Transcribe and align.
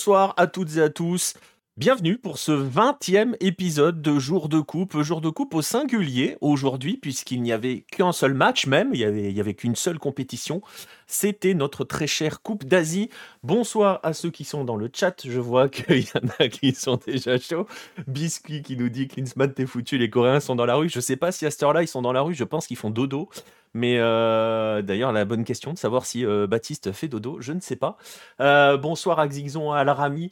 Bonsoir 0.00 0.32
à 0.38 0.46
toutes 0.46 0.78
et 0.78 0.80
à 0.80 0.88
tous. 0.88 1.34
Bienvenue 1.76 2.16
pour 2.16 2.38
ce 2.38 2.52
20e 2.52 3.36
épisode 3.40 4.00
de 4.00 4.18
Jour 4.18 4.48
de 4.48 4.58
Coupe. 4.58 5.02
Jour 5.02 5.20
de 5.20 5.28
Coupe 5.28 5.54
au 5.54 5.60
singulier 5.60 6.38
aujourd'hui, 6.40 6.96
puisqu'il 6.96 7.42
n'y 7.42 7.52
avait 7.52 7.84
qu'un 7.92 8.12
seul 8.12 8.32
match 8.32 8.66
même, 8.66 8.94
il 8.94 9.12
n'y 9.12 9.40
avait 9.40 9.52
qu'une 9.52 9.76
seule 9.76 9.98
compétition. 9.98 10.62
C'était 11.12 11.54
notre 11.54 11.82
très 11.82 12.06
chère 12.06 12.40
Coupe 12.40 12.64
d'Asie. 12.64 13.10
Bonsoir 13.42 13.98
à 14.04 14.12
ceux 14.12 14.30
qui 14.30 14.44
sont 14.44 14.64
dans 14.64 14.76
le 14.76 14.88
chat. 14.94 15.26
Je 15.26 15.40
vois 15.40 15.68
qu'il 15.68 16.04
y 16.04 16.08
en 16.14 16.28
a 16.38 16.46
qui 16.46 16.72
sont 16.72 17.00
déjà 17.04 17.36
chauds. 17.36 17.66
Biscuit 18.06 18.62
qui 18.62 18.76
nous 18.76 18.88
dit 18.88 19.08
Klinsmann, 19.08 19.52
t'es 19.52 19.66
foutu, 19.66 19.98
les 19.98 20.08
Coréens 20.08 20.38
sont 20.38 20.54
dans 20.54 20.66
la 20.66 20.76
rue. 20.76 20.88
Je 20.88 21.00
sais 21.00 21.16
pas 21.16 21.32
si 21.32 21.44
à 21.46 21.50
cette 21.50 21.64
heure-là 21.64 21.82
ils 21.82 21.88
sont 21.88 22.00
dans 22.00 22.12
la 22.12 22.22
rue, 22.22 22.34
je 22.34 22.44
pense 22.44 22.68
qu'ils 22.68 22.76
font 22.76 22.90
dodo. 22.90 23.28
Mais 23.72 23.98
euh, 23.98 24.82
d'ailleurs, 24.82 25.12
la 25.12 25.24
bonne 25.24 25.44
question 25.44 25.72
de 25.72 25.78
savoir 25.78 26.04
si 26.04 26.24
euh, 26.24 26.46
Baptiste 26.46 26.92
fait 26.92 27.08
dodo, 27.08 27.36
je 27.40 27.52
ne 27.52 27.60
sais 27.60 27.76
pas. 27.76 27.96
Euh, 28.40 28.76
bonsoir 28.76 29.20
à 29.20 29.28
Xixon, 29.28 29.72
à 29.72 29.84
Larami 29.84 30.30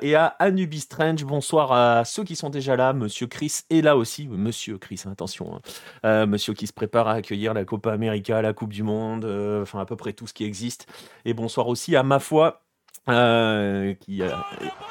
et 0.00 0.14
à 0.14 0.26
Anubis 0.38 0.80
Strange. 0.80 1.24
Bonsoir 1.24 1.72
à 1.72 2.04
ceux 2.06 2.24
qui 2.24 2.36
sont 2.36 2.48
déjà 2.48 2.74
là. 2.74 2.94
Monsieur 2.94 3.26
Chris 3.26 3.60
est 3.68 3.82
là 3.82 3.98
aussi. 3.98 4.26
Monsieur 4.26 4.78
Chris, 4.78 5.02
attention. 5.10 5.60
hein. 6.02 6.24
monsieur 6.24 6.54
qui 6.54 6.66
se 6.66 6.72
prépare 6.72 7.06
à 7.06 7.12
accueillir 7.12 7.52
la 7.52 7.66
Copa 7.66 7.92
América, 7.92 8.40
la 8.40 8.54
Coupe 8.54 8.72
du 8.72 8.82
Monde, 8.82 9.26
enfin 9.60 9.80
à 9.80 9.84
peu 9.84 9.94
près 9.98 10.14
tout 10.14 10.26
ce 10.26 10.32
qui 10.32 10.44
existe. 10.44 10.86
Et 11.26 11.34
bonsoir 11.34 11.68
aussi 11.68 11.94
à 11.94 12.02
ma 12.02 12.18
foi. 12.18 12.62
qui 13.06 14.22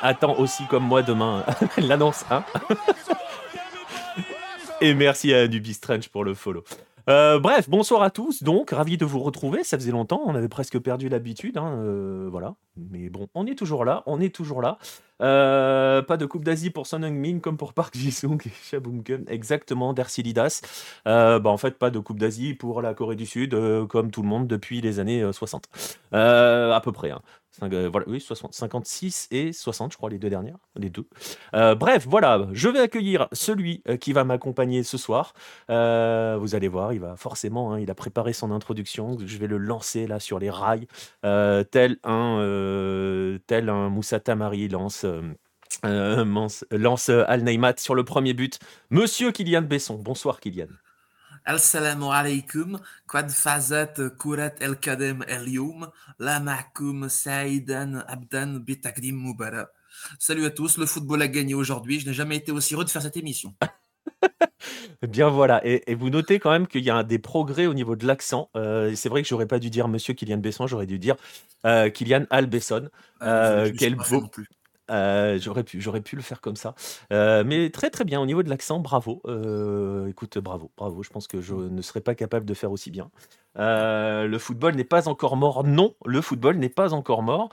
attend 0.02 0.38
aussi 0.38 0.66
comme 0.68 0.84
moi 0.84 1.02
demain 1.02 1.44
l'annonce. 1.78 2.24
Hein 2.30 2.44
et 4.82 4.94
merci 4.94 5.34
à 5.34 5.42
Anubis 5.42 5.74
Strange 5.74 6.10
pour 6.10 6.24
le 6.24 6.36
follow. 6.36 6.64
Euh, 7.10 7.40
bref, 7.40 7.70
bonsoir 7.70 8.02
à 8.02 8.10
tous. 8.10 8.44
Donc, 8.44 8.72
ravi 8.72 8.98
de 8.98 9.06
vous 9.06 9.20
retrouver. 9.20 9.64
Ça 9.64 9.78
faisait 9.78 9.92
longtemps, 9.92 10.22
on 10.26 10.36
avait 10.36 10.50
presque 10.50 10.78
perdu 10.80 11.08
l'habitude. 11.08 11.58
Hein, 11.58 11.72
euh, 11.78 12.28
voilà. 12.30 12.56
Mais 12.76 13.10
bon, 13.10 13.30
on 13.34 13.46
est 13.48 13.56
toujours 13.58 13.86
là. 13.86 14.04
On 14.08 14.20
est 14.20 14.34
toujours 14.36 14.62
là. 14.62 14.78
Euh, 15.22 16.02
pas 16.02 16.18
de 16.18 16.26
Coupe 16.26 16.44
d'Asie 16.44 16.70
pour 16.70 16.86
Son 16.86 17.02
Heung-min 17.04 17.40
comme 17.40 17.56
pour 17.56 17.74
Park 17.74 17.96
Ji-sung 17.96 18.38
et 18.46 18.52
Shabunken. 18.70 19.24
Exactement, 19.30 19.94
Dercilidas. 19.94 20.62
Euh, 21.08 21.40
bah, 21.40 21.50
en 21.50 21.58
fait, 21.58 21.78
pas 21.80 21.92
de 21.92 22.00
Coupe 22.00 22.20
d'Asie 22.20 22.54
pour 22.54 22.82
la 22.82 22.94
Corée 22.94 23.16
du 23.16 23.26
Sud, 23.26 23.56
comme 23.88 24.12
tout 24.12 24.22
le 24.22 24.28
monde 24.28 24.48
depuis 24.48 24.82
les 24.82 25.00
années 25.00 25.22
euh, 25.24 25.32
60. 25.32 25.70
Euh, 26.14 26.74
à 26.74 26.82
peu 26.82 26.92
près. 26.92 27.12
hein. 27.12 27.22
Euh, 27.64 27.90
voilà, 27.92 28.08
oui, 28.08 28.20
60, 28.20 28.54
56 28.54 29.28
et 29.32 29.52
60, 29.54 29.92
je 29.92 29.98
crois, 29.98 30.10
les 30.10 30.20
deux 30.20 30.30
dernières. 30.30 30.58
Les 30.76 30.90
deux. 30.90 31.08
Euh, 31.54 31.76
bref, 31.76 32.06
voilà, 32.08 32.48
je 32.52 32.70
vais 32.70 32.80
accueillir 32.80 33.28
celui 33.32 33.82
euh, 33.88 33.98
qui 33.98 34.14
va 34.14 34.24
m'accompagner 34.24 34.84
ce 34.84 34.98
soir. 34.98 35.34
Vous 35.68 36.56
allez 36.56 36.68
voir, 36.68 36.94
il 36.94 37.00
va 37.00 37.16
forcément, 37.16 37.74
hein, 37.74 37.80
il 37.80 37.90
a 37.90 37.96
préparé 37.96 38.34
son 38.34 38.52
introduction. 38.52 39.18
Je 39.26 39.38
vais 39.38 39.48
le 39.48 39.58
lancer 39.58 40.08
là 40.08 40.20
sur 40.20 40.40
les 40.40 40.50
rails, 40.50 40.88
tel 41.22 41.98
un, 42.04 43.38
tel 43.48 43.70
un 43.70 43.90
Moussa 43.90 44.20
Tamari 44.20 44.68
lance. 44.68 45.06
lance, 45.84 47.10
Al 47.10 47.44
Neymat 47.44 47.76
sur 47.78 47.96
le 47.96 48.04
premier 48.04 48.34
but. 48.34 48.60
Monsieur 48.90 49.32
Kylian 49.32 49.64
Besson. 49.64 49.96
Bonsoir 49.96 50.40
Kylian. 50.40 50.68
Salut 60.20 60.46
à 60.46 60.50
tous, 60.50 60.78
le 60.78 60.86
football 60.86 61.22
a 61.22 61.28
gagné 61.28 61.54
aujourd'hui. 61.54 62.00
Je 62.00 62.08
n'ai 62.08 62.14
jamais 62.14 62.36
été 62.36 62.52
aussi 62.52 62.74
heureux 62.74 62.86
de 62.86 62.90
faire 62.90 63.02
cette 63.02 63.18
émission. 63.18 63.56
Bien 65.08 65.30
voilà, 65.30 65.66
et, 65.66 65.90
et 65.92 65.96
vous 65.96 66.10
notez 66.10 66.40
quand 66.40 66.52
même 66.52 66.68
qu'il 66.68 66.84
y 66.84 66.90
a 66.90 67.04
des 67.04 67.20
progrès 67.20 67.68
au 67.68 67.74
niveau 67.74 67.96
de 67.96 68.06
l'accent. 68.06 68.50
Euh, 68.56 68.94
c'est 68.96 69.10
vrai 69.10 69.22
que 69.22 69.28
j'aurais 69.28 69.46
pas 69.46 69.60
dû 69.60 69.70
dire 69.70 69.88
Monsieur 69.88 70.14
Kylian 70.14 70.38
Besson, 70.38 70.68
j'aurais 70.68 70.88
dû 70.88 71.00
dire 71.00 71.16
euh, 71.66 71.90
Kylian 71.90 72.26
Albesson. 72.30 72.90
Euh, 73.22 73.62
me 73.62 73.66
suis 73.68 73.78
quel 73.78 73.96
beau- 73.96 74.28
plus. 74.28 74.48
Euh, 74.90 75.38
j'aurais 75.40 75.64
pu, 75.64 75.82
j'aurais 75.82 76.02
pu 76.02 76.16
le 76.16 76.22
faire 76.22 76.42
comme 76.42 76.56
ça. 76.56 76.76
Euh, 77.12 77.44
mais 77.46 77.70
très 77.70 77.90
très 77.90 78.06
bien 78.06 78.22
au 78.22 78.26
niveau 78.26 78.44
de 78.44 78.50
l'accent, 78.50 78.80
bravo. 78.80 79.22
Euh, 79.26 80.08
écoute, 80.08 80.38
bravo, 80.38 80.72
bravo. 80.78 81.04
Je 81.04 81.10
pense 81.10 81.28
que 81.28 81.42
je 81.42 81.56
ne 81.56 81.82
serais 81.82 82.02
pas 82.02 82.16
capable 82.16 82.46
de 82.46 82.54
faire 82.54 82.72
aussi 82.72 82.92
bien. 82.92 83.10
Le 83.60 84.38
football 84.38 84.76
n'est 84.76 84.84
pas 84.84 85.08
encore 85.08 85.36
mort. 85.36 85.64
Non, 85.64 85.96
le 86.06 86.22
football 86.22 86.58
n'est 86.58 86.70
pas 86.70 86.94
encore 86.94 87.24
mort. 87.24 87.50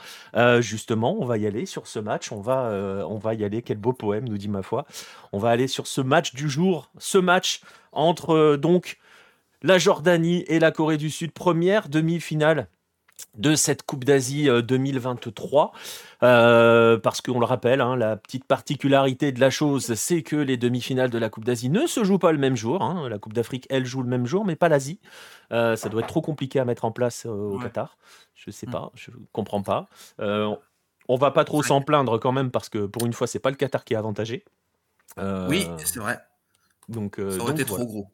Justement, 0.60 1.16
on 1.18 1.24
va 1.24 1.38
y 1.38 1.46
aller 1.46 1.64
sur 1.64 1.86
ce 1.86 1.98
match. 1.98 2.30
On 2.30 2.40
va, 2.40 3.04
on 3.08 3.18
va 3.18 3.34
y 3.34 3.42
aller. 3.42 3.62
Quel 3.62 3.78
beau 3.78 3.94
poème, 3.94 4.28
nous 4.28 4.36
dit 4.36 4.48
ma 4.48 4.62
foi. 4.62 4.86
On 5.32 5.38
va 5.38 5.48
aller 5.48 5.66
sur 5.66 5.86
ce 5.86 6.02
match 6.02 6.34
du 6.34 6.50
jour. 6.50 6.90
Ce 6.98 7.16
match 7.16 7.62
entre 7.92 8.56
donc 8.56 8.98
la 9.62 9.78
Jordanie 9.78 10.44
et 10.46 10.58
la 10.58 10.72
Corée 10.72 10.98
du 10.98 11.08
Sud, 11.08 11.32
première 11.32 11.88
demi-finale 11.88 12.68
de 13.36 13.54
cette 13.54 13.82
Coupe 13.84 14.04
d'Asie 14.04 14.48
euh, 14.48 14.62
2023. 14.62 15.72
Euh, 16.22 16.98
parce 16.98 17.20
qu'on 17.20 17.38
le 17.38 17.44
rappelle, 17.44 17.80
hein, 17.80 17.96
la 17.96 18.16
petite 18.16 18.44
particularité 18.44 19.32
de 19.32 19.40
la 19.40 19.50
chose, 19.50 19.94
c'est 19.94 20.22
que 20.22 20.36
les 20.36 20.56
demi-finales 20.56 21.10
de 21.10 21.18
la 21.18 21.28
Coupe 21.28 21.44
d'Asie 21.44 21.68
ne 21.68 21.86
se 21.86 22.02
jouent 22.04 22.18
pas 22.18 22.32
le 22.32 22.38
même 22.38 22.56
jour. 22.56 22.82
hein. 22.82 23.08
La 23.08 23.18
Coupe 23.18 23.32
d'Afrique, 23.32 23.66
elle, 23.70 23.84
joue 23.86 24.02
le 24.02 24.08
même 24.08 24.26
jour, 24.26 24.44
mais 24.44 24.56
pas 24.56 24.68
l'Asie. 24.68 25.00
Euh, 25.52 25.76
ça 25.76 25.88
doit 25.88 26.00
être 26.02 26.08
trop 26.08 26.22
compliqué 26.22 26.58
à 26.60 26.64
mettre 26.64 26.84
en 26.84 26.92
place 26.92 27.26
euh, 27.26 27.30
au 27.30 27.56
Ouais. 27.58 27.64
Qatar. 27.64 27.96
Je 28.34 28.50
sais 28.50 28.66
Mm. 28.66 28.70
pas, 28.70 28.90
je 28.94 29.10
comprends 29.32 29.62
pas. 29.62 29.86
Euh, 30.20 30.54
on 31.08 31.16
va 31.16 31.30
pas 31.30 31.44
trop 31.44 31.62
s'en 31.62 31.82
plaindre 31.82 32.18
quand 32.18 32.32
même, 32.32 32.50
parce 32.50 32.68
que 32.68 32.86
pour 32.86 33.04
une 33.06 33.12
fois, 33.12 33.26
c'est 33.26 33.38
pas 33.38 33.50
le 33.50 33.56
Qatar 33.56 33.84
qui 33.84 33.94
est 33.94 33.96
avantagé. 33.96 34.44
Euh, 35.18 35.46
Oui, 35.48 35.66
c'est 35.84 35.98
vrai. 36.00 36.18
donc, 36.88 37.18
euh, 37.18 37.30
Ça 37.30 37.36
aurait 37.42 37.52
donc 37.52 37.60
été 37.60 37.68
voilà. 37.68 37.84
trop 37.84 37.92
gros. 37.92 38.06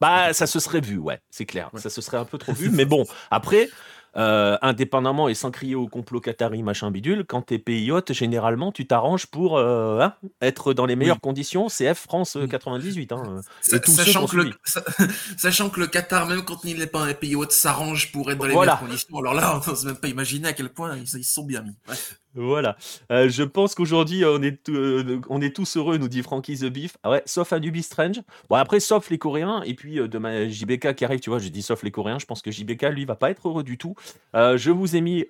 Bah, 0.00 0.32
ça 0.32 0.46
se 0.46 0.60
serait 0.60 0.80
vu, 0.80 0.98
ouais, 0.98 1.20
c'est 1.30 1.46
clair. 1.46 1.68
Ouais. 1.72 1.80
Ça 1.80 1.90
se 1.90 2.00
serait 2.00 2.16
un 2.16 2.24
peu 2.24 2.38
trop 2.38 2.52
vu. 2.54 2.70
Mais 2.70 2.84
bon, 2.84 3.04
après, 3.30 3.68
euh, 4.16 4.56
indépendamment 4.62 5.28
et 5.28 5.34
sans 5.34 5.50
crier 5.50 5.74
au 5.74 5.86
complot 5.86 6.20
qatari, 6.20 6.62
machin 6.62 6.90
bidule, 6.90 7.24
quand 7.26 7.42
t'es 7.42 7.58
pays 7.58 7.90
hôte, 7.92 8.12
généralement, 8.12 8.72
tu 8.72 8.86
t'arranges 8.86 9.26
pour 9.26 9.58
euh, 9.58 10.00
hein, 10.00 10.14
être 10.40 10.72
dans 10.74 10.86
les 10.86 10.96
meilleures 10.96 11.20
conditions. 11.20 11.68
CF 11.68 11.98
France 11.98 12.36
euh, 12.36 12.42
Oui. 12.42 12.48
98. 12.48 13.12
Hein, 13.12 13.40
Sa- 13.60 13.76
et 13.76 13.80
tous 13.80 13.90
ceux 13.92 14.04
Sachant 14.04 14.26
que, 14.26 14.36
le, 14.36 14.42
suit. 14.44 14.54
sa- 14.64 14.84
sachant 15.36 15.70
que 15.70 15.80
le 15.80 15.86
Qatar, 15.86 16.26
même 16.26 16.42
quand 16.42 16.64
il 16.64 16.78
n'est 16.78 16.86
pas 16.86 17.02
un 17.04 17.14
pays 17.14 17.36
hôte, 17.36 17.52
s'arrange 17.52 18.10
pour 18.12 18.30
être 18.30 18.38
dans 18.38 18.46
les 18.46 18.54
Voilà. 18.54 18.72
meilleures 18.74 18.88
conditions. 18.88 19.18
Alors 19.18 19.34
là, 19.34 19.60
on 19.64 19.70
n'ose 19.70 19.84
même 19.84 19.96
pas 19.96 20.08
imaginer 20.08 20.48
à 20.48 20.52
quel 20.52 20.68
point 20.70 20.96
ils 20.96 21.02
ils 21.02 21.24
se 21.24 21.34
sont 21.34 21.44
bien 21.44 21.62
mis. 21.62 21.76
Ouais. 21.88 21.94
Voilà. 22.38 22.76
Euh, 23.10 23.28
je 23.28 23.42
pense 23.42 23.74
qu'aujourd'hui, 23.74 24.24
on, 24.24 24.40
est 24.42 24.68
euh, 24.68 25.20
on 25.28 25.40
est 25.40 25.54
tous 25.54 25.76
heureux, 25.76 25.98
nous 25.98 26.06
dit 26.06 26.22
Frankie 26.22 26.56
The 26.56 26.66
Beef. 26.66 26.96
Ah 27.02 27.10
ouais, 27.10 27.22
sauf 27.26 27.52
Anubis 27.52 27.82
Strange. 27.82 28.20
Bon, 28.48 28.54
après, 28.54 28.78
sauf 28.78 29.10
les 29.10 29.18
Coréens. 29.18 29.62
Et 29.62 29.74
puis, 29.74 29.98
euh, 29.98 30.06
de 30.06 30.48
JBK 30.48 30.94
qui 30.94 31.04
arrive, 31.04 31.18
tu 31.18 31.30
vois, 31.30 31.40
j'ai 31.40 31.50
dit 31.50 31.62
sauf 31.62 31.82
les 31.82 31.90
Coréens. 31.90 32.20
Je 32.20 32.26
pense 32.26 32.40
que 32.40 32.52
JBK, 32.52 32.82
lui, 32.90 33.04
va 33.04 33.16
pas 33.16 33.30
être 33.30 33.48
heureux 33.48 33.64
du 33.64 33.76
tout. 33.76 33.96
Euh, 34.36 34.56
je 34.56 34.70
vous 34.70 34.94
ai 34.94 35.00
mis. 35.00 35.26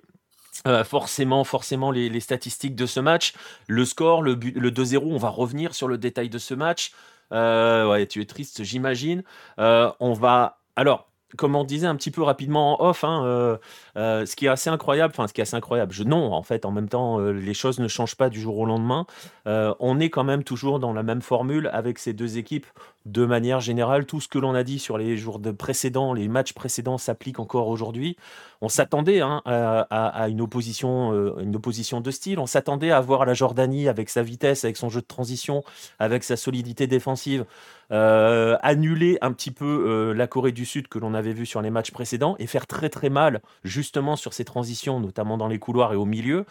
euh, 0.67 0.83
forcément, 0.83 1.43
forcément 1.43 1.91
les, 1.91 2.19
statistiques 2.19 2.75
de 2.75 2.85
ce 2.85 2.99
match, 2.99 3.33
le 3.67 3.85
score, 3.85 4.21
le, 4.21 4.33
le 4.33 4.71
2-0, 4.71 4.99
on 5.05 5.17
va 5.17 5.29
revenir 5.29 5.73
sur 5.73 5.87
le 5.87 5.97
détail 5.97 6.29
de 6.29 6.37
ce 6.37 6.53
match. 6.53 6.91
Euh, 7.31 7.89
ouais, 7.89 8.05
tu 8.07 8.21
es 8.21 8.25
triste, 8.25 8.63
j'imagine. 8.63 9.23
Euh, 9.59 9.91
on 9.99 10.13
va. 10.13 10.59
Alors, 10.75 11.08
comme 11.37 11.55
on 11.55 11.63
disait 11.63 11.87
un 11.87 11.95
petit 11.95 12.11
peu 12.11 12.23
rapidement 12.23 12.81
en 12.81 12.89
off, 12.89 13.03
hein, 13.03 13.23
euh, 13.23 13.57
euh, 13.97 14.25
ce 14.25 14.35
qui 14.35 14.45
est 14.45 14.49
assez 14.49 14.69
incroyable, 14.69 15.13
enfin 15.15 15.27
ce 15.27 15.33
qui 15.33 15.41
est 15.41 15.43
assez 15.43 15.55
incroyable, 15.55 15.93
je, 15.93 16.03
non 16.03 16.33
en 16.33 16.43
fait, 16.43 16.65
en 16.65 16.71
même 16.71 16.89
temps, 16.89 17.19
euh, 17.19 17.31
les 17.31 17.53
choses 17.53 17.79
ne 17.79 17.87
changent 17.87 18.15
pas 18.15 18.29
du 18.29 18.41
jour 18.41 18.57
au 18.57 18.65
lendemain. 18.65 19.05
On 19.45 19.99
est 19.99 20.09
quand 20.11 20.23
même 20.23 20.43
toujours 20.43 20.79
dans 20.79 20.93
la 20.93 21.01
même 21.01 21.21
formule 21.21 21.69
avec 21.73 21.97
ces 21.97 22.13
deux 22.13 22.37
équipes. 22.37 22.67
De 23.05 23.25
manière 23.25 23.59
générale, 23.59 24.05
tout 24.05 24.21
ce 24.21 24.27
que 24.27 24.37
l'on 24.37 24.53
a 24.53 24.63
dit 24.63 24.77
sur 24.77 24.97
les 24.97 25.17
jours 25.17 25.39
de 25.39 25.49
précédents, 25.49 26.13
les 26.13 26.27
matchs 26.27 26.53
précédents 26.53 26.99
s'applique 26.99 27.39
encore 27.39 27.67
aujourd'hui. 27.67 28.15
On 28.61 28.69
s'attendait 28.69 29.21
hein, 29.21 29.41
à, 29.45 30.29
une 30.29 30.41
opposition, 30.41 31.39
une 31.39 31.55
opposition 31.55 32.01
de 32.01 32.11
style. 32.11 32.37
On 32.37 32.45
s'attendait 32.45 32.91
à 32.91 33.01
voir 33.01 33.25
la 33.25 33.33
Jordanie 33.33 33.87
avec 33.87 34.09
sa 34.09 34.21
vitesse, 34.21 34.65
avec 34.65 34.77
son 34.77 34.89
jeu 34.89 35.01
de 35.01 35.07
transition, 35.07 35.63
avec 35.97 36.23
sa 36.23 36.35
solidité 36.35 36.85
défensive, 36.85 37.45
euh, 37.91 38.57
annuler 38.61 39.17
un 39.21 39.33
petit 39.33 39.51
peu 39.51 39.65
euh, 39.65 40.13
la 40.13 40.27
Corée 40.27 40.51
du 40.51 40.65
Sud 40.65 40.87
que 40.87 40.99
l'on 40.99 41.13
avait 41.13 41.33
vu 41.33 41.45
sur 41.45 41.61
les 41.61 41.69
matchs 41.71 41.91
précédents 41.91 42.35
et 42.39 42.47
faire 42.47 42.67
très 42.67 42.89
très 42.89 43.09
mal 43.09 43.41
justement 43.63 44.15
sur 44.15 44.33
ces 44.33 44.45
transitions, 44.45 44.99
notamment 44.99 45.37
dans 45.37 45.47
les 45.47 45.59
couloirs 45.59 45.93
et 45.93 45.95
au 45.95 46.05
milieu. 46.05 46.45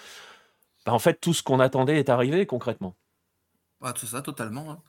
Bah, 0.87 0.93
en 0.95 0.99
fait, 0.99 1.21
tout 1.21 1.35
ce 1.35 1.43
qu'on 1.43 1.61
attendait 1.61 1.99
est 1.99 2.09
arrivé 2.11 2.47
concrètement. 2.47 2.97
Tout 3.95 4.07
ça, 4.07 4.23
totalement. 4.23 4.71
hein. 4.71 4.83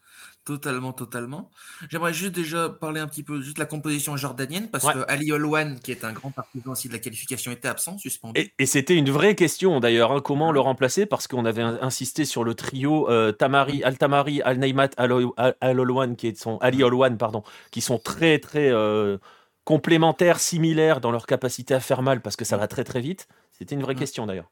Totalement, 0.50 0.94
totalement. 0.94 1.52
J'aimerais 1.92 2.12
juste 2.12 2.34
déjà 2.34 2.70
parler 2.70 3.00
un 3.00 3.08
petit 3.08 3.22
peu 3.22 3.40
juste 3.40 3.58
de 3.58 3.60
la 3.62 3.68
composition 3.68 4.18
jordanienne, 4.18 4.68
parce 4.72 4.84
Ouais. 4.84 4.96
que 4.96 5.06
Ali 5.08 5.32
Olwan, 5.32 5.80
qui 5.80 5.92
est 5.92 6.04
un 6.04 6.12
grand 6.12 6.32
partisan 6.32 6.72
aussi 6.72 6.88
de 6.88 6.94
la 6.94 7.00
qualification, 7.00 7.52
était 7.52 7.68
absent, 7.68 8.00
suspendu. 8.00 8.40
Et, 8.42 8.52
et 8.58 8.66
c'était 8.66 8.96
une 8.96 9.12
vraie 9.12 9.36
question 9.36 9.80
d'ailleurs, 9.80 10.12
hein, 10.12 10.22
comment 10.22 10.52
le 10.52 10.60
remplacer 10.60 11.06
Parce 11.06 11.28
qu'on 11.28 11.46
avait 11.46 11.62
in- 11.62 11.78
insisté 11.84 12.26
sur 12.26 12.44
le 12.44 12.56
trio 12.56 13.08
euh, 13.12 13.32
Tamari, 13.32 13.84
Al-Tamari, 13.84 14.42
Al-Naimat, 14.42 14.90
Al- 14.98 15.28
Al- 15.38 15.56
Al-Olwan, 15.62 16.16
qui 16.16 16.36
sont 16.36 16.58
Ali 16.62 16.82
Olwan, 16.84 17.16
pardon, 17.16 17.44
qui 17.70 17.82
sont 17.82 18.00
très 18.00 18.40
très 18.40 18.72
euh, 18.72 19.20
complémentaires, 19.66 20.40
similaires 20.40 21.00
dans 21.00 21.12
leur 21.12 21.28
capacité 21.28 21.76
à 21.76 21.80
faire 21.80 22.02
mal 22.02 22.22
parce 22.22 22.36
que 22.36 22.44
ça 22.44 22.58
va 22.58 22.68
très 22.68 22.84
très 22.84 23.02
vite. 23.02 23.28
C'était 23.52 23.76
une 23.76 23.82
vraie 23.84 23.94
question 23.94 24.26
d'ailleurs. 24.26 24.50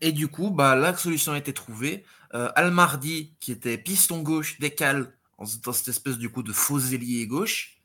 Et 0.00 0.12
du 0.12 0.28
coup, 0.28 0.50
bah, 0.50 0.76
la 0.76 0.96
solution 0.96 1.32
a 1.32 1.38
été 1.38 1.52
trouvée. 1.52 2.04
Euh, 2.34 2.48
Al-Mardi, 2.54 3.34
qui 3.40 3.50
était 3.52 3.76
piston 3.76 4.20
gauche, 4.22 4.58
décale 4.60 5.12
dans 5.62 5.72
cette 5.72 5.88
espèce 5.88 6.18
du 6.18 6.30
coup 6.30 6.42
de 6.42 6.52
faux 6.52 6.78
ailier 6.78 7.26
gauche. 7.26 7.82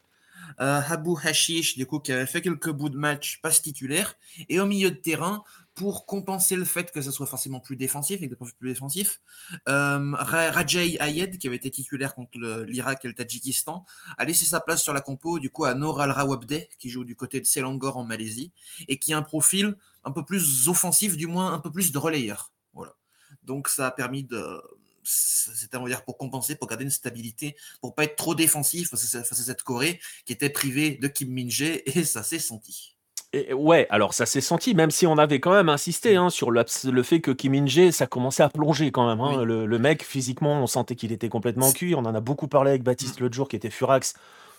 Euh, 0.59 0.81
Habou 0.88 1.18
Hashish, 1.21 1.77
du 1.77 1.86
coup, 1.86 2.00
qui 2.00 2.12
avait 2.12 2.25
fait 2.25 2.42
quelques 2.42 2.71
bouts 2.71 2.89
de 2.89 2.98
match, 2.98 3.39
passe 3.42 3.62
titulaire. 3.62 4.15
Et 4.50 4.59
au 4.59 4.65
milieu 4.65 4.92
de 4.92 4.95
terrain, 4.95 5.44
pour 5.75 6.06
compenser 6.06 6.56
le 6.56 6.65
fait 6.65 6.92
que 6.92 7.01
ça 7.01 7.12
soit 7.12 7.27
forcément 7.27 7.59
plus 7.59 7.75
défensif 7.75 8.21
et 8.21 8.30
que 8.30 8.36
plus 8.36 8.54
défensif, 8.62 9.21
euh, 9.68 10.12
Rajay 10.15 10.98
Ayed, 11.00 11.38
qui 11.38 11.48
avait 11.48 11.57
été 11.57 11.69
titulaire 11.69 12.15
contre 12.15 12.39
l'Irak 12.68 13.06
et 13.06 13.07
le 13.07 13.13
Tadjikistan, 13.13 13.86
a 14.18 14.25
laissé 14.25 14.45
sa 14.45 14.60
place 14.60 14.81
sur 14.81 14.94
la 14.94 15.01
compo 15.01 15.38
du 15.38 15.50
coup 15.51 15.65
à 15.65 15.75
Noor 15.75 16.01
Al 16.01 16.12
Rawabdeh, 16.12 16.69
qui 16.80 16.89
joue 16.89 17.03
du 17.03 17.15
côté 17.15 17.39
de 17.39 17.45
Selangor 17.45 17.98
en 17.98 18.03
Malaisie, 18.03 18.51
et 18.88 18.98
qui 18.98 19.13
a 19.13 19.18
un 19.18 19.21
profil 19.21 19.75
un 20.03 20.12
peu 20.12 20.25
plus 20.25 20.68
offensif, 20.68 21.15
du 21.15 21.27
moins 21.27 21.53
un 21.53 21.60
peu 21.60 21.71
plus 21.71 21.92
de 21.92 21.98
relayeur. 21.98 22.51
Voilà. 22.74 22.95
Donc 23.44 23.68
ça 23.68 23.88
a 23.88 23.92
permis 23.92 24.24
de, 24.24 24.62
c'était 25.07 25.77
on 25.77 25.83
va 25.83 25.89
dire 25.89 26.04
pour 26.04 26.18
compenser, 26.18 26.56
pour 26.56 26.68
garder 26.68 26.83
une 26.83 26.92
stabilité, 26.92 27.56
pour 27.81 27.95
pas 27.95 28.04
être 28.04 28.15
trop 28.15 28.36
défensif 28.36 28.89
face 28.89 29.15
à, 29.15 29.24
cette 29.24 29.63
Corée 29.63 30.00
qui 30.25 30.33
était 30.33 30.50
privée 30.50 30.98
de 31.01 31.07
Kim 31.07 31.30
Min-jae 31.31 31.81
et 31.86 32.04
ça 32.04 32.24
s'est 32.24 32.39
senti. 32.39 32.98
Et 33.33 33.54
ouais, 33.54 33.88
alors 33.89 34.13
ça 34.13 34.25
s'est 34.25 34.42
senti, 34.42 34.74
même 34.74 34.92
si 34.92 35.06
on 35.06 35.18
avait 35.18 35.39
quand 35.39 35.51
même 35.51 35.68
insisté 35.69 36.15
hein, 36.15 36.30
sur 36.30 36.50
le, 36.50 36.63
fait 37.04 37.19
que 37.19 37.31
Kim 37.31 37.51
Min-jae, 37.51 37.92
ça 37.92 38.07
commençait 38.07 38.44
à 38.44 38.50
plonger 38.50 38.92
quand 38.92 39.07
même. 39.07 39.19
Hein. 39.19 39.44
Le, 39.44 39.80
mec, 39.80 40.04
physiquement, 40.04 40.62
on 40.62 40.68
sentait 40.68 40.95
qu'il 40.95 41.12
était 41.12 41.27
complètement 41.27 41.71
cuit. 41.74 41.94
On 41.94 42.00
en 42.00 42.15
a 42.15 42.21
beaucoup 42.21 42.48
parlé 42.48 42.69
avec 42.69 42.83
Baptiste 42.83 43.19
mm. 43.19 43.24
l'autre 43.24 43.36
jour, 43.36 43.50
qui 43.50 43.57
était 43.57 43.69
furax 43.69 44.13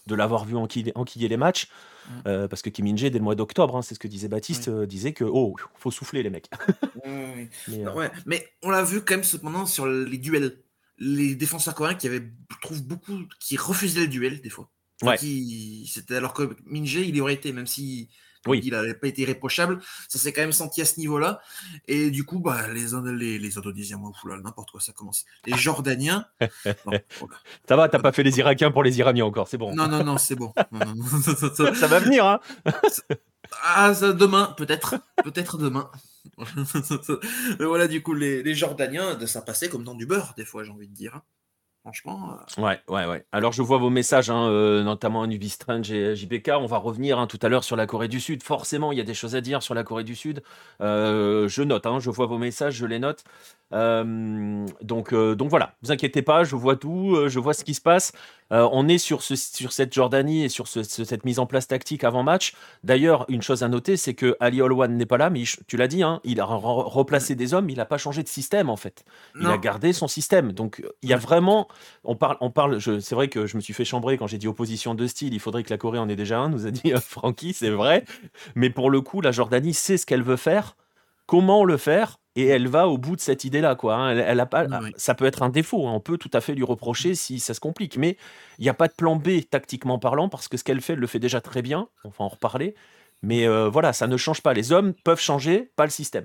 de 0.09 0.15
l'avoir 0.15 0.45
vu 0.45 0.57
enquiller, 0.57 0.93
enquiller, 0.97 1.29
les 1.29 1.37
matchs. 1.37 1.69
Mm. 2.09 2.13
Euh, 2.27 2.49
parce 2.49 2.63
que 2.63 2.71
Kim 2.71 2.93
dès 2.95 3.11
le 3.11 3.21
mois 3.21 3.35
d'octobre, 3.35 3.77
hein, 3.77 3.83
c'est 3.83 3.95
ce 3.95 4.01
que 4.01 4.09
disait 4.09 4.29
Baptiste, 4.29 4.69
euh, 4.69 4.87
disait 4.87 5.13
que 5.13 5.25
oh, 5.25 5.55
faut 5.77 5.91
souffler 5.91 6.23
les 6.23 6.31
mecs. 6.31 6.51
mais, 7.05 7.87
euh, 7.87 8.09
mais, 8.27 8.49
on 8.63 8.71
l'a 8.71 8.83
vu 8.83 9.03
quand 9.03 9.15
même 9.15 9.25
cependant 9.25 9.67
sur 9.67 9.87
les 9.87 10.19
duels. 10.19 10.63
Les 11.01 11.37
défenseurs 11.37 11.77
coréens 11.77 11.95
qui 11.95 12.09
avaient, 12.09 12.29
trouve 12.61 12.83
beaucoup, 12.83 13.21
qui 13.39 13.57
refusaient 13.57 14.01
le 14.01 14.09
duel 14.09 14.41
des 14.41 14.51
fois. 14.51 14.69
Ouais. 15.03 15.17
C'était 15.17 16.17
alors 16.17 16.35
que 16.35 16.57
Min-jae, 16.67 17.07
il 17.07 17.15
y 17.15 17.21
aurait 17.21 17.35
été, 17.35 17.53
même 17.53 17.69
si 17.69 18.11
oui. 18.47 18.61
il 18.65 18.73
n'avait 18.73 18.95
pas 18.95 19.09
été 19.09 19.23
irréprochable. 19.23 19.81
Ça 20.09 20.19
s'est 20.19 20.33
quand 20.33 20.41
même 20.41 20.53
senti 20.53 20.81
à 20.81 20.85
ce 20.85 20.99
niveau-là. 21.01 21.41
Et 21.87 22.11
du 22.11 22.25
coup, 22.25 22.39
bah, 22.39 22.69
les, 22.69 22.87
les, 23.13 23.39
les 23.39 23.59
Indonésiens, 23.59 24.01
n'importe 24.43 24.71
quoi, 24.71 24.81
ça 24.81 24.93
commence. 24.93 25.25
Les 25.47 25.57
Jordaniens. 25.57 26.27
Ça 27.69 27.77
va, 27.77 27.89
t'as 27.89 27.99
pas 27.99 28.13
fait 28.13 28.23
les 28.23 28.39
Irakiens 28.39 28.71
pour 28.71 28.83
les 28.83 28.99
Iraniens 28.99 29.25
encore, 29.25 29.49
c'est 29.49 29.59
bon. 29.59 29.75
Non, 29.75 29.89
non, 29.89 30.05
non, 30.05 30.19
c'est 30.19 30.35
bon. 30.35 30.53
ça 31.75 31.87
va 31.87 31.99
venir, 31.99 32.27
hein. 32.27 32.41
ah, 33.63 33.93
demain, 34.13 34.55
peut-être. 34.57 34.97
Peut-être 35.23 35.59
demain. 35.59 35.91
voilà, 37.59 37.89
du 37.89 38.03
coup, 38.03 38.15
les, 38.15 38.43
les 38.43 38.55
Jordaniens, 38.55 39.19
ça 39.27 39.43
passait 39.43 39.69
comme 39.69 39.85
dans 39.85 39.95
du 39.95 40.07
beurre, 40.07 40.35
des 40.37 40.45
fois, 40.45 40.65
j'ai 40.65 40.71
envie 40.71 40.89
de 40.89 40.95
dire. 40.95 41.21
Franchement. 41.89 42.37
Euh, 42.59 42.63
ouais, 42.63 42.79
ouais, 42.89 43.07
ouais. 43.07 43.25
Alors, 43.33 43.53
je 43.53 43.63
vois 43.63 43.79
vos 43.79 43.89
messages, 43.89 44.29
hein, 44.29 44.47
euh, 44.51 44.83
notamment 44.83 45.23
Anubis 45.23 45.49
Strange 45.49 45.91
et 45.91 46.15
JPK. 46.15 46.51
On 46.61 46.67
va 46.67 46.77
revenir 46.77 47.19
hein, 47.19 47.27
tout 47.27 47.39
à 47.41 47.49
l'heure 47.49 47.65
sur 47.65 47.77
la 47.77 47.87
Corée 47.87 48.09
du 48.09 48.21
Sud. 48.21 48.43
Forcément, 48.43 48.93
il 48.93 48.99
y 48.99 49.01
a 49.01 49.05
des 49.05 49.15
choses 49.15 49.35
à 49.35 49.41
dire 49.41 49.63
sur 49.63 49.73
la 49.73 49.85
Corée 49.85 50.05
du 50.05 50.15
Sud. 50.15 50.43
Euh, 50.83 51.49
je 51.49 51.63
note, 51.63 51.87
hein, 51.87 51.99
je 51.99 52.11
vois 52.11 52.27
vos 52.27 52.37
messages, 52.37 52.75
je 52.75 52.85
les 52.85 52.99
note. 52.99 53.25
donc, 53.73 55.15
donc 55.15 55.49
voilà, 55.49 55.77
vous 55.83 55.91
inquiétez 55.91 56.21
pas, 56.21 56.45
je 56.45 56.57
vois 56.57 56.77
tout, 56.77 57.17
je 57.27 57.39
vois 57.39 57.55
ce 57.55 57.65
qui 57.65 57.73
se 57.73 57.81
passe. 57.81 58.13
On 58.51 58.89
est 58.89 58.99
sur, 58.99 59.23
ce, 59.23 59.37
sur 59.37 59.73
cette 59.73 59.93
Jordanie 59.93 60.45
et 60.45 60.49
sur 60.49 60.67
cette 60.69 61.25
mise 61.25 61.39
en 61.39 61.47
place 61.47 61.69
tactique 61.69 62.05
avant 62.05 62.23
match. 62.23 62.55
D'ailleurs, 62.85 63.25
une 63.29 63.43
chose 63.43 63.63
à 63.63 63.69
noter, 63.69 63.97
c'est 63.97 64.15
que 64.15 64.37
Ali 64.41 64.63
Olwan 64.63 64.97
n'est 64.97 65.07
pas 65.07 65.19
là, 65.19 65.31
mais 65.31 65.43
tu 65.67 65.77
l'as 65.77 65.89
dit, 65.89 66.03
il 66.25 66.41
a 66.41 66.45
replacé 66.45 67.35
des 67.35 67.55
hommes, 67.55 67.71
il 67.71 67.77
n'a 67.77 67.85
pas 67.85 67.99
changé 67.99 68.23
de 68.23 68.29
système 68.29 68.71
en 68.71 68.77
fait. 68.77 69.05
Il 69.41 69.47
a 69.47 69.59
gardé 69.59 69.93
son 69.93 70.09
système. 70.09 70.53
Donc, 70.53 70.83
il 71.03 71.09
y 71.09 71.13
a 71.13 71.19
vraiment 71.19 71.69
on 72.05 72.17
parle, 72.17 72.37
on 72.41 72.51
parle. 72.51 72.81
C'est 72.81 73.15
vrai 73.15 73.29
que 73.29 73.47
je 73.47 73.57
me 73.57 73.61
suis 73.61 73.75
fait 73.75 73.85
chambrer 73.85 74.19
quand 74.19 74.27
j'ai 74.27 74.39
dit 74.39 74.49
opposition 74.49 74.95
de 74.95 75.07
style. 75.07 75.35
Il 75.35 75.41
faudrait 75.41 75.63
que 75.63 75.71
la 75.71 75.79
Corée 75.79 75.99
en 75.99 76.09
ait 76.09 76.17
déjà 76.17 76.39
un, 76.39 76.49
nous 76.49 76.67
a 76.67 76.71
dit 76.71 76.93
euh, 76.93 77.01
Francky, 77.01 77.53
c'est 77.53 77.71
vrai. 77.71 78.05
Mais 78.55 78.71
pour 78.71 78.91
le 78.91 79.01
coup, 79.01 79.21
la 79.21 79.33
Jordanie 79.33 79.75
sait 79.75 79.97
ce 79.97 80.07
qu'elle 80.07 80.23
veut 80.23 80.37
faire, 80.37 80.77
comment 81.29 81.63
le 81.63 81.77
faire, 81.77 82.19
et 82.35 82.47
elle 82.47 82.69
va 82.69 82.89
au 82.89 82.99
bout 82.99 83.15
de 83.15 83.21
cette 83.21 83.45
idée-là, 83.45 83.75
quoi. 83.75 83.97
Hein. 83.97 84.17
Elle, 84.17 84.41
a 84.41 84.47
pas, 84.47 84.67
ça 84.97 85.15
peut 85.15 85.27
être 85.27 85.43
un 85.43 85.51
défaut. 85.51 85.87
Hein. 85.87 85.93
On 85.93 86.01
peut 86.01 86.17
tout 86.17 86.31
à 86.33 86.41
fait 86.41 86.55
lui 86.55 86.65
reprocher 86.65 87.15
si 87.15 87.39
ça 87.39 87.53
se 87.53 87.61
complique, 87.61 87.97
mais 87.97 88.17
il 88.59 88.63
n'y 88.63 88.69
a 88.69 88.75
pas 88.75 88.89
de 88.89 88.95
plan 88.95 89.15
B 89.15 89.41
tactiquement 89.49 89.99
parlant 89.99 90.29
parce 90.29 90.49
que 90.49 90.57
ce 90.57 90.65
qu'elle 90.65 90.81
fait, 90.81 90.95
elle 90.95 91.01
le 91.01 91.07
fait 91.07 91.19
déjà 91.19 91.41
très 91.41 91.61
bien. 91.63 91.89
On 92.05 92.09
va 92.09 92.25
en 92.25 92.29
reparler. 92.29 92.75
Mais 93.23 93.47
euh, 93.47 93.69
voilà, 93.69 93.93
ça 93.93 94.07
ne 94.07 94.17
change 94.17 94.41
pas. 94.41 94.55
Les 94.55 94.73
hommes 94.73 94.95
peuvent 95.05 95.21
changer, 95.21 95.71
pas 95.77 95.85
le 95.85 95.91
système. 95.91 96.25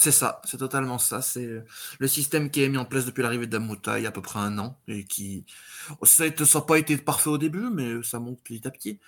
C'est 0.00 0.12
ça, 0.12 0.40
c'est 0.44 0.58
totalement 0.58 0.98
ça. 0.98 1.22
C'est 1.22 1.62
le 1.98 2.08
système 2.08 2.50
qui 2.50 2.62
est 2.62 2.68
mis 2.68 2.78
en 2.78 2.84
place 2.84 3.04
depuis 3.04 3.22
l'arrivée 3.22 3.48
d'Amuta 3.48 3.98
il 3.98 4.02
y 4.02 4.06
a 4.06 4.10
à 4.10 4.12
peu 4.12 4.22
près 4.22 4.38
un 4.38 4.56
an 4.58 4.78
et 4.86 5.04
qui 5.04 5.44
ça 6.04 6.24
n'a 6.26 6.60
pas 6.60 6.78
été 6.78 6.96
parfait 6.96 7.30
au 7.30 7.38
début, 7.38 7.68
mais 7.72 8.02
ça 8.04 8.20
monte 8.20 8.40
petit 8.42 8.66
à 8.66 8.70
petit. 8.70 9.00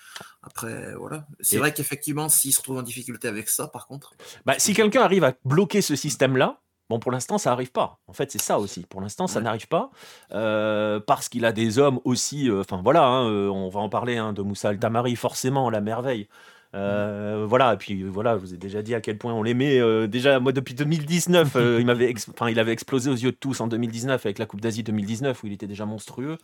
Après, 0.42 0.94
voilà. 0.94 1.26
C'est 1.40 1.58
vrai 1.58 1.72
qu'effectivement, 1.72 2.28
s'il 2.28 2.52
se 2.52 2.58
retrouve 2.58 2.78
en 2.78 2.82
difficulté 2.82 3.28
avec 3.28 3.48
ça, 3.48 3.68
par 3.68 3.86
contre. 3.86 4.14
Bah, 4.46 4.54
si 4.58 4.74
quelqu'un 4.74 5.02
arrive 5.02 5.24
à 5.24 5.34
bloquer 5.44 5.80
ce 5.80 5.94
système-là, 5.94 6.60
Bon, 6.90 6.98
pour 6.98 7.12
l'instant, 7.12 7.38
ça 7.38 7.50
n'arrive 7.50 7.70
pas. 7.70 8.00
En 8.08 8.12
fait, 8.12 8.32
c'est 8.32 8.40
ça 8.40 8.58
aussi. 8.58 8.84
Pour 8.84 9.00
l'instant, 9.00 9.28
ça 9.28 9.40
n'arrive 9.40 9.68
pas 9.68 9.92
euh, 10.32 10.98
parce 10.98 11.28
qu'il 11.28 11.44
a 11.44 11.52
des 11.52 11.78
hommes 11.78 12.00
aussi. 12.04 12.50
Euh, 12.50 12.62
enfin, 12.62 12.80
voilà, 12.82 13.04
hein, 13.04 13.30
euh, 13.30 13.48
on 13.48 13.68
va 13.68 13.78
en 13.78 13.88
parler 13.88 14.16
hein, 14.16 14.32
de 14.32 14.42
Moussa 14.42 14.70
Al-Tamari, 14.70 15.14
forcément, 15.14 15.70
la 15.70 15.80
merveille. 15.80 16.28
Euh, 16.74 17.46
voilà, 17.48 17.74
et 17.74 17.76
puis 17.76 18.04
voilà, 18.04 18.34
je 18.36 18.40
vous 18.40 18.54
ai 18.54 18.56
déjà 18.56 18.82
dit 18.82 18.94
à 18.94 19.00
quel 19.00 19.18
point 19.18 19.32
on 19.32 19.42
l'aimait. 19.42 19.80
Euh, 19.80 20.06
déjà, 20.06 20.38
moi, 20.38 20.52
depuis 20.52 20.74
2019, 20.74 21.56
euh, 21.56 21.80
il, 21.80 21.86
m'avait 21.86 22.14
enfin, 22.32 22.48
il 22.48 22.58
avait 22.60 22.72
explosé 22.72 23.10
aux 23.10 23.14
yeux 23.14 23.32
de 23.32 23.36
tous 23.36 23.60
en 23.60 23.66
2019 23.66 24.24
avec 24.24 24.38
la 24.38 24.46
Coupe 24.46 24.60
d'Asie 24.60 24.82
2019 24.82 25.42
où 25.42 25.46
il 25.46 25.52
était 25.52 25.66
déjà 25.66 25.84
monstrueux. 25.84 26.38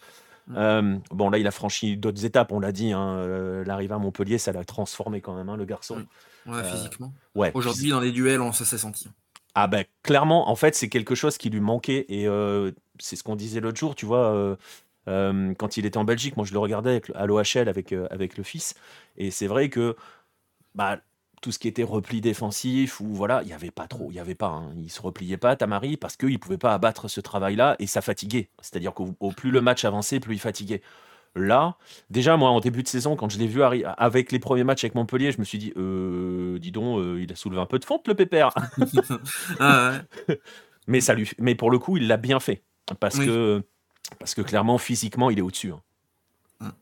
Mm. 0.48 0.98
bon, 1.10 1.30
là, 1.30 1.38
il 1.38 1.46
a 1.46 1.50
franchi 1.50 1.96
d'autres 1.96 2.24
étapes, 2.24 2.52
on 2.52 2.60
l'a 2.60 2.72
dit. 2.72 2.92
Hein, 2.92 3.62
L'arrivée 3.64 3.94
à 3.94 3.98
Montpellier, 3.98 4.38
ça 4.38 4.52
l'a 4.52 4.64
transformé 4.64 5.20
quand 5.20 5.34
même, 5.34 5.48
hein, 5.48 5.56
le 5.56 5.64
garçon. 5.64 6.04
Ouais, 6.46 6.62
physiquement. 6.64 7.12
Ouais, 7.34 7.50
Aujourd'hui, 7.54 7.90
dans 7.90 8.00
les 8.00 8.12
duels, 8.12 8.40
on, 8.40 8.52
ça 8.52 8.64
s'est 8.64 8.78
senti. 8.78 9.08
Ah 9.54 9.66
ben, 9.68 9.84
clairement, 10.02 10.50
en 10.50 10.54
fait, 10.54 10.74
c'est 10.74 10.88
quelque 10.88 11.14
chose 11.14 11.38
qui 11.38 11.50
lui 11.50 11.60
manquait 11.60 12.04
et 12.08 12.26
c'est 12.98 13.16
ce 13.16 13.22
qu'on 13.22 13.36
disait 13.36 13.60
l'autre 13.60 13.78
jour, 13.78 13.94
tu 13.94 14.06
vois. 14.06 14.56
quand 15.06 15.76
il 15.76 15.86
était 15.86 15.98
en 15.98 16.04
Belgique, 16.04 16.36
moi 16.36 16.44
je 16.46 16.52
le 16.52 16.58
regardais 16.58 16.90
avec, 16.90 17.10
à 17.14 17.26
l'OHL 17.26 17.68
avec, 17.68 17.92
avec 18.10 18.36
le 18.36 18.44
fils, 18.44 18.74
et 19.16 19.30
c'est 19.30 19.46
vrai 19.46 19.68
que 19.68 19.96
bah, 20.76 21.00
tout 21.42 21.52
ce 21.52 21.58
qui 21.58 21.68
était 21.68 21.82
repli 21.82 22.20
défensif 22.20 23.00
ou 23.00 23.06
voilà, 23.06 23.42
il 23.42 23.48
n'y 23.48 23.52
avait 23.52 23.70
pas 23.70 23.86
trop, 23.86 24.08
il 24.10 24.14
y 24.14 24.20
avait 24.20 24.34
pas, 24.34 24.48
hein. 24.48 24.70
il 24.76 24.90
se 24.90 25.00
repliait 25.02 25.36
pas 25.36 25.56
Tamari 25.56 25.96
parce 25.96 26.16
qu'il 26.16 26.38
pouvait 26.38 26.58
pas 26.58 26.74
abattre 26.74 27.08
ce 27.08 27.20
travail-là 27.20 27.76
et 27.78 27.86
ça 27.86 28.00
fatiguait. 28.00 28.48
C'est-à-dire 28.60 28.94
qu'au 28.94 29.32
plus 29.36 29.50
le 29.50 29.60
match 29.60 29.84
avançait, 29.84 30.20
plus 30.20 30.34
il 30.34 30.40
fatiguait. 30.40 30.82
Là, 31.34 31.76
déjà 32.08 32.38
moi 32.38 32.48
en 32.48 32.60
début 32.60 32.82
de 32.82 32.88
saison, 32.88 33.14
quand 33.14 33.28
je 33.28 33.38
l'ai 33.38 33.46
vu 33.46 33.62
avec 33.62 34.32
les 34.32 34.38
premiers 34.38 34.64
matchs 34.64 34.84
avec 34.84 34.94
Montpellier, 34.94 35.32
je 35.32 35.38
me 35.38 35.44
suis 35.44 35.58
dit, 35.58 35.72
euh, 35.76 36.58
dis 36.58 36.72
donc, 36.72 36.98
euh, 36.98 37.22
il 37.22 37.30
a 37.30 37.36
soulevé 37.36 37.60
un 37.60 37.66
peu 37.66 37.78
de 37.78 37.84
fonte 37.84 38.08
le 38.08 38.14
pépère. 38.14 38.50
Ah 39.60 40.00
mais 40.88 41.00
ça 41.00 41.14
mais 41.38 41.54
pour 41.54 41.70
le 41.70 41.78
coup, 41.78 41.96
il 41.96 42.06
l'a 42.06 42.16
bien 42.16 42.40
fait 42.40 42.62
parce 43.00 43.18
que 43.18 43.62
parce 44.18 44.34
que 44.34 44.40
clairement 44.42 44.78
physiquement, 44.78 45.30
il 45.30 45.38
est 45.38 45.42
au-dessus. 45.42 45.72
Hein. 45.72 45.82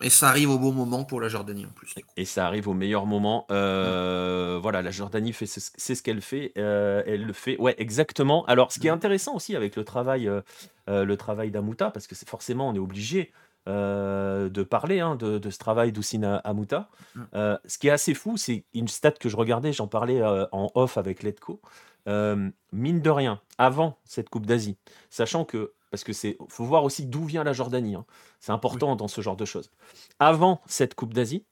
Et 0.03 0.11
ça 0.11 0.29
arrive 0.29 0.51
au 0.51 0.59
bon 0.59 0.73
moment 0.73 1.05
pour 1.05 1.21
la 1.21 1.29
Jordanie 1.29 1.67
en 1.67 1.71
plus. 1.71 1.95
Et 2.17 2.25
ça 2.25 2.47
arrive 2.47 2.69
au 2.69 2.75
meilleur 2.75 3.07
moment. 3.07 3.47
Euh, 3.51 4.59
voilà, 4.63 4.83
la 4.83 4.91
Jordanie 4.91 5.33
fait 5.33 5.47
c'est 5.47 5.95
ce 5.95 6.03
qu'elle 6.03 6.21
fait. 6.21 6.53
Euh, 6.57 7.03
elle 7.07 7.25
le 7.27 7.33
fait, 7.33 7.59
ouais, 7.59 7.75
exactement. 7.79 8.45
Alors, 8.47 8.71
ce 8.71 8.79
qui 8.79 8.87
est 8.87 8.91
intéressant 8.91 9.35
aussi 9.35 9.57
avec 9.57 9.75
le 9.75 9.85
travail, 9.85 10.29
euh, 10.29 10.43
le 10.87 11.17
travail 11.17 11.51
d'Amuta, 11.51 11.91
parce 11.91 12.07
que 12.07 12.15
c'est 12.15 12.29
forcément 12.29 12.69
on 12.69 12.75
est 12.75 12.81
obligé 12.81 13.33
de 13.67 14.63
parler 14.63 15.01
hein, 15.01 15.17
de, 15.17 15.51
ce 15.51 15.59
travail 15.59 15.91
d'Oussina 15.91 16.37
Amuta. 16.37 16.89
ce 17.33 17.79
qui 17.79 17.89
est 17.89 17.93
assez 17.93 18.15
fou, 18.15 18.37
c'est 18.37 18.65
une 18.75 18.89
stat 18.89 19.13
que 19.13 19.29
je 19.29 19.37
regardais, 19.37 19.73
j'en 19.73 19.89
parlais 19.89 20.23
en 20.53 20.71
off 20.75 20.99
avec 20.99 21.23
Letco. 21.23 21.61
mine 22.07 23.01
de 23.01 23.11
rien, 23.11 23.41
avant 23.59 23.99
cette 24.05 24.29
Coupe 24.29 24.47
d'Asie, 24.47 24.77
sachant 25.11 25.45
que 25.45 25.73
parce 25.95 26.03
que 26.03 26.13
c'est 26.13 26.37
faut 26.49 26.65
voir 26.65 26.83
aussi 26.83 27.07
d'où 27.07 27.25
vient 27.25 27.45
la 27.45 27.53
Jordanie. 27.53 27.95
Hein. 27.95 28.05
C'est 28.41 28.51
important 28.51 28.97
dans 28.97 29.07
ce 29.07 29.21
genre 29.21 29.37
de 29.37 29.45
choses. 29.45 29.71
Avant 30.19 30.61
cette 30.67 30.97
Coupe 30.97 31.15
d'Asie, 31.15 31.45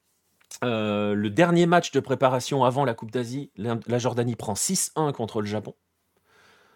euh, 0.64 1.14
le 1.14 1.30
dernier 1.30 1.66
match 1.66 1.92
de 1.92 2.00
préparation 2.00 2.64
avant 2.64 2.84
la 2.84 2.94
Coupe 2.94 3.12
d'Asie, 3.12 3.52
la, 3.54 3.98
Jordanie 3.98 4.34
prend 4.34 4.54
6-1 4.54 5.12
contre 5.12 5.42
le 5.42 5.46
Japon. 5.46 5.76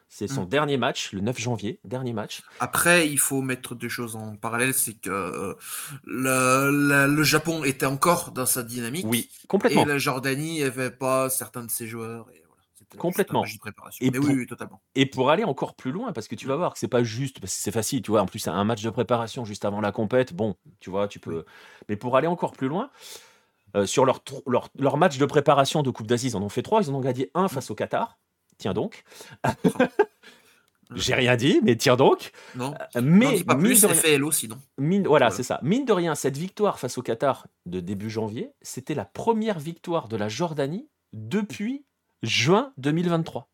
C'est 0.09 0.29
son 0.29 0.45
mmh. 0.45 0.49
dernier 0.49 0.77
match, 0.77 1.11
le 1.11 1.21
9 1.23 1.41
janvier, 1.41 1.81
dernier 1.83 2.13
match. 2.13 2.45
Après, 2.61 3.09
il 3.09 3.19
faut 3.19 3.43
mettre 3.43 3.75
deux 3.75 3.89
choses 3.89 4.15
en 4.15 4.37
parallèle, 4.37 4.73
c'est 4.73 4.95
que 4.95 5.11
euh, 5.11 5.55
le, 6.05 7.09
le, 7.09 7.23
Japon 7.25 7.65
était 7.65 7.87
encore 7.87 8.31
dans 8.31 8.47
sa 8.47 8.63
dynamique. 8.63 9.07
Oui, 9.09 9.29
complètement. 9.49 9.83
Et 9.83 9.87
la 9.87 9.99
Jordanie 9.99 10.61
n'avait 10.61 10.93
pas 10.93 11.31
certains 11.31 11.65
de 11.65 11.71
ses 11.73 11.89
joueurs. 11.89 12.29
Et 12.33 12.46
Complètement. 12.99 13.45
Et 14.01 14.11
pour, 14.11 14.25
oui, 14.25 14.47
totalement. 14.47 14.81
Et 14.95 15.07
pour 15.07 15.31
aller 15.31 15.45
encore 15.45 15.75
plus 15.75 15.91
loin, 15.91 16.13
parce 16.13 16.29
que 16.29 16.35
tu 16.35 16.47
vas 16.47 16.57
voir 16.57 16.73
que 16.73 16.79
c'est 16.79 16.89
pas 16.89 17.03
juste, 17.03 17.41
parce 17.41 17.55
que 17.55 17.61
c'est 17.61 17.73
facile, 17.73 18.01
tu 18.01 18.13
vois. 18.13 18.23
En 18.23 18.27
plus, 18.27 18.47
un 18.47 18.65
match 18.65 18.83
de 18.83 18.91
préparation 18.91 19.45
juste 19.45 19.65
avant 19.65 19.81
la 19.81 19.93
compète, 19.93 20.33
bon, 20.33 20.57
tu 20.79 20.91
vois, 20.91 21.09
tu 21.09 21.19
peux. 21.19 21.45
Mais 21.89 21.97
pour 21.97 22.17
aller 22.17 22.29
encore 22.29 22.53
plus 22.53 22.69
loin, 22.69 22.91
euh, 23.75 23.87
sur 23.87 24.05
leur, 24.05 24.23
leur, 24.47 24.69
leur, 24.79 24.97
match 24.97 25.19
de 25.19 25.27
préparation 25.27 25.83
de 25.83 25.91
Coupe 25.91 26.07
d'Asie, 26.07 26.29
ils 26.29 26.37
en 26.37 26.43
ont 26.43 26.49
fait 26.49 26.63
trois. 26.63 26.81
Ils 26.83 26.91
en 26.91 26.95
ont 26.95 27.01
gagné 27.01 27.31
un 27.35 27.49
face 27.49 27.71
au 27.71 27.75
Qatar. 27.75 28.19
Tiens 28.59 28.73
donc. 28.73 29.05
J'ai 30.95 31.15
rien 31.15 31.35
dit, 31.35 31.61
mais 31.65 31.75
tiens 31.75 31.97
donc. 31.97 32.31
Non. 32.55 32.73
Euh, 32.95 33.01
mais 33.03 33.43
pas 33.43 33.57
plus, 33.57 33.85
rien, 33.85 34.31
sinon. 34.31 34.57
Mine, 34.79 35.09
voilà, 35.09 35.31
c'est 35.31 35.43
ça. 35.43 35.59
Mine 35.63 35.85
de 35.85 35.93
rien, 35.93 36.15
cette 36.15 36.37
victoire 36.37 36.79
face 36.79 36.97
au 36.97 37.03
Qatar 37.03 37.49
de 37.67 37.81
début 37.81 38.09
janvier, 38.09 38.53
c'était 38.63 38.95
la 38.95 39.05
première 39.05 39.59
victoire 39.59 40.07
de 40.07 40.17
la 40.17 40.29
Jordanie 40.29 40.89
depuis 41.13 41.85
juin 42.27 42.73
2023. 42.79 43.49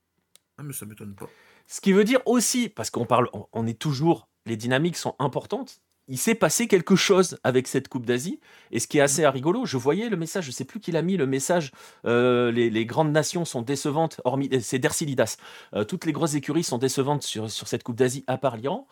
Ah, 0.58 0.62
mais 0.62 0.72
ça 0.72 0.86
m'étonne 0.86 1.14
pas. 1.14 1.28
Ce 1.66 1.80
qui 1.80 1.92
veut 1.92 2.04
dire 2.04 2.20
aussi, 2.26 2.68
parce 2.68 2.90
qu'on 2.90 3.06
parle, 3.06 3.28
on, 3.52 3.66
est 3.66 3.78
toujours, 3.78 4.28
les 4.46 4.56
dynamiques 4.56 4.96
sont 4.96 5.14
importantes. 5.18 5.80
Il 6.08 6.18
s'est 6.18 6.34
passé 6.34 6.66
quelque 6.66 6.96
chose 6.96 7.38
avec 7.44 7.68
cette 7.68 7.88
Coupe 7.88 8.04
d'Asie. 8.04 8.40
Et 8.72 8.80
ce 8.80 8.88
qui 8.88 8.98
est 8.98 9.00
assez 9.00 9.26
rigolo, 9.26 9.64
je 9.64 9.76
voyais 9.76 10.08
le 10.08 10.16
message, 10.16 10.46
je 10.46 10.50
sais 10.50 10.64
plus 10.64 10.80
qui 10.80 10.90
l'a 10.92 11.00
mis, 11.00 11.16
le 11.16 11.26
message 11.26 11.70
euh, 12.04 12.50
les, 12.50 12.86
grandes 12.86 13.12
nations 13.12 13.44
sont 13.44 13.62
décevantes, 13.62 14.20
hormis, 14.24 14.50
c'est 14.60 14.78
Dercilidas. 14.78 15.36
Euh, 15.74 15.84
toutes 15.84 16.04
les 16.04 16.12
grosses 16.12 16.34
écuries 16.34 16.64
sont 16.64 16.78
décevantes 16.78 17.22
sur, 17.22 17.50
sur 17.50 17.68
cette 17.68 17.84
Coupe 17.84 17.96
d'Asie, 17.96 18.24
à 18.26 18.36
part 18.36 18.56
l'Iran. 18.56 18.86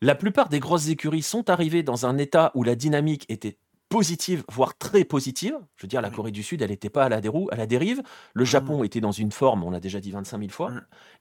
La 0.00 0.14
plupart 0.14 0.48
des 0.48 0.60
grosses 0.60 0.88
écuries 0.88 1.22
sont 1.22 1.50
arrivées 1.50 1.82
dans 1.82 2.06
un 2.06 2.16
état 2.16 2.52
où 2.54 2.62
la 2.62 2.76
dynamique 2.76 3.26
était 3.28 3.58
positive, 3.90 4.44
voire 4.48 4.78
très 4.78 5.04
positive. 5.04 5.58
Je 5.76 5.82
veux 5.82 5.88
dire, 5.88 6.00
la 6.00 6.08
Corée 6.08 6.30
du 6.30 6.42
Sud, 6.42 6.62
elle 6.62 6.70
n'était 6.70 6.88
pas 6.88 7.04
à 7.04 7.08
la, 7.10 7.16
à 7.18 7.56
la 7.56 7.66
dérive. 7.66 8.02
Le 8.32 8.44
Japon 8.46 8.82
était 8.84 9.00
dans 9.00 9.12
une 9.12 9.32
forme, 9.32 9.64
on 9.64 9.70
l'a 9.70 9.80
déjà 9.80 10.00
dit 10.00 10.12
25 10.12 10.38
000 10.38 10.50
fois. 10.50 10.72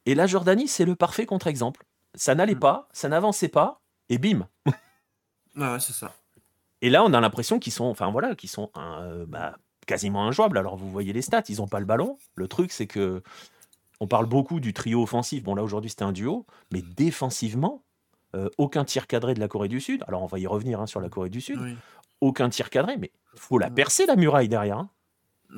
Et 0.05 0.15
la 0.15 0.27
Jordanie, 0.27 0.69
c'est 0.69 0.85
le 0.85 0.95
parfait 0.95 1.25
contre-exemple. 1.25 1.83
Ça 2.15 2.35
n'allait 2.35 2.55
pas, 2.55 2.88
ça 2.93 3.09
n'avançait 3.09 3.49
pas, 3.49 3.81
et 4.07 4.17
bim. 4.17 4.47
ouais, 5.57 5.79
c'est 5.79 5.93
ça. 5.93 6.13
Et 6.81 6.89
là, 6.89 7.03
on 7.03 7.11
a 7.13 7.19
l'impression 7.19 7.59
qu'ils 7.59 7.73
sont, 7.73 7.85
enfin 7.85 8.09
voilà, 8.11 8.35
qu'ils 8.35 8.49
sont 8.49 8.71
euh, 8.77 9.25
bah, 9.27 9.57
quasiment 9.85 10.25
injouables. 10.27 10.57
Alors, 10.57 10.77
vous 10.77 10.89
voyez 10.89 11.11
les 11.11 11.21
stats, 11.21 11.43
ils 11.49 11.57
n'ont 11.57 11.67
pas 11.67 11.79
le 11.79 11.85
ballon. 11.85 12.17
Le 12.35 12.47
truc, 12.47 12.71
c'est 12.71 12.88
que 12.88 13.21
on 13.99 14.07
parle 14.07 14.27
beaucoup 14.27 14.59
du 14.59 14.73
trio 14.73 15.03
offensif. 15.03 15.43
Bon, 15.43 15.55
là, 15.55 15.63
aujourd'hui, 15.63 15.89
c'était 15.89 16.03
un 16.03 16.13
duo. 16.13 16.45
Mais 16.71 16.81
défensivement, 16.81 17.83
euh, 18.35 18.47
aucun 18.57 18.85
tir 18.85 19.07
cadré 19.07 19.33
de 19.33 19.39
la 19.39 19.47
Corée 19.47 19.67
du 19.67 19.81
Sud. 19.81 20.03
Alors, 20.07 20.21
on 20.21 20.27
va 20.27 20.39
y 20.39 20.47
revenir 20.47 20.79
hein, 20.79 20.88
sur 20.88 21.01
la 21.01 21.09
Corée 21.09 21.29
du 21.29 21.41
Sud. 21.41 21.59
Aucun 22.21 22.49
tir 22.49 22.69
cadré, 22.69 22.97
mais 22.97 23.11
faut 23.35 23.57
la 23.57 23.69
percer, 23.69 24.05
la 24.05 24.15
muraille 24.15 24.49
derrière. 24.49 24.77
Hein. 24.77 24.89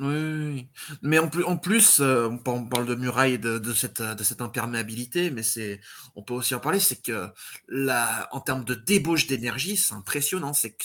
Oui, 0.00 0.70
mais 1.02 1.18
en 1.18 1.28
plus, 1.28 1.44
en 1.44 1.58
plus 1.58 2.00
euh, 2.00 2.30
on 2.46 2.64
parle 2.64 2.86
de 2.86 2.94
muraille 2.94 3.38
de, 3.38 3.58
de, 3.58 3.74
cette, 3.74 4.00
de 4.00 4.24
cette 4.24 4.40
imperméabilité, 4.40 5.30
mais 5.30 5.42
c'est, 5.42 5.82
on 6.16 6.22
peut 6.22 6.32
aussi 6.32 6.54
en 6.54 6.60
parler, 6.60 6.80
c'est 6.80 7.02
que 7.02 7.28
la, 7.68 8.26
en 8.32 8.40
termes 8.40 8.64
de 8.64 8.74
débauche 8.74 9.26
d'énergie, 9.26 9.76
c'est 9.76 9.92
impressionnant. 9.92 10.54
C'est 10.54 10.78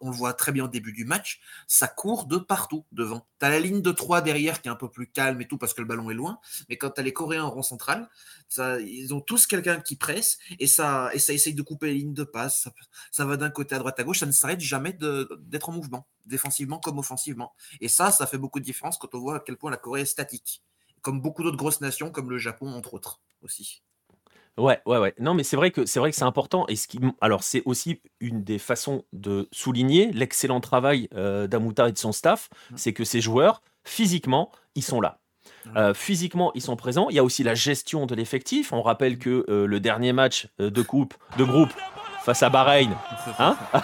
on 0.00 0.10
le 0.10 0.16
voit 0.16 0.32
très 0.32 0.50
bien 0.50 0.64
au 0.64 0.68
début 0.68 0.94
du 0.94 1.04
match, 1.04 1.42
ça 1.66 1.88
court 1.88 2.24
de 2.24 2.38
partout 2.38 2.86
devant. 2.90 3.26
T'as 3.38 3.50
la 3.50 3.60
ligne 3.60 3.82
de 3.82 3.92
3 3.92 4.22
derrière 4.22 4.62
qui 4.62 4.68
est 4.68 4.72
un 4.72 4.76
peu 4.76 4.88
plus 4.90 5.08
calme 5.08 5.42
et 5.42 5.46
tout 5.46 5.58
parce 5.58 5.74
que 5.74 5.82
le 5.82 5.86
ballon 5.86 6.08
est 6.08 6.14
loin, 6.14 6.38
mais 6.70 6.78
quand 6.78 6.88
t'as 6.88 7.02
les 7.02 7.12
Coréens 7.12 7.44
en 7.44 7.50
rang 7.50 7.62
central, 7.62 8.08
ça, 8.54 8.80
ils 8.80 9.12
ont 9.12 9.20
tous 9.20 9.46
quelqu'un 9.46 9.80
qui 9.80 9.96
presse 9.96 10.38
et 10.60 10.66
ça, 10.66 11.10
et 11.12 11.18
ça 11.18 11.32
essaye 11.32 11.54
de 11.54 11.62
couper 11.62 11.88
les 11.88 11.94
lignes 11.94 12.14
de 12.14 12.24
passe. 12.24 12.62
Ça, 12.62 12.72
ça 13.10 13.24
va 13.24 13.36
d'un 13.36 13.50
côté 13.50 13.74
à 13.74 13.78
droite 13.78 13.98
à 13.98 14.04
gauche, 14.04 14.20
ça 14.20 14.26
ne 14.26 14.32
s'arrête 14.32 14.60
jamais 14.60 14.92
d'être 14.92 15.68
en 15.68 15.72
mouvement, 15.72 16.06
défensivement 16.24 16.78
comme 16.78 16.98
offensivement. 16.98 17.52
Et 17.80 17.88
ça, 17.88 18.12
ça 18.12 18.26
fait 18.26 18.38
beaucoup 18.38 18.60
de 18.60 18.64
différence 18.64 18.96
quand 18.96 19.14
on 19.14 19.18
voit 19.18 19.36
à 19.36 19.40
quel 19.40 19.56
point 19.56 19.70
la 19.70 19.76
Corée 19.76 20.02
est 20.02 20.06
statique. 20.06 20.62
Comme 21.02 21.20
beaucoup 21.20 21.42
d'autres 21.42 21.56
grosses 21.56 21.80
nations, 21.80 22.10
comme 22.10 22.30
le 22.30 22.38
Japon, 22.38 22.72
entre 22.72 22.94
autres, 22.94 23.20
aussi. 23.42 23.82
Ouais, 24.56 24.80
ouais, 24.86 24.98
ouais. 24.98 25.14
Non, 25.18 25.34
mais 25.34 25.42
c'est 25.42 25.56
vrai 25.56 25.72
que 25.72 25.84
c'est 25.84 25.98
vrai 25.98 26.10
que 26.10 26.16
c'est 26.16 26.22
important. 26.22 26.66
Et 26.68 26.76
ce 26.76 26.86
qui, 26.86 27.00
alors, 27.20 27.42
c'est 27.42 27.62
aussi 27.64 28.00
une 28.20 28.44
des 28.44 28.60
façons 28.60 29.04
de 29.12 29.48
souligner 29.50 30.12
l'excellent 30.12 30.60
travail 30.60 31.08
euh, 31.14 31.48
d'Amuta 31.48 31.88
et 31.88 31.92
de 31.92 31.98
son 31.98 32.12
staff, 32.12 32.48
mmh. 32.70 32.76
c'est 32.76 32.92
que 32.92 33.04
ces 33.04 33.20
joueurs, 33.20 33.62
physiquement, 33.82 34.52
ils 34.76 34.84
sont 34.84 35.00
là. 35.00 35.20
Euh, 35.76 35.94
physiquement, 35.94 36.52
ils 36.54 36.62
sont 36.62 36.76
présents. 36.76 37.08
Il 37.10 37.16
y 37.16 37.18
a 37.18 37.24
aussi 37.24 37.42
la 37.42 37.54
gestion 37.54 38.06
de 38.06 38.14
l'effectif. 38.14 38.72
On 38.72 38.82
rappelle 38.82 39.18
que 39.18 39.44
euh, 39.48 39.66
le 39.66 39.80
dernier 39.80 40.12
match 40.12 40.48
de 40.58 40.82
coupe, 40.82 41.14
de 41.38 41.44
groupe, 41.44 41.72
face 42.24 42.42
à 42.42 42.50
Bahreïn, 42.50 42.94
hein 43.38 43.56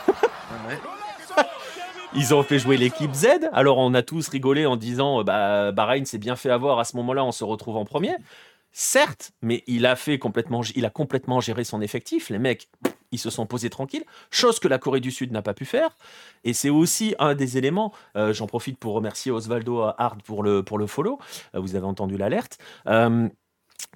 Ils 2.15 2.35
ont 2.35 2.43
fait 2.43 2.59
jouer 2.59 2.77
l'équipe 2.77 3.13
Z. 3.15 3.49
Alors 3.53 3.79
on 3.79 3.95
a 3.95 4.03
tous 4.03 4.27
rigolé 4.29 4.67
en 4.67 4.77
disant 4.77 5.23
bah 5.23 5.71
Bahreïn 5.71 6.05
s'est 6.05 6.19
bien 6.19 6.35
fait 6.35 6.51
avoir 6.51 6.81
à 6.81 6.85
ce 6.85 6.97
moment-là, 6.97 7.25
on 7.25 7.31
se 7.31 7.45
retrouve 7.45 7.77
en 7.77 7.85
premier. 7.85 8.17
Certes, 8.73 9.33
mais 9.43 9.63
il 9.67 9.87
a 9.87 9.97
fait 9.97 10.19
complètement, 10.19 10.63
il 10.75 10.85
a 10.85 10.91
complètement 10.91 11.41
géré 11.41 11.63
son 11.65 11.81
effectif. 11.81 12.31
Les 12.31 12.39
mecs, 12.39 12.69
ils 13.13 13.19
se 13.19 13.31
sont 13.31 13.47
posés 13.47 13.71
tranquilles, 13.71 14.05
chose 14.31 14.59
que 14.61 14.69
la 14.69 14.79
Corée 14.79 15.01
du 15.01 15.11
Sud 15.11 15.33
n'a 15.33 15.43
pas 15.43 15.55
pu 15.55 15.65
faire. 15.65 15.97
Et 16.45 16.53
c'est 16.53 16.71
aussi 16.71 17.15
un 17.19 17.35
des 17.35 17.59
éléments. 17.59 17.93
Euh, 18.17 18.33
j'en 18.33 18.47
profite 18.47 18.79
pour 18.79 18.95
remercier 18.95 19.33
Osvaldo 19.33 19.83
Hard 19.99 20.23
pour 20.23 20.43
le 20.43 20.63
pour 20.63 20.79
le 20.79 20.87
follow. 20.87 21.19
Euh, 21.55 21.61
vous 21.61 21.77
avez 21.77 21.87
entendu 21.87 22.17
l'alerte. 22.17 22.59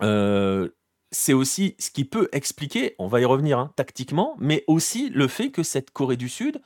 Euh, 0.02 0.68
c'est 1.10 1.32
aussi 1.32 1.76
ce 1.78 1.90
qui 1.90 2.04
peut 2.04 2.28
expliquer, 2.32 2.96
on 2.98 3.06
va 3.06 3.20
y 3.20 3.24
revenir 3.24 3.58
hein, 3.58 3.70
tactiquement, 3.76 4.36
mais 4.40 4.64
aussi 4.66 5.10
le 5.10 5.28
fait 5.28 5.50
que 5.50 5.62
cette 5.62 5.92
Corée 5.92 6.16
du 6.16 6.28
Sud 6.28 6.60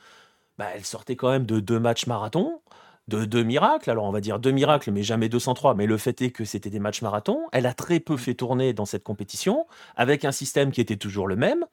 bah, 0.58 0.66
elle 0.74 0.84
sortait 0.84 1.16
quand 1.16 1.30
même 1.30 1.46
de 1.46 1.60
deux 1.60 1.78
matchs 1.78 2.06
marathon, 2.06 2.60
de 3.06 3.24
deux 3.24 3.44
miracles. 3.44 3.90
Alors 3.90 4.04
on 4.04 4.10
va 4.10 4.20
dire 4.20 4.38
deux 4.40 4.50
miracles, 4.50 4.90
mais 4.90 5.02
jamais 5.02 5.28
203. 5.28 5.74
Mais 5.74 5.86
le 5.86 5.96
fait 5.96 6.20
est 6.20 6.30
que 6.30 6.44
c'était 6.44 6.70
des 6.70 6.80
matchs 6.80 7.00
marathon. 7.02 7.42
Elle 7.52 7.66
a 7.66 7.74
très 7.74 8.00
peu 8.00 8.16
fait 8.16 8.34
tourner 8.34 8.72
dans 8.72 8.84
cette 8.84 9.04
compétition, 9.04 9.66
avec 9.96 10.24
un 10.24 10.32
système 10.32 10.72
qui 10.72 10.80
était 10.80 10.96
toujours 10.96 11.28
le 11.28 11.36
même. 11.36 11.64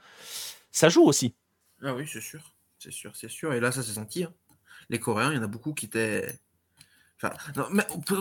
Ça 0.76 0.90
joue 0.90 1.04
aussi. 1.04 1.34
Ah 1.82 1.96
oui, 1.96 2.06
c'est 2.06 2.20
sûr. 2.20 2.42
C'est 2.80 2.92
sûr, 2.92 3.16
c'est 3.16 3.30
sûr. 3.30 3.54
Et 3.54 3.62
là, 3.62 3.72
ça 3.72 3.82
s'est 3.82 3.94
senti. 3.94 4.26
Hein. 4.26 4.34
Les 4.90 5.00
Coréens, 5.00 5.32
il 5.32 5.38
y 5.38 5.40
en 5.40 5.44
a 5.44 5.48
beaucoup 5.48 5.74
qui 5.74 5.86
étaient. 5.86 6.38
Enfin, 7.16 7.34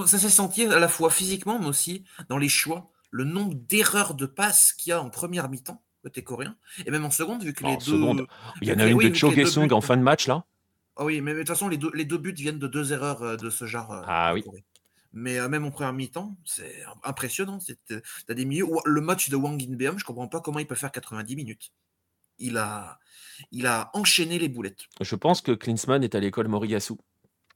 ça 0.07 0.19
s'est 0.19 0.31
senti 0.31 0.65
à 0.65 0.79
la 0.79 0.87
fois 0.87 1.11
physiquement, 1.11 1.59
mais 1.59 1.67
aussi 1.67 2.05
dans 2.29 2.39
les 2.39 2.49
choix. 2.49 2.93
Le 3.11 3.25
nombre 3.25 3.55
d'erreurs 3.55 4.15
de 4.15 4.27
passes 4.27 4.73
qu'il 4.73 4.91
y 4.91 4.93
a 4.93 5.03
en 5.03 5.11
première 5.11 5.49
mi-temps 5.49 5.83
côté 6.05 6.23
coréen. 6.23 6.57
Et 6.87 6.93
même 6.93 7.05
en 7.05 7.11
seconde, 7.11 7.43
vu 7.43 7.53
que 7.55 7.65
les 7.65 7.77
deux. 7.79 8.27
Il 8.63 8.69
y 8.69 8.73
en 8.73 8.79
a 8.79 8.87
une 8.87 8.99
de 8.99 9.15
Cho 9.15 9.33
en 9.73 9.81
fin 9.81 9.97
de 9.97 10.03
match, 10.03 10.29
là. 10.29 10.45
Ah 10.97 11.05
oui, 11.05 11.21
mais 11.21 11.33
de 11.33 11.39
toute 11.39 11.49
façon, 11.49 11.69
les 11.69 11.77
deux, 11.77 11.91
les 11.93 12.05
deux 12.05 12.19
buts 12.19 12.33
viennent 12.33 12.61
de 12.61 12.69
deux 12.69 12.93
erreurs 12.93 13.23
euh, 13.23 13.37
de 13.37 13.51
ce 13.51 13.65
genre. 13.65 13.91
Euh, 13.91 14.03
ah 14.07 14.33
oui. 14.33 14.45
Mais 15.13 15.41
euh, 15.41 15.49
même 15.49 15.65
en 15.65 15.73
première 15.73 15.93
mi-temps, 15.93 16.37
c'est 16.45 16.85
impressionnant. 17.03 17.59
T'as 18.29 18.35
des 18.35 18.45
milieux. 18.45 18.67
Le 18.85 19.01
match 19.01 19.29
de 19.29 19.35
Wang 19.35 19.61
Inbeom, 19.61 19.99
je 19.99 20.05
comprends 20.05 20.29
pas 20.29 20.41
comment 20.41 20.61
il 20.61 20.69
peut 20.69 20.77
faire 20.77 20.93
90 20.93 21.35
minutes. 21.35 21.73
Il 22.39 22.57
a, 22.57 22.99
il 23.53 23.67
a 23.67 23.91
enchaîné 23.95 24.39
les 24.39 24.49
boulettes. 24.49 24.85
Je 25.01 25.15
pense 25.15 25.41
que 25.41 25.53
Klinsmann 25.53 26.03
est 26.03 26.15
à 26.15 26.21
l'école 26.21 26.49
Moriyasu. 26.49 26.95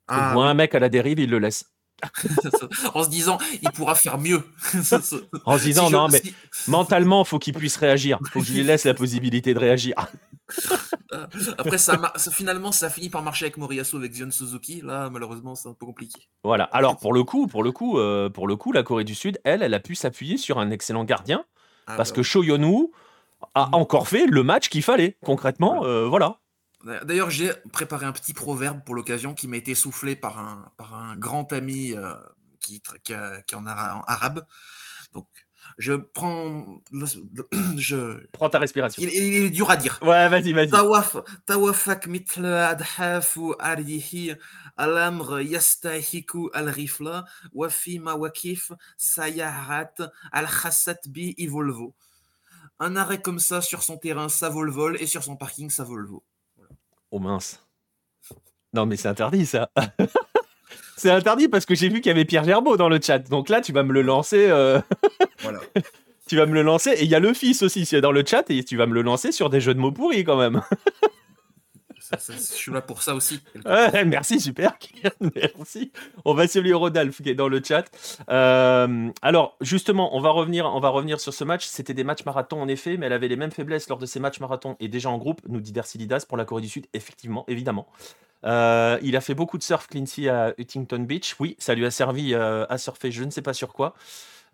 Ah, 0.08 0.32
voit 0.32 0.48
un 0.48 0.54
mec 0.54 0.74
à 0.74 0.78
la 0.78 0.88
dérive, 0.88 1.18
il 1.18 1.30
le 1.30 1.38
laisse. 1.38 1.64
en 2.94 3.02
se 3.02 3.08
disant, 3.08 3.38
il 3.60 3.70
pourra 3.70 3.94
faire 3.94 4.18
mieux. 4.18 4.42
en 5.44 5.58
se 5.58 5.62
disant, 5.62 5.90
non, 5.90 6.08
mais 6.08 6.22
mentalement, 6.68 7.24
il 7.24 7.26
faut 7.26 7.38
qu'il 7.38 7.54
puisse 7.54 7.76
réagir. 7.76 8.18
Il 8.20 8.28
faut 8.28 8.40
que 8.40 8.46
je 8.46 8.52
lui 8.52 8.62
laisse 8.62 8.84
la 8.84 8.94
possibilité 8.94 9.52
de 9.52 9.58
réagir. 9.58 9.94
Après, 11.58 11.78
ça, 11.78 12.12
finalement, 12.32 12.72
ça 12.72 12.88
finit 12.88 13.10
par 13.10 13.22
marcher 13.22 13.46
avec 13.46 13.56
Moriyasu, 13.56 13.96
avec 13.96 14.12
Zion 14.12 14.30
Suzuki. 14.30 14.80
Là, 14.82 15.10
malheureusement, 15.10 15.54
c'est 15.54 15.68
un 15.68 15.74
peu 15.74 15.86
compliqué. 15.86 16.28
Voilà. 16.44 16.64
Alors, 16.64 16.98
pour 16.98 17.12
le 17.12 17.24
coup, 17.24 17.46
pour 17.48 17.62
le 17.62 17.72
coup, 17.72 17.98
euh, 17.98 18.30
pour 18.30 18.46
le 18.46 18.56
coup, 18.56 18.72
la 18.72 18.82
Corée 18.82 19.04
du 19.04 19.14
Sud, 19.14 19.40
elle, 19.44 19.62
elle 19.62 19.74
a 19.74 19.80
pu 19.80 19.94
s'appuyer 19.94 20.36
sur 20.36 20.58
un 20.58 20.70
excellent 20.70 21.04
gardien. 21.04 21.44
Ah, 21.86 21.96
parce 21.96 22.10
bah 22.10 22.16
que 22.16 22.22
Cho 22.22 22.42
Yonu 22.42 22.90
a 23.54 23.74
encore 23.74 24.08
fait 24.08 24.26
le 24.26 24.42
match 24.42 24.68
qu'il 24.68 24.82
fallait, 24.82 25.16
concrètement. 25.24 25.84
Euh, 25.84 26.06
voilà. 26.06 26.40
D'ailleurs, 27.04 27.30
j'ai 27.30 27.50
préparé 27.72 28.06
un 28.06 28.12
petit 28.12 28.34
proverbe 28.34 28.82
pour 28.84 28.94
l'occasion 28.94 29.34
qui 29.34 29.48
m'a 29.48 29.56
été 29.56 29.74
soufflé 29.74 30.14
par 30.16 30.38
un, 30.38 30.70
par 30.76 30.94
un 30.94 31.16
grand 31.16 31.52
ami 31.52 31.92
euh, 31.92 32.14
qui, 32.60 32.80
qui, 33.02 33.14
qui, 33.46 33.54
en, 33.54 33.66
a, 33.66 33.94
en 33.96 34.02
arabe. 34.06 34.46
Donc, 35.12 35.26
je 35.76 35.92
prends. 35.92 36.80
Je... 37.76 38.26
Prends 38.32 38.48
ta 38.48 38.58
respiration. 38.58 39.02
Il, 39.02 39.10
il, 39.10 39.34
il 39.34 39.44
est 39.44 39.50
dur 39.50 39.70
à 39.70 39.76
dire. 39.76 39.98
Ouais, 40.02 40.28
vas-y, 40.28 40.52
vas-y. 40.52 40.70
Tawaf, 40.70 41.16
tawafak 41.46 42.06
mitl 42.06 42.44
adhafu 42.46 43.54
arihi 43.58 44.34
alamr 44.76 45.42
yastahiku 45.42 46.48
al-rifla 46.54 47.24
wa 47.52 47.68
fi 47.68 47.98
mawakif 47.98 48.72
sayahat 48.96 50.00
al-khasat 50.32 51.08
bi 51.08 51.34
ivolvo. 51.36 51.94
Un 52.80 52.96
arrêt 52.96 53.20
comme 53.20 53.38
ça 53.38 53.60
sur 53.60 53.82
son 53.82 53.96
terrain, 53.96 54.28
ça 54.28 54.48
vaut 54.48 54.62
le 54.62 54.72
vol, 54.72 54.96
et 55.00 55.06
sur 55.06 55.22
son 55.22 55.36
parking, 55.36 55.70
ça 55.70 55.84
vaut 55.84 55.96
le 55.96 56.06
vol. 56.06 56.20
Oh 57.10 57.18
mince. 57.18 57.64
Non, 58.72 58.86
mais 58.86 58.96
c'est 58.96 59.08
interdit 59.08 59.46
ça. 59.46 59.70
C'est 60.98 61.10
interdit 61.10 61.46
parce 61.46 61.64
que 61.64 61.76
j'ai 61.76 61.88
vu 61.88 62.00
qu'il 62.00 62.10
y 62.10 62.10
avait 62.10 62.24
Pierre 62.24 62.42
Gerbeau 62.42 62.76
dans 62.76 62.88
le 62.88 62.98
chat. 63.00 63.20
Donc 63.20 63.48
là, 63.48 63.60
tu 63.60 63.72
vas 63.72 63.84
me 63.84 63.92
le 63.92 64.02
lancer. 64.02 64.48
Euh, 64.50 64.80
voilà. 65.38 65.60
tu 66.26 66.36
vas 66.36 66.44
me 66.44 66.54
le 66.54 66.62
lancer. 66.62 66.90
Et 66.90 67.04
il 67.04 67.08
y 67.08 67.14
a 67.14 67.20
le 67.20 67.32
fils 67.34 67.62
aussi 67.62 67.84
dans 68.00 68.10
le 68.10 68.24
chat 68.26 68.50
et 68.50 68.64
tu 68.64 68.76
vas 68.76 68.86
me 68.86 68.94
le 68.94 69.02
lancer 69.02 69.30
sur 69.30 69.48
des 69.48 69.60
jeux 69.60 69.74
de 69.74 69.78
mots 69.78 69.92
pourris 69.92 70.24
quand 70.24 70.36
même. 70.36 70.60
je 72.28 72.32
suis 72.38 72.72
là 72.72 72.80
pour 72.80 73.02
ça 73.02 73.14
aussi. 73.14 73.40
merci, 74.06 74.40
super. 74.40 74.76
merci. 75.34 75.92
On 76.24 76.34
va 76.34 76.46
saluer 76.46 76.72
Rodolphe 76.72 77.22
qui 77.22 77.30
est 77.30 77.34
dans 77.34 77.48
le 77.48 77.62
chat. 77.62 77.84
Euh, 78.30 79.10
alors, 79.22 79.56
justement, 79.60 80.16
on 80.16 80.20
va, 80.20 80.30
revenir, 80.30 80.66
on 80.66 80.80
va 80.80 80.88
revenir 80.88 81.20
sur 81.20 81.34
ce 81.34 81.44
match. 81.44 81.66
C'était 81.66 81.94
des 81.94 82.04
matchs 82.04 82.24
marathon 82.24 82.60
en 82.60 82.68
effet, 82.68 82.96
mais 82.96 83.06
elle 83.06 83.12
avait 83.12 83.28
les 83.28 83.36
mêmes 83.36 83.50
faiblesses 83.50 83.88
lors 83.88 83.98
de 83.98 84.06
ces 84.06 84.20
matchs 84.20 84.40
marathon 84.40 84.76
et 84.80 84.88
déjà 84.88 85.10
en 85.10 85.18
groupe, 85.18 85.40
nous 85.48 85.60
dit 85.60 85.72
Dercilidas 85.72 86.24
pour 86.28 86.36
la 86.36 86.44
Corée 86.44 86.62
du 86.62 86.68
Sud. 86.68 86.86
Effectivement, 86.94 87.44
évidemment. 87.48 87.86
Euh, 88.44 88.98
il 89.02 89.16
a 89.16 89.20
fait 89.20 89.34
beaucoup 89.34 89.58
de 89.58 89.62
surf, 89.62 89.86
Clincy, 89.88 90.28
à 90.28 90.54
Huntington 90.58 91.00
Beach. 91.00 91.36
Oui, 91.40 91.56
ça 91.58 91.74
lui 91.74 91.84
a 91.84 91.90
servi 91.90 92.34
euh, 92.34 92.66
à 92.68 92.78
surfer, 92.78 93.10
je 93.10 93.24
ne 93.24 93.30
sais 93.30 93.42
pas 93.42 93.52
sur 93.52 93.72
quoi. 93.72 93.94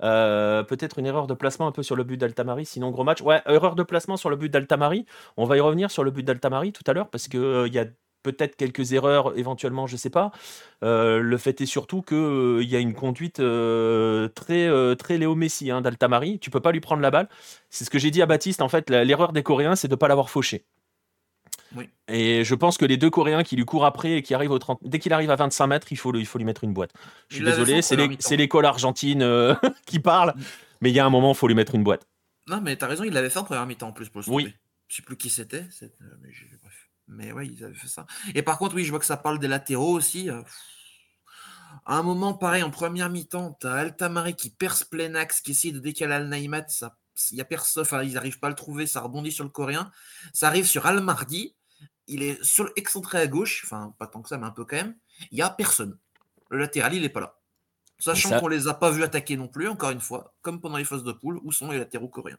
Euh, 0.02 0.62
peut-être 0.62 0.98
une 0.98 1.06
erreur 1.06 1.26
de 1.26 1.34
placement 1.34 1.66
un 1.66 1.72
peu 1.72 1.82
sur 1.82 1.96
le 1.96 2.04
but 2.04 2.16
d'Altamari, 2.16 2.66
sinon 2.66 2.90
gros 2.90 3.04
match. 3.04 3.22
Ouais, 3.22 3.42
erreur 3.46 3.74
de 3.74 3.82
placement 3.82 4.16
sur 4.16 4.30
le 4.30 4.36
but 4.36 4.50
d'Altamari. 4.50 5.06
On 5.36 5.44
va 5.44 5.56
y 5.56 5.60
revenir 5.60 5.90
sur 5.90 6.04
le 6.04 6.10
but 6.10 6.22
d'Altamari 6.24 6.72
tout 6.72 6.84
à 6.86 6.92
l'heure 6.92 7.08
parce 7.08 7.28
qu'il 7.28 7.40
il 7.66 7.74
y 7.74 7.78
a 7.78 7.86
peut-être 8.24 8.56
quelques 8.56 8.92
erreurs 8.92 9.38
éventuellement, 9.38 9.86
je 9.86 9.96
sais 9.96 10.10
pas. 10.10 10.32
Euh, 10.82 11.20
le 11.20 11.36
fait 11.38 11.60
est 11.60 11.66
surtout 11.66 12.02
qu'il 12.02 12.16
euh, 12.16 12.64
y 12.64 12.74
a 12.74 12.80
une 12.80 12.94
conduite 12.94 13.38
euh, 13.38 14.26
très, 14.28 14.68
très 14.96 15.18
Léo 15.18 15.36
Messi 15.36 15.70
hein, 15.70 15.80
d'Altamari. 15.80 16.40
Tu 16.40 16.50
peux 16.50 16.60
pas 16.60 16.72
lui 16.72 16.80
prendre 16.80 17.02
la 17.02 17.12
balle. 17.12 17.28
C'est 17.70 17.84
ce 17.84 17.90
que 17.90 18.00
j'ai 18.00 18.10
dit 18.10 18.22
à 18.22 18.26
Baptiste. 18.26 18.62
En 18.62 18.68
fait, 18.68 18.90
l'erreur 18.90 19.32
des 19.32 19.44
Coréens, 19.44 19.76
c'est 19.76 19.88
de 19.88 19.92
ne 19.92 19.98
pas 19.98 20.08
l'avoir 20.08 20.30
fauché. 20.30 20.64
Et 22.09 22.45
je 22.45 22.54
pense 22.54 22.78
que 22.78 22.85
les 22.85 22.97
deux 22.97 23.11
Coréens 23.11 23.43
qui 23.43 23.57
lui 23.57 23.64
courent 23.64 23.85
après 23.85 24.12
et 24.12 24.23
qui 24.23 24.35
arrivent 24.35 24.50
au 24.50 24.59
30... 24.59 24.81
dès 24.83 24.99
qu'il 24.99 25.12
arrive 25.12 25.31
à 25.31 25.37
25 25.37 25.66
mètres, 25.66 25.87
il 25.90 25.97
faut, 25.97 26.14
il 26.14 26.26
faut 26.26 26.38
lui 26.38 26.45
mettre 26.45 26.64
une 26.64 26.73
boîte. 26.73 26.93
Je 27.28 27.37
suis 27.37 27.45
désolé, 27.45 27.83
c'est 27.83 28.37
l'école 28.37 28.66
argentine 28.66 29.57
qui 29.87 29.99
parle, 29.99 30.35
mais 30.81 30.90
il 30.90 30.95
y 30.95 31.00
a 31.00 31.07
un 31.07 31.11
moment, 31.11 31.33
il 31.33 31.37
faut 31.37 31.49
lui 31.49 31.54
mettre 31.54 31.75
une 31.75 31.85
boîte. 31.85 32.07
Non, 32.47 32.61
mais 32.61 32.76
tu 32.76 32.85
as 32.85 32.88
raison, 32.88 33.04
il 33.04 33.12
l'avait 33.12 33.31
fait 33.31 33.38
en 33.38 33.45
première 33.45 33.66
mi-temps 33.66 33.88
en 33.88 33.93
plus 33.93 34.09
pour 34.09 34.21
le 34.21 34.31
Oui. 34.31 34.54
Je 34.88 34.97
sais 34.97 35.02
plus 35.02 35.16
qui 35.16 35.31
c'était. 35.31 35.64
Mais 36.21 36.31
mais 37.09 37.33
ouais, 37.33 37.47
ils 37.47 37.64
avaient 37.64 37.75
fait 37.75 37.88
ça. 37.88 38.07
Et 38.35 38.43
par 38.43 38.59
contre, 38.59 38.75
oui, 38.75 38.85
je 38.85 38.90
vois 38.90 38.99
que 38.99 39.07
ça 39.07 39.16
parle 39.16 39.38
des 39.38 39.49
latéraux 39.49 39.93
aussi. 39.93 40.31
Euh, 40.31 40.43
à 41.87 41.99
un 41.99 42.02
moment, 42.02 42.35
pareil, 42.35 42.62
en 42.62 42.71
première 42.71 43.11
mi-temps, 43.11 43.59
tu 43.61 43.66
as 43.66 43.75
Altamari 43.75 44.35
qui 44.35 44.50
perce 44.50 44.85
plein 44.85 45.14
axe, 45.14 45.40
qui 45.40 45.50
essaye 45.50 45.73
de 45.73 45.81
décaler 45.81 46.14
Al-Naïmat. 46.14 46.66
Il 47.31 47.38
y 47.38 47.40
a 47.40 47.45
personne, 47.45 47.83
enfin, 47.83 48.02
ils 48.02 48.14
n'arrivent 48.14 48.38
pas 48.38 48.47
à 48.47 48.50
le 48.50 48.57
trouver, 48.57 48.87
ça 48.87 49.00
rebondit 49.00 49.33
sur 49.33 49.45
le 49.45 49.50
coréen. 49.50 49.90
Ça 50.33 50.47
arrive 50.49 50.66
sur 50.66 50.87
Al-Mardi. 50.87 51.54
Il 52.06 52.23
est 52.23 52.42
sur 52.44 52.70
excentré 52.76 53.18
à 53.18 53.26
gauche, 53.26 53.62
enfin, 53.64 53.94
pas 53.99 54.06
tant 54.06 54.23
que 54.23 54.28
ça, 54.28 54.38
mais 54.38 54.46
un 54.46 54.50
peu 54.50 54.64
quand 54.64 54.76
même. 54.76 54.96
Il 55.30 55.37
n'y 55.37 55.42
a 55.42 55.50
personne. 55.50 55.99
Le 56.50 56.58
latéral, 56.58 56.94
il 56.94 57.02
n'est 57.02 57.08
pas 57.08 57.20
là. 57.20 57.38
Sachant 57.99 58.38
qu'on 58.40 58.49
les 58.49 58.68
a 58.68 58.75
pas 58.75 58.90
vus 58.90 59.02
attaquer 59.02 59.37
non 59.37 59.49
plus, 59.49 59.68
encore 59.68 59.90
une 59.90 60.00
fois, 60.00 60.34
comme 60.42 60.61
pendant 60.61 60.76
les 60.76 60.84
phases 60.84 61.04
de 61.04 61.12
poule, 61.12 61.40
où 61.42 61.52
sont 61.52 61.70
les 61.70 61.78
latéraux 61.78 62.08
coréens 62.08 62.38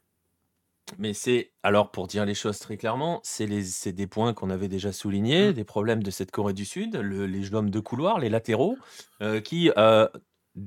mais 0.98 1.14
c'est 1.14 1.52
alors 1.62 1.90
pour 1.90 2.06
dire 2.06 2.24
les 2.24 2.34
choses 2.34 2.58
très 2.58 2.76
clairement, 2.76 3.20
c'est 3.24 3.92
des 3.92 4.06
points 4.06 4.34
qu'on 4.34 4.50
avait 4.50 4.68
déjà 4.68 4.92
soulignés, 4.92 5.50
mmh. 5.50 5.52
des 5.52 5.64
problèmes 5.64 6.02
de 6.02 6.10
cette 6.10 6.30
Corée 6.30 6.54
du 6.54 6.64
Sud, 6.64 6.96
les 6.96 7.54
hommes 7.54 7.70
de 7.70 7.80
couloir, 7.80 8.18
les 8.18 8.28
latéraux, 8.28 8.78
euh, 9.20 9.40
qui, 9.40 9.70
euh, 9.76 10.08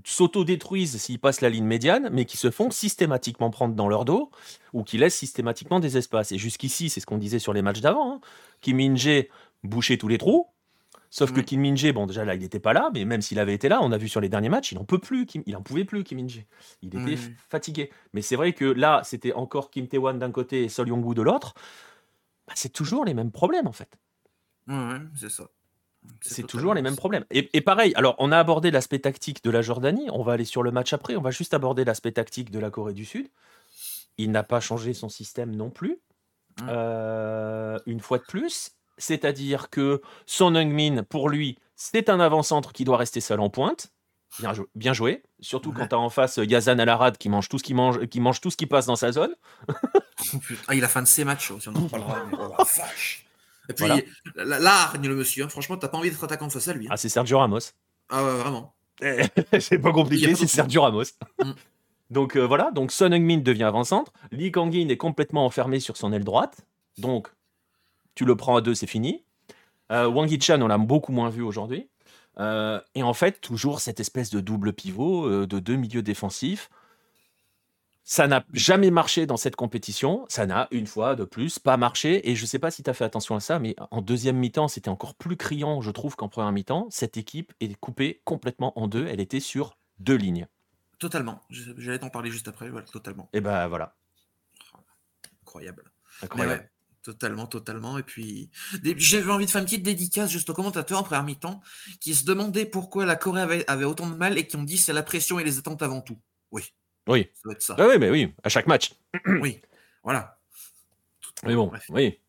s'auto-détruisent 0.03 0.97
s'ils 0.97 1.19
passent 1.19 1.41
la 1.41 1.49
ligne 1.49 1.65
médiane, 1.65 2.09
mais 2.11 2.25
qui 2.25 2.37
se 2.37 2.51
font 2.51 2.71
systématiquement 2.71 3.49
prendre 3.49 3.75
dans 3.75 3.87
leur 3.87 4.05
dos 4.05 4.31
ou 4.73 4.83
qui 4.83 4.97
laissent 4.97 5.17
systématiquement 5.17 5.79
des 5.79 5.97
espaces 5.97 6.31
et 6.31 6.37
jusqu'ici, 6.37 6.89
c'est 6.89 6.99
ce 6.99 7.05
qu'on 7.05 7.17
disait 7.17 7.39
sur 7.39 7.53
les 7.53 7.61
matchs 7.61 7.81
d'avant, 7.81 8.13
hein, 8.13 8.21
Kim 8.61 8.77
Min-jae 8.77 9.27
bouchait 9.63 9.97
tous 9.97 10.07
les 10.07 10.17
trous, 10.17 10.47
Sauf 11.11 11.33
que 11.33 11.41
Kim 11.41 11.61
Min-jae, 11.61 11.91
bon, 11.91 12.05
déjà 12.05 12.23
là, 12.23 12.35
il 12.35 12.41
n'était 12.41 12.59
pas 12.59 12.73
là, 12.73 12.91
mais 12.93 13.03
même 13.03 13.21
s'il 13.21 13.39
avait 13.39 13.55
été 13.55 13.67
là, 13.67 13.79
on 13.81 13.91
a 13.91 13.97
vu 13.97 14.07
sur 14.07 14.21
les 14.21 14.29
derniers 14.29 14.49
matchs, 14.49 14.71
il 14.71 14.75
n'en 14.75 14.85
peut 14.85 14.99
plus, 14.99 15.25
il 15.45 15.55
en 15.55 15.63
pouvait 15.63 15.85
plus, 15.85 16.03
Kim 16.03 16.17
Min-jae. 16.19 16.45
Il 16.83 16.95
était 16.95 17.19
fatigué. 17.49 17.89
Mais 18.13 18.21
c'est 18.21 18.35
vrai 18.35 18.53
que 18.53 18.65
là, 18.65 19.01
c'était 19.03 19.33
encore 19.33 19.71
Kim 19.71 19.87
Tae-wan 19.87 20.19
d'un 20.19 20.31
côté 20.31 20.65
et 20.65 20.69
Sol 20.69 20.87
Yong-woo 20.87 21.15
de 21.15 21.23
l'autre. 21.23 21.55
Bah, 22.47 22.53
c'est 22.55 22.71
toujours 22.71 23.05
les 23.05 23.15
mêmes 23.15 23.31
problèmes, 23.31 23.67
en 23.67 23.71
fait. 23.71 23.97
Ouais, 24.67 24.99
c'est 25.15 25.31
ça. 25.31 25.49
C'est 26.21 26.47
toujours 26.47 26.73
les 26.73 26.81
mêmes 26.81 26.95
problèmes. 26.95 27.25
Et, 27.31 27.49
et, 27.53 27.61
pareil, 27.61 27.93
alors 27.95 28.15
on 28.19 28.31
a 28.31 28.37
abordé 28.37 28.71
l'aspect 28.71 28.99
tactique 28.99 29.43
de 29.43 29.49
la 29.49 29.61
Jordanie, 29.61 30.07
on 30.11 30.23
va 30.23 30.33
aller 30.33 30.45
sur 30.45 30.63
le 30.63 30.71
match 30.71 30.93
après, 30.93 31.15
on 31.15 31.21
va 31.21 31.31
juste 31.31 31.53
aborder 31.53 31.85
l'aspect 31.85 32.11
tactique 32.11 32.51
de 32.51 32.59
la 32.59 32.69
Corée 32.69 32.93
du 32.93 33.05
Sud. 33.05 33.29
Il 34.17 34.31
n'a 34.31 34.43
pas 34.43 34.59
changé 34.59 34.93
son 34.93 35.09
système 35.09 35.55
non 35.55 35.69
plus. 35.69 35.99
Euh, 36.67 37.79
une 37.85 37.99
fois 37.99 38.17
de 38.17 38.23
plus, 38.23 38.71
c'est-à-dire 38.97 39.69
que 39.69 40.01
Son 40.25 40.55
Heung-min, 40.55 41.03
pour 41.03 41.29
lui, 41.29 41.57
c'est 41.75 42.09
un 42.09 42.19
avant-centre 42.19 42.73
qui 42.73 42.83
doit 42.83 42.97
rester 42.97 43.21
seul 43.21 43.39
en 43.39 43.49
pointe. 43.49 43.91
Bien, 44.75 44.93
joué, 44.93 45.23
surtout 45.39 45.71
quand 45.71 45.87
tu 45.87 45.95
as 45.95 45.99
en 45.99 46.09
face 46.09 46.37
Yazan 46.37 46.77
Alarad 46.77 47.17
qui 47.17 47.29
mange 47.29 47.49
tout 47.49 47.57
ce 47.57 47.63
qui 47.63 47.73
mange, 47.73 48.05
qui 48.07 48.19
mange 48.19 48.41
tout 48.41 48.51
ce 48.51 48.57
qui 48.57 48.67
passe 48.67 48.85
dans 48.85 48.95
sa 48.95 49.11
zone. 49.11 49.33
ah, 50.67 50.75
il 50.75 50.83
a 50.83 50.87
fin 50.87 51.01
de 51.01 51.07
ses 51.07 51.23
matchs, 51.23 51.51
si 51.59 51.69
on 51.69 51.75
en 51.75 51.87
parlera. 51.87 52.25
oh, 52.59 52.63
Et 53.69 53.73
puis 53.73 53.87
là, 53.87 54.91
le 55.01 55.15
monsieur, 55.15 55.43
hein. 55.43 55.49
franchement, 55.49 55.77
t'as 55.77 55.87
pas 55.87 55.97
envie 55.97 56.09
d'être 56.09 56.23
attaquant 56.23 56.49
face 56.49 56.67
à 56.67 56.73
lui. 56.73 56.87
Hein. 56.87 56.91
Ah, 56.91 56.97
c'est 56.97 57.09
Sergio 57.09 57.37
Ramos. 57.37 57.59
Ah 58.09 58.23
ouais, 58.23 58.35
vraiment. 58.37 58.73
c'est 59.59 59.79
pas 59.79 59.93
compliqué, 59.93 60.35
c'est 60.35 60.47
Sergio 60.47 60.81
Ramos. 60.81 61.03
Mm. 61.41 61.53
Donc 62.09 62.35
euh, 62.35 62.41
voilà, 62.41 62.71
donc 62.71 62.91
Son 62.91 63.11
Heung-min 63.11 63.37
devient 63.37 63.65
avant-centre. 63.65 64.11
Lee 64.31 64.51
Kang-in 64.51 64.89
est 64.89 64.97
complètement 64.97 65.45
enfermé 65.45 65.79
sur 65.79 65.95
son 65.95 66.11
aile 66.11 66.23
droite. 66.23 66.65
Donc 66.97 67.29
tu 68.15 68.25
le 68.25 68.35
prends 68.35 68.57
à 68.57 68.61
deux, 68.61 68.73
c'est 68.73 68.87
fini. 68.87 69.23
Euh, 69.91 70.07
Wang 70.07 70.29
Yichan, 70.29 70.61
on 70.61 70.67
l'a 70.67 70.77
beaucoup 70.77 71.11
moins 71.11 71.29
vu 71.29 71.41
aujourd'hui. 71.41 71.87
Euh, 72.39 72.79
et 72.95 73.03
en 73.03 73.13
fait, 73.13 73.41
toujours 73.41 73.79
cette 73.81 73.99
espèce 73.99 74.29
de 74.29 74.39
double 74.39 74.73
pivot, 74.73 75.25
euh, 75.25 75.47
de 75.47 75.59
deux 75.59 75.75
milieux 75.75 76.01
défensifs. 76.01 76.69
Ça 78.11 78.27
n'a 78.27 78.43
jamais 78.53 78.89
marché 78.89 79.27
dans 79.27 79.37
cette 79.37 79.55
compétition. 79.55 80.25
Ça 80.29 80.47
n'a, 80.47 80.67
une 80.71 80.87
fois 80.87 81.15
de 81.15 81.25
plus, 81.25 81.59
pas 81.59 81.77
marché. 81.77 82.27
Et 82.27 82.35
je 82.35 82.41
ne 82.41 82.47
sais 82.47 82.57
pas 82.57 82.71
si 82.71 82.81
tu 82.81 82.89
as 82.89 82.95
fait 82.95 83.03
attention 83.03 83.35
à 83.35 83.39
ça, 83.39 83.59
mais 83.59 83.75
en 83.91 84.01
deuxième 84.01 84.35
mi-temps, 84.35 84.67
c'était 84.67 84.89
encore 84.89 85.13
plus 85.13 85.37
criant, 85.37 85.79
je 85.81 85.91
trouve, 85.91 86.15
qu'en 86.15 86.27
première 86.27 86.51
mi-temps. 86.51 86.87
Cette 86.89 87.17
équipe 87.17 87.53
est 87.59 87.75
coupée 87.75 88.23
complètement 88.25 88.73
en 88.79 88.87
deux. 88.87 89.05
Elle 89.05 89.19
était 89.19 89.39
sur 89.39 89.77
deux 89.99 90.15
lignes. 90.15 90.47
Totalement. 90.97 91.39
J'allais 91.51 91.99
t'en 91.99 92.09
parler 92.09 92.31
juste 92.31 92.47
après. 92.47 92.71
Voilà, 92.71 92.87
totalement. 92.87 93.29
Et 93.31 93.41
ben 93.41 93.67
voilà. 93.67 93.95
Incroyable. 95.43 95.91
Incroyable. 96.23 96.71
Totalement, 97.03 97.45
totalement. 97.45 97.99
Et 97.99 98.03
puis, 98.03 98.49
j'avais 98.97 99.31
envie 99.31 99.45
de 99.45 99.51
faire 99.51 99.61
une 99.61 99.65
petite 99.65 99.83
dédicace 99.83 100.31
juste 100.31 100.49
aux 100.49 100.55
commentateurs 100.55 100.97
en 100.97 101.03
première 101.03 101.23
mi-temps 101.23 101.61
qui 101.99 102.15
se 102.15 102.25
demandaient 102.25 102.65
pourquoi 102.65 103.05
la 103.05 103.15
Corée 103.15 103.63
avait, 103.67 103.85
autant 103.85 104.09
de 104.09 104.15
mal 104.15 104.39
et 104.39 104.47
qui 104.47 104.55
ont 104.55 104.63
dit 104.63 104.79
c'est 104.79 104.93
la 104.93 105.03
pression 105.03 105.37
et 105.37 105.43
les 105.43 105.59
attentes 105.59 105.83
avant 105.83 106.01
tout. 106.01 106.17
Oui. 106.51 106.73
Oui. 107.09 107.27
Ça 107.33 107.41
doit 107.43 107.53
être 107.53 107.61
ça. 107.61 107.75
Ah 107.77 107.87
oui, 107.87 107.97
mais 107.99 108.09
oui, 108.09 108.33
à 108.43 108.49
chaque 108.49 108.67
match. 108.67 108.93
oui, 109.25 109.59
voilà. 110.03 110.37
mais 111.43 111.55
bon, 111.55 111.71
oui. 111.89 112.19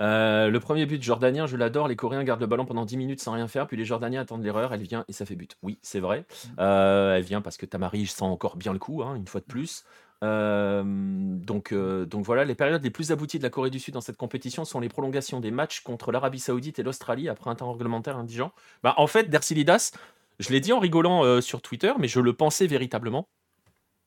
Euh, 0.00 0.50
le 0.50 0.58
premier 0.58 0.86
but 0.86 1.00
jordanien, 1.00 1.46
je 1.46 1.56
l'adore. 1.56 1.86
Les 1.86 1.94
Coréens 1.94 2.24
gardent 2.24 2.40
le 2.40 2.48
ballon 2.48 2.64
pendant 2.64 2.84
10 2.84 2.96
minutes 2.96 3.20
sans 3.20 3.32
rien 3.32 3.46
faire, 3.46 3.68
puis 3.68 3.76
les 3.76 3.84
Jordaniens 3.84 4.22
attendent 4.22 4.42
l'erreur. 4.42 4.74
Elle 4.74 4.82
vient 4.82 5.04
et 5.06 5.12
ça 5.12 5.24
fait 5.24 5.36
but. 5.36 5.56
Oui, 5.62 5.78
c'est 5.82 6.00
vrai. 6.00 6.20
Mm. 6.20 6.48
Euh, 6.58 7.16
elle 7.16 7.22
vient 7.22 7.40
parce 7.40 7.56
que 7.56 7.66
Tamari 7.66 8.06
sent 8.06 8.24
encore 8.24 8.56
bien 8.56 8.72
le 8.72 8.80
coup, 8.80 9.02
hein, 9.02 9.14
une 9.14 9.28
fois 9.28 9.40
de 9.40 9.46
plus. 9.46 9.84
Euh, 10.24 10.82
donc, 10.86 11.72
euh, 11.72 12.06
donc 12.06 12.24
voilà, 12.24 12.44
les 12.44 12.54
périodes 12.54 12.82
les 12.82 12.90
plus 12.90 13.12
abouties 13.12 13.38
de 13.38 13.42
la 13.42 13.50
Corée 13.50 13.70
du 13.70 13.78
Sud 13.78 13.94
dans 13.94 14.00
cette 14.00 14.16
compétition 14.16 14.64
sont 14.64 14.80
les 14.80 14.88
prolongations 14.88 15.38
des 15.40 15.50
matchs 15.50 15.80
contre 15.80 16.12
l'Arabie 16.12 16.38
Saoudite 16.38 16.78
et 16.78 16.82
l'Australie 16.82 17.28
après 17.28 17.50
un 17.50 17.54
temps 17.54 17.70
réglementaire 17.72 18.16
indigent. 18.16 18.52
Bah, 18.82 18.94
en 18.96 19.06
fait, 19.06 19.28
Dersilidas, 19.28 19.92
je 20.38 20.50
l'ai 20.50 20.60
dit 20.60 20.72
en 20.72 20.78
rigolant 20.78 21.24
euh, 21.24 21.40
sur 21.40 21.60
Twitter, 21.60 21.92
mais 21.98 22.08
je 22.08 22.20
le 22.20 22.32
pensais 22.32 22.66
véritablement. 22.66 23.28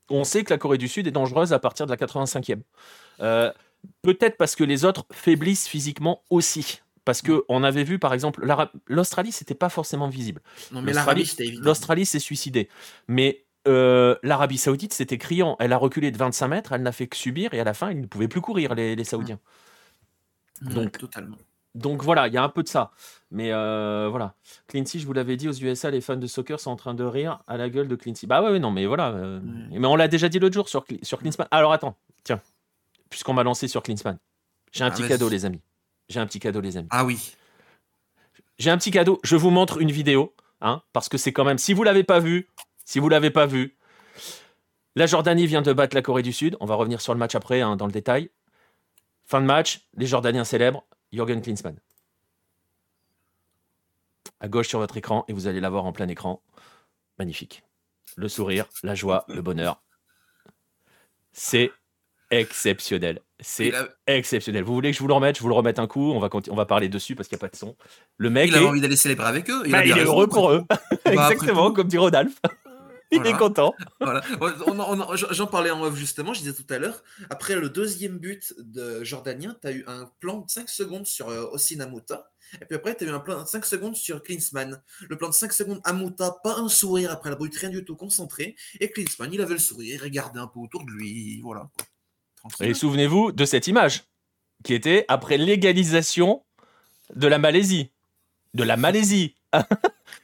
On 0.10 0.24
sait 0.24 0.43
que 0.43 0.54
la 0.54 0.58
Corée 0.58 0.78
du 0.78 0.88
Sud 0.88 1.08
est 1.08 1.12
dangereuse 1.12 1.54
à 1.54 1.60
partir 1.60 1.86
de 1.86 1.91
la 1.91 1.98
85e. 1.98 2.62
Peut-être 4.02 4.38
parce 4.38 4.56
que 4.56 4.63
les 4.63 4.86
autres 4.86 5.06
faiblissent 5.12 5.67
physiquement 5.67 6.24
aussi. 6.30 6.82
Parce 7.06 7.22
qu'on 7.22 7.63
avait 7.63 7.86
vu, 7.86 8.00
par 8.00 8.13
exemple, 8.13 8.46
l'Australie, 8.88 9.32
c'était 9.32 9.56
pas 9.56 9.70
forcément 9.70 10.10
visible. 10.10 10.41
Non, 10.74 10.82
mais 10.82 10.91
l'Australie, 10.91 11.58
L'Australie 11.62 12.06
s'est 12.06 12.20
suicidée. 12.20 12.67
Mais 13.08 13.46
euh, 13.67 14.15
l'Arabie 14.24 14.58
Saoudite, 14.58 14.93
c'était 14.93 15.17
criant. 15.17 15.56
Elle 15.60 15.72
a 15.72 15.78
reculé 15.78 16.12
de 16.12 16.17
25 16.17 16.48
mètres, 16.50 16.74
elle 16.74 16.82
n'a 16.82 16.91
fait 16.91 17.08
que 17.08 17.15
subir, 17.15 17.54
et 17.54 17.62
à 17.62 17.63
la 17.63 17.74
fin, 17.74 17.91
ils 17.91 18.02
ne 18.02 18.08
pouvaient 18.08 18.28
plus 18.28 18.41
courir, 18.41 18.76
les, 18.76 19.02
Saoudiens. 19.06 19.39
donc, 20.62 20.98
totalement. 20.98 21.38
Donc 21.78 22.04
voilà, 22.04 22.28
il 22.28 22.34
y 22.34 22.38
a 22.38 22.44
un 22.44 22.50
peu 22.50 22.63
de 22.63 22.68
ça. 22.68 22.92
Mais 23.30 23.52
euh, 23.52 24.08
voilà. 24.10 24.34
Clincy, 24.68 25.00
je 25.00 25.06
vous 25.06 25.13
l'avais 25.13 25.38
dit, 25.38 25.48
aux 25.48 25.54
USA, 25.54 25.92
les 25.92 26.02
fans 26.02 26.16
de 26.16 26.28
soccer 26.28 26.60
sont 26.60 26.72
en 26.72 26.76
train 26.76 26.94
de 26.94 27.04
rire 27.04 27.40
à 27.48 27.58
la 27.58 27.70
gueule 27.70 27.88
de 27.88 27.96
Clincy. 27.96 28.26
Bah 28.26 28.42
ouais, 28.42 28.60
non, 28.60 28.72
mais 28.72 28.86
voilà. 28.86 29.10
Euh, 29.10 29.40
mais 29.72 29.88
on 29.88 29.96
l'a 29.96 30.08
déjà 30.08 30.28
dit 30.28 30.40
l'autre 30.40 30.56
jour 30.56 30.70
sur, 30.70 30.86
sur 31.04 31.20
Klinsmann. 31.20 31.48
Alors 31.52 31.72
attends, 31.72 31.96
tiens, 32.24 32.42
puisqu'on 33.10 33.34
m'a 33.34 33.44
lancé 33.44 33.68
sur 33.68 33.84
Klinsmann, 33.84 34.18
j'ai 34.72 34.84
un 34.84 34.88
ah, 34.88 34.92
petit 34.92 35.08
cadeau, 35.08 35.30
les 35.30 35.46
amis. 35.46 35.62
J'ai 36.10 36.20
un 36.20 36.26
petit 36.26 36.40
cadeau, 36.40 36.62
les 36.62 36.78
amis. 36.78 36.88
Ah 36.90 37.06
oui. 37.06 37.36
J'ai 38.58 38.72
un 38.72 38.78
petit 38.78 38.92
cadeau. 38.92 39.20
Je 39.24 39.36
vous 39.36 39.52
montre 39.52 39.80
une 39.80 39.92
vidéo, 39.92 40.34
hein, 40.62 40.82
parce 40.94 41.10
que 41.10 41.18
c'est 41.18 41.34
quand 41.34 41.44
même. 41.44 41.58
Si 41.58 41.74
vous 41.74 41.84
l'avez 41.84 42.04
pas 42.04 42.20
vu, 42.20 42.48
si 42.86 43.00
vous 43.00 43.08
ne 43.08 43.12
l'avez 43.12 43.30
pas 43.30 43.46
vu, 43.46 43.76
la 44.96 45.06
Jordanie 45.06 45.46
vient 45.46 45.62
de 45.62 45.74
battre 45.74 45.96
la 45.96 46.02
Corée 46.02 46.24
du 46.24 46.34
Sud. 46.34 46.58
On 46.60 46.66
va 46.66 46.76
revenir 46.76 47.02
sur 47.02 47.13
le 47.13 47.20
match 47.20 47.36
après, 47.36 47.62
hein, 47.62 47.76
dans 47.76 47.86
le 47.86 47.92
détail. 47.92 48.32
Fin 49.26 49.42
de 49.42 49.46
match, 49.46 49.82
les 49.96 50.08
Jordaniens 50.08 50.46
célèbrent 50.46 50.86
Jürgen 51.12 51.41
Klinsmann. 51.41 51.78
À 54.39 54.48
gauche 54.48 54.67
sur 54.67 54.80
votre 54.80 54.98
écran, 54.98 55.26
et 55.28 55.34
vous 55.34 55.48
allez 55.48 55.60
l'avoir 55.60 55.86
en 55.86 55.91
plein 55.91 56.08
écran. 56.08 56.43
Magnifique. 57.17 57.63
Le 58.15 58.28
sourire, 58.28 58.67
la 58.84 58.96
joie, 58.96 59.26
le 59.28 59.41
bonheur. 59.41 59.82
C'est 61.32 61.72
exceptionnel. 62.32 63.22
C'est 63.39 63.72
exceptionnel. 64.08 64.63
Vous 64.63 64.74
voulez 64.74 64.91
que 64.91 64.98
je 64.98 65.02
vous 65.02 65.08
le 65.08 65.13
remette? 65.13 65.38
Je 65.38 65.41
vous 65.41 65.48
le 65.48 65.54
remette 65.54 65.80
un 65.80 65.88
coup. 65.88 66.12
On 66.12 66.20
va, 66.20 66.30
on 66.50 66.56
va 66.56 66.65
parler 66.65 66.89
dessus 66.89 67.15
parce 67.15 67.28
qu'il 67.28 67.36
n'y 67.36 67.39
a 67.39 67.46
pas 67.48 67.52
de 67.52 67.56
son. 67.56 67.76
Le 68.17 68.30
mec. 68.30 68.50
Il 68.50 68.56
a 68.56 68.63
envie 68.63 68.82
d'aller 68.82 68.96
célébrer 68.96 69.28
avec 69.28 69.50
eux. 69.50 69.62
Il, 69.65 69.72
bah, 69.72 69.86
est 69.86 70.00
heureux 70.00 70.28
pour 70.28 70.52
eux. 70.52 70.65
Bah, 71.06 71.30
Exactement, 71.32 71.72
comme 71.72 71.88
dit 71.88 71.98
Rodolphe. 71.98 72.41
Il 73.12 73.26
est 73.26 73.38
content. 73.38 73.74
Voilà. 74.00 74.22
J'en 75.32 75.48
parlais 75.48 75.72
en 75.72 75.82
off 75.82 75.96
justement, 75.96 76.34
je 76.34 76.39
disais 76.39 76.54
tout 76.54 76.72
à 76.74 76.78
l'heure. 76.78 77.04
Après 77.30 77.56
le 77.56 77.70
deuxième 77.70 78.17
but 78.17 78.54
de 78.58 79.04
Jordanien, 79.04 79.56
tu 79.62 79.67
as 79.67 79.72
eu 79.72 79.84
un 79.88 80.12
plan 80.20 80.41
de 80.41 80.50
5 80.50 80.70
secondes 80.70 81.06
sur 81.06 81.30
euh, 81.30 81.50
Osinamuta. 81.52 82.30
Et 82.62 82.65
puis 82.65 82.76
après, 82.76 82.96
tu 82.96 83.04
as 83.04 83.08
eu 83.08 83.12
un 83.12 83.20
plan 83.20 83.41
de 83.41 83.48
5 83.48 83.65
secondes 83.65 83.96
sur 83.96 84.24
Klinsmann. 84.24 84.82
Le 85.10 85.17
plan 85.17 85.30
de 85.30 85.34
5 85.34 85.52
secondes, 85.52 85.82
Amuta, 85.84 86.38
pas 86.43 86.58
un 86.58 86.70
sourire 86.70 87.12
après 87.12 87.30
la 87.30 87.36
brute, 87.36 87.56
rien 87.56 87.70
du 87.70 87.84
tout, 87.84 87.96
concentré. 87.96 88.56
Et 88.80 88.89
Klinsmann, 88.89 89.34
il 89.34 89.41
avait 89.41 89.54
le 89.54 89.60
sourire, 89.60 90.02
regardait 90.04 90.39
un 90.39 90.48
peu 90.48 90.60
autour 90.60 90.86
de 90.86 90.91
lui. 90.91 91.41
Voilà. 91.41 91.70
Et 92.62 92.74
souvenez-vous 92.74 93.32
de 93.32 93.46
cette 93.46 93.67
image 93.67 94.06
qui 94.63 94.74
était 94.74 95.06
après 95.08 95.38
l'égalisation 95.38 96.46
de 97.15 97.28
la 97.28 97.39
Malaisie. 97.39 97.91
De 98.54 98.64
la 98.64 98.78
Malaisie. 98.78 99.36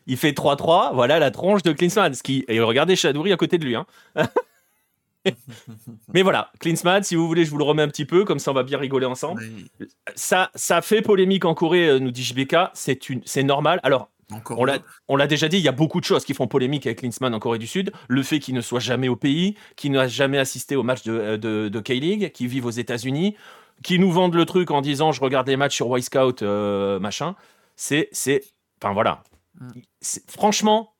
il 0.07 0.17
fait 0.17 0.31
3-3, 0.31 0.93
voilà 0.93 1.19
la 1.19 1.31
tronche 1.31 1.63
de 1.63 1.71
Klinsmann. 1.71 2.13
Qui... 2.13 2.45
Et 2.47 2.59
regardez 2.59 2.95
Chadouri 2.95 3.31
à 3.31 3.37
côté 3.37 3.57
de 3.57 3.65
lui. 3.65 3.75
Hein. 3.75 3.85
Mais 6.13 6.21
voilà, 6.21 6.51
Klinsmann, 6.59 7.03
si 7.03 7.15
vous 7.15 7.27
voulez, 7.27 7.45
je 7.45 7.51
vous 7.51 7.57
le 7.57 7.63
remets 7.63 7.83
un 7.83 7.87
petit 7.87 8.05
peu, 8.05 8.25
comme 8.25 8.39
ça 8.39 8.51
on 8.51 8.53
va 8.53 8.63
bien 8.63 8.77
rigoler 8.77 9.05
ensemble. 9.05 9.41
Ça, 10.15 10.51
ça 10.55 10.81
fait 10.81 11.01
polémique 11.01 11.45
en 11.45 11.53
Corée, 11.53 11.87
euh, 11.87 11.99
nous 11.99 12.11
dit 12.11 12.23
JBK, 12.23 12.55
c'est, 12.73 13.09
une... 13.09 13.21
c'est 13.25 13.43
normal. 13.43 13.79
Alors, 13.83 14.09
on 14.49 14.65
l'a, 14.65 14.79
on 15.07 15.15
l'a 15.15 15.27
déjà 15.27 15.47
dit, 15.47 15.57
il 15.57 15.63
y 15.63 15.67
a 15.67 15.73
beaucoup 15.73 15.99
de 15.99 16.05
choses 16.05 16.25
qui 16.25 16.33
font 16.33 16.47
polémique 16.47 16.85
avec 16.85 16.99
Klinsmann 16.99 17.33
en 17.33 17.39
Corée 17.39 17.59
du 17.59 17.67
Sud. 17.67 17.91
Le 18.07 18.23
fait 18.23 18.39
qu'il 18.39 18.55
ne 18.55 18.61
soit 18.61 18.79
jamais 18.79 19.07
au 19.07 19.15
pays, 19.15 19.55
qu'il 19.75 19.91
n'a 19.91 20.07
jamais 20.07 20.39
assisté 20.39 20.75
au 20.75 20.83
match 20.83 21.03
de, 21.03 21.13
euh, 21.13 21.37
de, 21.37 21.69
de 21.69 21.79
K-League, 21.79 22.31
qu'il 22.31 22.47
vive 22.47 22.65
aux 22.65 22.71
États-Unis, 22.71 23.35
qui 23.83 23.99
nous 23.99 24.11
vendent 24.11 24.35
le 24.35 24.45
truc 24.45 24.71
en 24.71 24.81
disant 24.81 25.11
je 25.11 25.21
regarde 25.21 25.47
les 25.47 25.57
matchs 25.57 25.75
sur 25.75 25.97
Y 25.97 26.03
Scout, 26.03 26.41
euh, 26.41 26.99
machin. 26.99 27.35
C'est, 27.75 28.09
c'est, 28.11 28.43
enfin 28.81 28.93
voilà. 28.93 29.23
Mm. 29.59 29.81
franchement, 30.27 30.93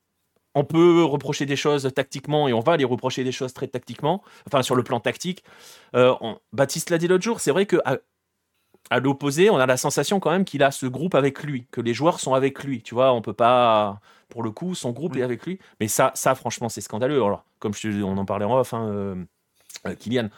on 0.55 0.63
peut 0.63 1.03
reprocher 1.03 1.45
des 1.45 1.55
choses 1.55 1.89
tactiquement 1.95 2.47
et 2.47 2.53
on 2.53 2.59
va 2.59 2.77
les 2.77 2.85
reprocher 2.85 3.23
des 3.23 3.31
choses 3.31 3.53
très 3.53 3.67
tactiquement, 3.67 4.23
enfin 4.47 4.61
sur 4.61 4.75
le 4.75 4.83
plan 4.83 4.99
tactique. 4.99 5.43
Euh, 5.95 6.13
Baptiste 6.51 6.89
l'a 6.89 6.97
dit 6.97 7.07
l'autre 7.07 7.23
jour, 7.23 7.39
c'est 7.39 7.51
vrai 7.51 7.65
que 7.65 7.77
à, 7.85 8.99
l'opposé, 8.99 9.49
on 9.49 9.57
a 9.57 9.65
la 9.65 9.77
sensation 9.77 10.19
quand 10.19 10.29
même 10.29 10.45
qu'il 10.45 10.61
a 10.61 10.69
ce 10.69 10.85
groupe 10.85 11.15
avec 11.15 11.41
lui, 11.43 11.67
que 11.71 11.81
les 11.81 11.93
joueurs 11.93 12.19
sont 12.19 12.33
avec 12.33 12.63
lui. 12.63 12.83
Tu 12.83 12.93
vois, 12.93 13.13
on 13.13 13.21
peut 13.21 13.33
pas, 13.33 13.99
pour 14.29 14.43
le 14.43 14.51
coup, 14.51 14.75
son 14.75 14.91
groupe 14.91 15.15
est 15.15 15.23
avec 15.23 15.45
lui. 15.45 15.57
Mais 15.79 15.87
ça, 15.87 16.11
ça 16.15 16.35
franchement, 16.35 16.69
c'est 16.69 16.81
scandaleux. 16.81 17.23
Alors, 17.23 17.45
comme 17.59 17.73
je, 17.73 18.03
on 18.03 18.17
en 18.17 18.25
parlait 18.25 18.45
en 18.45 18.59
off, 18.59 18.73
hein, 18.73 18.87
euh, 18.89 19.15
euh, 19.87 19.95
Kylian, 19.95 20.29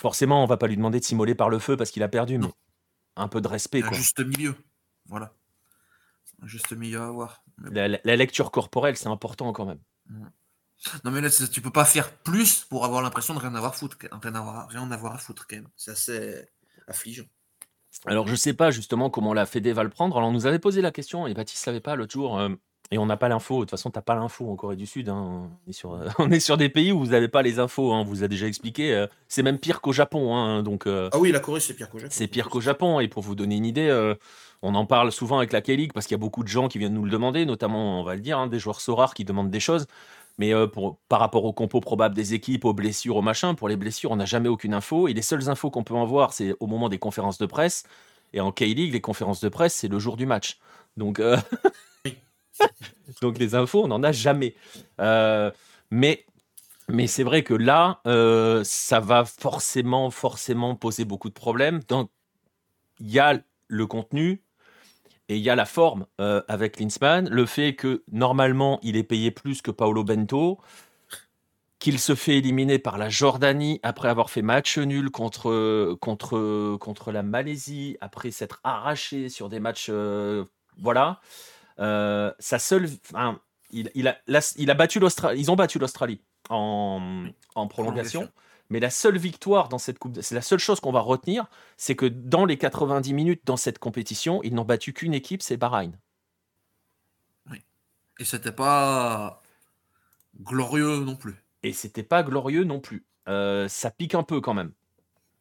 forcément, 0.00 0.42
on 0.42 0.46
va 0.46 0.56
pas 0.56 0.66
lui 0.66 0.76
demander 0.76 0.98
de 0.98 1.04
s'immoler 1.04 1.34
par 1.34 1.48
le 1.48 1.58
feu 1.58 1.76
parce 1.76 1.90
qu'il 1.90 2.02
a 2.02 2.08
perdu, 2.08 2.38
mais 2.38 2.48
un 3.16 3.28
peu 3.28 3.40
de 3.40 3.48
respect. 3.48 3.82
Un 3.84 3.92
juste 3.92 4.24
milieu, 4.24 4.56
voilà. 5.12 5.32
Un 6.42 6.46
juste 6.46 6.72
milieu 6.72 7.00
à 7.00 7.06
avoir. 7.06 7.44
La, 7.70 8.16
lecture 8.16 8.50
corporelle, 8.50 8.96
c'est 8.96 9.08
important 9.08 9.52
quand 9.52 9.66
même. 9.66 9.78
Non 11.04 11.12
mais 11.12 11.20
là, 11.20 11.30
tu 11.30 11.60
peux 11.60 11.70
pas 11.70 11.84
faire 11.84 12.10
plus 12.10 12.64
pour 12.64 12.84
avoir 12.84 13.02
l'impression 13.02 13.34
de 13.34 13.38
rien 13.38 13.54
avoir 13.54 13.72
à 13.72 13.74
foutre, 13.74 13.98
rien 14.10 14.34
avoir, 14.34 14.68
rien 14.68 14.90
avoir 14.90 15.14
à 15.14 15.18
foutre 15.18 15.46
quand 15.46 15.56
même. 15.56 15.68
C'est 15.76 15.92
assez 15.92 16.44
affligeant. 16.88 17.26
Alors 18.06 18.26
je 18.26 18.34
sais 18.34 18.54
pas 18.54 18.70
justement 18.70 19.10
comment 19.10 19.34
la 19.34 19.46
Fédé 19.46 19.72
va 19.72 19.84
le 19.84 19.90
prendre. 19.90 20.16
Alors 20.16 20.30
on 20.30 20.32
nous 20.32 20.46
avait 20.46 20.58
posé 20.58 20.80
la 20.80 20.90
question 20.90 21.26
et 21.26 21.34
Baptiste 21.34 21.62
savait 21.62 21.80
pas 21.80 21.94
l'autre 21.94 22.12
jour. 22.12 22.38
Euh, 22.38 22.48
et 22.92 22.98
on 22.98 23.06
n'a 23.06 23.16
pas 23.16 23.28
l'info. 23.28 23.56
De 23.56 23.60
toute 23.60 23.70
façon, 23.70 23.90
tu 23.90 23.98
n'as 23.98 24.02
pas 24.02 24.14
l'info 24.14 24.50
en 24.50 24.54
Corée 24.54 24.76
du 24.76 24.86
Sud. 24.86 25.08
Hein. 25.08 25.48
On, 25.66 25.70
est 25.70 25.72
sur, 25.72 25.98
on 26.18 26.30
est 26.30 26.40
sur 26.40 26.58
des 26.58 26.68
pays 26.68 26.92
où 26.92 26.98
vous 26.98 27.12
n'avez 27.12 27.28
pas 27.28 27.40
les 27.40 27.58
infos. 27.58 27.92
Hein. 27.92 28.00
On 28.00 28.04
vous 28.04 28.22
a 28.22 28.28
déjà 28.28 28.46
expliqué. 28.46 28.94
Euh, 28.94 29.06
c'est 29.28 29.42
même 29.42 29.58
pire 29.58 29.80
qu'au 29.80 29.92
Japon. 29.92 30.36
Hein. 30.36 30.62
Donc, 30.62 30.86
euh, 30.86 31.08
ah 31.12 31.18
oui, 31.18 31.32
la 31.32 31.40
Corée, 31.40 31.60
c'est 31.60 31.72
pire 31.72 31.88
qu'au 31.88 31.98
Japon. 31.98 32.12
C'est 32.14 32.26
pire 32.26 32.50
qu'au 32.50 32.60
Japon. 32.60 33.00
Et 33.00 33.08
pour 33.08 33.22
vous 33.22 33.34
donner 33.34 33.56
une 33.56 33.64
idée, 33.64 33.88
euh, 33.88 34.14
on 34.60 34.74
en 34.74 34.84
parle 34.84 35.10
souvent 35.10 35.38
avec 35.38 35.52
la 35.52 35.62
K-League 35.62 35.92
parce 35.94 36.06
qu'il 36.06 36.14
y 36.14 36.20
a 36.20 36.24
beaucoup 36.24 36.42
de 36.42 36.48
gens 36.48 36.68
qui 36.68 36.78
viennent 36.78 36.92
nous 36.92 37.04
le 37.04 37.10
demander, 37.10 37.46
notamment, 37.46 38.00
on 38.00 38.04
va 38.04 38.14
le 38.14 38.20
dire, 38.20 38.46
des 38.48 38.58
joueurs 38.58 38.78
rares 38.88 39.14
qui 39.14 39.24
demandent 39.24 39.50
des 39.50 39.60
choses. 39.60 39.86
Mais 40.38 40.52
pour, 40.68 40.98
par 41.08 41.20
rapport 41.20 41.44
au 41.44 41.52
compo 41.52 41.80
probable 41.80 42.14
des 42.14 42.32
équipes, 42.32 42.64
aux 42.64 42.72
blessures, 42.72 43.16
aux 43.16 43.22
machins, 43.22 43.54
pour 43.54 43.68
les 43.68 43.76
blessures, 43.76 44.10
on 44.12 44.16
n'a 44.16 44.24
jamais 44.24 44.48
aucune 44.48 44.72
info. 44.72 45.08
Et 45.08 45.12
les 45.12 45.22
seules 45.22 45.50
infos 45.50 45.70
qu'on 45.70 45.84
peut 45.84 45.94
en 45.94 46.06
voir, 46.06 46.32
c'est 46.32 46.54
au 46.58 46.66
moment 46.66 46.88
des 46.88 46.98
conférences 46.98 47.38
de 47.38 47.46
presse. 47.46 47.84
Et 48.32 48.40
en 48.40 48.50
K-League, 48.50 48.92
les 48.92 49.00
conférences 49.00 49.40
de 49.40 49.48
presse, 49.48 49.74
c'est 49.74 49.88
le 49.88 49.98
jour 49.98 50.16
du 50.16 50.24
match. 50.24 50.58
Donc, 50.96 51.20
Donc 53.20 53.38
les 53.38 53.54
infos, 53.54 53.84
on 53.84 53.88
n'en 53.88 54.02
a 54.02 54.12
jamais. 54.12 54.54
Euh, 55.00 55.50
mais 55.90 56.24
mais 56.88 57.06
c'est 57.06 57.22
vrai 57.22 57.42
que 57.42 57.54
là, 57.54 58.00
euh, 58.06 58.62
ça 58.64 59.00
va 59.00 59.24
forcément, 59.24 60.10
forcément 60.10 60.74
poser 60.74 61.04
beaucoup 61.04 61.28
de 61.28 61.34
problèmes. 61.34 61.80
Donc, 61.88 62.10
il 63.00 63.10
y 63.10 63.18
a 63.18 63.40
le 63.68 63.86
contenu 63.86 64.42
et 65.28 65.36
il 65.36 65.42
y 65.42 65.48
a 65.48 65.56
la 65.56 65.64
forme 65.64 66.06
euh, 66.20 66.42
avec 66.48 66.78
Linsman. 66.78 67.28
Le 67.30 67.46
fait 67.46 67.74
que 67.74 68.02
normalement, 68.10 68.78
il 68.82 68.96
est 68.96 69.04
payé 69.04 69.30
plus 69.30 69.62
que 69.62 69.70
Paolo 69.70 70.04
Bento, 70.04 70.58
qu'il 71.78 71.98
se 71.98 72.14
fait 72.14 72.36
éliminer 72.36 72.78
par 72.78 72.98
la 72.98 73.08
Jordanie 73.08 73.80
après 73.82 74.08
avoir 74.08 74.28
fait 74.28 74.42
match 74.42 74.76
nul 74.78 75.10
contre, 75.10 75.94
contre, 76.00 76.76
contre 76.76 77.12
la 77.12 77.22
Malaisie, 77.22 77.96
après 78.00 78.30
s'être 78.32 78.60
arraché 78.64 79.28
sur 79.28 79.48
des 79.48 79.60
matchs. 79.60 79.90
voilà. 80.78 81.20
Euh, 81.78 82.32
sa 82.38 82.58
seule, 82.58 82.88
il, 83.70 83.90
il, 83.94 84.08
a, 84.08 84.16
il 84.56 84.70
a 84.70 84.74
battu 84.74 85.00
l'Australie. 85.00 85.40
Ils 85.40 85.50
ont 85.50 85.56
battu 85.56 85.78
l'Australie 85.78 86.20
en, 86.50 87.24
en 87.54 87.66
prolongation. 87.68 88.30
Mais 88.70 88.80
la 88.80 88.90
seule 88.90 89.18
victoire 89.18 89.68
dans 89.68 89.78
cette 89.78 89.98
coupe, 89.98 90.18
c'est 90.22 90.34
la 90.34 90.40
seule 90.40 90.58
chose 90.58 90.80
qu'on 90.80 90.92
va 90.92 91.00
retenir, 91.00 91.46
c'est 91.76 91.94
que 91.94 92.06
dans 92.06 92.46
les 92.46 92.56
90 92.56 93.12
minutes 93.12 93.42
dans 93.44 93.58
cette 93.58 93.78
compétition, 93.78 94.42
ils 94.44 94.54
n'ont 94.54 94.64
battu 94.64 94.94
qu'une 94.94 95.12
équipe, 95.12 95.42
c'est 95.42 95.58
Bahreïn. 95.58 95.92
Oui. 97.50 97.58
Et 98.18 98.24
c'était 98.24 98.52
pas 98.52 99.42
glorieux 100.40 101.00
non 101.00 101.16
plus. 101.16 101.36
Et 101.62 101.72
c'était 101.72 102.02
pas 102.02 102.22
glorieux 102.22 102.64
non 102.64 102.80
plus. 102.80 103.04
Euh, 103.28 103.68
ça 103.68 103.90
pique 103.90 104.14
un 104.14 104.22
peu 104.22 104.40
quand 104.40 104.54
même. 104.54 104.72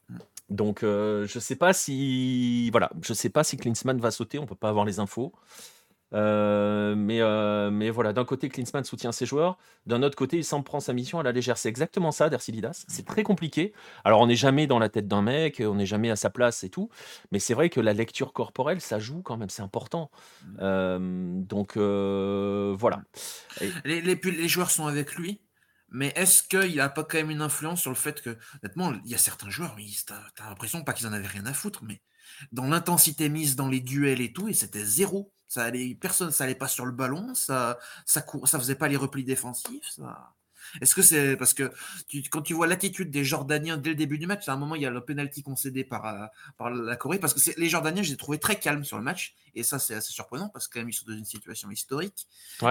Mm. 0.09 0.17
Donc 0.49 0.83
euh, 0.83 1.25
je 1.25 1.39
sais 1.39 1.55
pas 1.55 1.73
si 1.73 2.69
voilà, 2.71 2.91
je 3.01 3.13
sais 3.13 3.29
pas 3.29 3.43
si 3.43 3.57
Klinsmann 3.57 3.99
va 3.99 4.11
sauter, 4.11 4.39
on 4.39 4.45
peut 4.45 4.55
pas 4.55 4.69
avoir 4.69 4.85
les 4.85 4.99
infos. 4.99 5.33
Euh, 6.13 6.95
mais, 6.95 7.21
euh, 7.21 7.71
mais 7.71 7.89
voilà, 7.89 8.13
d'un 8.13 8.25
côté, 8.25 8.49
Klinsmann 8.49 8.83
soutient 8.83 9.11
ses 9.11 9.25
joueurs, 9.25 9.57
d'un 9.85 10.03
autre 10.03 10.15
côté, 10.15 10.37
il 10.37 10.43
s'en 10.43 10.61
prend 10.61 10.79
sa 10.79 10.93
mission 10.93 11.19
à 11.19 11.23
la 11.23 11.31
légère. 11.31 11.57
C'est 11.57 11.69
exactement 11.69 12.11
ça, 12.11 12.29
Dercilidas. 12.29 12.85
C'est 12.87 13.05
très 13.05 13.23
compliqué. 13.23 13.73
Alors, 14.03 14.19
on 14.21 14.27
n'est 14.27 14.35
jamais 14.35 14.67
dans 14.67 14.79
la 14.79 14.89
tête 14.89 15.07
d'un 15.07 15.21
mec, 15.21 15.61
on 15.65 15.75
n'est 15.75 15.85
jamais 15.85 16.11
à 16.11 16.15
sa 16.15 16.29
place 16.29 16.63
et 16.63 16.69
tout, 16.69 16.89
mais 17.31 17.39
c'est 17.39 17.53
vrai 17.53 17.69
que 17.69 17.79
la 17.79 17.93
lecture 17.93 18.33
corporelle, 18.33 18.81
ça 18.81 18.99
joue 18.99 19.21
quand 19.21 19.37
même, 19.37 19.49
c'est 19.49 19.61
important. 19.61 20.11
Mmh. 20.43 20.57
Euh, 20.61 20.99
donc, 20.99 21.77
voilà. 21.77 23.01
Les, 23.85 24.01
les, 24.01 24.47
joueurs 24.47 24.71
sont 24.71 24.87
avec 24.87 25.15
lui, 25.15 25.41
mais 25.89 26.11
est-ce 26.15 26.43
qu'il 26.43 26.75
n'a 26.75 26.89
pas 26.89 27.03
quand 27.03 27.17
même 27.17 27.31
une 27.31 27.41
influence 27.41 27.81
sur 27.81 27.91
le 27.91 27.95
fait 27.95 28.21
que, 28.21 28.37
honnêtement, 28.63 28.93
il 29.05 29.11
y 29.11 29.15
a 29.15 29.17
certains 29.17 29.49
joueurs, 29.49 29.75
tu 29.75 30.13
as, 30.13 30.49
l'impression 30.49 30.83
pas 30.83 30.93
qu'ils 30.93 31.07
en 31.07 31.13
avaient 31.13 31.27
rien 31.27 31.45
à 31.45 31.53
foutre, 31.53 31.83
mais 31.83 32.01
dans 32.51 32.67
l'intensité 32.67 33.29
mise 33.29 33.55
dans 33.55 33.67
les 33.67 33.81
duels 33.81 34.21
et 34.21 34.33
tout, 34.33 34.47
et 34.47 34.53
c'était 34.53 34.85
zéro. 34.85 35.31
Ça 35.47 35.63
allait, 35.63 35.95
personne, 35.95 36.31
ça 36.31 36.45
allait 36.45 36.55
pas 36.55 36.69
sur 36.69 36.85
le 36.85 36.93
ballon, 36.93 37.35
ça, 37.35 37.77
ça, 38.05 38.25
ça 38.45 38.59
faisait 38.59 38.75
pas 38.75 38.87
les 38.87 38.95
replis 38.95 39.25
défensifs. 39.25 39.89
Ça... 39.95 40.33
Est-ce 40.79 40.95
que 40.95 41.01
c'est 41.01 41.35
parce 41.35 41.53
que 41.53 41.69
quand 42.29 42.41
tu 42.41 42.53
vois 42.53 42.67
l'attitude 42.67 43.09
des 43.09 43.25
Jordaniens 43.25 43.77
dès 43.77 43.89
le 43.89 43.95
début 43.95 44.17
du 44.17 44.27
match, 44.27 44.47
à 44.47 44.53
un 44.53 44.55
moment 44.55 44.75
il 44.75 44.83
y 44.83 44.85
a 44.85 44.89
le 44.91 45.03
penalty 45.03 45.43
concédé 45.43 45.83
par, 45.83 46.05
euh, 46.05 46.25
par 46.57 46.69
la 46.69 46.95
Corée, 46.95 47.19
parce 47.19 47.33
que 47.33 47.59
les 47.59 47.67
Jordaniens, 47.67 48.03
je 48.03 48.09
les 48.09 48.13
ai 48.13 48.17
trouvés 48.17 48.39
très 48.39 48.59
calmes 48.59 48.85
sur 48.85 48.97
le 48.97 49.03
match, 49.03 49.35
et 49.55 49.63
ça 49.63 49.79
c'est 49.79 49.95
assez 49.95 50.13
surprenant 50.13 50.47
parce 50.47 50.69
qu'ils 50.69 50.93
sont 50.93 51.05
dans 51.07 51.17
une 51.17 51.25
situation 51.25 51.69
historique. 51.69 52.27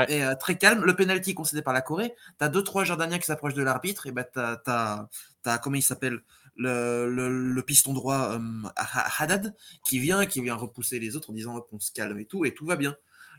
Et 0.09 0.25
euh, 0.25 0.35
très 0.37 0.57
calme, 0.57 0.83
le 0.85 0.97
penalty 0.97 1.35
concédé 1.35 1.61
par 1.61 1.75
la 1.75 1.83
Corée, 1.83 2.15
tu 2.39 2.45
as 2.45 2.49
deux 2.49 2.63
trois 2.63 2.85
Jordaniens 2.85 3.19
qui 3.19 3.27
s'approchent 3.27 3.55
de 3.55 3.63
l'arbitre, 3.63 4.07
et 4.07 4.13
ben 4.13 4.25
tu 4.33 4.41
as, 4.71 5.59
comment 5.59 5.77
il 5.77 5.83
s'appelle? 5.83 6.23
Le, 6.57 7.61
piston 7.63 7.93
droit 7.93 8.39
euh, 8.39 8.69
Haddad 9.19 9.55
qui 9.87 9.99
vient, 9.99 10.27
qui 10.27 10.41
vient 10.41 10.55
repousser 10.55 10.99
les 10.99 11.17
autres 11.17 11.31
en 11.31 11.33
disant 11.33 11.57
hop, 11.57 11.69
on 11.73 11.81
se 11.81 11.93
calme 11.93 12.19
et 12.19 12.25
tout, 12.25 12.45
et 12.45 12.55
tout 12.55 12.67
va 12.67 12.77
bien. 12.77 12.97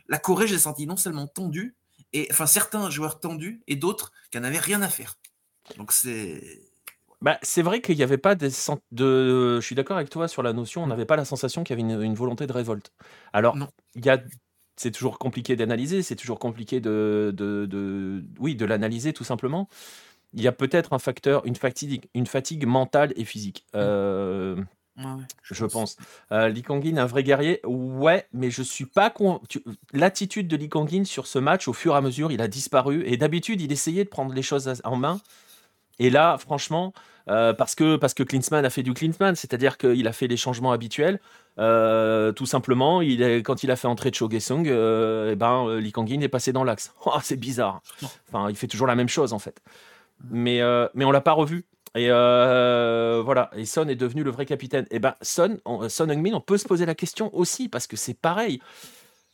La 0.08 0.18
Corée, 0.18 0.46
j'ai 0.46 0.58
senti 0.58 0.86
non 0.86 0.96
seulement 0.96 1.26
tendue, 1.26 1.76
et 2.12 2.28
enfin 2.30 2.46
certains 2.46 2.90
joueurs 2.90 3.20
tendus 3.20 3.62
et 3.66 3.76
d'autres 3.76 4.12
qui 4.30 4.40
n'avaient 4.40 4.58
rien 4.58 4.82
à 4.82 4.88
faire. 4.88 5.18
Donc 5.76 5.92
c'est. 5.92 6.60
Bah, 7.20 7.38
c'est 7.42 7.62
vrai 7.62 7.80
qu'il 7.80 7.96
n'y 7.96 8.02
avait 8.02 8.18
pas 8.18 8.34
des 8.34 8.50
de. 8.90 9.60
Je 9.60 9.64
suis 9.64 9.76
d'accord 9.76 9.96
avec 9.96 10.10
toi 10.10 10.26
sur 10.26 10.42
la 10.42 10.52
notion. 10.52 10.82
On 10.82 10.88
n'avait 10.88 11.06
pas 11.06 11.16
la 11.16 11.24
sensation 11.24 11.62
qu'il 11.62 11.78
y 11.78 11.80
avait 11.80 12.04
une, 12.04 12.14
volonté 12.14 12.48
de 12.48 12.52
révolte. 12.52 12.92
Alors, 13.32 13.56
il 13.94 14.04
y 14.04 14.10
a 14.10 14.20
c'est 14.76 14.90
toujours 14.90 15.18
compliqué 15.18 15.54
d'analyser, 15.54 16.02
c'est 16.02 16.16
toujours 16.16 16.38
compliqué 16.38 16.80
de, 16.80 17.32
de, 17.36 17.66
de, 17.66 18.24
oui, 18.40 18.56
de 18.56 18.64
l'analyser 18.64 19.12
tout 19.12 19.22
simplement 19.22 19.68
il 20.34 20.42
y 20.42 20.48
a 20.48 20.52
peut-être 20.52 20.92
un 20.92 20.98
facteur, 20.98 21.44
une 21.46 21.56
fatigue, 21.56 22.06
une 22.14 22.26
fatigue 22.26 22.66
mentale 22.66 23.12
et 23.16 23.24
physique. 23.24 23.64
Mmh. 23.74 23.76
Euh, 23.76 24.56
je, 25.42 25.64
pense. 25.64 25.96
Euh, 26.32 26.48
Lee 26.48 26.62
Kangin, 26.62 26.98
un 26.98 27.06
vrai 27.06 27.22
guerrier, 27.22 27.60
ouais, 27.64 28.26
mais 28.32 28.50
je 28.50 28.62
suis 28.62 28.84
pas 28.84 29.10
con. 29.10 29.40
L'attitude 29.92 30.48
de 30.48 30.56
Lee 30.56 30.68
Kangin 30.68 31.04
sur 31.04 31.26
ce 31.26 31.38
match, 31.38 31.66
au 31.68 31.72
fur 31.72 31.94
et 31.94 31.96
à 31.96 32.00
mesure, 32.00 32.30
il 32.30 32.42
a 32.42 32.48
disparu. 32.48 33.02
Et 33.06 33.16
d'habitude, 33.16 33.60
il 33.60 33.72
essayait 33.72 34.04
de 34.04 34.08
prendre 34.08 34.34
les 34.34 34.42
choses 34.42 34.80
en 34.84 34.96
main. 34.96 35.20
Et 35.98 36.10
là, 36.10 36.36
franchement, 36.38 36.92
euh, 37.28 37.52
parce 37.52 37.74
que 37.74 37.96
parce 37.96 38.14
que 38.14 38.22
Klinsmann 38.22 38.64
a 38.64 38.70
fait 38.70 38.82
du 38.82 38.94
Klinsmann, 38.94 39.34
c'est-à-dire 39.34 39.78
qu'il 39.78 40.06
a 40.08 40.12
fait 40.12 40.26
les 40.26 40.36
changements 40.36 40.72
habituels. 40.72 41.20
Euh, 41.58 42.32
tout 42.32 42.46
simplement, 42.46 43.02
il 43.02 43.22
est, 43.22 43.42
quand 43.42 43.62
il 43.62 43.70
a 43.70 43.76
fait 43.76 43.86
entrer 43.88 44.10
Cho 44.12 44.28
Gesung, 44.30 44.66
euh, 44.68 45.28
et 45.28 45.32
eh 45.32 45.36
ben, 45.36 45.78
Lee 45.78 45.92
Kangin 45.92 46.20
est 46.22 46.28
passé 46.28 46.52
dans 46.52 46.64
l'axe. 46.64 46.92
Oh, 47.06 47.18
c'est 47.22 47.36
bizarre. 47.36 47.82
Enfin, 48.28 48.48
il 48.48 48.56
fait 48.56 48.68
toujours 48.68 48.86
la 48.86 48.94
même 48.94 49.08
chose 49.08 49.32
en 49.32 49.38
fait 49.38 49.60
mais, 50.30 50.60
euh, 50.60 50.88
mais 50.94 51.04
on 51.04 51.10
l'a 51.10 51.20
pas 51.20 51.32
revu. 51.32 51.66
Et 51.94 52.10
euh, 52.10 53.20
voilà, 53.22 53.50
et 53.54 53.66
Son 53.66 53.86
est 53.88 53.96
devenu 53.96 54.22
le 54.22 54.30
vrai 54.30 54.46
capitaine. 54.46 54.86
Et 54.90 54.98
ben 54.98 55.14
Son, 55.20 55.58
on, 55.64 55.88
Son 55.88 56.08
Heung-min, 56.08 56.32
on 56.32 56.40
peut 56.40 56.56
se 56.56 56.66
poser 56.66 56.86
la 56.86 56.94
question 56.94 57.34
aussi 57.34 57.68
parce 57.68 57.86
que 57.86 57.96
c'est 57.96 58.14
pareil. 58.14 58.60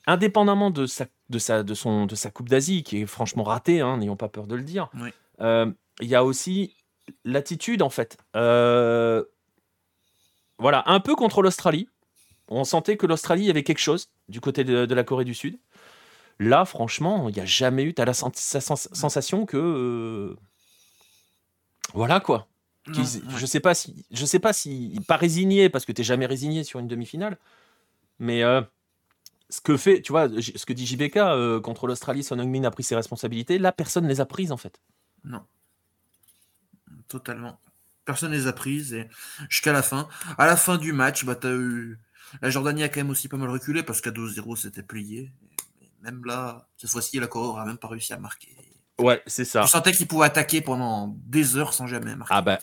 Indépendamment 0.06 0.70
de 0.70 0.86
sa, 0.86 1.06
de 1.28 1.38
sa, 1.38 1.62
de 1.62 1.74
son, 1.74 2.06
de 2.06 2.14
sa 2.14 2.30
Coupe 2.30 2.48
d'Asie, 2.48 2.82
qui 2.82 3.02
est 3.02 3.06
franchement 3.06 3.44
ratée, 3.44 3.80
hein, 3.80 3.98
n'ayons 3.98 4.16
pas 4.16 4.28
peur 4.28 4.46
de 4.46 4.56
le 4.56 4.62
dire, 4.62 4.90
euh, 5.40 5.70
il 6.00 6.08
y 6.08 6.14
a 6.14 6.24
aussi 6.24 6.74
l'attitude 7.24 7.82
en 7.82 7.90
fait. 7.90 8.16
voilà, 8.34 9.24
un 10.86 11.00
peu 11.00 11.14
contre 11.14 11.42
l'Australie, 11.42 11.88
On 12.48 12.64
sentait 12.64 12.96
que 12.96 13.06
l'Australie 13.06 13.50
avait 13.50 13.62
quelque 13.62 13.78
chose 13.78 14.08
du 14.28 14.40
côté 14.40 14.64
de, 14.64 14.94
la 14.94 15.04
Corée 15.04 15.24
du 15.24 15.34
Sud. 15.34 15.58
Là, 16.40 16.64
franchement, 16.64 17.28
il 17.28 17.34
n'y 17.34 17.40
a 17.40 17.44
jamais 17.44 17.84
eu. 17.84 17.94
Tu 17.94 18.02
as 18.02 18.04
la 18.04 18.14
sensation 18.14 19.46
que. 19.46 20.36
Voilà 21.94 22.20
quoi. 22.20 22.48
Je 22.86 23.46
sais 23.46 23.60
pas 23.60 23.74
si. 23.74 24.04
Je 24.10 24.24
sais 24.24 24.38
pas 24.38 24.52
si. 24.52 24.98
Pas 25.06 25.16
résigné, 25.16 25.68
parce 25.68 25.84
que 25.84 25.92
tu 25.92 26.02
jamais 26.02 26.26
résigné 26.26 26.64
sur 26.64 26.80
une 26.80 26.88
demi-finale. 26.88 27.38
Mais. 28.18 28.42
Euh, 28.42 28.62
ce 29.50 29.60
que 29.60 29.76
fait, 29.76 30.02
tu 30.02 30.12
vois, 30.12 30.28
ce 30.28 30.66
que 30.66 30.72
dit 30.72 30.86
JBK 30.86 31.16
euh, 31.16 31.60
contre 31.60 31.86
l'Australie, 31.86 32.22
Son 32.22 32.38
Heung-min 32.38 32.64
a 32.64 32.70
pris 32.70 32.82
ses 32.82 32.94
responsabilités. 32.94 33.58
Là, 33.58 33.72
personne 33.72 34.04
ne 34.04 34.08
les 34.08 34.20
a 34.20 34.26
prises 34.26 34.52
en 34.52 34.56
fait. 34.56 34.80
Non. 35.24 35.42
Totalement. 37.08 37.58
Personne 38.04 38.30
ne 38.30 38.36
les 38.36 38.46
a 38.46 38.52
prises 38.52 38.92
et 38.92 39.08
jusqu'à 39.48 39.72
la 39.72 39.82
fin. 39.82 40.08
À 40.36 40.46
la 40.46 40.56
fin 40.56 40.76
du 40.76 40.92
match, 40.92 41.24
bah, 41.24 41.38
as 41.42 41.48
eu. 41.48 41.98
La 42.42 42.50
Jordanie 42.50 42.82
a 42.82 42.90
quand 42.90 43.00
même 43.00 43.10
aussi 43.10 43.26
pas 43.28 43.38
mal 43.38 43.48
reculé 43.48 43.82
parce 43.82 44.02
qu'à 44.02 44.10
2-0, 44.10 44.56
c'était 44.56 44.82
plié. 44.82 45.32
même 46.02 46.22
là, 46.26 46.68
cette 46.76 46.90
fois-ci, 46.90 47.18
la 47.18 47.26
Corée 47.26 47.58
n'a 47.58 47.64
même 47.64 47.78
pas 47.78 47.88
réussi 47.88 48.12
à 48.12 48.18
marquer. 48.18 48.54
Ouais, 48.98 49.22
c'est 49.26 49.44
ça. 49.44 49.62
Je 49.62 49.68
sentais 49.68 49.92
qu'il 49.92 50.08
pouvait 50.08 50.26
attaquer 50.26 50.60
pendant 50.60 51.14
des 51.26 51.56
heures 51.56 51.72
sans 51.72 51.86
jamais 51.86 52.16
marquer. 52.16 52.34
Ah 52.34 52.42
bah, 52.42 52.58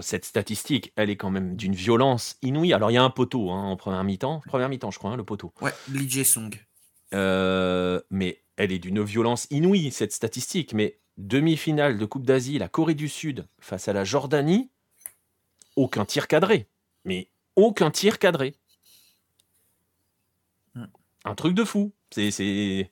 cette 0.00 0.24
statistique, 0.24 0.92
elle 0.96 1.10
est 1.10 1.16
quand 1.16 1.30
même 1.30 1.54
d'une 1.54 1.74
violence 1.74 2.36
inouïe. 2.40 2.72
Alors, 2.72 2.90
il 2.90 2.94
y 2.94 2.98
a 2.98 3.02
un 3.02 3.10
poteau 3.10 3.50
hein, 3.50 3.64
en 3.64 3.76
première 3.76 4.02
mi-temps. 4.02 4.40
Première 4.46 4.70
mi-temps, 4.70 4.90
je 4.90 4.98
crois, 4.98 5.10
hein, 5.10 5.16
le 5.16 5.24
poteau. 5.24 5.52
Ouais, 5.60 5.72
Lee 5.92 6.24
Song. 6.24 6.58
Euh, 7.12 8.00
mais 8.10 8.42
elle 8.56 8.72
est 8.72 8.78
d'une 8.78 9.02
violence 9.02 9.46
inouïe, 9.50 9.90
cette 9.90 10.12
statistique. 10.12 10.72
Mais 10.72 10.98
demi-finale 11.18 11.98
de 11.98 12.06
Coupe 12.06 12.24
d'Asie, 12.24 12.58
la 12.58 12.68
Corée 12.68 12.94
du 12.94 13.08
Sud 13.08 13.46
face 13.60 13.88
à 13.88 13.92
la 13.92 14.04
Jordanie, 14.04 14.70
aucun 15.76 16.06
tir 16.06 16.26
cadré. 16.26 16.68
Mais 17.04 17.28
aucun 17.54 17.90
tir 17.90 18.18
cadré. 18.18 18.54
Hmm. 20.74 20.86
Un 21.26 21.34
truc 21.34 21.54
de 21.54 21.64
fou. 21.64 21.92
C'est 22.10 22.90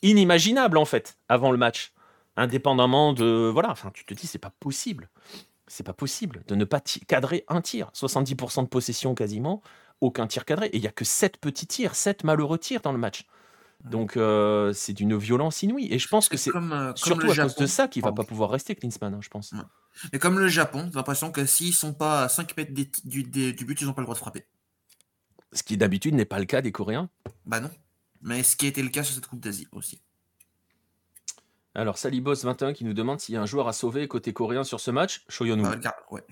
inimaginable, 0.00 0.78
en 0.78 0.86
fait, 0.86 1.18
avant 1.28 1.50
le 1.50 1.58
match 1.58 1.92
indépendamment 2.36 3.12
de 3.12 3.50
voilà 3.52 3.70
enfin 3.70 3.90
tu 3.92 4.04
te 4.04 4.14
dis 4.14 4.26
c'est 4.26 4.38
pas 4.38 4.52
possible. 4.60 5.08
C'est 5.68 5.84
pas 5.84 5.92
possible 5.92 6.42
de 6.48 6.54
ne 6.54 6.64
pas 6.64 6.80
cadrer 7.06 7.44
un 7.48 7.60
tir. 7.60 7.90
70% 7.94 8.64
de 8.64 8.68
possession 8.68 9.14
quasiment 9.14 9.62
aucun 10.00 10.26
tir 10.26 10.44
cadré. 10.44 10.66
Et 10.66 10.76
il 10.76 10.82
y 10.82 10.86
a 10.86 10.92
que 10.92 11.04
7 11.04 11.38
petits 11.38 11.66
tirs 11.66 11.94
7 11.94 12.24
malheureux 12.24 12.58
tirs 12.58 12.82
dans 12.82 12.92
le 12.92 12.98
match. 12.98 13.26
Donc 13.84 14.16
euh, 14.16 14.72
c'est 14.72 14.92
d'une 14.92 15.16
violence 15.16 15.62
inouïe. 15.62 15.88
Et 15.90 15.98
je 15.98 16.08
pense 16.08 16.28
que 16.28 16.36
c'est 16.36 16.54
euh, 16.54 16.92
surtout 16.94 17.30
à 17.30 17.36
cause 17.36 17.56
de 17.56 17.66
ça 17.66 17.88
qu'il 17.88 18.02
va 18.02 18.12
pas 18.12 18.24
pouvoir 18.24 18.50
rester 18.50 18.74
Klinsmann 18.74 19.14
hein, 19.14 19.20
je 19.20 19.28
pense. 19.28 19.54
Mais 20.12 20.18
comme 20.18 20.38
le 20.38 20.48
Japon 20.48 20.88
j'ai 20.90 20.96
l'impression 20.96 21.32
que 21.32 21.46
s'ils 21.46 21.74
sont 21.74 21.94
pas 21.94 22.24
à 22.24 22.28
5 22.28 22.56
mètres 22.56 22.72
du, 22.72 23.22
du, 23.24 23.64
but 23.64 23.80
ils 23.80 23.88
ont 23.88 23.92
pas 23.92 24.02
le 24.02 24.06
droit 24.06 24.14
de 24.14 24.20
frapper. 24.20 24.46
Ce 25.52 25.62
qui 25.62 25.76
d'habitude 25.76 26.14
n'est 26.14 26.24
pas 26.24 26.38
le 26.38 26.44
cas 26.44 26.62
des 26.62 26.72
Coréens. 26.72 27.10
Bah 27.44 27.60
non. 27.60 27.70
Mais 28.20 28.42
ce 28.42 28.56
qui 28.56 28.66
a 28.66 28.68
été 28.68 28.82
le 28.82 28.88
cas 28.88 29.02
sur 29.02 29.14
cette 29.14 29.26
Coupe 29.26 29.40
d'Asie 29.40 29.66
aussi 29.72 30.00
alors, 31.74 31.96
Salibos21 31.96 32.74
qui 32.74 32.84
nous 32.84 32.92
demande 32.92 33.20
s'il 33.20 33.34
y 33.34 33.38
a 33.38 33.42
un 33.42 33.46
joueur 33.46 33.68
à 33.68 33.72
sauver 33.72 34.06
côté 34.06 34.32
coréen 34.32 34.64
sur 34.64 34.80
ce 34.80 34.90
match. 34.90 35.24
Shoyonu. 35.28 35.64
Ah, 35.64 35.96
ouais, 36.10 36.22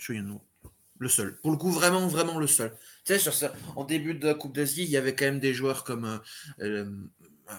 Le 0.99 1.09
seul. 1.09 1.37
Pour 1.41 1.51
le 1.51 1.57
coup, 1.57 1.71
vraiment, 1.71 2.07
vraiment 2.09 2.39
le 2.39 2.47
seul. 2.47 2.77
Tu 3.05 3.15
sais, 3.15 3.19
sur 3.19 3.33
ça, 3.33 3.53
en 3.77 3.85
début 3.85 4.15
de 4.15 4.27
la 4.27 4.35
Coupe 4.35 4.55
d'Asie, 4.55 4.85
il 4.85 4.91
y 4.91 4.99
avait 4.99 5.15
quand 5.15 5.25
même 5.25 5.41
des 5.41 5.55
joueurs 5.55 5.85
comme 5.85 6.05
euh, 6.05 6.19
euh 6.61 6.91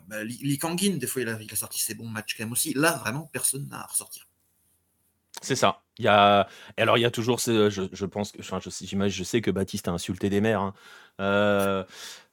bah, 0.07 0.23
Lee 0.23 0.57
Kangin. 0.59 0.97
Des 0.97 1.07
fois, 1.07 1.23
il 1.23 1.29
a, 1.29 1.55
sorti 1.55 1.79
ses 1.79 1.95
bons 1.95 2.07
matchs 2.07 2.37
quand 2.37 2.43
même 2.43 2.51
aussi. 2.51 2.73
Là, 2.75 2.97
vraiment, 2.97 3.29
personne 3.33 3.67
n'a 3.67 3.81
à 3.81 3.87
ressortir. 3.87 4.27
C'est 5.41 5.55
ça. 5.55 5.81
Il 5.97 6.05
y 6.05 6.07
a, 6.07 6.47
alors 6.77 6.97
il 6.97 7.01
y 7.01 7.05
a 7.05 7.11
toujours, 7.11 7.39
ce, 7.39 7.69
je, 7.69 8.05
pense 8.05 8.31
que, 8.31 8.41
enfin, 8.41 8.59
je, 8.59 8.69
je 8.69 9.23
sais 9.23 9.41
que 9.41 9.49
Baptiste 9.49 9.87
a 9.87 9.91
insulté 9.91 10.29
des 10.29 10.39
mères. 10.39 10.61
Hein. 10.61 10.73
Euh, 11.19 11.83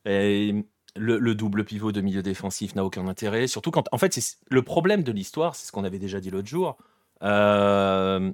et 0.04 0.54
le, 0.96 1.35
double 1.35 1.64
pivot 1.64 1.92
de 1.92 2.01
milieu 2.01 2.22
défensif 2.22 2.74
n'a 2.74 2.85
aucun 2.85 3.07
intérêt. 3.07 3.46
Surtout 3.46 3.70
quand, 3.70 3.88
en 3.92 3.98
fait, 3.98 4.14
c'est 4.14 4.37
le 4.51 4.62
problème 4.62 5.03
de 5.03 5.12
l'histoire, 5.12 5.55
c'est 5.55 5.66
ce 5.66 5.72
qu'on 5.72 5.85
avait 5.85 5.98
déjà 5.98 6.20
dit 6.20 6.31
l'autre 6.31 6.48
jour. 6.48 6.77
Euh, 7.22 8.33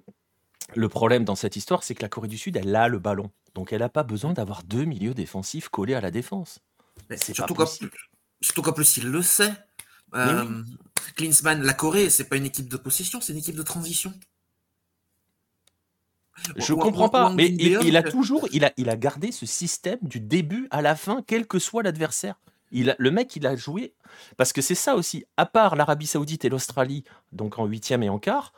le 0.75 0.89
problème 0.89 1.25
dans 1.25 1.35
cette 1.35 1.57
histoire, 1.57 1.83
c'est 1.83 1.95
que 1.95 2.03
la 2.03 2.09
Corée 2.09 2.29
du 2.29 2.39
Sud, 2.39 2.57
elle 2.57 2.75
a 2.75 2.89
le 2.89 2.99
ballon, 2.99 3.31
donc 3.55 3.73
elle 3.73 3.81
n'a 3.81 3.89
pas 3.89 4.03
besoin 4.03 4.33
d'avoir 4.33 4.63
deux 4.63 4.85
milieux 4.85 5.15
défensifs 5.15 5.69
collés 5.69 5.95
à 5.95 6.01
la 6.01 6.11
défense. 6.11 6.61
C'est 7.11 7.35
surtout 7.35 7.55
qu'en 7.55 7.67
surtout 8.41 8.63
qu'en 8.63 8.73
plus 8.73 8.97
il 8.97 9.11
le 9.11 9.23
sait. 9.23 9.53
Euh, 10.15 10.63
Klinsmann, 11.17 11.63
la 11.63 11.75
Corée, 11.75 12.09
c'est 12.09 12.29
pas 12.29 12.37
une 12.37 12.47
équipe 12.47 12.69
de 12.69 12.77
possession, 12.77 13.21
c'est 13.21 13.33
une 13.33 13.39
équipe 13.39 13.57
de 13.57 13.63
transition. 13.63 14.13
Je 16.57 16.75
comprends 16.75 17.09
pas, 17.09 17.33
mais 17.33 17.49
il, 17.49 17.97
a 17.97 18.03
toujours, 18.03 18.49
il 18.53 18.65
a, 18.65 18.73
il 18.77 18.89
a 18.89 18.97
gardé 18.97 19.33
ce 19.33 19.47
système 19.47 19.99
du 20.03 20.21
début 20.21 20.69
à 20.71 20.83
la 20.83 20.97
fin, 20.97 21.23
quel 21.27 21.47
que 21.47 21.59
soit 21.59 21.83
l'adversaire. 21.83 22.41
Il 22.73 22.97
le 22.99 23.11
mec, 23.11 23.37
il 23.37 23.47
a 23.47 23.55
joué 23.55 23.95
parce 24.37 24.53
que 24.53 24.61
c'est 24.61 24.75
ça 24.75 24.97
aussi. 24.97 25.25
À 25.37 25.47
part 25.47 25.77
l'Arabie 25.77 26.09
Saoudite 26.09 26.45
et 26.45 26.49
l'Australie, 26.49 27.05
donc 27.33 27.59
en 27.59 27.67
huitième 27.67 28.03
et 28.03 28.09
en 28.09 28.19
quart, 28.19 28.53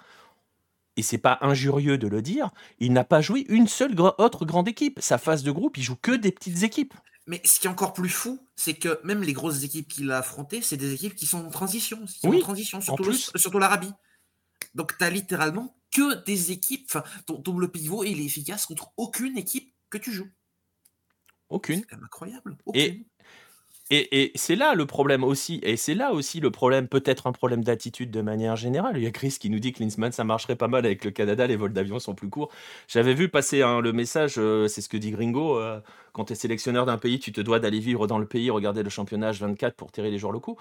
et 0.97 1.03
c'est 1.03 1.19
pas 1.19 1.39
injurieux 1.43 1.99
de 1.99 2.09
le 2.09 2.23
dire, 2.23 2.51
il 2.79 2.93
n'a 2.95 3.05
pas 3.05 3.21
joué 3.21 3.45
une 3.49 3.69
seule 3.69 3.95
autre 4.01 4.47
grande 4.47 4.69
équipe. 4.69 4.99
Sa 5.03 5.19
phase 5.19 5.43
de 5.43 5.51
groupe, 5.51 5.77
il 5.77 5.83
joue 5.83 5.97
que 5.97 6.13
des 6.13 6.33
petites 6.33 6.63
équipes. 6.63 6.95
Mais 7.27 7.43
ce 7.45 7.61
qui 7.61 7.67
est 7.67 7.71
encore 7.71 7.93
plus 7.93 8.09
fou, 8.09 8.41
c'est 8.55 8.75
que 8.75 9.01
même 9.05 9.23
les 9.23 9.33
grosses 9.35 9.63
équipes 9.65 9.89
qu'il 9.89 10.11
a 10.11 10.19
affrontées, 10.19 10.63
c'est 10.63 10.77
des 10.77 10.95
équipes 10.95 11.15
qui 11.15 11.27
sont 11.27 11.45
en 11.45 11.51
transition. 11.51 11.99
oui, 12.25 12.39
en 12.39 12.41
transition, 12.41 12.81
surtout, 12.81 13.13
surtout 13.13 13.59
l'Arabie. 13.59 13.93
Donc 14.75 14.97
tu 14.97 15.05
as 15.05 15.11
littéralement 15.11 15.76
que 15.93 16.25
des 16.25 16.53
équipes. 16.53 16.87
Enfin, 16.89 17.05
ton 17.27 17.39
double 17.39 17.71
pivot, 17.71 18.05
il 18.05 18.21
est 18.21 18.25
efficace 18.25 18.67
contre 18.67 18.93
aucune 18.97 19.37
équipe 19.37 19.73
que 19.91 19.99
tu 19.99 20.13
joues. 20.13 20.31
Aucune. 21.49 21.83
C'est 21.89 21.97
incroyable. 21.97 22.57
Et, 22.75 23.07
et, 23.91 24.33
c'est 24.35 24.57
là 24.57 24.75
le 24.75 24.85
problème 24.85 25.23
aussi. 25.23 25.61
Et 25.63 25.77
c'est 25.77 25.95
là 25.95 26.13
aussi 26.13 26.41
le 26.41 26.51
problème, 26.51 26.89
peut-être 26.89 27.29
un 27.29 27.33
problème 27.33 27.63
d'attitude 27.63 28.11
de 28.11 28.21
manière 28.21 28.57
générale. 28.57 28.97
Il 28.97 29.05
y 29.05 29.07
a 29.07 29.13
Chris 29.13 29.37
qui 29.39 29.49
nous 29.49 29.61
dit 29.61 29.73
que 29.73 29.79
Klinsmann, 29.79 30.11
ça 30.11 30.25
marcherait 30.25 30.57
pas 30.57 30.67
mal 30.67 30.85
avec 30.85 31.05
le 31.05 31.13
Canada, 31.13 31.47
les 31.47 31.55
vols 31.55 31.73
d'avion 31.73 32.01
sont 32.01 32.15
plus 32.15 32.29
courts. 32.29 32.51
J'avais 32.89 33.15
vu 33.15 33.29
passer 33.29 33.63
hein, 33.63 33.81
le 33.81 33.93
message, 33.93 34.35
euh, 34.39 34.67
c'est 34.67 34.81
ce 34.81 34.89
que 34.89 34.97
dit 34.97 35.13
Gringo, 35.13 35.59
euh, 35.59 35.81
quand 36.13 36.25
tu 36.25 36.33
es 36.33 36.37
sélectionneur 36.37 36.85
d'un 36.85 36.99
pays, 36.99 37.21
tu 37.21 37.31
te 37.31 37.41
dois 37.41 37.61
d'aller 37.61 37.79
vivre 37.79 38.09
dans 38.09 38.19
le 38.19 38.27
pays, 38.27 38.51
regarder 38.51 38.83
le 38.83 38.91
championnat 38.91 39.31
24 39.31 39.77
pour 39.77 39.93
tirer 39.93 40.11
les 40.11 40.19
joueurs 40.19 40.33
locaux. 40.33 40.59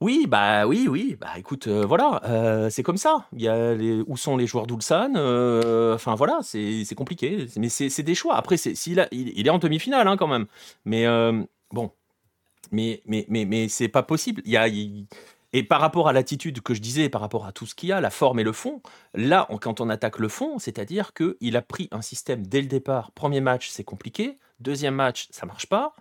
Oui, 0.00 0.26
bah 0.26 0.66
oui, 0.66 0.88
oui. 0.88 1.16
Bah 1.20 1.32
écoute, 1.36 1.66
euh, 1.66 1.84
voilà, 1.84 2.22
euh, 2.24 2.70
c'est 2.70 2.82
comme 2.82 2.96
ça. 2.96 3.26
Il 3.34 3.42
y 3.42 3.48
a 3.48 3.74
les, 3.74 4.02
où 4.06 4.16
sont 4.16 4.36
les 4.38 4.46
joueurs 4.46 4.66
d'Ulsan 4.66 5.12
euh, 5.16 5.94
Enfin 5.94 6.14
voilà, 6.14 6.40
c'est 6.42 6.94
compliqué. 6.96 7.46
Mais 7.58 7.68
c'est 7.68 8.02
des 8.02 8.14
choix. 8.14 8.36
Après, 8.36 8.56
c'est 8.56 8.72
il, 8.86 9.06
il 9.12 9.46
est 9.46 9.50
en 9.50 9.58
demi-finale 9.58 10.08
hein, 10.08 10.16
quand 10.16 10.26
même. 10.26 10.46
Mais 10.86 11.06
bon, 11.72 11.92
mais 12.72 13.02
mais 13.06 13.26
mais 13.28 13.44
mais 13.44 13.68
c'est 13.68 13.88
pas 13.88 14.02
possible. 14.02 14.42
Il 14.46 14.52
y 14.52 14.56
a 14.56 14.68
et 15.52 15.64
par 15.64 15.80
rapport 15.80 16.08
à 16.08 16.12
l'attitude 16.12 16.60
que 16.60 16.74
je 16.74 16.80
disais, 16.80 17.08
par 17.08 17.20
rapport 17.20 17.44
à 17.44 17.52
tout 17.52 17.66
ce 17.66 17.74
qu'il 17.74 17.88
y 17.88 17.92
a, 17.92 18.00
la 18.00 18.10
forme 18.10 18.38
et 18.38 18.44
le 18.44 18.52
fond, 18.52 18.80
là, 19.14 19.48
quand 19.60 19.80
on 19.80 19.88
attaque 19.90 20.18
le 20.18 20.28
fond, 20.28 20.58
c'est-à-dire 20.60 21.12
qu'il 21.12 21.56
a 21.56 21.62
pris 21.62 21.88
un 21.90 22.02
système 22.02 22.46
dès 22.46 22.60
le 22.60 22.68
départ. 22.68 23.10
Premier 23.12 23.40
match, 23.40 23.68
c'est 23.68 23.84
compliqué. 23.84 24.38
Deuxième 24.60 24.94
match, 24.94 25.26
ça 25.30 25.46
marche 25.46 25.66
pas. 25.66 25.94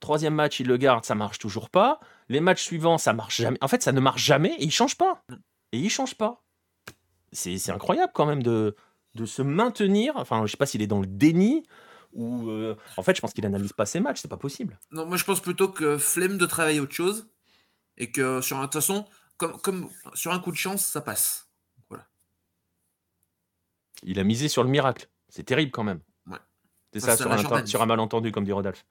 Troisième 0.00 0.34
match, 0.34 0.60
il 0.60 0.66
le 0.66 0.76
garde, 0.76 1.04
ça 1.04 1.14
marche 1.14 1.38
toujours 1.38 1.70
pas. 1.70 2.00
Les 2.28 2.40
matchs 2.40 2.62
suivants, 2.62 2.98
ça 2.98 3.12
marche 3.12 3.40
jamais. 3.40 3.58
En 3.60 3.68
fait, 3.68 3.82
ça 3.82 3.92
ne 3.92 4.00
marche 4.00 4.24
jamais 4.24 4.54
et 4.58 4.64
il 4.64 4.72
change 4.72 4.96
pas. 4.96 5.22
Et 5.72 5.78
il 5.78 5.90
change 5.90 6.14
pas. 6.16 6.42
C'est 7.32 7.70
incroyable 7.70 8.12
quand 8.14 8.26
même 8.26 8.42
de, 8.42 8.74
de 9.14 9.26
se 9.26 9.42
maintenir. 9.42 10.14
Enfin, 10.16 10.44
je 10.46 10.50
sais 10.50 10.56
pas 10.56 10.66
s'il 10.66 10.82
est 10.82 10.86
dans 10.86 11.00
le 11.00 11.06
déni 11.06 11.64
ou. 12.12 12.48
Euh, 12.50 12.76
en 12.96 13.02
fait, 13.02 13.14
je 13.14 13.20
pense 13.20 13.32
qu'il 13.32 13.46
analyse 13.46 13.72
pas 13.72 13.86
ses 13.86 14.00
matchs, 14.00 14.20
c'est 14.22 14.28
pas 14.28 14.36
possible. 14.36 14.78
Non, 14.90 15.06
moi 15.06 15.16
je 15.16 15.24
pense 15.24 15.40
plutôt 15.40 15.68
que 15.68 15.98
flemme 15.98 16.38
de 16.38 16.46
travailler 16.46 16.80
autre 16.80 16.94
chose 16.94 17.28
et 17.96 18.10
que 18.10 18.40
sur 18.40 18.56
de 18.56 18.62
toute 18.62 18.72
façon, 18.72 19.06
comme, 19.36 19.60
comme 19.60 19.90
sur 20.14 20.32
un 20.32 20.40
coup 20.40 20.50
de 20.50 20.56
chance, 20.56 20.84
ça 20.84 21.00
passe. 21.00 21.48
Voilà. 21.88 22.06
Il 24.02 24.18
a 24.18 24.24
misé 24.24 24.48
sur 24.48 24.64
le 24.64 24.70
miracle. 24.70 25.08
C'est 25.28 25.44
terrible 25.44 25.70
quand 25.70 25.84
même. 25.84 26.00
Ouais. 26.26 26.38
C'est 26.92 27.00
ça, 27.00 27.16
sur 27.16 27.30
un, 27.30 27.66
sur 27.66 27.82
un, 27.82 27.86
malentendu, 27.86 28.32
comme 28.32 28.44
dit 28.44 28.52
Rodolphe. 28.52 28.86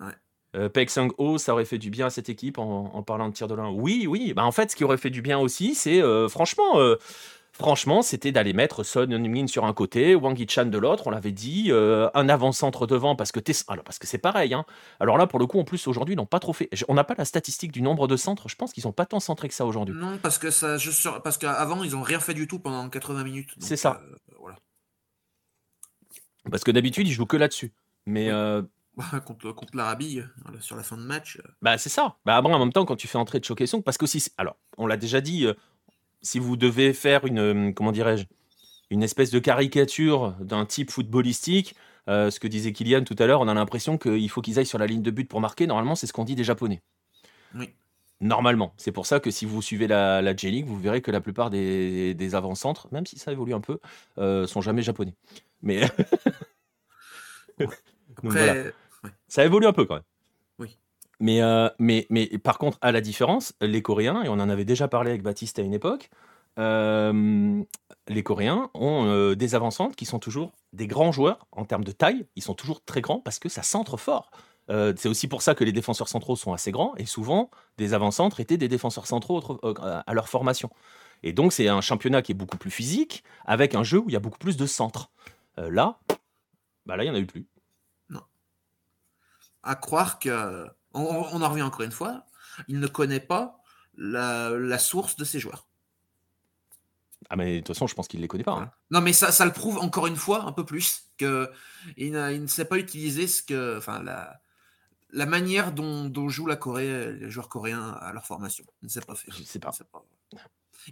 Ouais. 0.00 0.14
Euh, 0.54 0.68
Pek 0.68 0.90
Sang-ho, 0.90 1.38
ça 1.38 1.52
aurait 1.52 1.64
fait 1.64 1.78
du 1.78 1.90
bien 1.90 2.06
à 2.06 2.10
cette 2.10 2.28
équipe 2.28 2.58
en, 2.58 3.02
parlant 3.02 3.28
de 3.28 3.34
tir 3.34 3.48
de 3.48 3.54
l'un. 3.54 3.70
Oui, 3.70 4.06
oui. 4.08 4.32
Bah, 4.34 4.44
en 4.44 4.52
fait, 4.52 4.70
ce 4.70 4.76
qui 4.76 4.84
aurait 4.84 4.96
fait 4.96 5.10
du 5.10 5.22
bien 5.22 5.38
aussi, 5.38 5.74
c'est 5.74 6.00
euh, 6.00 6.28
franchement, 6.28 6.78
euh, 6.78 6.96
franchement, 7.52 8.02
c'était 8.02 8.30
d'aller 8.30 8.52
mettre 8.52 8.84
Son 8.84 9.10
Heung-min 9.10 9.48
sur 9.48 9.64
un 9.64 9.72
côté, 9.72 10.14
Wang 10.14 10.38
Yi-chan 10.38 10.66
de 10.66 10.78
l'autre. 10.78 11.08
On 11.08 11.10
l'avait 11.10 11.32
dit, 11.32 11.72
un 11.72 12.28
avant-centre 12.28 12.86
devant 12.86 13.16
parce 13.16 13.32
que 13.32 13.40
alors 13.68 13.84
parce 13.84 13.98
que 13.98 14.06
c'est 14.06 14.18
pareil. 14.18 14.54
Hein. 14.54 14.64
Alors 15.00 15.18
là, 15.18 15.26
pour 15.26 15.38
le 15.38 15.46
coup, 15.46 15.58
en 15.58 15.64
plus 15.64 15.86
aujourd'hui, 15.88 16.14
ils 16.14 16.18
n'ont 16.18 16.26
pas 16.26 16.40
trop 16.40 16.52
fait. 16.52 16.70
On 16.88 16.94
n'a 16.94 17.04
pas 17.04 17.14
la 17.18 17.24
statistique 17.24 17.72
du 17.72 17.82
nombre 17.82 18.06
de 18.06 18.16
centres. 18.16 18.48
Je 18.48 18.56
pense 18.56 18.72
qu'ils 18.72 18.86
n'ont 18.86 18.92
pas 18.92 19.06
tant 19.06 19.20
centré 19.20 19.48
que 19.48 19.54
ça 19.54 19.66
aujourd'hui. 19.66 19.94
Non, 19.96 20.18
parce 20.18 20.38
que 20.38 20.50
ça, 20.50 20.78
je 20.78 20.90
parce 21.18 21.38
qu'avant, 21.38 21.82
ils 21.82 21.92
n'ont 21.92 22.02
rien 22.02 22.20
fait 22.20 22.34
du 22.34 22.46
tout 22.46 22.60
pendant 22.60 22.88
80 22.88 23.24
minutes. 23.24 23.54
C'est 23.58 23.76
ça. 23.76 24.00
voilà. 24.38 24.56
Parce 26.50 26.62
que 26.62 26.70
d'habitude, 26.70 27.08
ils 27.08 27.12
jouent 27.12 27.26
que 27.26 27.36
là-dessus. 27.36 27.72
Mais 28.06 28.30
contre, 29.26 29.52
contre 29.52 29.76
l'Arabie, 29.76 30.20
euh, 30.20 30.60
sur 30.60 30.76
la 30.76 30.82
fin 30.82 30.96
de 30.96 31.02
match. 31.02 31.38
Euh. 31.38 31.48
Bah, 31.62 31.78
c'est 31.78 31.88
ça. 31.88 32.16
Bah, 32.24 32.40
en 32.42 32.58
même 32.58 32.72
temps, 32.72 32.84
quand 32.84 32.96
tu 32.96 33.08
fais 33.08 33.18
entrer 33.18 33.40
de 33.40 33.44
Choquesson, 33.44 33.82
parce 33.82 33.98
que 33.98 34.06
si. 34.06 34.24
Alors, 34.38 34.56
on 34.78 34.86
l'a 34.86 34.96
déjà 34.96 35.20
dit, 35.20 35.46
euh, 35.46 35.54
si 36.22 36.38
vous 36.38 36.56
devez 36.56 36.92
faire 36.92 37.26
une. 37.26 37.74
Comment 37.74 37.92
dirais-je 37.92 38.24
Une 38.90 39.02
espèce 39.02 39.30
de 39.30 39.38
caricature 39.38 40.32
d'un 40.40 40.66
type 40.66 40.90
footballistique, 40.90 41.74
euh, 42.08 42.30
ce 42.30 42.38
que 42.38 42.48
disait 42.48 42.72
Kylian 42.72 43.04
tout 43.04 43.16
à 43.18 43.26
l'heure, 43.26 43.40
on 43.40 43.48
a 43.48 43.54
l'impression 43.54 43.98
qu'il 43.98 44.28
faut 44.28 44.42
qu'ils 44.42 44.58
aillent 44.58 44.66
sur 44.66 44.78
la 44.78 44.86
ligne 44.86 45.02
de 45.02 45.10
but 45.10 45.28
pour 45.28 45.40
marquer. 45.40 45.66
Normalement, 45.66 45.94
c'est 45.94 46.06
ce 46.06 46.12
qu'on 46.12 46.24
dit 46.24 46.34
des 46.34 46.44
Japonais. 46.44 46.82
Oui. 47.54 47.70
Normalement. 48.20 48.74
C'est 48.76 48.92
pour 48.92 49.06
ça 49.06 49.20
que 49.20 49.30
si 49.30 49.44
vous 49.44 49.60
suivez 49.60 49.86
la, 49.86 50.22
la 50.22 50.36
J-League, 50.36 50.66
vous 50.66 50.78
verrez 50.78 51.02
que 51.02 51.10
la 51.10 51.20
plupart 51.20 51.50
des, 51.50 52.14
des 52.14 52.34
avant-centres, 52.34 52.88
même 52.92 53.06
si 53.06 53.18
ça 53.18 53.32
évolue 53.32 53.54
un 53.54 53.60
peu, 53.60 53.80
euh, 54.18 54.46
sont 54.46 54.60
jamais 54.60 54.82
japonais. 54.82 55.14
Mais 55.62 55.80
Donc 57.58 57.70
Après, 58.18 58.46
voilà. 58.46 58.70
Ouais. 59.04 59.10
ça 59.28 59.44
évolue 59.44 59.66
un 59.66 59.72
peu 59.72 59.84
quand 59.84 59.94
même. 59.94 60.04
Oui. 60.58 60.78
Mais, 61.20 61.42
euh, 61.42 61.68
mais, 61.78 62.06
mais 62.10 62.26
par 62.38 62.58
contre, 62.58 62.78
à 62.80 62.90
la 62.92 63.00
différence, 63.00 63.52
les 63.60 63.82
Coréens, 63.82 64.22
et 64.24 64.28
on 64.28 64.34
en 64.34 64.48
avait 64.48 64.64
déjà 64.64 64.88
parlé 64.88 65.10
avec 65.10 65.22
Baptiste 65.22 65.58
à 65.58 65.62
une 65.62 65.74
époque, 65.74 66.10
euh, 66.58 67.62
les 68.08 68.22
Coréens 68.22 68.70
ont 68.74 69.06
euh, 69.06 69.34
des 69.34 69.54
avant-centres 69.54 69.96
qui 69.96 70.04
sont 70.04 70.18
toujours 70.18 70.52
des 70.72 70.86
grands 70.86 71.12
joueurs 71.12 71.46
en 71.52 71.64
termes 71.64 71.84
de 71.84 71.92
taille. 71.92 72.26
Ils 72.36 72.42
sont 72.42 72.54
toujours 72.54 72.84
très 72.84 73.00
grands 73.00 73.20
parce 73.20 73.38
que 73.38 73.48
ça 73.48 73.62
centre 73.62 73.96
fort. 73.96 74.30
Euh, 74.70 74.94
c'est 74.96 75.08
aussi 75.08 75.28
pour 75.28 75.42
ça 75.42 75.54
que 75.54 75.62
les 75.64 75.72
défenseurs 75.72 76.08
centraux 76.08 76.36
sont 76.36 76.52
assez 76.52 76.70
grands 76.72 76.94
et 76.96 77.06
souvent 77.06 77.50
des 77.76 77.92
avant-centres 77.92 78.40
étaient 78.40 78.56
des 78.56 78.68
défenseurs 78.68 79.06
centraux 79.06 79.36
autre- 79.36 79.60
euh, 79.64 80.00
à 80.06 80.14
leur 80.14 80.28
formation. 80.28 80.70
Et 81.22 81.32
donc 81.32 81.52
c'est 81.52 81.68
un 81.68 81.80
championnat 81.80 82.22
qui 82.22 82.32
est 82.32 82.34
beaucoup 82.34 82.56
plus 82.56 82.70
physique 82.70 83.24
avec 83.44 83.74
un 83.74 83.82
jeu 83.82 83.98
où 83.98 84.08
il 84.08 84.12
y 84.12 84.16
a 84.16 84.20
beaucoup 84.20 84.38
plus 84.38 84.56
de 84.56 84.66
centres. 84.66 85.10
Euh, 85.58 85.70
là, 85.70 85.98
bah 86.86 86.96
là 86.96 87.04
il 87.04 87.08
y 87.08 87.10
en 87.10 87.14
a 87.14 87.18
eu 87.18 87.26
plus. 87.26 87.46
À 89.64 89.74
croire 89.74 90.18
que. 90.18 90.66
On, 90.92 91.02
on 91.32 91.42
en 91.42 91.48
revient 91.48 91.62
encore 91.62 91.82
une 91.82 91.90
fois. 91.90 92.24
Il 92.68 92.78
ne 92.78 92.86
connaît 92.86 93.20
pas 93.20 93.60
la, 93.96 94.50
la 94.50 94.78
source 94.78 95.16
de 95.16 95.24
ses 95.24 95.40
joueurs. 95.40 95.66
Ah 97.30 97.36
mais 97.36 97.54
de 97.54 97.58
toute 97.60 97.68
façon 97.68 97.86
je 97.86 97.94
pense 97.94 98.06
qu'il 98.06 98.20
les 98.20 98.28
connaît 98.28 98.44
pas. 98.44 98.52
hein. 98.52 98.70
Non, 98.90 99.00
mais 99.00 99.12
ça, 99.12 99.32
ça 99.32 99.44
le 99.46 99.52
prouve 99.52 99.78
encore 99.78 100.06
une 100.06 100.16
fois 100.16 100.42
un 100.44 100.52
peu 100.52 100.64
plus 100.64 101.04
que 101.16 101.50
il, 101.96 102.12
ne 102.12 102.46
sait 102.46 102.64
pas 102.66 102.76
utiliser 102.76 103.26
ce 103.26 103.42
que, 103.42 103.78
enfin, 103.78 104.02
la, 104.02 104.40
la 105.10 105.26
manière 105.26 105.72
dont, 105.72 106.04
dont 106.04 106.28
joue 106.28 106.46
la 106.46 106.56
Corée, 106.56 107.12
les 107.14 107.30
joueurs 107.30 107.48
coréens 107.48 107.92
à 108.00 108.12
leur 108.12 108.26
formation. 108.26 108.64
Il 108.82 108.86
ne 108.86 108.90
sait 108.90 109.00
pas 109.00 109.14
faire. 109.14 109.34
Je 109.34 109.42
sais 109.42 109.58
pas. 109.58 109.70
Il, 109.72 109.76
sait 109.76 109.84
pas. 109.84 110.04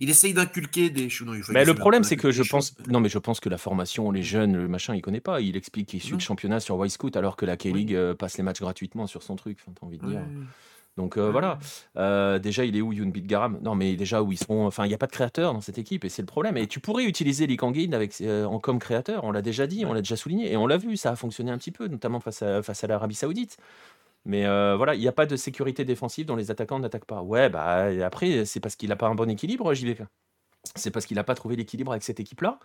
Il 0.01 0.09
essaye 0.11 0.33
d'inculquer 0.33 0.91
des 0.91 1.09
choses. 1.09 1.51
Mais 1.51 1.65
le 1.65 1.75
problème, 1.75 2.05
c'est 2.05 2.17
que 2.17 2.31
je 2.31 2.43
pense, 2.43 2.75
non, 2.89 3.01
mais 3.01 3.09
je 3.09 3.19
pense 3.19 3.41
que 3.41 3.49
la 3.49 3.59
formation, 3.59 4.11
les 4.11 4.23
jeunes, 4.23 4.57
le 4.57 4.69
machin, 4.69 4.95
il 4.95 5.03
connaît 5.03 5.21
pas. 5.21 5.41
Il 5.41 5.57
explique 5.57 5.89
qu'il 5.89 6.03
suit 6.03 6.15
le 6.15 6.19
championnat 6.21 6.61
sur 6.61 6.85
Y-Scout 6.85 7.17
alors 7.17 7.37
que 7.37 7.45
la 7.45 7.57
K-League 7.57 7.95
euh, 7.95 8.15
passe 8.15 8.37
les 8.39 8.43
matchs 8.43 8.61
gratuitement 8.61 9.07
sur 9.07 9.23
son 9.23 9.37
truc. 9.37 9.59
Enfin, 9.61 9.73
t'as 9.79 9.87
envie 9.87 9.99
de 9.99 10.07
dire. 10.07 10.23
Donc 10.97 11.17
euh, 11.17 11.27
Ouais. 11.27 11.33
voilà. 11.33 11.59
Euh, 11.97 12.39
déjà, 12.39 12.65
il 12.65 12.77
est 12.77 12.81
où 12.81 12.91
Bit 12.93 13.27
Garam? 13.27 13.59
Non, 13.63 13.75
mais 13.75 13.97
déjà 13.97 14.23
où 14.23 14.33
ils 14.33 14.37
seront. 14.39 14.67
Enfin, 14.67 14.85
il 14.85 14.89
n'y 14.89 14.95
a 14.95 14.99
pas 14.99 15.07
de 15.07 15.13
créateur 15.13 15.55
dans 15.55 15.61
cette 15.61 15.79
équipe 15.79 16.05
et 16.05 16.09
c'est 16.09 16.23
le 16.23 16.27
problème. 16.27 16.57
Et 16.57 16.67
tu 16.67 16.81
pourrais 16.81 17.05
utiliser 17.05 17.47
Lee 17.47 17.57
Kang-in 17.57 17.93
avec 17.93 18.15
euh, 18.21 18.45
en 18.45 18.59
comme 18.59 18.79
créateur. 18.79 19.25
On 19.25 19.33
l'a 19.33 19.43
déjà 19.43 19.67
dit, 19.67 19.85
on 19.87 19.93
l'a 19.95 20.01
déjà 20.03 20.17
souligné 20.17 20.53
et 20.53 20.57
on 20.57 20.67
l'a 20.67 20.77
vu. 20.77 20.97
Ça 20.97 21.11
a 21.11 21.17
fonctionné 21.17 21.51
un 21.51 21.59
petit 21.59 21.71
peu, 21.71 21.87
notamment 21.89 22.21
face 22.21 22.43
à 22.43 22.63
face 22.63 22.85
à 22.85 22.87
l'Arabie 22.87 23.15
Saoudite. 23.15 23.57
Mais 24.25 24.47
euh, 24.47 24.77
voilà, 24.77 24.95
il 24.95 25.01
n'y 25.01 25.09
a 25.09 25.13
pas 25.13 25.27
de 25.27 25.37
sécurité 25.37 25.85
défensive 25.85 26.27
dont 26.27 26.37
les 26.37 26.51
attaquants 26.51 26.79
n'attaquent 26.79 27.07
pas. 27.07 27.23
Ouais, 27.23 27.49
bah 27.49 27.89
après, 28.05 28.45
c'est 28.45 28.61
parce 28.61 28.77
qu'il 28.77 28.89
n'a 28.91 28.97
pas 28.97 29.09
un 29.09 29.15
bon 29.15 29.29
équilibre, 29.31 29.75
JVK. 29.75 30.03
C'est 30.77 30.93
parce 30.93 31.07
qu'il 31.07 31.17
n'a 31.17 31.25
pas 31.25 31.35
trouvé 31.35 31.57
l'équilibre 31.57 31.91
avec 31.93 32.05
cette 32.05 32.21
équipe-là. 32.21 32.61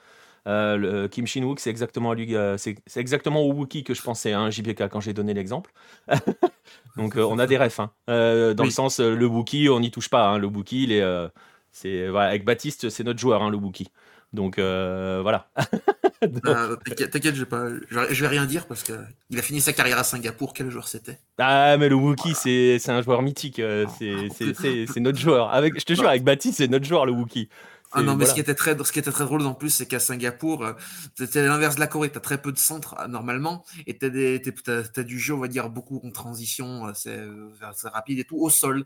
Euh, 0.47 0.77
le- 0.77 1.07
Kim 1.07 1.25
Shin-wook, 1.25 1.59
c'est 1.59 1.71
exactement 1.71 2.11
à 2.11 2.15
lui, 2.15 2.35
euh, 2.35 2.57
c'est 2.57 2.75
c'est 2.85 2.99
exactement 3.01 3.41
au 3.41 3.51
Wookie 3.53 3.83
que 3.83 3.93
je 3.95 4.01
pensais, 4.03 4.33
hein, 4.33 4.49
JBK, 4.51 4.87
quand 4.89 4.99
j'ai 5.01 5.13
donné 5.13 5.33
l'exemple. 5.33 5.73
Donc 6.95 7.15
euh, 7.17 7.23
on 7.23 7.39
a 7.39 7.47
des 7.47 7.57
refs, 7.57 7.79
hein. 7.79 7.91
Euh, 8.09 8.53
dans 8.53 8.63
Oui. 8.63 8.69
le 8.69 8.73
sens 8.73 8.99
euh, 8.99 9.15
le 9.15 9.25
Wookie, 9.25 9.69
on 9.69 9.79
n'y 9.79 9.91
touche 9.91 10.09
pas. 10.09 10.27
hein. 10.29 10.37
Le 10.37 10.47
Wookie, 10.47 10.83
il 10.83 10.91
est, 10.91 11.01
euh, 11.01 11.27
c'est 11.71 12.07
voilà, 12.07 12.29
avec 12.29 12.45
Baptiste, 12.45 12.89
c'est 12.89 13.03
notre 13.03 13.19
joueur, 13.19 13.41
hein, 13.43 13.49
le 13.49 13.57
Wookie. 13.57 13.89
Donc 14.33 14.59
euh, 14.59 15.19
voilà. 15.21 15.49
Donc, 16.21 16.41
Ah, 16.45 16.69
T'inquiète, 16.83 17.11
t'inquiète, 17.11 17.35
je 17.35 17.41
vais 17.41 17.45
pas, 17.49 17.67
je 17.89 18.21
vais, 18.21 18.27
rien 18.27 18.45
dire 18.45 18.65
parce 18.65 18.83
que 18.83 18.93
il 19.29 19.37
a 19.37 19.41
fini 19.41 19.61
sa 19.61 19.71
carrière 19.71 19.99
à 19.99 20.03
Singapour. 20.03 20.53
Quel 20.53 20.69
joueur 20.71 20.87
c'était? 20.87 21.19
Ah 21.37 21.77
mais 21.77 21.89
le 21.89 21.95
Wookie, 21.95 22.33
c'est 22.33 22.79
c'est 22.79 22.91
un 22.91 23.01
joueur 23.01 23.21
mythique. 23.21 23.59
euh, 23.59 23.85
c'est- 23.99 24.27
c'est 24.35 24.53
c'est- 24.55 24.85
c'est 24.91 24.99
notre 24.99 25.19
joueur. 25.19 25.53
Avec, 25.53 25.79
je 25.79 25.85
te 25.85 25.93
jure, 25.93 26.07
avec 26.09 26.23
Baptiste, 26.23 26.57
c'est 26.57 26.67
notre 26.67 26.85
joueur, 26.85 27.05
le 27.05 27.11
Wookie. 27.11 27.49
Ah 27.93 28.01
non, 28.01 28.13
mais 28.13 28.15
voilà. 28.15 28.29
ce 28.29 28.33
qui 28.33 28.41
était 28.41 28.53
très, 28.55 28.77
ce 28.83 28.91
qui 28.91 28.99
était 28.99 29.11
très 29.11 29.23
drôle 29.23 29.45
en 29.45 29.53
plus, 29.53 29.69
c'est 29.69 29.85
qu'à 29.85 29.99
Singapour, 29.99 30.65
euh, 30.65 30.73
c'était 31.15 31.45
l'inverse 31.47 31.75
de 31.75 31.79
la 31.79 31.87
Corée. 31.87 32.09
T'as 32.09 32.19
très 32.19 32.41
peu 32.41 32.51
de 32.51 32.57
centres 32.57 32.95
euh, 32.99 33.07
normalement, 33.07 33.63
et 33.85 33.97
t'as 33.97 34.09
des, 34.09 34.41
t'es- 34.41 34.51
t'as, 34.51 34.83
t'as 34.83 35.03
du 35.03 35.19
jeu, 35.19 35.35
on 35.35 35.39
va 35.39 35.47
dire 35.47 35.69
beaucoup 35.69 36.01
en 36.03 36.11
transition, 36.11 36.87
euh, 36.87 36.91
c'est, 36.95 37.11
euh, 37.17 37.49
c'est 37.75 37.87
rapide 37.89 38.19
et 38.19 38.23
tout 38.25 38.37
au 38.37 38.49
sol. 38.49 38.83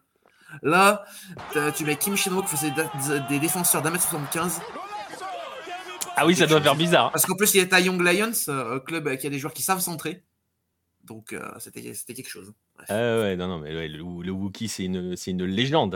Là, 0.64 1.06
tu 1.78 1.86
mets 1.86 1.96
Kim 1.96 2.16
Shin-wook 2.18 2.46
qui 2.46 2.58
faisait 2.58 2.74
des 3.30 3.40
défenseurs 3.40 3.82
d'un 3.82 3.90
mètre 3.90 4.04
75 4.04 4.60
Ah 6.16 6.26
oui, 6.26 6.36
ça 6.36 6.46
doit 6.48 6.62
faire 6.62 6.76
bizarre. 6.76 7.12
parce 7.12 7.26
qu'en 7.26 7.36
plus 7.36 7.54
il 7.54 7.62
était 7.62 7.76
à 7.76 7.80
Young 7.80 8.02
Lions, 8.02 8.32
euh, 8.50 8.80
club 8.80 9.08
euh, 9.08 9.16
qui 9.16 9.28
a 9.28 9.30
des 9.30 9.40
joueurs 9.40 9.54
qui 9.54 9.64
savent 9.64 9.80
centrer. 9.80 10.24
Donc 11.04 11.34
euh, 11.34 11.42
c'était, 11.60 11.94
c'était 11.94 12.14
quelque 12.14 12.30
chose. 12.30 12.54
Bref. 12.76 12.88
Ah 12.90 13.20
ouais, 13.22 13.36
non, 13.36 13.48
non, 13.48 13.60
mais 13.60 13.74
ouais, 13.76 13.88
le, 13.88 13.98
le 13.98 14.32
Wookie, 14.32 14.68
c'est 14.68 14.86
une, 14.86 15.16
c'est 15.16 15.32
une 15.32 15.46
légende. 15.46 15.96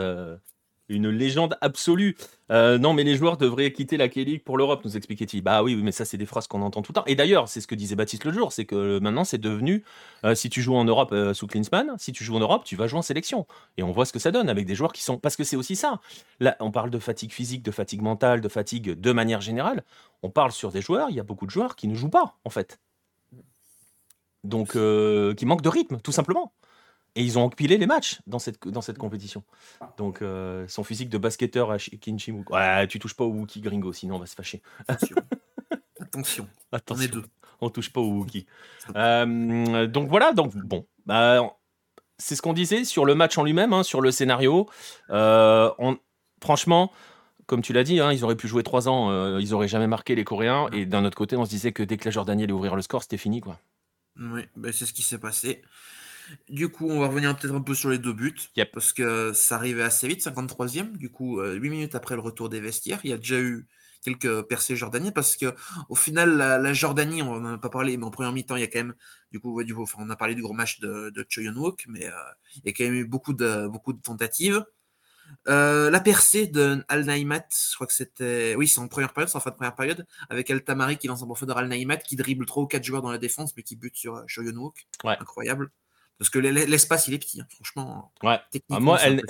Une 0.88 1.08
légende 1.08 1.56
absolue. 1.60 2.16
Euh, 2.50 2.78
non, 2.78 2.92
mais 2.92 3.02
les 3.02 3.16
joueurs 3.16 3.36
devraient 3.36 3.72
quitter 3.72 3.96
la 3.96 4.08
K-League 4.08 4.44
pour 4.44 4.56
l'Europe, 4.56 4.84
nous 4.84 4.96
expliquait-il. 4.96 5.42
Bah 5.42 5.62
oui, 5.62 5.74
mais 5.76 5.92
ça, 5.92 6.04
c'est 6.04 6.16
des 6.16 6.26
phrases 6.26 6.46
qu'on 6.46 6.62
entend 6.62 6.82
tout 6.82 6.92
le 6.92 6.94
temps. 6.94 7.04
Et 7.06 7.16
d'ailleurs, 7.16 7.48
c'est 7.48 7.60
ce 7.60 7.66
que 7.66 7.74
disait 7.74 7.96
Baptiste 7.96 8.24
le 8.24 8.32
jour, 8.32 8.52
c'est 8.52 8.64
que 8.64 8.98
maintenant, 9.00 9.24
c'est 9.24 9.38
devenu, 9.38 9.84
euh, 10.24 10.34
si 10.34 10.48
tu 10.48 10.62
joues 10.62 10.76
en 10.76 10.84
Europe 10.84 11.10
euh, 11.12 11.34
sous 11.34 11.46
Klinsmann, 11.46 11.94
si 11.98 12.12
tu 12.12 12.22
joues 12.24 12.36
en 12.36 12.40
Europe, 12.40 12.64
tu 12.64 12.76
vas 12.76 12.86
jouer 12.86 12.98
en 12.98 13.02
sélection. 13.02 13.46
Et 13.76 13.82
on 13.82 13.90
voit 13.90 14.04
ce 14.04 14.12
que 14.12 14.18
ça 14.18 14.30
donne 14.30 14.48
avec 14.48 14.66
des 14.66 14.74
joueurs 14.74 14.92
qui 14.92 15.02
sont... 15.02 15.18
Parce 15.18 15.36
que 15.36 15.44
c'est 15.44 15.56
aussi 15.56 15.76
ça. 15.76 16.00
Là, 16.40 16.56
on 16.60 16.70
parle 16.70 16.90
de 16.90 16.98
fatigue 16.98 17.32
physique, 17.32 17.62
de 17.62 17.70
fatigue 17.72 18.02
mentale, 18.02 18.40
de 18.40 18.48
fatigue 18.48 18.92
de 18.92 19.12
manière 19.12 19.40
générale. 19.40 19.82
On 20.22 20.30
parle 20.30 20.52
sur 20.52 20.70
des 20.70 20.82
joueurs, 20.82 21.10
il 21.10 21.16
y 21.16 21.20
a 21.20 21.24
beaucoup 21.24 21.46
de 21.46 21.50
joueurs 21.50 21.74
qui 21.76 21.88
ne 21.88 21.94
jouent 21.94 22.10
pas, 22.10 22.36
en 22.44 22.50
fait. 22.50 22.78
Donc, 24.44 24.72
qui 24.72 25.46
manquent 25.46 25.62
de 25.62 25.68
rythme, 25.68 25.98
tout 26.00 26.12
simplement. 26.12 26.52
Et 27.16 27.22
ils 27.22 27.38
ont 27.38 27.42
empilé 27.44 27.78
les 27.78 27.86
matchs 27.86 28.20
dans 28.28 28.38
cette, 28.38 28.68
dans 28.68 28.82
cette 28.82 28.98
compétition. 28.98 29.42
Donc, 29.96 30.22
euh, 30.22 30.68
son 30.68 30.84
physique 30.84 31.08
de 31.08 31.18
basketteur 31.18 31.70
à 31.72 31.78
Kinshimuk. 31.78 32.50
Ouais, 32.50 32.86
tu 32.86 32.98
touches 32.98 33.14
pas 33.14 33.24
au 33.24 33.30
Wookie 33.32 33.60
Gringo, 33.62 33.92
sinon 33.92 34.16
on 34.16 34.18
va 34.20 34.26
se 34.26 34.34
fâcher. 34.34 34.62
Attention. 34.86 35.16
Attention. 36.00 36.48
On 36.90 37.00
est 37.00 37.08
deux. 37.08 37.24
on 37.60 37.70
touche 37.70 37.90
pas 37.92 38.00
au 38.00 38.10
Wookie. 38.12 38.46
Euh, 38.94 39.86
donc 39.88 40.08
voilà, 40.08 40.32
donc 40.32 40.54
bon. 40.54 40.86
Bah, 41.06 41.42
c'est 42.18 42.36
ce 42.36 42.42
qu'on 42.42 42.52
disait 42.52 42.84
sur 42.84 43.04
le 43.04 43.14
match 43.16 43.36
en 43.36 43.42
lui-même, 43.44 43.72
hein, 43.72 43.82
sur 43.82 44.00
le 44.00 44.10
scénario. 44.12 44.68
Euh, 45.10 45.70
on- 45.78 45.98
franchement, 46.42 46.92
comme 47.46 47.62
tu 47.62 47.72
l'as 47.72 47.82
dit, 47.82 47.98
hein, 48.00 48.12
ils 48.12 48.22
auraient 48.24 48.36
pu 48.36 48.46
jouer 48.48 48.62
3 48.62 48.88
ans, 48.88 49.10
euh, 49.10 49.40
ils 49.40 49.54
auraient 49.54 49.68
jamais 49.68 49.86
marqué 49.88 50.14
les 50.14 50.24
Coréens. 50.24 50.68
Et 50.72 50.86
d'un 50.86 51.04
autre 51.04 51.16
côté, 51.16 51.34
on 51.36 51.44
se 51.44 51.50
disait 51.50 51.72
que 51.72 51.82
dès 51.82 51.96
que 51.96 52.04
la 52.04 52.10
Jordanie 52.10 52.44
allait 52.44 52.52
ouvrir 52.52 52.76
le 52.76 52.82
score, 52.82 53.02
c'était 53.02 53.16
fini. 53.16 53.40
quoi. 53.40 53.58
Oui, 54.18 54.42
ben 54.56 54.72
c'est 54.72 54.86
ce 54.86 54.92
qui 54.92 55.02
s'est 55.02 55.18
passé. 55.18 55.62
Du 56.48 56.68
coup, 56.68 56.88
on 56.88 57.00
va 57.00 57.08
revenir 57.08 57.36
peut-être 57.36 57.54
un 57.54 57.60
peu 57.60 57.74
sur 57.74 57.90
les 57.90 57.98
deux 57.98 58.12
buts. 58.12 58.34
Yep. 58.56 58.72
Parce 58.72 58.92
que 58.92 59.32
ça 59.32 59.56
arrivait 59.56 59.82
assez 59.82 60.08
vite, 60.08 60.22
53e. 60.22 60.96
Du 60.96 61.10
coup, 61.10 61.40
euh, 61.40 61.54
8 61.54 61.70
minutes 61.70 61.94
après 61.94 62.14
le 62.14 62.20
retour 62.20 62.48
des 62.48 62.60
vestiaires, 62.60 63.00
il 63.04 63.10
y 63.10 63.12
a 63.12 63.18
déjà 63.18 63.40
eu 63.40 63.66
quelques 64.02 64.42
percées 64.42 64.76
jordaniennes. 64.76 65.12
Parce 65.12 65.36
que 65.36 65.54
au 65.88 65.94
final, 65.94 66.36
la, 66.36 66.58
la 66.58 66.72
Jordanie, 66.72 67.22
on 67.22 67.40
n'en 67.40 67.54
a 67.54 67.58
pas 67.58 67.70
parlé, 67.70 67.96
mais 67.96 68.04
en 68.04 68.10
première 68.10 68.32
mi-temps, 68.32 68.56
il 68.56 68.60
y 68.60 68.64
a 68.64 68.68
quand 68.68 68.80
même, 68.80 68.94
du 69.32 69.40
coup, 69.40 69.54
ouais, 69.54 69.64
du 69.64 69.74
coup 69.74 69.82
enfin, 69.82 69.98
on 70.00 70.10
a 70.10 70.16
parlé 70.16 70.34
du 70.34 70.42
gros 70.42 70.54
match 70.54 70.80
de, 70.80 71.10
de 71.10 71.26
Yun-wook, 71.36 71.84
mais 71.88 72.06
euh, 72.06 72.12
il 72.56 72.62
y 72.66 72.68
a 72.70 72.72
quand 72.72 72.84
même 72.84 72.94
eu 72.94 73.04
beaucoup 73.04 73.32
de, 73.32 73.66
beaucoup 73.68 73.92
de 73.92 74.00
tentatives. 74.00 74.64
Euh, 75.48 75.90
la 75.90 76.00
percée 76.00 76.46
de 76.46 76.84
Al 76.88 77.04
Naïmat, 77.04 77.46
je 77.50 77.74
crois 77.74 77.86
que 77.86 77.92
c'était. 77.92 78.54
Oui, 78.56 78.68
c'est 78.68 78.80
en 78.80 78.88
première 78.88 79.12
période, 79.12 79.28
c'est 79.28 79.36
en 79.36 79.40
fin 79.40 79.50
de 79.50 79.56
première 79.56 79.74
période, 79.74 80.06
avec 80.28 80.50
El 80.50 80.64
Tamari 80.64 80.98
qui 80.98 81.06
lance 81.06 81.22
un 81.22 81.26
profondeur 81.26 81.58
Al 81.58 81.68
Naïmat, 81.68 81.98
qui 81.98 82.16
dribble 82.16 82.46
3 82.46 82.64
ou 82.64 82.66
4 82.66 82.84
joueurs 82.84 83.02
dans 83.02 83.10
la 83.10 83.18
défense, 83.18 83.56
mais 83.56 83.62
qui 83.62 83.76
bute 83.76 83.96
sur 83.96 84.16
euh. 84.16 84.24
Ouais. 85.04 85.16
Incroyable. 85.20 85.70
Parce 86.18 86.30
que 86.30 86.38
l'e- 86.38 86.50
l'espace, 86.66 87.08
il 87.08 87.14
est 87.14 87.18
petit, 87.18 87.40
hein, 87.40 87.46
franchement. 87.50 88.12
Ouais. 88.22 88.40
Techniquement, 88.50 88.76
Ah, 88.76 88.80
moi, 88.80 88.98
elle- 89.02 89.22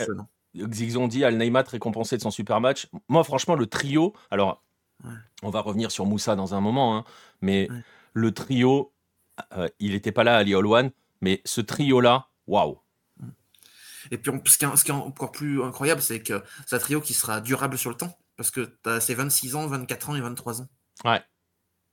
ont 0.98 1.08
dit 1.08 1.24
Al 1.24 1.36
Neymat 1.36 1.64
récompensé 1.68 2.16
de 2.16 2.22
son 2.22 2.30
super 2.30 2.60
match. 2.60 2.88
Moi, 3.08 3.24
franchement, 3.24 3.54
le 3.56 3.66
trio. 3.66 4.14
Alors, 4.30 4.62
Ouais. 5.04 5.10
on 5.42 5.50
va 5.50 5.60
revenir 5.60 5.90
sur 5.90 6.06
Moussa 6.06 6.36
dans 6.36 6.54
un 6.54 6.60
moment, 6.60 6.96
hein, 6.96 7.04
mais 7.40 7.68
Ouais. 7.70 7.82
le 8.14 8.32
trio, 8.32 8.92
euh, 9.52 9.68
il 9.80 9.92
n'était 9.92 10.12
pas 10.12 10.24
là, 10.24 10.36
Ali 10.38 10.54
Olwan, 10.54 10.90
mais 11.20 11.42
ce 11.44 11.60
trio-là, 11.60 12.28
waouh. 12.46 12.78
Et 14.12 14.18
puis, 14.18 14.30
on- 14.30 14.40
ce 14.46 14.56
qui, 14.56 14.64
est, 14.64 14.76
ce 14.76 14.84
qui 14.84 14.90
est 14.92 14.94
encore 14.94 15.32
plus 15.32 15.62
incroyable, 15.62 16.00
c'est 16.00 16.22
que 16.22 16.42
c'est 16.66 16.76
un 16.76 16.78
trio 16.78 17.00
qui 17.00 17.12
sera 17.12 17.40
durable 17.40 17.76
sur 17.76 17.90
le 17.90 17.96
temps. 17.96 18.16
Parce 18.36 18.50
que 18.50 18.60
t'as- 18.60 19.00
c'est 19.00 19.14
26 19.14 19.56
ans, 19.56 19.66
24 19.66 20.10
ans 20.10 20.14
et 20.16 20.20
23 20.20 20.62
ans. 20.62 20.68
Ouais. 21.04 21.22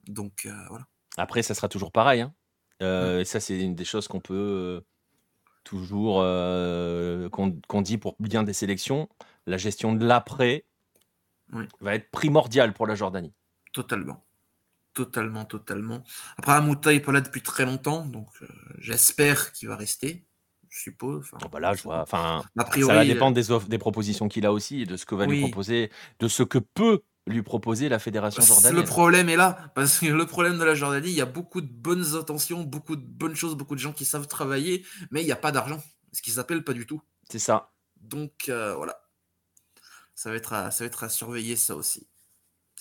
Donc, 0.08 0.46
euh, 0.46 0.54
voilà. 0.70 0.86
Après, 1.18 1.42
ça 1.42 1.54
sera 1.56 1.68
toujours 1.70 1.92
pareil. 1.92 2.22
hein. 2.22 2.34
Euh, 2.82 3.20
et 3.22 3.26
ça, 3.26 3.40
c'est 3.40 3.60
une 3.60 3.76
des 3.76 3.86
choses 3.86 4.08
qu'on 4.08 4.20
peut 4.20 4.34
euh, 4.34 4.82
toujours 5.64 6.22
euh, 6.22 7.30
qu'on 7.30 7.60
qu'on 7.68 7.82
dit 7.82 7.98
pour 7.98 8.16
bien 8.20 8.44
des 8.44 8.54
sélections. 8.54 9.08
La 9.46 9.58
gestion 9.58 9.94
de 9.94 10.06
l'après 10.06 10.66
Oui. 11.54 11.66
va 11.82 11.96
être 11.96 12.10
primordiale 12.12 12.74
pour 12.74 12.88
la 12.88 12.96
Jordanie. 12.96 13.34
Totalement. 13.74 14.26
Totalement, 14.94 15.46
totalement. 15.46 16.04
Après, 16.38 16.52
Amouta 16.54 16.92
n'est 16.92 17.00
pas 17.00 17.12
là 17.12 17.22
depuis 17.22 17.42
très 17.42 17.66
longtemps. 17.66 18.06
Donc, 18.06 18.28
euh, 18.42 18.48
j'espère 18.78 19.52
qu'il 19.52 19.68
va 19.68 19.76
rester. 19.76 20.26
Je 20.70 20.82
suppose. 20.82 21.22
Enfin, 21.26 21.38
Bon, 21.42 21.50
bah 21.52 21.60
là, 21.60 21.74
je 21.74 21.84
vois. 21.84 22.02
Enfin, 22.02 22.44
A 22.58 22.64
priori, 22.64 22.90
ça 22.90 22.96
va 22.96 23.06
dépendre 23.06 23.34
des 23.36 23.52
offres, 23.52 23.68
des 23.68 23.78
propositions 23.78 24.28
qu'il 24.28 24.46
a 24.46 24.52
aussi 24.54 24.82
et 24.82 24.86
de 24.86 24.98
ce 24.98 25.06
que 25.06 25.16
va 25.16 25.26
lui 25.26 25.34
Oui. 25.36 25.42
proposer, 25.50 25.92
de 26.20 26.28
ce 26.28 26.44
que 26.44 26.58
peut 26.60 27.02
lui 27.28 27.42
proposer 27.42 27.90
la 27.90 28.00
fédération 28.00 28.42
Le 28.42 28.48
jordanienne. 28.48 28.84
problème 28.86 29.30
est 29.30 29.36
là, 29.36 29.72
parce 29.76 30.00
que 30.00 30.08
le 30.08 30.26
problème 30.26 30.58
de 30.58 30.64
la 30.64 30.76
Jordanie, 30.76 31.10
il 31.10 31.16
y 31.16 31.22
a 31.22 31.26
beaucoup 31.26 31.62
de 31.62 31.68
bonnes 31.72 32.16
intentions, 32.16 32.64
beaucoup 32.64 32.96
de 32.96 33.02
bonnes 33.06 33.36
choses, 33.36 33.56
beaucoup 33.56 33.76
de 33.76 33.80
gens 33.80 33.94
qui 33.94 34.04
savent 34.06 34.28
travailler, 34.28 34.86
mais 35.12 35.22
il 35.22 35.26
n'y 35.26 35.32
a 35.32 35.38
pas 35.38 35.52
d'argent, 35.52 35.82
ce 36.12 36.22
qu'ils 36.22 36.40
appellent 36.40 36.64
pas 36.64 36.74
du 36.74 36.86
tout. 36.86 37.02
C'est 37.30 37.40
ça. 37.40 37.72
Donc 38.02 38.50
euh, 38.50 38.76
voilà, 38.76 38.98
ça 40.16 40.30
va, 40.30 40.36
être 40.36 40.52
à, 40.54 40.72
ça 40.72 40.84
va 40.84 40.88
être 40.88 41.04
à 41.06 41.10
surveiller 41.10 41.56
ça 41.56 41.76
aussi. 41.76 42.08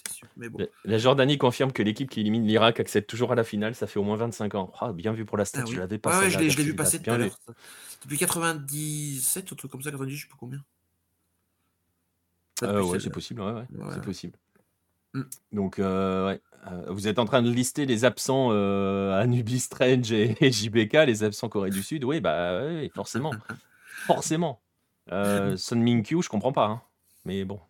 C'est 0.04 0.14
sûr. 0.14 0.28
Mais 0.36 0.48
bon. 0.48 0.66
La- 0.84 0.98
Jordanie 0.98 1.38
confirme 1.38 1.70
que 1.70 1.82
l'équipe 1.84 2.10
qui 2.10 2.20
élimine 2.20 2.44
l'Irak 2.44 2.80
accède 2.80 3.06
toujours 3.06 3.30
à 3.30 3.34
la 3.36 3.44
finale. 3.44 3.76
Ça 3.76 3.86
fait 3.86 4.00
au 4.00 4.02
moins 4.02 4.16
25 4.16 4.56
ans. 4.56 4.72
Ah, 4.80 4.92
bien 4.92 5.12
vu 5.12 5.24
pour 5.24 5.38
la 5.38 5.44
stat. 5.44 5.60
Ah 5.62 5.64
oui. 5.68 5.74
Je 5.74 5.78
l'avais 5.78 5.98
pas. 5.98 6.18
Ouais, 6.18 6.24
ouais, 6.24 6.30
je 6.30 6.56
l'ai 6.56 6.64
vu 6.64 6.74
passer 6.74 7.00
tout 7.00 7.10
à 7.10 7.18
l'heure. 7.18 7.38
Depuis 8.02 8.18
97, 8.18 9.52
un 9.52 9.54
truc 9.54 9.70
comme 9.70 9.82
ça, 9.82 9.92
90, 9.92 10.16
je 10.16 10.22
sais 10.22 10.28
plus 10.28 10.36
combien. 10.36 10.64
Euh, 12.62 12.80
plus, 12.80 12.90
ouais, 12.90 13.00
c'est 13.00 13.10
possible. 13.10 13.40
Ouais, 13.42 13.52
ouais, 13.52 13.66
c'est 13.92 14.02
possible. 14.02 14.38
Mm. 15.14 15.22
Donc, 15.52 15.78
euh, 15.78 16.26
ouais. 16.26 16.40
Euh, 16.70 16.84
vous 16.88 17.08
êtes 17.08 17.18
en 17.18 17.24
train 17.24 17.42
de 17.42 17.50
lister 17.50 17.86
les 17.86 18.04
absents 18.04 18.48
euh, 18.52 19.20
Anubis 19.20 19.60
Strange 19.60 20.12
et, 20.12 20.36
et 20.40 20.52
JBK, 20.52 20.92
les 21.06 21.24
absents 21.24 21.48
Corée 21.48 21.70
du 21.70 21.82
Sud. 21.82 22.04
Oui, 22.04 22.20
bah, 22.20 22.62
forcément. 22.94 23.32
forcément. 24.06 24.60
Sun 25.08 25.82
Min-kyu, 25.82 26.22
je 26.22 26.28
comprends 26.28 26.52
pas. 26.52 26.66
hein. 26.66 26.82
Mais 27.24 27.44
bon. 27.44 27.60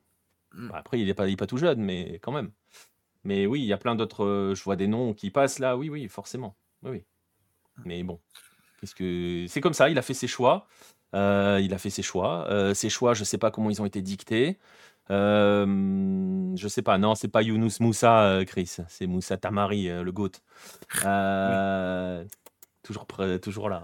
Mm. 0.54 0.68
Bah, 0.68 0.74
Après, 0.78 1.00
il 1.00 1.08
est, 1.08 1.14
pas, 1.14 1.26
il 1.26 1.32
est 1.32 1.36
pas 1.36 1.46
tout 1.46 1.56
jeune, 1.58 1.80
mais 1.80 2.18
quand 2.22 2.32
même. 2.32 2.50
Mais 3.24 3.46
oui, 3.46 3.60
il 3.60 3.66
y 3.66 3.72
a 3.72 3.78
plein 3.78 3.94
d'autres. 3.94 4.52
je 4.54 4.62
vois 4.62 4.76
des 4.76 4.88
noms 4.88 5.14
qui 5.14 5.30
passent 5.30 5.58
là. 5.58 5.76
Oui, 5.76 5.88
oui, 5.88 6.08
forcément. 6.08 6.56
Oui, 6.82 6.90
oui. 6.90 7.04
Mais 7.84 8.02
bon. 8.02 8.20
Qu'est-ce 8.80 8.94
que 8.94 9.46
c'est 9.48 9.60
comme 9.60 9.74
ça 9.74 9.88
Il 9.88 9.96
a 9.98 10.02
fait 10.02 10.12
ses 10.14 10.26
choix. 10.26 10.66
Euh, 11.14 11.60
il 11.62 11.74
a 11.74 11.78
fait 11.78 11.90
ses 11.90 12.02
choix. 12.02 12.46
Euh, 12.50 12.74
ses 12.74 12.88
choix, 12.88 13.14
je 13.14 13.24
sais 13.24 13.38
pas 13.38 13.50
comment 13.50 13.70
ils 13.70 13.82
ont 13.82 13.86
été 13.86 14.02
dictés. 14.02 14.58
Euh, 15.10 16.56
je 16.56 16.68
sais 16.68 16.82
pas. 16.82 16.98
Non, 16.98 17.14
c'est 17.14 17.28
pas 17.28 17.42
Younous 17.42 17.80
Moussa, 17.80 18.22
euh, 18.22 18.44
Chris. 18.44 18.76
C'est 18.88 19.06
Moussa 19.06 19.36
Tamari, 19.36 19.88
le 19.88 20.12
GOAT. 20.12 20.32
Toujours, 22.82 23.06
toujours 23.40 23.68
là. 23.68 23.82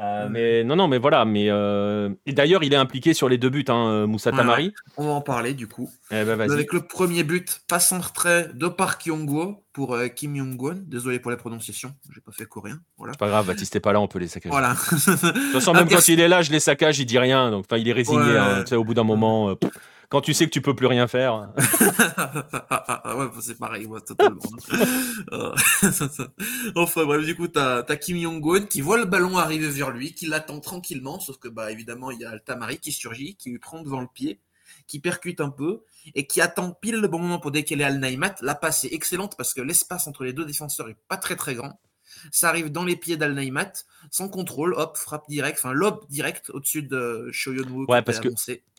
Euh, 0.00 0.28
mais 0.30 0.64
non, 0.64 0.76
non, 0.76 0.88
mais 0.88 0.98
voilà. 0.98 1.24
Mais 1.24 1.46
euh, 1.50 2.08
et 2.24 2.32
d'ailleurs, 2.32 2.62
il 2.64 2.72
est 2.72 2.76
impliqué 2.76 3.12
sur 3.12 3.28
les 3.28 3.38
deux 3.38 3.50
buts, 3.50 3.64
hein, 3.68 4.06
Moussa 4.06 4.30
Ouais, 4.30 4.36
Tamari. 4.36 4.72
On 4.96 5.04
va 5.04 5.12
en 5.12 5.20
parler 5.20 5.52
du 5.52 5.66
coup. 5.66 5.90
Eh 6.10 6.24
ben. 6.24 6.40
Avec 6.40 6.72
le 6.72 6.80
premier 6.80 7.22
but, 7.22 7.60
passe 7.68 7.92
en 7.92 8.00
retrait 8.00 8.50
de 8.54 8.68
Park 8.68 9.06
Yong-go 9.06 9.62
pour 9.72 9.94
euh, 9.94 10.08
Kim 10.08 10.36
Yong-won. 10.36 10.82
Désolé 10.86 11.18
pour 11.18 11.30
la 11.30 11.36
prononciation, 11.36 11.92
j'ai 12.14 12.20
pas 12.20 12.32
fait 12.32 12.46
coréen. 12.46 12.80
Voilà. 12.96 13.12
C'est 13.12 13.18
pas 13.18 13.28
grave, 13.28 13.46
Baptiste 13.46 13.76
est 13.76 13.80
pas 13.80 13.92
là, 13.92 14.00
on 14.00 14.08
peut 14.08 14.18
les 14.18 14.28
saccager. 14.28 14.50
Voilà. 14.50 14.72
De 14.72 15.32
toute 15.32 15.52
façon, 15.52 15.72
même 15.74 15.88
quand 15.88 16.08
il 16.08 16.20
est 16.20 16.28
là, 16.28 16.42
je 16.42 16.50
les 16.50 16.60
saccage, 16.60 16.98
il 16.98 17.06
dit 17.06 17.18
rien. 17.18 17.50
Donc, 17.50 17.66
il 17.76 17.86
est 17.86 17.92
résigné. 17.92 18.20
Ouais. 18.20 18.38
hein, 18.38 18.64
au 18.72 18.84
bout 18.84 18.94
d'un 18.94 19.04
moment, 19.04 19.50
euh, 19.50 19.54
quand 20.10 20.20
tu 20.20 20.34
sais 20.34 20.44
que 20.44 20.50
tu 20.50 20.60
peux 20.60 20.74
plus 20.74 20.86
rien 20.86 21.08
faire. 21.08 21.48
Ah 23.02 23.16
ouais, 23.16 23.26
c'est 23.40 23.58
pareil, 23.58 23.86
moi, 23.86 24.00
totalement. 24.00 24.42
Euh, 25.32 25.54
enfin, 26.76 27.04
bref, 27.04 27.24
du 27.24 27.36
coup, 27.36 27.46
t'as 27.46 27.84
as 27.86 27.96
Kim 27.96 28.20
Jong-un 28.20 28.62
qui 28.62 28.80
voit 28.80 28.98
le 28.98 29.04
ballon 29.04 29.38
arriver 29.38 29.68
vers 29.68 29.90
lui, 29.90 30.12
qui 30.12 30.26
l'attend 30.26 30.60
tranquillement, 30.60 31.20
sauf 31.20 31.38
que, 31.38 31.48
bah, 31.48 31.70
évidemment, 31.70 32.10
il 32.10 32.20
y 32.20 32.24
a 32.24 32.34
le 32.34 32.40
Tamari 32.40 32.78
qui 32.78 32.90
surgit, 32.90 33.36
qui 33.36 33.50
lui 33.50 33.58
prend 33.58 33.82
devant 33.82 34.00
le 34.00 34.08
pied, 34.12 34.40
qui 34.86 34.98
percute 34.98 35.40
un 35.40 35.50
peu, 35.50 35.82
et 36.14 36.26
qui 36.26 36.40
attend 36.40 36.72
pile 36.72 36.96
le 36.96 37.08
bon 37.08 37.20
moment 37.20 37.38
pour 37.38 37.52
décaler 37.52 37.84
Al 37.84 38.00
Naimat. 38.00 38.34
La 38.42 38.54
passe 38.54 38.84
est 38.84 38.92
excellente 38.92 39.36
parce 39.36 39.54
que 39.54 39.60
l'espace 39.60 40.06
entre 40.06 40.24
les 40.24 40.32
deux 40.32 40.44
défenseurs 40.44 40.88
est 40.88 40.98
pas 41.08 41.16
très 41.16 41.36
très 41.36 41.54
grand. 41.54 41.78
Ça 42.32 42.48
arrive 42.48 42.70
dans 42.70 42.84
les 42.84 42.96
pieds 42.96 43.16
d'Al 43.16 43.34
Naimat, 43.34 43.72
sans 44.10 44.28
contrôle, 44.28 44.74
hop, 44.74 44.96
frappe 44.96 45.28
direct, 45.28 45.58
enfin, 45.58 45.72
lob 45.72 46.04
direct 46.08 46.50
au-dessus 46.50 46.82
de 46.82 47.28
Shoyonwoo 47.32 47.86
qui 47.86 47.92
Ouais, 47.92 48.02
parce 48.02 48.20
que-. 48.20 48.28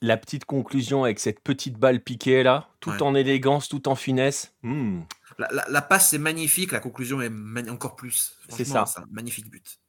La 0.01 0.17
petite 0.17 0.45
conclusion 0.45 1.03
avec 1.03 1.19
cette 1.19 1.39
petite 1.41 1.77
balle 1.77 2.03
piquée 2.03 2.43
là, 2.43 2.69
tout 2.79 2.91
Ouais. 2.91 3.01
en 3.01 3.15
élégance, 3.15 3.67
tout 3.69 3.87
en 3.87 3.95
finesse. 3.95 4.53
Hmm. 4.63 5.01
La, 5.37 5.47
la- 5.51 5.65
la 5.69 5.81
passe 5.81 6.13
est 6.13 6.17
magnifique, 6.19 6.71
la 6.71 6.79
conclusion 6.79 7.21
est 7.21 7.69
encore 7.69 7.95
plus. 7.95 8.37
C'est 8.49 8.65
ça. 8.65 8.85
un 8.97 9.05
magnifique 9.11 9.49
but. 9.49 9.79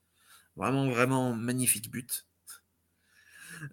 Vraiment, 0.56 0.88
vraiment 0.90 1.34
magnifique 1.34 1.90
but. 1.90 2.26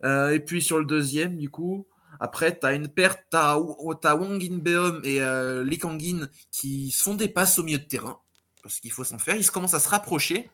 Euh, 0.04 0.32
et 0.32 0.40
puis 0.40 0.62
sur 0.62 0.80
le 0.80 0.86
deuxième, 0.86 1.38
du 1.38 1.50
coup, 1.50 1.88
après, 2.20 2.58
tu 2.58 2.66
as 2.66 2.74
une 2.74 2.88
perte, 2.88 3.20
tu 3.32 3.38
as, 3.38 3.58
Wang 3.60 4.42
In-beom 4.44 5.02
et 5.04 5.22
euh, 5.22 5.64
Lee 5.64 5.78
Kang-in 5.78 6.28
qui 6.52 6.92
se 6.92 7.04
font 7.04 7.16
des 7.16 7.28
passes 7.30 7.60
au 7.60 7.64
milieu 7.64 7.78
de 7.80 7.84
terrain, 7.84 8.20
parce 8.62 8.80
qu'il 8.80 8.92
faut 8.92 9.04
s'en 9.04 9.18
faire. 9.20 9.36
Ils 9.36 9.44
se 9.44 9.52
commencent 9.52 9.74
à 9.74 9.80
se 9.80 9.90
rapprocher, 9.90 10.50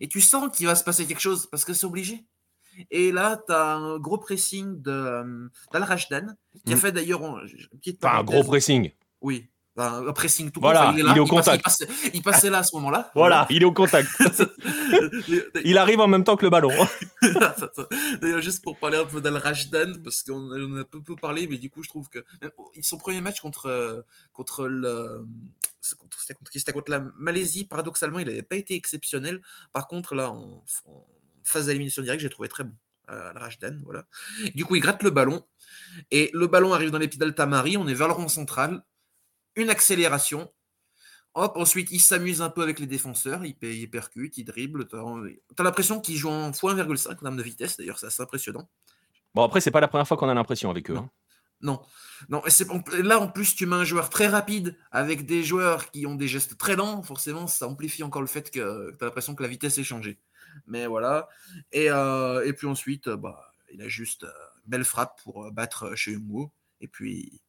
et 0.00 0.08
tu 0.08 0.20
sens 0.20 0.54
qu'il 0.56 0.66
va 0.66 0.74
se 0.74 0.84
passer 0.84 1.06
quelque 1.06 1.20
chose, 1.20 1.46
parce 1.50 1.64
que 1.64 1.72
c'est 1.72 1.86
obligé. 1.86 2.24
Et 2.90 3.10
là, 3.10 3.40
tu 3.46 3.52
as 3.52 3.74
un 3.74 3.98
gros 3.98 4.18
pressing 4.18 4.80
de, 4.80 4.90
euh, 4.90 5.48
d'Al-Rashdan, 5.72 6.34
qui 6.64 6.72
a 6.72 6.76
Mm. 6.76 6.78
fait 6.78 6.92
d'ailleurs 6.92 7.24
un- 7.24 7.44
une 7.46 7.78
petite 7.78 8.04
Enfin, 8.04 8.18
un 8.18 8.24
gros 8.24 8.44
pressing. 8.44 8.92
Oui, 9.20 9.48
Enfin, 9.78 10.04
un 10.08 10.12
pressing 10.12 10.50
tout 10.50 10.60
Voilà, 10.60 10.90
il 10.92 11.00
est 11.00 11.02
là, 11.04 11.12
il 11.12 11.18
est 11.18 11.20
au 11.20 11.26
contact. 11.26 11.60
il, 11.60 11.62
passait, 11.62 11.88
il 12.12 12.22
passait 12.22 12.50
là 12.50 12.58
à 12.58 12.62
ce 12.64 12.74
moment-là. 12.76 13.12
Voilà, 13.14 13.46
il 13.48 13.62
est 13.62 13.64
au 13.64 13.72
contact. 13.72 14.10
il 15.64 15.78
arrive 15.78 16.00
en 16.00 16.08
même 16.08 16.24
temps 16.24 16.36
que 16.36 16.44
le 16.44 16.50
ballon. 16.50 16.72
D'ailleurs, 18.20 18.40
juste 18.40 18.62
pour 18.62 18.76
parler 18.76 18.98
un 18.98 19.04
peu 19.04 19.20
d'Al-Rashdan, 19.20 20.02
parce 20.02 20.24
qu'on 20.24 20.50
en 20.50 20.80
a 20.80 20.84
peu, 20.84 21.00
peu 21.00 21.14
parlé, 21.14 21.46
mais 21.46 21.58
du 21.58 21.70
coup, 21.70 21.84
je 21.84 21.88
trouve 21.88 22.08
que 22.08 22.24
son 22.82 22.98
premier 22.98 23.20
match 23.20 23.40
contre, 23.40 23.66
euh, 23.66 24.02
contre 24.32 24.66
le. 24.66 25.24
Contre, 26.72 26.90
la 26.90 27.00
Malaisie, 27.16 27.64
paradoxalement, 27.64 28.18
il 28.18 28.26
n'avait 28.26 28.42
pas 28.42 28.56
été 28.56 28.74
exceptionnel. 28.74 29.40
Par 29.72 29.86
contre, 29.86 30.16
là, 30.16 30.32
en, 30.32 30.64
en 30.86 31.06
phase 31.44 31.66
d'élimination 31.66 32.02
directe, 32.02 32.20
j'ai 32.20 32.30
trouvé 32.30 32.48
très 32.48 32.64
bon. 32.64 32.74
Euh, 33.10 33.30
Al-Rashdan, 33.30 33.78
voilà. 33.84 34.04
Du 34.54 34.64
coup, 34.64 34.74
il 34.74 34.80
gratte 34.80 35.02
le 35.02 35.10
ballon, 35.10 35.42
et 36.10 36.30
le 36.34 36.46
ballon 36.46 36.74
arrive 36.74 36.90
dans 36.90 36.98
les 36.98 37.08
pieds 37.08 37.18
d'Altamari, 37.18 37.76
on 37.76 37.86
est 37.88 37.94
vers 37.94 38.08
le 38.08 38.12
rond 38.12 38.28
central, 38.28 38.82
une 39.58 39.70
accélération. 39.70 40.50
Hop, 41.34 41.56
ensuite, 41.56 41.90
il 41.90 42.00
s'amuse 42.00 42.42
un 42.42 42.50
peu 42.50 42.62
avec 42.62 42.78
les 42.80 42.86
défenseurs, 42.86 43.44
il, 43.44 43.54
il 43.62 43.90
percute, 43.90 44.38
il 44.38 44.44
dribble. 44.44 44.88
T'as 44.88 44.98
as, 44.98 45.62
l'impression 45.62 46.00
qu'il 46.00 46.16
joue 46.16 46.30
en 46.30 46.50
x1,5 46.50 47.12
en 47.12 47.14
termes 47.14 47.36
de 47.36 47.42
vitesse, 47.42 47.76
d'ailleurs, 47.76 47.98
c'est 47.98 48.06
assez 48.06 48.22
impressionnant. 48.22 48.68
Bon, 49.34 49.42
après, 49.42 49.60
c'est 49.60 49.70
pas 49.70 49.80
la 49.80 49.88
première 49.88 50.08
fois 50.08 50.16
qu'on 50.16 50.28
a 50.28 50.34
l'impression 50.34 50.70
avec 50.70 50.90
eux. 50.90 50.94
Non. 50.94 51.00
hein. 51.02 51.10
Non, 51.60 51.82
non. 52.28 52.42
Et 52.46 53.02
là, 53.02 53.18
en 53.18 53.28
plus, 53.28 53.54
tu 53.56 53.66
mets 53.66 53.76
un 53.76 53.84
joueur 53.84 54.10
très 54.10 54.28
rapide 54.28 54.76
avec 54.92 55.26
des 55.26 55.42
joueurs 55.42 55.90
qui 55.90 56.06
ont 56.06 56.14
des 56.14 56.28
gestes 56.28 56.56
très 56.56 56.76
lents. 56.76 57.02
Forcément, 57.02 57.46
ça 57.46 57.66
amplifie 57.66 58.02
encore 58.02 58.22
le 58.22 58.28
fait 58.28 58.50
que 58.50 58.92
tu 58.96 59.04
as 59.04 59.06
l'impression 59.06 59.34
que 59.34 59.42
la 59.42 59.48
vitesse 59.48 59.76
est 59.78 59.84
changée. 59.84 60.18
Mais 60.66 60.86
voilà. 60.86 61.28
Et, 61.72 61.90
euh, 61.90 62.44
et 62.46 62.52
puis 62.52 62.66
ensuite, 62.66 63.08
bah, 63.08 63.52
il 63.72 63.82
a 63.82 63.88
juste 63.88 64.24
euh, 64.24 64.30
belle 64.66 64.84
frappe 64.84 65.20
pour 65.22 65.46
euh, 65.46 65.50
battre 65.50 65.94
chez 65.96 66.12
Yungo. 66.12 66.52
Et 66.80 66.86
puis, 66.86 67.40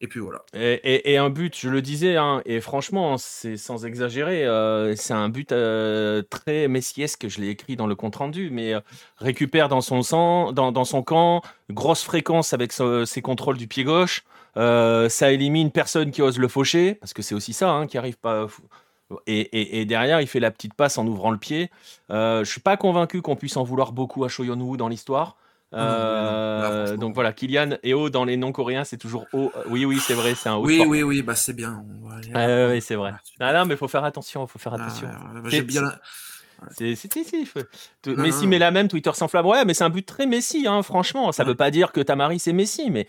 et 0.00 0.06
puis 0.06 0.20
voilà. 0.20 0.44
Et, 0.54 1.16
un 1.16 1.30
but, 1.30 1.56
je 1.58 1.68
le 1.68 1.82
disais, 1.82 2.16
hein, 2.16 2.40
et 2.44 2.60
franchement, 2.60 3.18
c'est 3.18 3.56
sans 3.56 3.84
exagérer, 3.84 4.46
euh, 4.46 4.94
c'est 4.94 5.14
un 5.14 5.28
but 5.28 5.50
euh, 5.50 6.22
très 6.30 6.68
messiesque, 6.68 7.26
je 7.28 7.40
l'ai 7.40 7.48
écrit 7.48 7.74
dans 7.74 7.86
le 7.86 7.96
compte-rendu, 7.96 8.50
mais 8.50 8.74
euh, 8.74 8.80
récupère 9.16 9.68
dans 9.68 9.80
son, 9.80 10.02
camp, 11.02 11.42
grosse 11.70 12.04
fréquence 12.04 12.52
avec 12.52 12.72
ses 12.72 13.22
contrôles 13.22 13.56
du 13.56 13.66
pied 13.66 13.82
gauche, 13.82 14.24
euh, 14.56 15.08
ça 15.08 15.32
élimine 15.32 15.72
personne 15.72 16.12
qui 16.12 16.22
ose 16.22 16.38
le 16.38 16.48
faucher, 16.48 16.94
parce 16.94 17.12
que 17.12 17.22
c'est 17.22 17.34
aussi 17.34 17.52
ça 17.52 17.70
hein, 17.70 17.86
qui 17.86 17.98
arrive 17.98 18.18
pas... 18.18 18.46
Et, 19.26 19.86
derrière, 19.86 20.20
il 20.20 20.26
fait 20.26 20.38
la 20.38 20.50
petite 20.50 20.74
passe 20.74 20.98
en 20.98 21.06
ouvrant 21.06 21.30
le 21.30 21.38
pied. 21.38 21.70
Je 22.10 22.44
suis 22.44 22.60
pas 22.60 22.76
convaincu 22.76 23.22
qu'on 23.22 23.36
puisse 23.36 23.56
en 23.56 23.64
vouloir 23.64 23.92
beaucoup 23.92 24.22
à 24.24 24.28
Shoyonwoo 24.28 24.76
dans 24.76 24.88
l'histoire. 24.88 25.38
Euh, 25.74 26.96
donc 26.96 27.14
voilà, 27.14 27.32
Kylian 27.32 27.76
et 27.82 27.92
O 27.92 28.08
dans 28.08 28.24
les 28.24 28.36
noms 28.36 28.52
coréens, 28.52 28.84
c'est 28.84 28.96
toujours 28.96 29.26
O. 29.32 29.52
Oui, 29.68 29.84
oui, 29.84 29.98
c'est 30.00 30.14
vrai, 30.14 30.34
c'est 30.34 30.48
un 30.48 30.56
O. 30.56 30.64
Oui, 30.64 30.82
oui, 30.86 31.02
oui, 31.02 31.22
bah 31.22 31.34
c'est 31.34 31.52
bien. 31.52 31.84
Euh, 32.34 32.72
oui, 32.72 32.80
c'est 32.80 32.94
vrai. 32.94 33.12
Ah, 33.40 33.52
non, 33.52 33.66
mais 33.66 33.74
il 33.74 33.78
faut 33.78 33.88
faire 33.88 34.04
attention, 34.04 34.46
faut 34.46 34.58
faire 34.58 34.74
attention. 34.74 35.08
Ah, 35.10 35.40
bah, 35.42 35.48
J'ai 35.48 35.62
bien. 35.62 35.92
C'est 36.72 36.96
si, 36.96 37.08
si. 37.08 37.48
Messi 38.06 38.46
met 38.46 38.58
la 38.58 38.70
même, 38.70 38.88
Twitter 38.88 39.12
s'enflamme. 39.14 39.46
Ouais, 39.46 39.64
mais 39.64 39.74
c'est 39.74 39.84
un 39.84 39.90
but 39.90 40.06
très 40.06 40.26
Messi, 40.26 40.66
hein, 40.66 40.82
franchement. 40.82 41.30
Ça 41.32 41.44
ne 41.44 41.50
veut 41.50 41.54
pas 41.54 41.70
dire 41.70 41.92
que 41.92 42.00
Tamari 42.00 42.38
c'est 42.38 42.52
Messi, 42.52 42.90
mais 42.90 43.06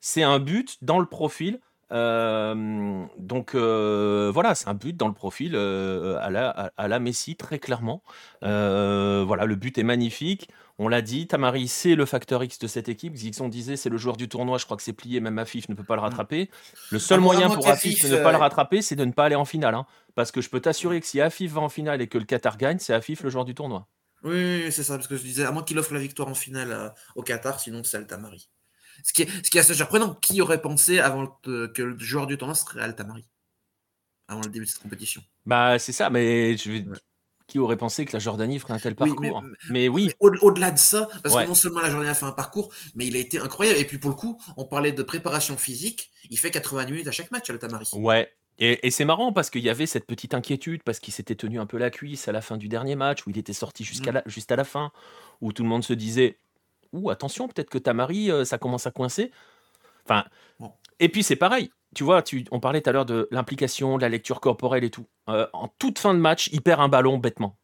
c'est 0.00 0.22
un 0.22 0.38
but 0.38 0.78
dans 0.82 0.98
le 0.98 1.06
profil. 1.06 1.58
Euh, 1.92 3.04
donc 3.18 3.54
euh, 3.54 4.30
voilà, 4.32 4.54
c'est 4.54 4.68
un 4.68 4.74
but 4.74 4.96
dans 4.96 5.08
le 5.08 5.14
profil 5.14 5.52
euh, 5.54 6.16
à, 6.22 6.30
la, 6.30 6.48
à, 6.48 6.70
à, 6.76 6.88
la 6.88 6.98
Messi, 6.98 7.36
très 7.36 7.58
clairement. 7.58 8.02
Euh, 8.44 9.24
voilà, 9.26 9.44
le 9.44 9.56
but 9.56 9.76
est 9.78 9.82
magnifique. 9.82 10.48
On 10.78 10.88
l'a 10.88 11.02
dit, 11.02 11.26
Tamari, 11.26 11.68
c'est 11.68 11.94
le 11.94 12.06
facteur 12.06 12.42
X 12.42 12.58
de 12.58 12.66
cette 12.66 12.88
équipe. 12.88 13.14
Zixon 13.14 13.48
disait, 13.48 13.76
c'est 13.76 13.90
le 13.90 13.98
joueur 13.98 14.16
du 14.16 14.28
tournoi. 14.28 14.58
Je 14.58 14.64
crois 14.64 14.76
que 14.76 14.82
c'est 14.82 14.92
plié, 14.92 15.20
même 15.20 15.38
Afif 15.38 15.68
ne 15.68 15.74
peut 15.74 15.84
pas 15.84 15.96
le 15.96 16.00
rattraper. 16.00 16.50
Le 16.90 16.98
seul 16.98 17.18
Ah, 17.18 17.22
moyen 17.22 17.50
pour 17.50 17.68
Afif 17.68 18.02
de 18.08 18.16
ne 18.16 18.22
pas 18.22 18.32
le 18.32 18.38
rattraper, 18.38 18.82
c'est 18.82 18.96
de 18.96 19.04
ne 19.04 19.12
pas 19.12 19.26
aller 19.26 19.34
en 19.34 19.44
finale. 19.44 19.74
Hein, 19.74 19.86
parce 20.14 20.32
que 20.32 20.40
je 20.40 20.48
peux 20.48 20.60
t'assurer 20.60 21.00
que 21.00 21.06
si 21.06 21.20
Afif 21.20 21.52
va 21.52 21.60
en 21.60 21.68
finale 21.68 22.00
et 22.00 22.08
que 22.08 22.18
le 22.18 22.24
Qatar 22.24 22.56
gagne, 22.56 22.78
c'est 22.78 22.94
Afif 22.94 23.22
le 23.22 23.30
joueur 23.30 23.44
du 23.44 23.54
tournoi. 23.54 23.86
Oui, 24.24 24.70
c'est 24.70 24.82
ça, 24.82 24.96
parce 24.96 25.08
que 25.08 25.16
je 25.16 25.22
disais, 25.22 25.44
à 25.44 25.50
moins 25.50 25.62
qu'il 25.62 25.78
offre 25.78 25.92
la 25.94 26.00
victoire 26.00 26.28
en 26.28 26.34
finale 26.34 26.72
euh, 26.72 26.88
au 27.16 27.22
Qatar, 27.22 27.60
sinon 27.60 27.82
c'est 27.84 27.96
Altamari. 27.96 28.48
Ce 29.04 29.12
qui, 29.12 29.22
est, 29.22 29.28
ce 29.44 29.50
qui 29.50 29.58
est 29.58 29.60
assez 29.60 29.74
surprenant, 29.74 30.14
qui 30.14 30.40
aurait 30.40 30.62
pensé 30.62 31.00
avant 31.00 31.36
le, 31.44 31.68
que 31.68 31.82
le 31.82 31.98
joueur 31.98 32.26
du 32.26 32.38
tournoi 32.38 32.54
serait 32.54 32.80
Altamari 32.80 33.26
Avant 34.28 34.42
le 34.42 34.48
début 34.50 34.64
de 34.64 34.70
cette 34.70 34.82
compétition. 34.82 35.22
Bah, 35.44 35.78
c'est 35.78 35.92
ça, 35.92 36.08
mais 36.08 36.56
je 36.56 36.70
vais. 36.70 36.78
Ouais. 36.82 36.96
Qui 37.52 37.58
aurait 37.58 37.76
pensé 37.76 38.06
que 38.06 38.14
la 38.14 38.18
Jordanie 38.18 38.58
ferait 38.58 38.72
un 38.72 38.78
tel 38.78 38.94
parcours 38.94 39.44
mais, 39.68 39.86
oui. 39.86 40.10
Au-delà 40.20 40.70
de 40.70 40.78
ça, 40.78 41.06
parce 41.22 41.36
que 41.36 41.46
non 41.46 41.54
seulement 41.54 41.80
la 41.80 41.90
Jordanie 41.90 42.10
a 42.10 42.14
fait 42.14 42.24
un 42.24 42.32
parcours, 42.32 42.72
mais 42.94 43.06
il 43.06 43.14
a 43.14 43.18
été 43.18 43.38
incroyable. 43.38 43.78
Et 43.78 43.84
puis 43.84 43.98
pour 43.98 44.08
le 44.08 44.16
coup, 44.16 44.40
on 44.56 44.64
parlait 44.64 44.92
de 44.92 45.02
préparation 45.02 45.58
physique. 45.58 46.10
Il 46.30 46.38
fait 46.38 46.50
80 46.50 46.86
minutes 46.86 47.08
à 47.08 47.10
chaque 47.10 47.30
match, 47.30 47.50
le 47.50 47.58
Tamari. 47.58 47.86
Ouais. 47.92 48.32
Et, 48.58 48.90
c'est 48.90 49.04
marrant 49.04 49.34
parce 49.34 49.50
qu'il 49.50 49.62
y 49.62 49.68
avait 49.68 49.84
cette 49.84 50.06
petite 50.06 50.32
inquiétude 50.32 50.82
parce 50.82 50.98
qu'il 50.98 51.12
s'était 51.12 51.34
tenu 51.34 51.60
un 51.60 51.66
peu 51.66 51.76
la 51.76 51.90
cuisse 51.90 52.26
à 52.26 52.32
la 52.32 52.40
fin 52.40 52.56
du 52.56 52.68
dernier 52.68 52.96
match 52.96 53.26
où 53.26 53.30
il 53.30 53.36
était 53.36 53.52
sorti 53.52 53.84
jusqu'à 53.84 54.12
mm. 54.12 54.22
juste 54.24 54.50
à 54.50 54.56
la 54.56 54.64
fin, 54.64 54.92
où 55.42 55.52
tout 55.52 55.62
le 55.62 55.68
monde 55.68 55.84
se 55.84 55.92
disait 55.92 56.38
Ouh, 56.94 57.10
attention, 57.10 57.48
peut-être 57.48 57.68
que 57.68 57.78
Tamari, 57.78 58.30
euh, 58.30 58.46
ça 58.46 58.56
commence 58.56 58.86
à 58.86 58.90
coincer. 58.90 59.30
Enfin, 60.04 60.24
et 61.00 61.10
puis 61.10 61.22
c'est 61.22 61.36
pareil. 61.36 61.70
Tu 61.94 62.04
vois, 62.04 62.22
tu, 62.22 62.44
on 62.50 62.60
parlait 62.60 62.80
tout 62.80 62.90
à 62.90 62.92
l'heure 62.92 63.04
de 63.04 63.28
l'implication, 63.30 63.96
de 63.96 64.02
la 64.02 64.08
lecture 64.08 64.40
corporelle 64.40 64.84
et 64.84 64.90
tout. 64.90 65.06
Euh, 65.28 65.46
en 65.52 65.68
toute 65.78 65.98
fin 65.98 66.14
de 66.14 66.18
match, 66.18 66.48
il 66.52 66.62
perd 66.62 66.80
un 66.80 66.88
ballon 66.88 67.18
bêtement. 67.18 67.56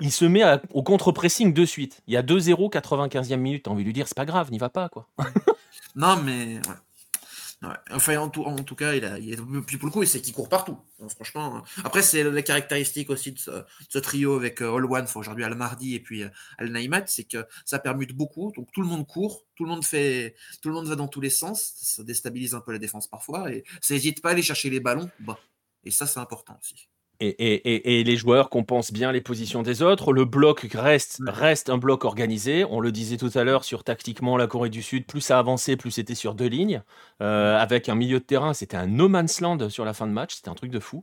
Il 0.00 0.12
se 0.12 0.24
met 0.24 0.42
au 0.74 0.82
contre-pressing 0.82 1.54
de 1.54 1.64
suite. 1.64 2.02
Il 2.06 2.14
y 2.14 2.16
a 2.16 2.22
2-0, 2.22 2.70
95e 2.70 3.36
minute. 3.36 3.64
T'as 3.64 3.70
envie 3.70 3.82
de 3.82 3.86
lui 3.86 3.92
dire, 3.92 4.08
c'est 4.08 4.16
pas 4.16 4.26
grave, 4.26 4.50
n'y 4.50 4.58
va 4.58 4.68
pas, 4.68 4.88
quoi. 4.88 5.08
non, 5.94 6.16
mais 6.16 6.60
Enfin, 7.90 8.18
en 8.18 8.28
tout, 8.28 8.74
cas, 8.74 8.94
il 8.94 9.36
pour 9.78 9.86
le 9.86 9.90
coup, 9.90 10.04
c'est 10.04 10.20
qu'il 10.20 10.34
court 10.34 10.48
partout. 10.48 10.78
hein. 11.56 11.64
après, 11.84 12.02
c'est 12.02 12.22
la 12.22 12.42
caractéristique 12.42 13.08
aussi 13.10 13.32
de 13.32 13.38
ce, 13.38 13.98
trio 13.98 14.36
avec 14.36 14.60
euh, 14.60 14.76
All 14.76 14.84
One, 14.84 15.06
aujourd'hui 15.14 15.42
Al 15.42 15.54
Mardi 15.54 15.94
et 15.94 16.00
puis 16.00 16.22
euh, 16.22 16.28
Al 16.58 16.70
Naimat, 16.70 17.06
c'est 17.06 17.24
que 17.24 17.46
ça 17.64 17.78
permute 17.78 18.12
beaucoup. 18.12 18.52
Donc 18.54 18.70
tout 18.72 18.82
le 18.82 18.86
monde 18.86 19.06
court, 19.06 19.46
tout 19.54 19.64
le 19.64 19.70
monde 19.70 19.84
fait, 19.84 20.36
tout 20.60 20.68
le 20.68 20.74
monde 20.74 20.86
va 20.86 20.96
dans 20.96 21.08
tous 21.08 21.20
les 21.20 21.30
sens. 21.30 21.72
Ça 21.76 22.04
déstabilise 22.04 22.54
un 22.54 22.60
peu 22.60 22.72
la 22.72 22.78
défense 22.78 23.08
parfois 23.08 23.50
et 23.50 23.64
ça 23.80 23.94
n'hésite 23.94 24.20
pas 24.20 24.28
à 24.28 24.32
aller 24.32 24.42
chercher 24.42 24.68
les 24.68 24.80
ballons. 24.80 25.10
Et 25.84 25.90
ça, 25.90 26.06
c'est 26.06 26.20
important 26.20 26.58
aussi. 26.60 26.88
Et, 27.20 28.02
les 28.04 28.16
joueurs 28.16 28.50
compensent 28.50 28.92
bien 28.92 29.12
les 29.12 29.20
positions 29.20 29.62
des 29.62 29.82
autres. 29.82 30.12
Le 30.12 30.24
bloc 30.24 30.66
reste, 30.74 31.20
reste 31.26 31.70
un 31.70 31.78
bloc 31.78 32.04
organisé. 32.04 32.64
On 32.64 32.80
le 32.80 32.92
disait 32.92 33.16
tout 33.16 33.30
à 33.34 33.44
l'heure 33.44 33.64
sur 33.64 33.84
tactiquement 33.84 34.36
la 34.36 34.46
Corée 34.46 34.70
du 34.70 34.82
Sud, 34.82 35.06
plus 35.06 35.20
ça 35.20 35.38
avançait, 35.38 35.76
plus 35.76 35.90
c'était 35.90 36.14
sur 36.14 36.34
deux 36.34 36.48
lignes. 36.48 36.82
Euh, 37.22 37.58
avec 37.58 37.88
un 37.88 37.94
milieu 37.94 38.18
de 38.18 38.24
terrain, 38.24 38.54
c'était 38.54 38.76
un 38.76 38.86
no 38.86 39.08
man's 39.08 39.40
land 39.40 39.68
sur 39.70 39.84
la 39.84 39.94
fin 39.94 40.06
de 40.06 40.12
match. 40.12 40.34
C'était 40.36 40.50
un 40.50 40.54
truc 40.54 40.70
de 40.70 40.80
fou. 40.80 41.02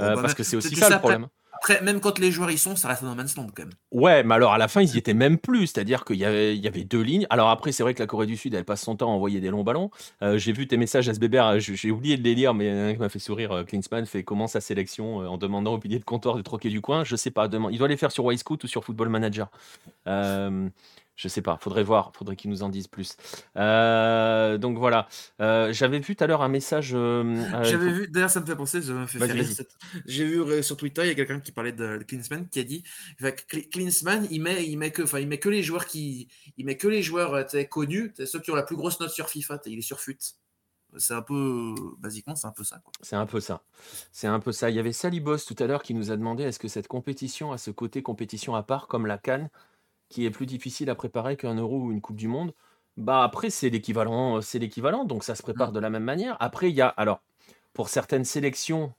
Euh, 0.00 0.14
bah, 0.14 0.22
parce 0.22 0.34
que 0.34 0.42
c'est 0.42 0.56
aussi 0.56 0.76
ça 0.76 0.90
le 0.90 0.98
problème. 0.98 1.26
Après, 1.58 1.80
même 1.82 2.00
quand 2.00 2.20
les 2.20 2.30
joueurs 2.30 2.50
y 2.52 2.58
sont, 2.58 2.76
ça 2.76 2.86
reste 2.86 3.02
un 3.02 3.14
man's 3.16 3.36
land 3.36 3.48
quand 3.54 3.64
même. 3.64 3.72
Ouais, 3.90 4.22
mais 4.22 4.34
alors 4.34 4.52
à 4.52 4.58
la 4.58 4.68
fin, 4.68 4.80
ils 4.80 4.94
y 4.94 4.98
étaient 4.98 5.14
même 5.14 5.38
plus. 5.38 5.66
C'est-à-dire 5.66 6.04
qu'il 6.04 6.16
y 6.16 6.24
avait, 6.24 6.56
il 6.56 6.64
y 6.64 6.84
deux 6.84 7.02
lignes. 7.02 7.26
Alors 7.30 7.50
après, 7.50 7.72
c'est 7.72 7.82
vrai 7.82 7.94
que 7.94 7.98
la 7.98 8.06
Corée 8.06 8.26
du 8.26 8.36
Sud, 8.36 8.54
elle 8.54 8.64
passe 8.64 8.82
son 8.82 8.94
temps 8.96 9.10
à 9.10 9.14
envoyer 9.14 9.40
des 9.40 9.50
longs 9.50 9.64
ballons. 9.64 9.90
Euh, 10.22 10.38
j'ai 10.38 10.52
vu 10.52 10.68
tes 10.68 10.76
messages 10.76 11.08
à 11.08 11.12
SBBR, 11.12 11.58
j'ai 11.58 11.90
oublié 11.90 12.16
de 12.16 12.22
les 12.22 12.34
lire, 12.36 12.54
mais 12.54 12.70
un 12.70 12.92
qui 12.92 13.00
m'a 13.00 13.08
fait 13.08 13.18
sourire. 13.18 13.52
Euh, 13.52 13.64
Klinsmann 13.64 14.06
fait 14.06 14.22
comment 14.22 14.46
sa 14.46 14.60
sélection 14.60 15.22
euh, 15.22 15.26
en 15.26 15.36
demandant 15.36 15.74
au 15.74 15.78
pilier 15.78 15.98
de 15.98 16.04
comptoir 16.04 16.36
de 16.36 16.42
troquer 16.42 16.68
du 16.68 16.80
coin. 16.80 17.02
Je 17.02 17.16
sais 17.16 17.32
pas. 17.32 17.48
Il 17.70 17.78
doit 17.78 17.88
les 17.88 17.96
faire 17.96 18.12
sur 18.12 18.24
Wisecout 18.24 18.62
ou 18.62 18.68
sur 18.68 18.84
Football 18.84 19.08
Manager. 19.08 19.50
Je 21.18 21.26
sais 21.26 21.42
pas, 21.42 21.58
faudrait 21.60 21.82
voir, 21.82 22.12
faudrait 22.14 22.36
qu'ils 22.36 22.48
nous 22.48 22.62
en 22.62 22.68
disent 22.68 22.86
plus. 22.86 23.16
Euh, 23.56 24.56
donc 24.56 24.78
voilà, 24.78 25.08
euh, 25.40 25.72
j'avais 25.72 25.98
vu 25.98 26.14
tout 26.14 26.22
à 26.22 26.28
l'heure 26.28 26.42
un 26.42 26.48
message. 26.48 26.92
Euh, 26.94 27.34
j'avais 27.64 27.90
vu, 27.90 28.06
d'ailleurs 28.06 28.30
ça 28.30 28.40
me 28.40 28.46
fait 28.46 28.54
penser, 28.54 28.80
ça 28.80 28.92
me 28.92 29.04
fait 29.04 29.66
J'ai 30.06 30.24
vu 30.24 30.62
sur 30.62 30.76
Twitter, 30.76 31.02
il 31.02 31.08
y 31.08 31.10
a 31.10 31.14
quelqu'un 31.16 31.40
qui 31.40 31.50
parlait 31.50 31.72
de 31.72 32.04
Klinsmann 32.06 32.48
qui 32.48 32.60
a 32.60 32.62
dit, 32.62 32.84
Klinsmann, 33.72 34.28
il 34.30 34.40
met, 34.40 34.64
il 34.64 34.76
met 34.76 34.92
que, 34.92 35.02
enfin, 35.02 35.18
il 35.18 35.26
met 35.26 35.38
que 35.38 35.48
les 35.48 35.64
joueurs 35.64 35.86
qui, 35.86 36.28
il 36.56 36.64
met 36.64 36.76
que 36.76 36.86
les 36.86 37.02
joueurs 37.02 37.44
connus, 37.68 38.14
ceux 38.24 38.38
qui 38.38 38.52
ont 38.52 38.56
la 38.56 38.62
plus 38.62 38.76
grosse 38.76 39.00
note 39.00 39.10
sur 39.10 39.28
FIFA, 39.28 39.60
il 39.66 39.80
est 39.80 39.82
sur 39.82 39.98
FUT. 39.98 40.18
C'est 40.98 41.14
un 41.14 41.22
peu, 41.22 41.74
basiquement, 41.98 42.36
c'est 42.36 42.46
un 42.46 42.52
peu 42.52 42.62
ça. 42.62 42.80
C'est 43.02 43.16
un 43.16 43.26
peu 43.26 43.40
ça. 43.40 43.62
C'est 44.12 44.28
un 44.28 44.38
peu 44.38 44.52
ça. 44.52 44.70
Il 44.70 44.76
y 44.76 44.78
avait 44.78 44.92
Salibos 44.92 45.38
tout 45.38 45.56
à 45.58 45.66
l'heure 45.66 45.82
qui 45.82 45.94
nous 45.94 46.12
a 46.12 46.16
demandé 46.16 46.44
est-ce 46.44 46.60
que 46.60 46.68
cette 46.68 46.86
compétition 46.86 47.50
a 47.50 47.58
ce 47.58 47.72
côté 47.72 48.02
compétition 48.02 48.54
à 48.54 48.62
part 48.62 48.86
comme 48.86 49.04
la 49.04 49.18
Cannes? 49.18 49.50
Qui 50.08 50.24
est 50.24 50.30
plus 50.30 50.46
difficile 50.46 50.90
à 50.90 50.94
préparer 50.94 51.36
qu'un 51.36 51.54
Euro 51.54 51.78
ou 51.84 51.92
une 51.92 52.00
Coupe 52.00 52.16
du 52.16 52.28
Monde, 52.28 52.52
bah 52.96 53.22
après 53.22 53.50
c'est 53.50 53.70
l'équivalent, 53.70 54.40
c'est 54.40 54.58
l'équivalent, 54.58 55.04
donc 55.04 55.24
ça 55.24 55.34
se 55.34 55.42
prépare 55.42 55.70
mmh. 55.70 55.74
de 55.74 55.80
la 55.80 55.90
même 55.90 56.04
manière. 56.04 56.36
Après 56.40 56.70
il 56.70 56.74
y 56.74 56.80
a, 56.80 56.88
alors 56.88 57.20
pour 57.72 57.88
certaines 57.88 58.24
sélections, 58.24 58.92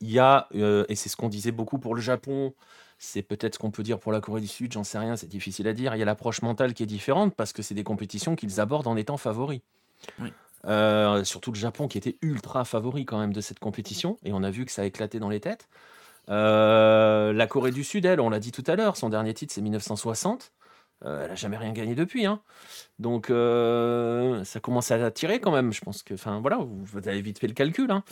il 0.00 0.10
y 0.10 0.18
a, 0.18 0.48
euh, 0.54 0.84
et 0.88 0.96
c'est 0.96 1.08
ce 1.08 1.16
qu'on 1.16 1.28
disait 1.28 1.52
beaucoup 1.52 1.78
pour 1.78 1.94
le 1.94 2.00
Japon, 2.00 2.54
c'est 2.98 3.22
peut-être 3.22 3.54
ce 3.54 3.58
qu'on 3.58 3.70
peut 3.70 3.82
dire 3.82 3.98
pour 3.98 4.12
la 4.12 4.20
Corée 4.20 4.40
du 4.40 4.46
Sud, 4.46 4.72
j'en 4.72 4.84
sais 4.84 4.98
rien, 4.98 5.16
c'est 5.16 5.28
difficile 5.28 5.68
à 5.68 5.72
dire. 5.72 5.94
Il 5.94 5.98
y 5.98 6.02
a 6.02 6.04
l'approche 6.04 6.42
mentale 6.42 6.74
qui 6.74 6.82
est 6.82 6.86
différente 6.86 7.34
parce 7.34 7.52
que 7.52 7.62
c'est 7.62 7.74
des 7.74 7.84
compétitions 7.84 8.36
qu'ils 8.36 8.60
abordent 8.60 8.86
en 8.86 8.96
étant 8.96 9.16
favoris. 9.16 9.60
Euh, 10.66 11.24
surtout 11.24 11.52
le 11.52 11.58
Japon 11.58 11.88
qui 11.88 11.98
était 11.98 12.16
ultra 12.22 12.64
favori 12.64 13.04
quand 13.04 13.18
même 13.18 13.34
de 13.34 13.40
cette 13.40 13.58
compétition, 13.58 14.16
et 14.24 14.32
on 14.32 14.42
a 14.42 14.50
vu 14.50 14.64
que 14.64 14.72
ça 14.72 14.82
a 14.82 14.84
éclaté 14.86 15.18
dans 15.18 15.28
les 15.28 15.40
têtes. 15.40 15.68
Euh, 16.30 17.32
la 17.32 17.46
Corée 17.46 17.70
du 17.70 17.84
Sud, 17.84 18.04
elle, 18.06 18.20
on 18.20 18.30
l'a 18.30 18.40
dit 18.40 18.52
tout 18.52 18.64
à 18.66 18.76
l'heure, 18.76 18.96
son 18.96 19.08
dernier 19.08 19.34
titre 19.34 19.52
c'est 19.52 19.60
1960. 19.60 20.52
Euh, 21.04 21.22
elle 21.24 21.30
n'a 21.30 21.34
jamais 21.34 21.56
rien 21.56 21.72
gagné 21.72 21.94
depuis. 21.94 22.24
Hein. 22.24 22.40
Donc 22.98 23.30
euh, 23.30 24.42
ça 24.44 24.60
commence 24.60 24.90
à 24.90 25.10
tirer 25.10 25.40
quand 25.40 25.52
même. 25.52 25.72
Je 25.72 25.80
pense 25.80 26.02
que, 26.02 26.14
enfin 26.14 26.40
voilà, 26.40 26.58
vous, 26.58 26.98
avez 26.98 27.20
vite 27.20 27.38
fait 27.38 27.48
le 27.48 27.54
calcul. 27.54 27.90
Hein. 27.90 28.04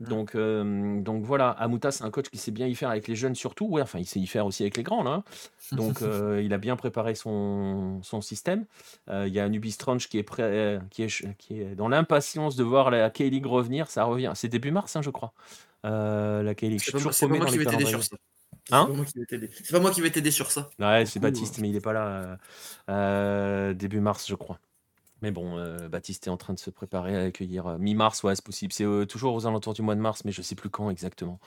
Donc, 0.00 0.36
donc 0.36 1.24
voilà, 1.24 1.50
Amuta, 1.50 1.90
c'est 1.90 2.04
un 2.04 2.10
coach 2.10 2.30
qui 2.30 2.38
sait 2.38 2.50
bien 2.50 2.66
y 2.66 2.74
faire 2.74 2.90
avec 2.90 3.06
les 3.06 3.14
jeunes 3.14 3.34
surtout. 3.34 3.66
Ouais, 3.66 3.82
enfin, 3.82 3.98
il 3.98 4.06
sait 4.06 4.18
y 4.18 4.26
faire 4.26 4.46
aussi 4.46 4.62
avec 4.62 4.76
les 4.76 4.82
grands 4.82 5.02
là. 5.02 5.10
Hein. 5.10 5.24
Donc, 5.76 6.00
il 6.00 6.52
a 6.52 6.58
bien 6.58 6.76
préparé 6.76 7.14
son, 7.14 8.00
son 8.02 8.20
système. 8.20 8.64
Il 9.08 9.28
y 9.28 9.38
a 9.38 9.44
un 9.44 9.52
Ubistrange 9.52 10.08
qui 10.08 10.18
est 10.18 10.22
prêt, 10.22 10.80
qui 10.90 11.02
est, 11.02 11.36
qui 11.36 11.60
est 11.60 11.74
dans 11.74 11.88
l'impatience 11.88 12.56
de 12.56 12.64
voir 12.64 12.90
la 12.90 13.10
K-League 13.10 13.46
revenir. 13.46 13.90
Ça 13.90 14.04
revient. 14.04 14.32
C'est 14.34 14.48
début 14.48 14.70
mars, 14.70 14.96
hein, 14.96 15.02
je 15.02 15.10
crois. 15.10 15.32
Euh, 15.84 16.42
la 16.42 16.54
K-League. 16.54 16.80
C'est 16.80 16.92
pas, 16.92 17.34
moi 17.34 17.46
qui 17.46 17.58
vais 17.58 17.64
t'aider 17.64 17.86
sur 17.86 18.02
ça. 18.02 18.16
Hein 18.72 18.88
c'est 19.14 19.72
pas 19.72 19.80
moi 19.80 19.90
qui 19.90 20.00
vais 20.00 20.10
t'aider 20.10 20.30
sur 20.30 20.50
ça. 20.50 20.70
Ouais, 20.78 21.06
c'est 21.06 21.20
Baptiste, 21.20 21.58
mais 21.58 21.70
il 21.70 21.76
est 21.76 21.80
pas 21.80 21.92
là 21.92 22.06
euh, 22.06 22.36
euh, 22.90 23.74
début 23.74 24.00
mars, 24.00 24.26
je 24.28 24.34
crois. 24.34 24.58
Mais 25.22 25.30
bon, 25.30 25.88
Baptiste 25.88 26.26
est 26.26 26.30
en 26.30 26.36
train 26.36 26.54
de 26.54 26.58
se 26.58 26.70
préparer 26.70 27.16
à 27.16 27.24
accueillir 27.24 27.78
mi-mars, 27.78 28.22
ouais, 28.22 28.34
c'est 28.34 28.44
possible. 28.44 28.72
C'est 28.72 28.86
toujours 29.06 29.34
aux 29.34 29.46
alentours 29.46 29.74
du 29.74 29.82
mois 29.82 29.94
de 29.94 30.00
mars, 30.00 30.24
mais 30.24 30.32
je 30.32 30.42
sais 30.42 30.54
plus 30.54 30.70
quand 30.70 30.90
exactement. 30.90 31.40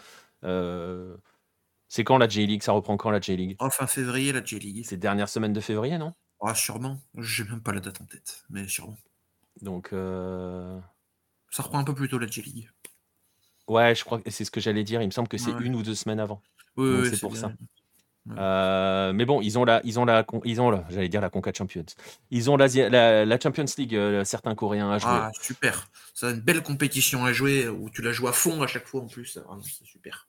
c'est 1.94 2.04
quand 2.04 2.18
la 2.18 2.28
J-League? 2.28 2.64
Ça 2.64 2.72
reprend 2.72 2.98
quand 2.98 3.12
la 3.12 3.22
J-League? 3.22 3.56
En 3.60 3.70
fin 3.70 3.88
février, 3.88 4.32
la 4.32 4.44
J-League. 4.44 4.84
C'est 4.86 4.98
dernière 4.98 5.30
semaine 5.30 5.54
de 5.54 5.60
février, 5.60 5.98
non? 5.98 6.14
Ah, 6.42 6.56
sûrement. 6.56 7.00
J'ai 7.18 7.44
même 7.44 7.62
pas 7.62 7.72
la 7.72 7.80
date 7.80 8.02
en 8.02 8.06
tête, 8.06 8.44
mais 8.50 8.68
sûrement. 8.68 8.98
Donc. 9.62 9.90
Ça 9.92 11.62
reprend 11.62 11.80
un 11.80 11.84
peu 11.84 11.94
plus 11.94 12.10
tôt 12.10 12.18
la 12.18 12.28
J-League. 12.28 12.70
Ouais, 13.68 13.96
je 13.96 14.04
crois 14.04 14.20
que 14.20 14.30
c'est 14.30 14.44
ce 14.44 14.52
que 14.52 14.60
j'allais 14.60 14.84
dire. 14.84 15.02
Il 15.02 15.06
me 15.06 15.12
semble 15.12 15.28
que 15.28 15.38
c'est 15.38 15.52
une 15.52 15.76
ou 15.76 15.84
deux 15.84 15.96
semaines 15.96 16.20
avant. 16.20 16.42
Oui, 16.76 17.08
c'est 17.10 17.20
pour 17.20 17.38
ça. 17.38 17.52
Euh, 18.32 19.12
mais 19.14 19.26
bon, 19.26 19.42
ils 19.42 19.60
ont 19.60 19.66
la, 19.66 19.82
ils 19.84 20.00
ont 20.00 20.06
la, 20.06 20.26
ils 20.46 20.62
ont 20.62 20.70
la, 20.70 20.86
j'allais 20.90 21.10
dire 21.10 21.22
la 21.22 21.30
Conca 21.30 21.52
Champions. 21.54 21.86
Ils 22.32 22.50
ont 22.50 22.56
la, 22.56 22.68
la, 23.26 23.40
Champions 23.40 23.66
League, 23.78 23.96
euh, 23.96 24.24
certains 24.24 24.56
Coréens 24.56 24.90
à 24.92 24.98
jouer. 24.98 25.12
Ah, 25.12 25.32
super. 25.42 25.90
C'est 26.14 26.32
une 26.32 26.40
belle 26.40 26.64
compétition 26.64 27.26
à 27.26 27.34
jouer 27.34 27.68
où 27.68 27.90
tu 27.90 28.02
la 28.02 28.12
joues 28.12 28.28
à 28.28 28.34
fond 28.34 28.62
à 28.62 28.68
chaque 28.68 28.88
fois 28.88 29.02
en 29.02 29.08
plus. 29.08 29.38
C'est 29.64 29.86
super. 29.86 30.28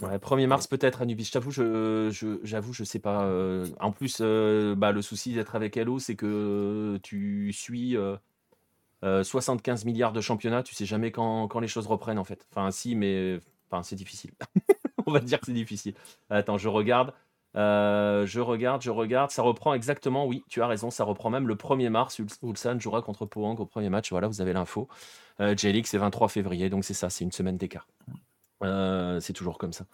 Ouais, 0.00 0.16
1er 0.16 0.46
mars 0.46 0.66
peut-être 0.68 1.02
à 1.02 1.06
Nubis. 1.06 1.28
J'avoue, 1.32 1.50
je, 1.50 2.08
je, 2.12 2.38
j'avoue, 2.44 2.72
je 2.72 2.84
sais 2.84 3.00
pas. 3.00 3.24
Euh, 3.24 3.66
en 3.80 3.92
plus, 3.92 4.20
bah, 4.76 4.92
le 4.92 5.02
souci 5.02 5.34
d'être 5.34 5.54
avec 5.54 5.76
Hello, 5.76 5.98
c'est 5.98 6.14
que 6.14 6.98
tu 7.02 7.52
suis 7.52 7.96
75 9.02 9.82
euh, 9.82 9.86
milliards 9.86 10.12
de 10.12 10.20
championnats, 10.20 10.62
tu 10.62 10.74
sais 10.74 10.86
jamais 10.86 11.10
quand, 11.10 11.60
les 11.60 11.68
choses 11.68 11.86
reprennent 11.86 12.18
en 12.18 12.24
fait. 12.24 12.46
Enfin, 12.50 12.70
si, 12.70 12.94
mais 12.94 13.38
enfin, 13.70 13.82
c'est 13.82 13.96
difficile. 13.96 14.30
On 15.08 15.12
va 15.12 15.20
dire 15.20 15.40
que 15.40 15.46
c'est 15.46 15.52
difficile. 15.52 15.94
Attends, 16.30 16.58
je 16.58 16.68
regarde. 16.68 17.12
Euh, 17.56 18.26
je 18.26 18.40
regarde, 18.40 18.82
je 18.82 18.90
regarde. 18.90 19.30
Ça 19.30 19.42
reprend 19.42 19.74
exactement, 19.74 20.26
oui, 20.26 20.44
tu 20.48 20.62
as 20.62 20.66
raison. 20.66 20.90
Ça 20.90 21.04
reprend 21.04 21.30
même 21.30 21.48
le 21.48 21.54
1er 21.54 21.88
mars. 21.88 22.20
Ulsan 22.42 22.78
jouera 22.78 23.02
contre 23.02 23.26
Pohang 23.26 23.56
au 23.58 23.66
premier 23.66 23.88
match. 23.88 24.10
Voilà, 24.10 24.28
vous 24.28 24.40
avez 24.40 24.52
l'info. 24.52 24.88
Euh, 25.40 25.54
j 25.56 25.82
c'est 25.84 25.98
23 25.98 26.28
février, 26.28 26.68
donc 26.68 26.84
c'est 26.84 26.94
ça, 26.94 27.10
c'est 27.10 27.24
une 27.24 27.32
semaine 27.32 27.56
d'écart. 27.56 27.86
Euh, 28.62 29.20
c'est 29.20 29.32
toujours 29.32 29.58
comme 29.58 29.72
ça. 29.72 29.86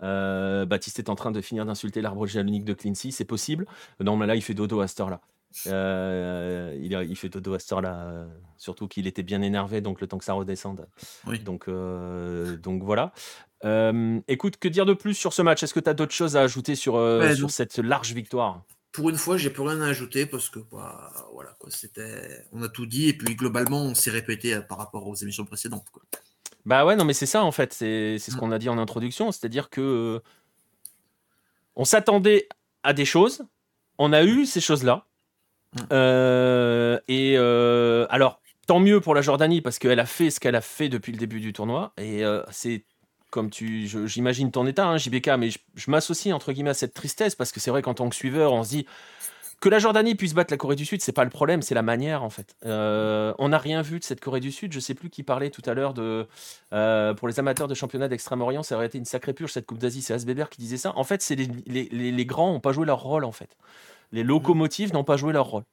Baptiste 0.00 0.98
est 0.98 1.08
en 1.08 1.14
train 1.14 1.30
de 1.30 1.40
finir 1.40 1.64
d'insulter 1.64 2.00
l'arbre 2.00 2.26
géologique 2.26 2.64
de 2.64 2.74
Cleansea, 2.74 3.10
c'est 3.10 3.24
possible. 3.24 3.66
Non, 4.00 4.16
mais 4.16 4.26
là, 4.26 4.34
il 4.36 4.42
fait 4.42 4.54
dodo 4.54 4.80
à 4.80 4.88
cette 4.88 5.00
heure-là. 5.00 5.20
Euh, 5.66 6.76
il, 6.80 6.92
il, 6.92 7.16
fait 7.16 7.28
dodo 7.28 7.54
à 7.54 7.58
cette 7.58 7.72
heure-là, 7.72 7.94
euh, 8.06 8.26
surtout 8.58 8.88
qu'il 8.88 9.06
était 9.06 9.22
bien 9.22 9.40
énervé, 9.42 9.80
donc 9.80 10.00
le 10.00 10.06
temps 10.06 10.18
que 10.18 10.24
ça 10.24 10.34
redescende. 10.34 10.86
Donc, 11.44 11.68
euh, 11.68 12.56
donc 12.56 12.82
voilà. 12.82 13.12
Écoute, 13.62 14.56
que 14.58 14.68
dire 14.68 14.86
de 14.86 14.94
plus 14.94 15.14
sur 15.14 15.32
ce 15.32 15.42
match? 15.42 15.62
Est-ce 15.62 15.74
que 15.74 15.80
tu 15.80 15.90
as 15.90 15.94
d'autres 15.94 16.14
choses 16.14 16.36
à 16.36 16.42
ajouter 16.42 16.74
sur, 16.74 16.94
sur 17.34 17.50
cette 17.50 17.78
large 17.78 18.12
victoire? 18.12 18.62
Pour 18.92 19.10
une 19.10 19.16
fois, 19.16 19.36
j'ai 19.36 19.50
plus 19.50 19.62
rien 19.62 19.80
à 19.82 19.88
ajouter 19.88 20.24
parce 20.24 20.48
que 20.48 20.58
bah, 20.72 21.12
voilà, 21.34 21.54
quoi, 21.58 21.70
c'était, 21.70 22.46
on 22.52 22.62
a 22.62 22.68
tout 22.68 22.86
dit 22.86 23.08
et 23.08 23.12
puis 23.12 23.34
globalement, 23.34 23.82
on 23.82 23.94
s'est 23.94 24.10
répété 24.10 24.58
par 24.66 24.78
rapport 24.78 25.06
aux 25.06 25.14
émissions 25.14 25.44
précédentes. 25.44 25.84
Quoi. 25.92 26.02
Bah 26.64 26.84
ouais, 26.84 26.96
non, 26.96 27.04
mais 27.04 27.12
c'est 27.12 27.26
ça 27.26 27.44
en 27.44 27.52
fait, 27.52 27.72
c'est, 27.72 28.18
c'est 28.18 28.30
ce 28.30 28.36
mm. 28.36 28.40
qu'on 28.40 28.52
a 28.52 28.58
dit 28.58 28.68
en 28.68 28.78
introduction, 28.78 29.30
c'est-à-dire 29.32 29.70
que 29.70 30.20
on 31.76 31.84
s'attendait 31.84 32.48
à 32.82 32.92
des 32.92 33.04
choses, 33.04 33.42
on 33.98 34.12
a 34.12 34.24
eu 34.24 34.46
ces 34.46 34.60
choses-là. 34.60 35.06
Euh, 35.92 36.98
et 37.06 37.34
euh, 37.36 38.06
alors, 38.08 38.40
tant 38.66 38.80
mieux 38.80 39.00
pour 39.00 39.14
la 39.14 39.20
Jordanie 39.20 39.60
parce 39.60 39.78
qu'elle 39.78 40.00
a 40.00 40.06
fait 40.06 40.30
ce 40.30 40.40
qu'elle 40.40 40.54
a 40.54 40.60
fait 40.60 40.88
depuis 40.88 41.12
le 41.12 41.18
début 41.18 41.40
du 41.40 41.52
tournoi. 41.52 41.92
Et 41.98 42.24
euh, 42.24 42.42
c'est 42.50 42.84
comme 43.30 43.50
tu, 43.50 43.88
j'imagine 44.06 44.50
ton 44.50 44.66
état, 44.66 44.86
hein, 44.86 44.96
JBK, 44.96 45.30
mais 45.38 45.50
je, 45.50 45.58
je 45.74 45.90
m'associe 45.90 46.34
entre 46.34 46.52
guillemets 46.52 46.70
à 46.70 46.74
cette 46.74 46.94
tristesse 46.94 47.34
parce 47.34 47.52
que 47.52 47.60
c'est 47.60 47.70
vrai 47.70 47.82
qu'en 47.82 47.94
tant 47.94 48.08
que 48.08 48.14
suiveur, 48.14 48.52
on 48.52 48.62
se 48.62 48.70
dit 48.70 48.86
que 49.60 49.68
la 49.68 49.78
Jordanie 49.78 50.14
puisse 50.14 50.34
battre 50.34 50.52
la 50.52 50.58
Corée 50.58 50.76
du 50.76 50.84
Sud, 50.84 51.00
c'est 51.00 51.12
pas 51.12 51.24
le 51.24 51.30
problème, 51.30 51.62
c'est 51.62 51.74
la 51.74 51.82
manière 51.82 52.22
en 52.22 52.30
fait. 52.30 52.54
Euh, 52.66 53.32
on 53.38 53.48
n'a 53.48 53.58
rien 53.58 53.80
vu 53.82 53.98
de 53.98 54.04
cette 54.04 54.20
Corée 54.20 54.40
du 54.40 54.52
Sud. 54.52 54.72
Je 54.72 54.80
sais 54.80 54.94
plus 54.94 55.08
qui 55.08 55.22
parlait 55.22 55.50
tout 55.50 55.62
à 55.64 55.74
l'heure 55.74 55.94
de 55.94 56.26
euh, 56.72 57.14
pour 57.14 57.26
les 57.26 57.38
amateurs 57.40 57.66
de 57.66 57.74
championnat 57.74 58.08
d'Extrême-Orient, 58.08 58.62
ça 58.62 58.76
aurait 58.76 58.86
été 58.86 58.98
une 58.98 59.06
sacrée 59.06 59.32
purge 59.32 59.52
cette 59.52 59.66
Coupe 59.66 59.78
d'Asie. 59.78 60.02
C'est 60.02 60.14
Asbeber 60.14 60.46
qui 60.50 60.60
disait 60.60 60.76
ça. 60.76 60.92
En 60.96 61.04
fait, 61.04 61.22
c'est 61.22 61.36
les, 61.36 61.48
les, 61.66 62.12
les, 62.12 62.26
grands 62.26 62.52
n'ont 62.52 62.60
pas 62.60 62.72
joué 62.72 62.84
leur 62.84 63.00
rôle 63.00 63.24
en 63.24 63.32
fait. 63.32 63.56
Les 64.12 64.22
locomotives 64.22 64.92
n'ont 64.92 65.04
pas 65.04 65.16
joué 65.16 65.32
leur 65.32 65.46
rôle. 65.46 65.64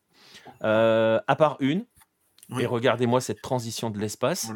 Euh, 0.64 1.20
à 1.28 1.36
part 1.36 1.58
une. 1.60 1.86
Et 2.60 2.66
regardez-moi 2.66 3.20
cette 3.20 3.41
transition 3.41 3.89
de 3.89 3.99
l'espace. 3.99 4.51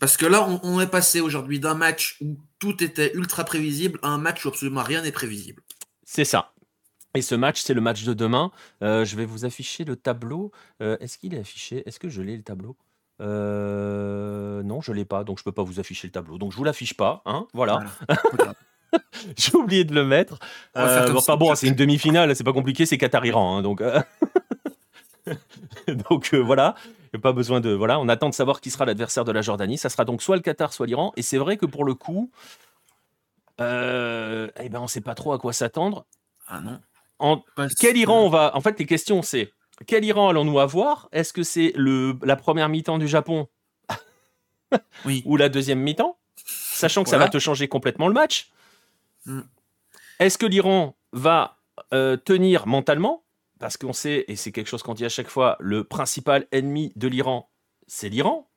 Parce 0.00 0.16
que 0.16 0.26
là, 0.26 0.46
on, 0.48 0.60
on 0.62 0.80
est 0.80 0.86
passé 0.90 1.20
aujourd'hui 1.20 1.60
d'un 1.60 1.74
match 1.74 2.16
où 2.20 2.36
tout 2.58 2.82
était 2.82 3.12
ultra 3.14 3.44
prévisible 3.44 3.98
à 4.02 4.08
un 4.08 4.18
match 4.18 4.44
où 4.44 4.48
absolument 4.48 4.82
rien 4.82 5.02
n'est 5.02 5.12
prévisible. 5.12 5.62
C'est 6.04 6.24
ça. 6.24 6.52
Et 7.14 7.22
ce 7.22 7.34
match, 7.34 7.62
c'est 7.62 7.74
le 7.74 7.80
match 7.80 8.04
de 8.04 8.12
demain. 8.14 8.50
Euh, 8.82 9.04
je 9.04 9.16
vais 9.16 9.24
vous 9.24 9.44
afficher 9.44 9.84
le 9.84 9.96
tableau. 9.96 10.52
Euh, 10.82 10.96
est-ce 11.00 11.18
qu'il 11.18 11.34
est 11.34 11.40
affiché? 11.40 11.82
Est-ce 11.86 11.98
que 11.98 12.08
je 12.08 12.22
l'ai 12.22 12.36
le 12.36 12.42
tableau? 12.42 12.76
Euh, 13.20 14.62
Non, 14.62 14.80
je 14.80 14.92
l'ai 14.92 15.04
pas, 15.04 15.24
donc 15.24 15.38
je 15.38 15.44
peux 15.44 15.52
pas 15.52 15.62
vous 15.62 15.80
afficher 15.80 16.06
le 16.06 16.12
tableau. 16.12 16.38
Donc 16.38 16.52
je 16.52 16.56
vous 16.56 16.64
l'affiche 16.64 16.94
pas, 16.94 17.22
hein 17.24 17.46
Voilà. 17.54 17.84
J'ai 19.36 19.54
oublié 19.54 19.84
de 19.84 19.94
le 19.94 20.04
mettre. 20.04 20.38
enfin 20.74 21.36
bon, 21.36 21.54
c'est 21.54 21.68
une 21.68 21.74
demi-finale, 21.74 22.34
c'est 22.34 22.44
pas 22.44 22.52
compliqué, 22.52 22.86
c'est 22.86 22.96
Qatar-Iran, 22.96 23.58
hein, 23.58 23.62
donc 23.62 23.82
donc 26.08 26.34
voilà. 26.34 26.74
Pas 27.22 27.32
besoin 27.32 27.60
de 27.60 27.70
voilà. 27.70 27.98
On 28.00 28.08
attend 28.08 28.28
de 28.28 28.34
savoir 28.34 28.60
qui 28.60 28.70
sera 28.70 28.84
l'adversaire 28.84 29.24
de 29.24 29.32
la 29.32 29.42
Jordanie. 29.42 29.78
Ça 29.78 29.88
sera 29.88 30.04
donc 30.04 30.22
soit 30.22 30.36
le 30.36 30.42
Qatar, 30.42 30.72
soit 30.72 30.86
l'Iran. 30.86 31.12
Et 31.16 31.22
c'est 31.22 31.38
vrai 31.38 31.56
que 31.56 31.66
pour 31.66 31.84
le 31.84 31.94
coup, 31.94 32.30
eh 33.58 33.62
ben 33.62 34.80
on 34.80 34.86
sait 34.86 35.00
pas 35.00 35.14
trop 35.14 35.32
à 35.32 35.38
quoi 35.38 35.52
s'attendre. 35.52 36.06
Ah 36.46 36.60
non. 36.60 36.80
En, 37.18 37.42
quel 37.78 37.96
Iran 37.96 38.24
on 38.24 38.28
va 38.28 38.52
En 38.54 38.60
fait, 38.60 38.78
les 38.78 38.86
questions, 38.86 39.22
c'est 39.22 39.52
quel 39.86 40.04
Iran 40.04 40.28
allons-nous 40.28 40.58
avoir? 40.58 41.08
Est-ce 41.12 41.32
que 41.32 41.42
c'est 41.42 41.72
la 41.76 42.36
première 42.36 42.68
mi-temps 42.68 42.98
du 42.98 43.08
Japon? 43.08 43.48
Oui. 45.06 45.22
ou 45.24 45.38
la 45.38 45.48
deuxième 45.48 45.80
mi-temps? 45.80 46.18
Sachant 46.44 47.02
que 47.02 47.08
ça 47.08 47.16
va 47.16 47.28
te 47.28 47.38
changer 47.38 47.68
complètement 47.68 48.06
le 48.06 48.12
match. 48.12 48.50
Mm. 49.24 49.40
Est-ce 50.18 50.36
que 50.36 50.46
l'Iran 50.46 50.96
va 51.12 51.56
euh, 51.94 52.16
tenir 52.16 52.66
mentalement? 52.66 53.24
Parce 53.58 53.76
qu'on 53.76 53.92
sait, 53.92 54.24
et 54.28 54.36
c'est 54.36 54.52
quelque 54.52 54.68
chose 54.68 54.82
qu'on 54.82 54.94
dit 54.94 55.04
à 55.04 55.08
chaque 55.08 55.28
fois, 55.28 55.56
le 55.60 55.84
principal 55.84 56.46
ennemi 56.52 56.92
de 56.96 57.08
l'Iran, 57.08 57.50
c'est 57.86 58.08
l'Iran. 58.08 58.48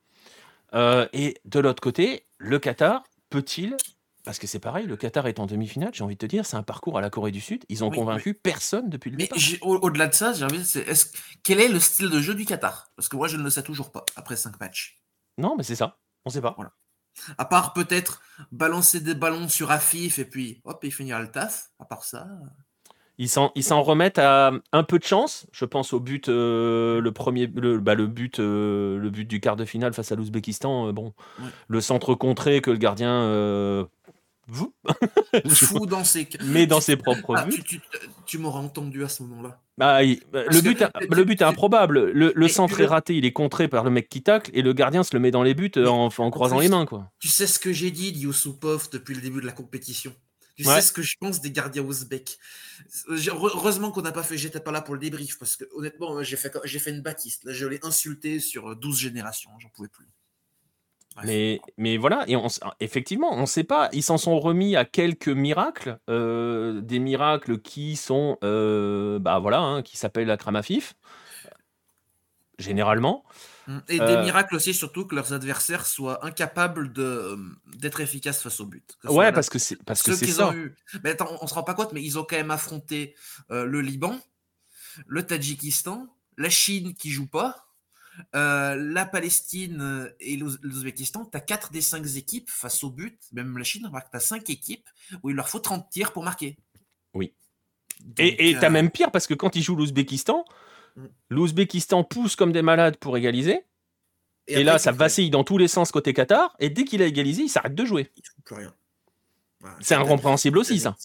Euh, 0.73 1.07
et 1.13 1.37
de 1.45 1.59
l'autre 1.59 1.81
côté, 1.81 2.27
le 2.37 2.59
Qatar 2.59 3.03
peut-il 3.29 3.75
parce 4.23 4.37
que 4.37 4.45
c'est 4.45 4.59
pareil, 4.59 4.85
le 4.85 4.97
Qatar 4.97 5.27
est 5.27 5.39
en 5.39 5.47
demi-finale, 5.47 5.91
j'ai 5.93 6.03
envie 6.03 6.15
de 6.15 6.19
te 6.19 6.25
dire, 6.25 6.45
c'est 6.45 6.57
un 6.57 6.63
parcours 6.63 6.97
à 6.97 7.01
la 7.01 7.09
Corée 7.09 7.31
du 7.31 7.41
Sud. 7.41 7.65
Ils 7.69 7.83
ont 7.83 7.89
convaincu 7.89 8.33
personne 8.33 8.89
depuis 8.89 9.09
le 9.09 9.17
mais 9.17 9.23
départ. 9.23 9.39
Au-delà 9.61 10.07
de 10.07 10.13
ça, 10.13 10.33
j'ai 10.33 10.45
envie 10.45 10.59
de 10.59 10.79
est 10.79 11.17
quel 11.43 11.59
est 11.59 11.67
le 11.67 11.79
style 11.79 12.09
de 12.09 12.21
jeu 12.21 12.35
du 12.35 12.45
Qatar? 12.45 12.91
Parce 12.95 13.09
que 13.09 13.15
moi, 13.15 13.27
je 13.27 13.37
ne 13.37 13.43
le 13.43 13.49
sais 13.49 13.63
toujours 13.63 13.91
pas 13.91 14.05
après 14.15 14.35
cinq 14.35 14.59
matchs. 14.59 15.01
Non, 15.37 15.55
mais 15.57 15.63
c'est 15.63 15.75
ça. 15.75 15.99
On 16.25 16.29
ne 16.29 16.33
sait 16.33 16.41
pas. 16.41 16.53
Voilà. 16.55 16.71
À 17.37 17.45
part 17.45 17.73
peut-être 17.73 18.21
balancer 18.51 18.99
des 18.99 19.15
ballons 19.15 19.49
sur 19.49 19.71
Afif 19.71 20.19
et 20.19 20.25
puis 20.25 20.61
hop, 20.65 20.83
et 20.83 20.91
finir 20.91 21.19
le 21.19 21.31
taf. 21.31 21.71
À 21.79 21.85
part 21.85 22.03
ça. 22.03 22.27
Ils 23.21 23.29
s'en, 23.29 23.51
ils 23.53 23.63
s'en 23.63 23.83
remettent 23.83 24.17
à 24.17 24.51
un 24.71 24.81
peu 24.81 24.97
de 24.97 25.03
chance. 25.03 25.45
Je 25.51 25.65
pense 25.65 25.93
au 25.93 25.99
but, 25.99 26.27
euh, 26.27 26.99
le 26.99 27.11
premier, 27.11 27.45
le, 27.45 27.77
bah, 27.77 27.93
le 27.93 28.07
but, 28.07 28.39
euh, 28.39 28.97
le 28.97 29.11
but 29.11 29.25
du 29.25 29.39
quart 29.39 29.55
de 29.55 29.63
finale 29.63 29.93
face 29.93 30.11
à 30.11 30.15
l'Ouzbékistan. 30.15 30.87
Euh, 30.87 30.91
bon, 30.91 31.13
le 31.67 31.81
centre 31.81 32.15
contré 32.15 32.61
que 32.61 32.71
le 32.71 32.77
gardien 32.77 33.87
vous 34.47 34.73
Fou 35.49 35.85
dans 35.85 36.03
ses... 36.03 36.27
Mais 36.45 36.65
dans 36.65 36.81
ses 36.81 36.95
propres 36.95 37.35
ah, 37.37 37.45
buts. 37.45 37.63
Tu, 38.25 38.39
m'auras 38.39 38.59
entendu 38.59 39.03
à 39.03 39.07
ce 39.07 39.21
moment-là. 39.21 39.59
Bah, 39.77 39.99
bah 40.33 40.43
le, 40.49 40.61
but, 40.61 40.83
le 41.11 41.23
but 41.23 41.41
est 41.41 41.45
improbable. 41.45 42.09
Le, 42.11 42.47
centre 42.47 42.81
est 42.81 42.87
raté, 42.87 43.15
il 43.15 43.25
est 43.25 43.33
contré 43.33 43.67
par 43.67 43.83
le 43.83 43.91
mec 43.91 44.09
qui 44.09 44.23
tacle 44.23 44.49
et 44.55 44.63
le 44.63 44.73
gardien 44.73 45.03
se 45.03 45.15
le 45.15 45.19
met 45.19 45.29
dans 45.29 45.43
les 45.43 45.53
buts 45.53 45.71
en, 45.77 46.09
en 46.17 46.31
croisant 46.31 46.57
les 46.57 46.69
mains. 46.69 46.87
Quoi. 46.87 47.11
Tu 47.19 47.27
sais 47.27 47.45
ce 47.45 47.59
que 47.59 47.71
j'ai 47.71 47.91
dit 47.91 48.09
Youssoupov 48.17 48.89
depuis 48.91 49.13
le 49.13 49.21
début 49.21 49.41
de 49.41 49.45
la 49.45 49.51
compétition? 49.51 50.11
Tu 50.55 50.63
sais 50.63 50.81
ce 50.81 50.91
que 50.91 51.01
je 51.01 51.15
pense 51.19 51.41
des 51.41 51.51
gardiens 51.51 51.83
ouzbeks? 51.83 52.37
Heureusement 53.07 53.91
qu'on 53.91 54.01
n'a 54.01 54.11
pas 54.11 54.23
fait, 54.23 54.37
j'étais 54.37 54.59
pas 54.59 54.71
là 54.71 54.81
pour 54.81 54.93
le 54.93 54.99
débrief 54.99 55.37
parce 55.39 55.55
que 55.55 55.65
honnêtement, 55.73 56.21
j'ai 56.23 56.37
fait, 56.37 56.55
j'ai 56.63 56.79
fait 56.79 56.91
une 56.91 57.01
bâtisse. 57.01 57.43
Là, 57.43 57.53
je 57.53 57.65
l'ai 57.65 57.79
insulté 57.83 58.39
sur 58.39 58.75
12 58.75 58.99
générations, 58.99 59.51
j'en 59.59 59.69
pouvais 59.69 59.89
plus. 59.89 60.07
Mais, 61.25 61.59
mais 61.77 61.97
voilà, 61.97 62.23
et 62.27 62.37
effectivement, 62.79 63.33
on 63.33 63.41
ne 63.41 63.45
sait 63.45 63.65
pas. 63.65 63.89
Ils 63.91 64.03
s'en 64.03 64.17
sont 64.17 64.39
remis 64.39 64.75
à 64.75 64.85
quelques 64.85 65.27
miracles, 65.27 65.99
euh, 66.09 66.79
des 66.81 66.99
miracles 66.99 67.59
qui 67.59 67.97
sont, 67.97 68.37
euh, 68.43 69.19
bah 69.19 69.39
voilà, 69.39 69.59
hein, 69.59 69.81
qui 69.81 69.97
s'appellent 69.97 70.31
Akramafif, 70.31 70.95
généralement. 72.57 73.25
Mmh, 73.67 73.77
et 73.89 73.99
des 73.99 74.05
euh, 74.05 74.23
miracles 74.23 74.55
aussi, 74.55 74.73
surtout 74.73 75.05
que 75.05 75.13
leurs 75.13 75.33
adversaires 75.33 75.85
soient 75.85 76.25
incapables 76.25 76.91
de, 76.93 77.37
d'être 77.77 78.01
efficaces 78.01 78.41
face 78.41 78.59
au 78.59 78.65
but. 78.65 78.97
Ouais, 79.03 79.31
parce 79.31 79.49
que 79.49 79.59
c'est 79.59 79.75
parce 79.83 80.01
que 80.01 80.15
c'est 80.15 80.27
ça. 80.27 80.53
Eu... 80.53 80.75
Mais 81.03 81.11
attends, 81.11 81.37
on 81.41 81.47
se 81.47 81.53
rend 81.53 81.63
pas 81.63 81.75
compte, 81.75 81.93
mais 81.93 82.03
ils 82.03 82.17
ont 82.17 82.23
quand 82.23 82.37
même 82.37 82.51
affronté 82.51 83.15
le 83.49 83.81
Liban, 83.81 84.19
le 85.05 85.23
Tadjikistan, 85.23 86.07
la 86.37 86.49
Chine 86.49 86.95
qui 86.95 87.11
joue 87.11 87.27
pas. 87.27 87.67
Euh, 88.35 88.75
la 88.75 89.05
Palestine 89.05 89.81
euh, 89.81 90.09
et 90.19 90.35
l'Ouzbékistan, 90.35 91.25
tu 91.25 91.37
as 91.37 91.41
4 91.41 91.71
des 91.71 91.81
5 91.81 92.05
équipes 92.17 92.49
face 92.49 92.83
au 92.83 92.89
but, 92.89 93.17
même 93.31 93.57
la 93.57 93.63
Chine, 93.63 93.89
tu 93.89 94.17
as 94.17 94.19
5 94.19 94.49
équipes 94.49 94.87
où 95.23 95.29
il 95.29 95.35
leur 95.35 95.47
faut 95.47 95.59
30 95.59 95.89
tirs 95.89 96.11
pour 96.11 96.23
marquer. 96.23 96.57
Oui. 97.13 97.33
et 98.17 98.53
tu 98.53 98.57
as 98.57 98.67
euh, 98.67 98.69
même 98.69 98.91
pire 98.91 99.11
parce 99.11 99.27
que 99.27 99.33
quand 99.33 99.55
ils 99.55 99.63
jouent 99.63 99.75
l'Ouzbékistan, 99.75 100.39
mm. 100.39 100.53
l'Ouzbékistan 101.29 102.03
pousse 102.03 102.35
comme 102.35 102.51
des 102.51 102.61
malades 102.61 102.97
pour 102.97 103.17
égaliser. 103.17 103.65
Et, 104.47 104.63
là, 104.63 104.79
ça 104.79 104.91
vacille 104.91 105.29
dans 105.29 105.43
tous 105.43 105.57
les 105.57 105.67
sens 105.67 105.91
côté 105.91 106.13
Qatar. 106.13 106.55
Et 106.59 106.69
dès 106.69 106.83
qu'il 106.83 107.01
a 107.01 107.05
égalisé, 107.05 107.43
il 107.43 107.49
s'arrête 107.49 107.75
de 107.75 107.85
jouer. 107.85 108.11
Il 108.17 108.23
ne 108.37 108.43
plus 108.43 108.55
rien. 108.55 108.73
c'est 109.79 109.95
incompréhensible 109.95 110.57
aussi, 110.57 110.79
ça. 110.79 110.95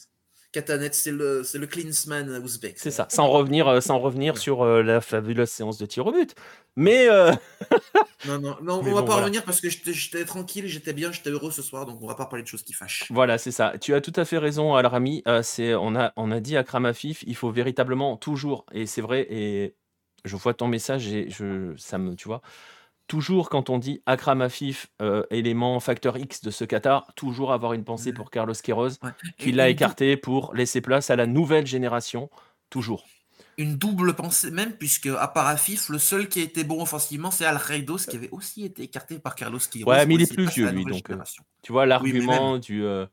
Katanet, 0.56 0.94
c'est 0.94 1.12
le, 1.12 1.44
c'est 1.44 1.58
le 1.58 1.66
Klinsman 1.66 2.30
ouzbek. 2.42 2.78
C'est 2.78 2.90
ça, 2.90 3.06
sans 3.10 3.28
revenir, 3.28 3.68
euh, 3.68 3.82
sans 3.82 3.98
revenir 3.98 4.38
sur 4.38 4.62
euh, 4.62 4.82
la 4.82 5.02
fabuleuse 5.02 5.50
séance 5.50 5.76
de 5.76 5.84
tir 5.84 6.06
au 6.06 6.12
but. 6.12 6.34
Mais. 6.76 7.10
Euh, 7.10 7.30
non, 8.26 8.38
non, 8.38 8.56
non 8.62 8.80
on 8.82 8.94
va 8.94 9.02
pas 9.02 9.16
revenir 9.16 9.44
parce 9.44 9.60
que 9.60 9.68
j'étais, 9.68 10.24
tranquille, 10.24 10.66
j'étais 10.66 10.94
bien, 10.94 11.12
j'étais 11.12 11.28
heureux 11.28 11.50
ce 11.50 11.60
soir, 11.60 11.84
donc 11.84 11.98
on 12.00 12.06
va 12.06 12.14
pas 12.14 12.24
parler 12.24 12.42
de 12.42 12.48
choses 12.48 12.62
qui 12.62 12.72
fâchent. 12.72 13.04
Voilà, 13.10 13.36
c'est 13.36 13.50
ça. 13.50 13.74
Tu 13.78 13.92
as 13.92 14.00
tout 14.00 14.14
à 14.16 14.24
fait 14.24 14.38
raison, 14.38 14.74
Al-Rami. 14.74 15.22
c'est, 15.42 15.74
on, 15.74 15.94
a, 15.94 16.14
on 16.16 16.30
a 16.30 16.40
dit 16.40 16.56
à 16.56 16.64
Kramafif, 16.64 17.22
il 17.26 17.36
faut 17.36 17.50
véritablement 17.50 18.16
toujours, 18.16 18.64
et 18.72 18.86
c'est 18.86 19.02
vrai, 19.02 19.26
et 19.28 19.74
je 20.24 20.36
vois 20.36 20.54
ton 20.54 20.68
message 20.68 21.06
et 21.08 21.28
je, 21.28 21.74
ça 21.76 21.98
me, 21.98 22.14
tu 22.16 22.28
vois, 22.28 22.40
toujours 23.06 23.48
quand 23.48 23.70
on 23.70 23.78
dit 23.78 24.02
Akram 24.06 24.40
Afif, 24.40 24.88
euh, 25.00 25.22
élément 25.30 25.80
facteur 25.80 26.16
X 26.16 26.42
de 26.42 26.50
ce 26.50 26.64
Qatar, 26.64 27.12
toujours 27.14 27.52
avoir 27.52 27.72
une 27.72 27.84
pensée 27.84 28.12
pour 28.12 28.30
Carlos 28.30 28.54
Queiroz, 28.54 28.98
qui 29.38 29.52
l'a 29.52 29.68
écarté 29.68 30.16
pour 30.16 30.54
laisser 30.54 30.80
place 30.80 31.10
à 31.10 31.16
la 31.16 31.26
nouvelle 31.26 31.66
génération, 31.66 32.30
toujours. 32.70 33.06
Une 33.58 33.76
double 33.76 34.14
pensée 34.14 34.50
même, 34.50 34.72
puisque 34.72 35.06
à 35.06 35.28
part 35.28 35.46
Afif, 35.46 35.88
le 35.88 35.98
seul 35.98 36.28
qui 36.28 36.40
a 36.40 36.42
été 36.42 36.62
bon 36.62 36.82
offensivement, 36.82 37.30
c'est 37.30 37.46
Al 37.46 37.56
Reidos, 37.56 37.98
qui 38.08 38.16
avait 38.16 38.28
aussi 38.30 38.64
été 38.64 38.82
écarté 38.82 39.18
par 39.18 39.34
Carlos 39.34 39.58
Queiroz. 39.58 39.90
Ouais, 39.90 40.04
mais 40.04 40.14
il 40.14 40.22
est 40.22 40.34
plus 40.34 40.46
vieux, 40.46 40.70
lui, 40.70 40.84
donc 40.84 41.08
euh, 41.10 41.16
tu 41.62 41.72
vois 41.72 41.86
l'argument 41.86 42.58
du... 42.58 42.84
Euh, 42.84 43.06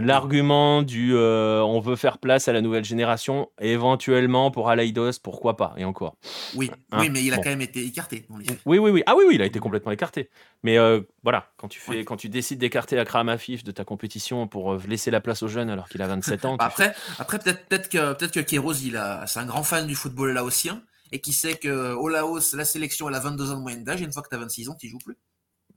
L'argument 0.00 0.82
du 0.82 1.14
euh, 1.14 1.62
on 1.62 1.80
veut 1.80 1.96
faire 1.96 2.18
place 2.18 2.48
à 2.48 2.52
la 2.52 2.60
nouvelle 2.60 2.84
génération, 2.84 3.50
éventuellement 3.60 4.50
pour 4.50 4.68
Aleidos, 4.68 5.12
pourquoi 5.22 5.56
pas, 5.56 5.74
et 5.78 5.84
encore. 5.84 6.16
Oui, 6.54 6.70
hein, 6.92 6.98
oui 7.00 7.08
mais 7.08 7.24
il 7.24 7.32
a 7.32 7.38
quand 7.38 7.48
même 7.48 7.62
été 7.62 7.84
écarté. 7.84 8.26
oui, 8.28 8.78
oui, 8.78 8.90
oui. 8.90 9.02
Ah 9.06 9.14
oui, 9.16 9.24
oui, 9.26 9.36
il 9.36 9.42
a 9.42 9.46
été 9.46 9.58
complètement 9.58 9.92
écarté. 9.92 10.28
Mais 10.62 10.78
euh, 10.78 11.00
voilà, 11.22 11.50
quand 11.56 11.68
tu, 11.68 11.80
fais, 11.80 12.04
quand 12.04 12.16
tu 12.16 12.28
décides 12.28 12.58
d'écarter 12.58 12.98
Akram 12.98 13.28
Afif 13.30 13.64
de 13.64 13.70
ta 13.70 13.84
compétition 13.84 14.46
pour 14.46 14.74
euh, 14.74 14.82
laisser 14.86 15.10
la 15.10 15.20
place 15.20 15.42
aux 15.42 15.48
jeunes 15.48 15.70
alors 15.70 15.88
qu'il 15.88 16.02
a 16.02 16.06
27 16.06 16.44
ans. 16.44 16.56
après, 16.58 16.94
après 17.18 17.38
peut-être 17.38 17.66
peut 17.68 17.78
que, 17.78 18.12
peut 18.12 18.28
que 18.28 18.40
Kéros, 18.40 18.74
c'est 18.74 19.38
un 19.38 19.46
grand 19.46 19.62
fan 19.62 19.86
du 19.86 19.94
football 19.94 20.32
laotien 20.32 20.82
et 21.12 21.20
qui 21.20 21.32
sait 21.32 21.56
qu'au 21.56 22.08
Laos, 22.08 22.54
la 22.54 22.64
sélection, 22.64 23.08
elle 23.08 23.14
a 23.14 23.20
22 23.20 23.52
ans 23.52 23.56
de 23.56 23.62
moyenne 23.62 23.84
d'âge 23.84 24.02
et 24.02 24.04
une 24.04 24.12
fois 24.12 24.22
que 24.22 24.28
tu 24.28 24.34
as 24.34 24.38
26 24.38 24.68
ans, 24.68 24.76
tu 24.78 24.88
joues 24.88 24.98
plus. 24.98 25.16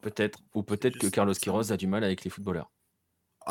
Peut-être. 0.02 0.40
Ou 0.54 0.64
peut-être 0.64 0.98
que 0.98 1.08
Carlos 1.08 1.34
Quiroz 1.34 1.72
a 1.72 1.78
du 1.78 1.88
mal 1.88 2.04
avec 2.04 2.24
les 2.24 2.30
footballeurs. 2.30 2.72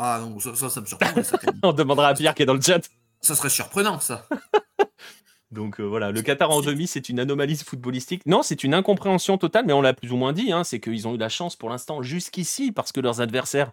Ah 0.01 0.21
non, 0.21 0.39
ça, 0.39 0.55
ça, 0.55 0.79
me 0.79 0.85
surprend. 0.85 1.09
On 1.63 1.73
demandera 1.73 2.07
à 2.07 2.13
Pierre 2.13 2.33
qui 2.33 2.43
est 2.43 2.45
dans 2.45 2.53
le 2.53 2.61
chat. 2.61 2.89
Ça 3.19 3.35
serait 3.35 3.49
surprenant, 3.49 3.99
ça. 3.99 4.25
Donc 5.51 5.81
euh, 5.81 5.83
voilà, 5.83 6.11
le 6.11 6.21
Qatar 6.21 6.51
en 6.51 6.61
demi, 6.61 6.87
c'est 6.87 7.09
une 7.09 7.19
anomalie 7.19 7.57
footballistique. 7.57 8.25
Non, 8.25 8.41
c'est 8.41 8.63
une 8.63 8.73
incompréhension 8.73 9.37
totale, 9.37 9.65
mais 9.65 9.73
on 9.73 9.81
l'a 9.81 9.93
plus 9.93 10.13
ou 10.13 10.15
moins 10.15 10.31
dit. 10.31 10.53
Hein, 10.53 10.63
c'est 10.63 10.79
qu'ils 10.79 11.05
ont 11.07 11.15
eu 11.15 11.17
la 11.17 11.27
chance 11.27 11.57
pour 11.57 11.69
l'instant 11.69 12.01
jusqu'ici, 12.01 12.71
parce 12.71 12.93
que 12.93 13.01
leurs 13.01 13.19
adversaires 13.19 13.71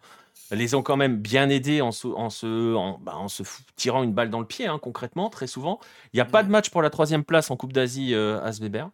les 0.50 0.74
ont 0.74 0.82
quand 0.82 0.96
même 0.96 1.16
bien 1.16 1.48
aidés 1.48 1.80
en 1.80 1.92
se, 1.92 2.08
en 2.08 2.30
se, 2.30 2.74
en, 2.74 2.98
bah, 2.98 3.14
se 3.28 3.44
tirant 3.76 4.02
une 4.02 4.12
balle 4.12 4.30
dans 4.30 4.40
le 4.40 4.46
pied, 4.46 4.66
hein, 4.66 4.80
concrètement, 4.82 5.30
très 5.30 5.46
souvent. 5.46 5.78
Il 6.12 6.16
n'y 6.16 6.22
a 6.22 6.24
pas 6.24 6.42
de 6.42 6.50
match 6.50 6.70
pour 6.70 6.82
la 6.82 6.90
troisième 6.90 7.22
place 7.22 7.52
en 7.52 7.56
Coupe 7.56 7.72
d'Asie 7.72 8.14
euh, 8.14 8.42
à 8.42 8.52
Sveber. 8.52 8.86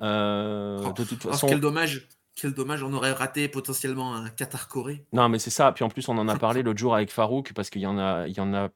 Euh, 0.00 0.84
oh, 0.86 0.92
de 0.92 1.02
toute 1.02 1.24
oh, 1.24 1.30
façon. 1.30 1.48
quel 1.48 1.60
dommage 1.60 2.06
Quel 2.40 2.54
dommage, 2.54 2.84
on 2.84 2.92
aurait 2.92 3.10
raté 3.10 3.48
potentiellement 3.48 4.14
un 4.14 4.30
Qatar-Corée. 4.30 5.04
Non, 5.12 5.28
mais 5.28 5.40
c'est 5.40 5.50
ça. 5.50 5.72
Puis 5.72 5.82
en 5.82 5.88
plus, 5.88 6.08
on 6.08 6.16
en 6.18 6.28
a 6.28 6.36
parlé 6.36 6.62
l'autre 6.62 6.78
jour 6.78 6.94
avec 6.94 7.10
Farouk 7.10 7.52
parce 7.52 7.68
qu'il 7.68 7.82
y 7.82 7.86
en 7.86 7.98
a, 7.98 8.28
il 8.28 8.36
y 8.36 8.40
en 8.40 8.54
a 8.54 8.68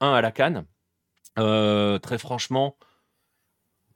un 0.00 0.12
à 0.12 0.20
la 0.20 0.30
Cannes. 0.30 0.64
Euh, 1.36 1.98
très 1.98 2.16
franchement, 2.16 2.76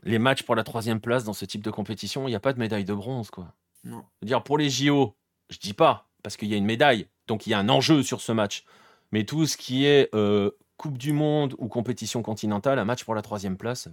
les 0.02 0.18
matchs 0.18 0.42
pour 0.42 0.56
la 0.56 0.64
troisième 0.64 1.00
place 1.00 1.22
dans 1.22 1.34
ce 1.34 1.44
type 1.44 1.62
de 1.62 1.70
compétition, 1.70 2.26
il 2.26 2.32
n'y 2.32 2.36
a 2.36 2.40
pas 2.40 2.52
de 2.52 2.58
médaille 2.58 2.84
de 2.84 2.94
bronze, 2.94 3.30
quoi. 3.30 3.54
Non. 3.84 4.04
dire 4.22 4.42
pour 4.42 4.58
les 4.58 4.70
JO, 4.70 5.14
je 5.50 5.58
dis 5.58 5.72
pas 5.72 6.08
parce 6.24 6.36
qu'il 6.36 6.48
y 6.48 6.54
a 6.54 6.56
une 6.56 6.64
médaille, 6.64 7.06
donc 7.28 7.46
il 7.46 7.50
y 7.50 7.54
a 7.54 7.60
un 7.60 7.68
enjeu 7.68 8.02
sur 8.02 8.20
ce 8.20 8.32
match. 8.32 8.64
Mais 9.12 9.24
tout 9.24 9.46
ce 9.46 9.56
qui 9.56 9.84
est 9.86 10.12
euh, 10.16 10.50
Coupe 10.76 10.98
du 10.98 11.12
Monde 11.12 11.54
ou 11.58 11.68
compétition 11.68 12.22
continentale, 12.22 12.80
un 12.80 12.84
match 12.84 13.04
pour 13.04 13.14
la 13.14 13.22
troisième 13.22 13.56
place. 13.56 13.88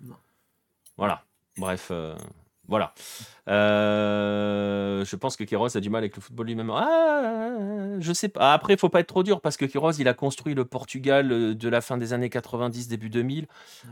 Non. 0.00 0.16
Voilà. 0.98 1.24
Bref, 1.56 1.88
euh, 1.90 2.16
voilà. 2.70 2.94
Euh, 3.48 5.04
je 5.04 5.16
pense 5.16 5.36
que 5.36 5.42
Kéros 5.42 5.76
a 5.76 5.80
du 5.80 5.90
mal 5.90 5.98
avec 5.98 6.14
le 6.14 6.22
football 6.22 6.46
lui-même. 6.46 6.70
Ah, 6.70 7.98
je 7.98 8.12
sais 8.12 8.28
pas. 8.28 8.54
Après, 8.54 8.74
il 8.74 8.78
faut 8.78 8.88
pas 8.88 9.00
être 9.00 9.08
trop 9.08 9.24
dur 9.24 9.40
parce 9.40 9.56
que 9.56 9.64
Kéros, 9.64 9.90
il 9.92 10.06
a 10.06 10.14
construit 10.14 10.54
le 10.54 10.64
Portugal 10.64 11.32
euh, 11.32 11.54
de 11.54 11.68
la 11.68 11.80
fin 11.80 11.98
des 11.98 12.12
années 12.12 12.30
90, 12.30 12.86
début 12.86 13.10
2000. 13.10 13.48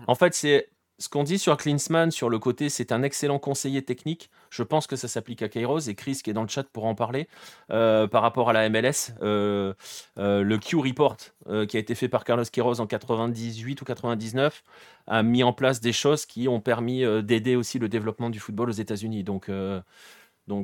En 0.07 0.15
fait, 0.15 0.33
c'est 0.33 0.71
ce 1.01 1.09
qu'on 1.09 1.23
dit 1.23 1.39
sur 1.39 1.57
Klinsmann, 1.57 2.11
sur 2.11 2.29
le 2.29 2.41
côté, 2.41 2.69
c'est 2.69 2.91
un 2.91 3.05
excellent 3.05 3.39
conseiller 3.39 3.83
technique. 3.83 4.31
Je 4.51 4.65
pense 4.65 4.89
que 4.89 4.97
ça 4.97 5.07
s'applique 5.07 5.43
à 5.43 5.49
Kairos 5.49 5.79
et 5.79 5.95
Chris 5.95 6.21
qui 6.23 6.31
est 6.31 6.33
dans 6.33 6.43
le 6.43 6.49
chat 6.49 6.65
pour 6.65 6.87
en 6.87 6.97
parler. 6.97 7.29
Euh, 7.71 8.09
par 8.09 8.23
rapport 8.23 8.51
à 8.51 8.53
la 8.53 8.69
MLS, 8.69 9.13
euh, 9.23 9.75
euh, 10.19 10.43
le 10.43 10.59
Q 10.59 10.77
Report 10.77 11.17
qui 11.69 11.79
a 11.79 11.81
été 11.81 11.95
fait 11.95 12.09
par 12.09 12.25
Carlos 12.25 12.45
Queiroz 12.53 12.81
en 12.81 12.87
98 12.87 13.81
ou 13.81 13.85
99 13.87 14.65
a 15.07 15.23
mis 15.23 15.43
en 15.43 15.55
place 15.55 15.81
des 15.81 15.95
choses 15.95 16.27
qui 16.27 16.47
ont 16.47 16.61
permis 16.61 17.05
d'aider 17.23 17.57
aussi 17.57 17.79
le 17.79 17.89
développement 17.89 18.29
du 18.29 18.39
football 18.39 18.69
aux 18.69 18.73
États-Unis. 18.73 19.25
Donc, 19.25 19.51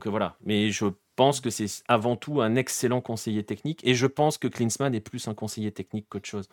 voilà. 0.06 0.36
Mais 0.44 0.70
je 0.70 0.86
pense 1.16 1.40
que 1.40 1.48
c'est 1.48 1.82
avant 1.88 2.16
tout 2.16 2.42
un 2.42 2.56
excellent 2.56 3.00
conseiller 3.00 3.44
technique 3.44 3.80
et 3.84 3.94
je 3.94 4.06
pense 4.06 4.36
que 4.36 4.48
Klinsmann 4.48 4.94
est 4.94 5.00
plus 5.00 5.26
un 5.26 5.34
conseiller 5.34 5.72
technique 5.72 6.06
qu'autre 6.10 6.28
chose. 6.28 6.48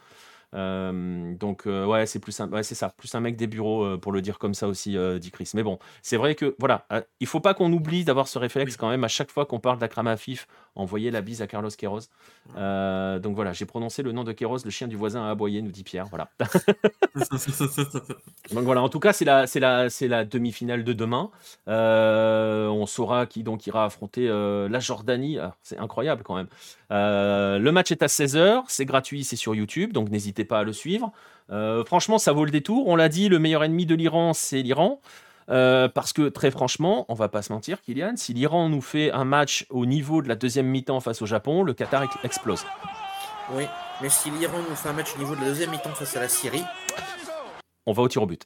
Euh, 0.53 1.33
donc 1.35 1.65
euh, 1.65 1.85
ouais, 1.85 2.05
c'est 2.05 2.19
plus 2.19 2.37
un, 2.39 2.49
ouais, 2.49 2.63
c'est 2.63 2.75
ça, 2.75 2.89
plus 2.89 3.15
un 3.15 3.21
mec 3.21 3.37
des 3.37 3.47
bureaux 3.47 3.83
euh, 3.83 3.97
pour 3.97 4.11
le 4.11 4.21
dire 4.21 4.37
comme 4.37 4.53
ça 4.53 4.67
aussi, 4.67 4.97
dit 5.19 5.31
Chris. 5.31 5.51
Mais 5.53 5.63
bon, 5.63 5.79
c'est 6.01 6.17
vrai 6.17 6.35
que 6.35 6.55
voilà, 6.59 6.85
il 7.19 7.27
faut 7.27 7.39
pas 7.39 7.53
qu'on 7.53 7.71
oublie 7.71 8.03
d'avoir 8.03 8.27
ce 8.27 8.37
réflexe 8.39 8.77
quand 8.77 8.89
même 8.89 9.03
à 9.03 9.07
chaque 9.07 9.31
fois 9.31 9.45
qu'on 9.45 9.59
parle 9.59 9.79
d'Akram 9.79 10.07
Afif, 10.07 10.47
envoyer 10.75 11.11
la 11.11 11.21
bise 11.21 11.41
à 11.41 11.47
Carlos 11.47 11.69
Queiroz. 11.69 12.09
donc 12.55 13.35
voilà, 13.35 13.53
j'ai 13.53 13.65
prononcé 13.65 14.03
le 14.03 14.11
nom 14.11 14.23
de 14.23 14.31
Queiroz, 14.31 14.63
le 14.65 14.71
chien 14.71 14.87
du 14.87 14.95
voisin 14.95 15.23
a 15.23 15.29
aboyé, 15.29 15.61
nous 15.61 15.71
dit 15.71 15.83
Pierre. 15.83 16.07
Voilà. 16.07 16.29
donc 18.51 18.63
voilà, 18.63 18.81
en 18.81 18.89
tout 18.89 18.99
cas, 18.99 19.13
c'est 19.13 19.25
la, 19.25 19.47
c'est 19.47 19.59
la, 19.59 19.89
c'est 19.89 20.07
la 20.07 20.25
demi-finale 20.25 20.83
de 20.83 20.93
demain. 20.93 21.29
on 21.67 22.85
saura 22.85 23.25
qui 23.25 23.43
donc 23.43 23.65
ira 23.67 23.85
affronter 23.85 24.27
la 24.27 24.79
Jordanie. 24.79 25.37
Ah, 25.39 25.55
c'est 25.63 25.77
incroyable 25.77 26.23
quand 26.23 26.35
même. 26.35 26.47
le 26.89 27.69
match 27.69 27.91
est 27.91 28.03
à 28.03 28.07
16h, 28.07 28.63
c'est 28.67 28.85
gratuit, 28.85 29.23
c'est 29.23 29.35
sur 29.35 29.55
YouTube, 29.55 29.93
donc 29.93 30.09
n'hésitez 30.09 30.40
pas 30.45 30.59
à 30.59 30.63
le 30.63 30.73
suivre. 30.73 31.11
Euh, 31.49 31.83
franchement, 31.83 32.17
ça 32.17 32.31
vaut 32.31 32.45
le 32.45 32.51
détour. 32.51 32.87
On 32.87 32.95
l'a 32.95 33.09
dit, 33.09 33.29
le 33.29 33.39
meilleur 33.39 33.63
ennemi 33.63 33.85
de 33.85 33.95
l'Iran, 33.95 34.33
c'est 34.33 34.61
l'Iran. 34.61 35.01
Euh, 35.49 35.89
parce 35.89 36.13
que 36.13 36.29
très 36.29 36.49
franchement, 36.49 37.05
on 37.09 37.13
va 37.13 37.27
pas 37.27 37.41
se 37.41 37.51
mentir, 37.51 37.81
Kylian, 37.81 38.13
si 38.15 38.33
l'Iran 38.33 38.69
nous 38.69 38.79
fait 38.79 39.11
un 39.11 39.25
match 39.25 39.65
au 39.69 39.85
niveau 39.85 40.21
de 40.21 40.29
la 40.29 40.35
deuxième 40.35 40.67
mi-temps 40.67 41.01
face 41.01 41.21
au 41.21 41.25
Japon, 41.25 41.63
le 41.63 41.73
Qatar 41.73 42.03
explose. 42.23 42.65
Oui, 43.53 43.65
mais 44.01 44.09
si 44.09 44.29
l'Iran 44.31 44.59
nous 44.69 44.75
fait 44.75 44.89
un 44.89 44.93
match 44.93 45.13
au 45.15 45.19
niveau 45.19 45.35
de 45.35 45.41
la 45.41 45.47
deuxième 45.47 45.71
mi-temps 45.71 45.93
face 45.93 46.15
à 46.15 46.21
la 46.21 46.29
Syrie, 46.29 46.63
on 47.85 47.91
va 47.91 48.03
au 48.03 48.07
tir 48.07 48.21
au 48.21 48.27
but. 48.27 48.43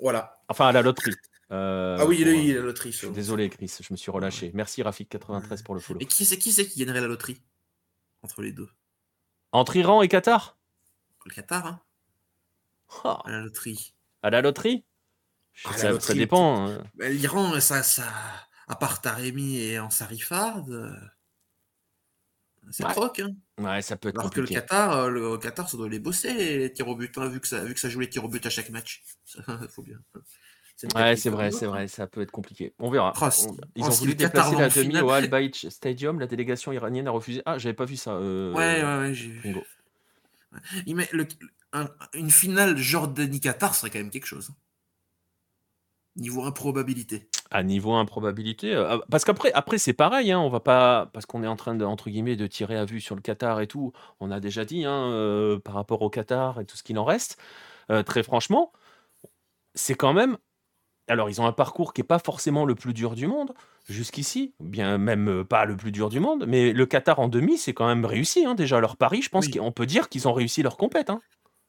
Voilà. 0.00 0.40
Enfin, 0.48 0.66
à 0.66 0.72
la 0.72 0.82
loterie. 0.82 1.14
Euh, 1.52 1.98
ah 2.00 2.06
oui, 2.06 2.18
il 2.20 2.56
a 2.56 2.60
la 2.60 2.66
loterie. 2.66 2.98
Désolé, 3.14 3.48
Chris, 3.50 3.70
je 3.80 3.92
me 3.92 3.96
suis 3.96 4.10
relâché. 4.10 4.50
Merci, 4.54 4.82
Rafik93 4.82 5.62
pour 5.62 5.74
le 5.74 5.80
follow. 5.80 6.00
Et 6.00 6.06
qui 6.06 6.24
c'est 6.24 6.38
qui, 6.38 6.52
qui 6.52 6.78
gagnerait 6.78 7.02
la 7.02 7.06
loterie 7.06 7.40
entre 8.22 8.42
les 8.42 8.52
deux? 8.52 8.68
Entre 9.52 9.76
Iran 9.76 10.02
et 10.02 10.08
Qatar? 10.08 10.56
Le 11.28 11.34
Qatar, 11.34 11.66
hein 11.66 11.80
oh. 13.04 13.16
À 13.24 13.30
la 13.30 13.40
loterie. 13.40 13.94
À 14.22 14.30
la 14.30 14.40
loterie? 14.40 14.84
Ah, 15.64 15.76
ça, 15.76 16.14
dépend. 16.14 16.68
Hein. 16.68 16.84
Bah, 16.94 17.08
L'Iran, 17.08 17.60
ça, 17.60 17.82
ça, 17.82 18.04
à 18.68 18.76
part 18.76 19.00
Taremi 19.00 19.58
et 19.58 19.78
Ansarifard, 19.78 20.64
euh, 20.70 20.90
c'est 22.70 22.84
ouais. 22.84 22.92
troc. 22.92 23.20
Hein. 23.20 23.34
Ouais, 23.58 23.82
ça 23.82 23.96
peut 23.96 24.08
être 24.08 24.18
Alors 24.18 24.30
que 24.30 24.40
le 24.40 24.46
Qatar, 24.46 24.92
euh, 24.92 25.08
le, 25.08 25.38
Qatar, 25.38 25.68
ça 25.68 25.76
doit 25.76 25.88
les 25.88 25.98
bosser, 25.98 26.32
les 26.32 26.72
tirs 26.72 26.88
au 26.88 26.96
but, 26.96 27.16
hein, 27.18 27.28
vu, 27.28 27.40
que 27.40 27.48
ça, 27.48 27.64
vu 27.64 27.74
que 27.74 27.80
ça 27.80 27.88
joue 27.88 28.00
les 28.00 28.08
tirs 28.08 28.24
au 28.24 28.28
but 28.28 28.44
à 28.46 28.50
chaque 28.50 28.70
match. 28.70 29.02
faut 29.68 29.82
bien. 29.82 29.98
Ouais, 30.96 31.16
c'est 31.16 31.30
vrai, 31.30 31.52
c'est 31.52 31.66
vrai, 31.66 31.86
ça 31.86 32.06
peut 32.06 32.22
être 32.22 32.32
compliqué. 32.32 32.74
On 32.78 32.90
verra. 32.90 33.12
Oh, 33.20 33.28
ils 33.76 33.84
ont 33.84 33.90
voulu 33.90 34.14
déplacer 34.14 34.56
la 34.56 34.68
demi 34.68 35.00
au 35.00 35.10
Al 35.10 35.28
Bayt 35.28 35.70
Stadium. 35.70 36.18
La 36.18 36.26
délégation 36.26 36.72
iranienne 36.72 37.06
a 37.06 37.12
refusé. 37.12 37.42
Ah, 37.44 37.58
j'avais 37.58 37.74
pas 37.74 37.84
vu 37.84 37.96
ça. 37.96 38.12
Euh... 38.12 38.52
Ouais, 38.52 38.82
ouais, 38.82 38.98
ouais, 38.98 39.14
j'ai 39.14 39.28
vu. 39.28 39.40
Il 39.44 39.62
met 40.94 41.08
le, 41.12 41.26
une 42.14 42.30
finale 42.30 42.76
Jordanie-Qatar 42.76 43.74
serait 43.74 43.90
quand 43.90 43.98
même 43.98 44.10
quelque 44.10 44.26
chose. 44.26 44.50
Niveau 46.16 46.44
improbabilité. 46.44 47.28
À 47.50 47.62
niveau 47.62 47.94
improbabilité, 47.94 48.74
euh, 48.74 48.98
parce 49.10 49.24
qu'après, 49.24 49.50
après 49.52 49.78
c'est 49.78 49.94
pareil, 49.94 50.30
hein, 50.30 50.38
on 50.38 50.50
va 50.50 50.60
pas, 50.60 51.06
parce 51.12 51.24
qu'on 51.24 51.42
est 51.42 51.46
en 51.46 51.56
train 51.56 51.74
de 51.74 51.84
entre 51.84 52.10
guillemets 52.10 52.36
de 52.36 52.46
tirer 52.46 52.76
à 52.76 52.84
vue 52.84 53.00
sur 53.00 53.14
le 53.14 53.22
Qatar 53.22 53.60
et 53.60 53.66
tout. 53.66 53.92
On 54.20 54.30
a 54.30 54.40
déjà 54.40 54.64
dit 54.64 54.84
hein, 54.84 55.10
euh, 55.10 55.58
par 55.58 55.74
rapport 55.74 56.02
au 56.02 56.10
Qatar 56.10 56.60
et 56.60 56.66
tout 56.66 56.76
ce 56.76 56.82
qu'il 56.82 56.98
en 56.98 57.04
reste. 57.04 57.38
Euh, 57.90 58.02
très 58.02 58.22
franchement, 58.22 58.72
c'est 59.74 59.94
quand 59.94 60.12
même. 60.12 60.36
Alors 61.08 61.30
ils 61.30 61.40
ont 61.40 61.46
un 61.46 61.52
parcours 61.52 61.94
qui 61.94 62.02
est 62.02 62.04
pas 62.04 62.18
forcément 62.18 62.64
le 62.64 62.74
plus 62.74 62.92
dur 62.94 63.14
du 63.14 63.26
monde, 63.26 63.54
jusqu'ici, 63.88 64.54
bien 64.60 64.98
même 64.98 65.28
euh, 65.28 65.44
pas 65.44 65.64
le 65.64 65.76
plus 65.76 65.92
dur 65.92 66.08
du 66.08 66.20
monde, 66.20 66.44
mais 66.46 66.72
le 66.72 66.86
Qatar 66.86 67.18
en 67.18 67.28
demi, 67.28 67.58
c'est 67.58 67.74
quand 67.74 67.86
même 67.86 68.04
réussi. 68.04 68.44
Hein, 68.44 68.54
déjà, 68.54 68.80
leur 68.80 68.96
pari, 68.96 69.22
je 69.22 69.28
pense 69.28 69.48
qu'on 69.48 69.72
peut 69.72 69.86
dire 69.86 70.08
qu'ils 70.08 70.28
ont 70.28 70.32
réussi 70.32 70.62
leur 70.62 70.76
compète. 70.76 71.10
Hein, 71.10 71.20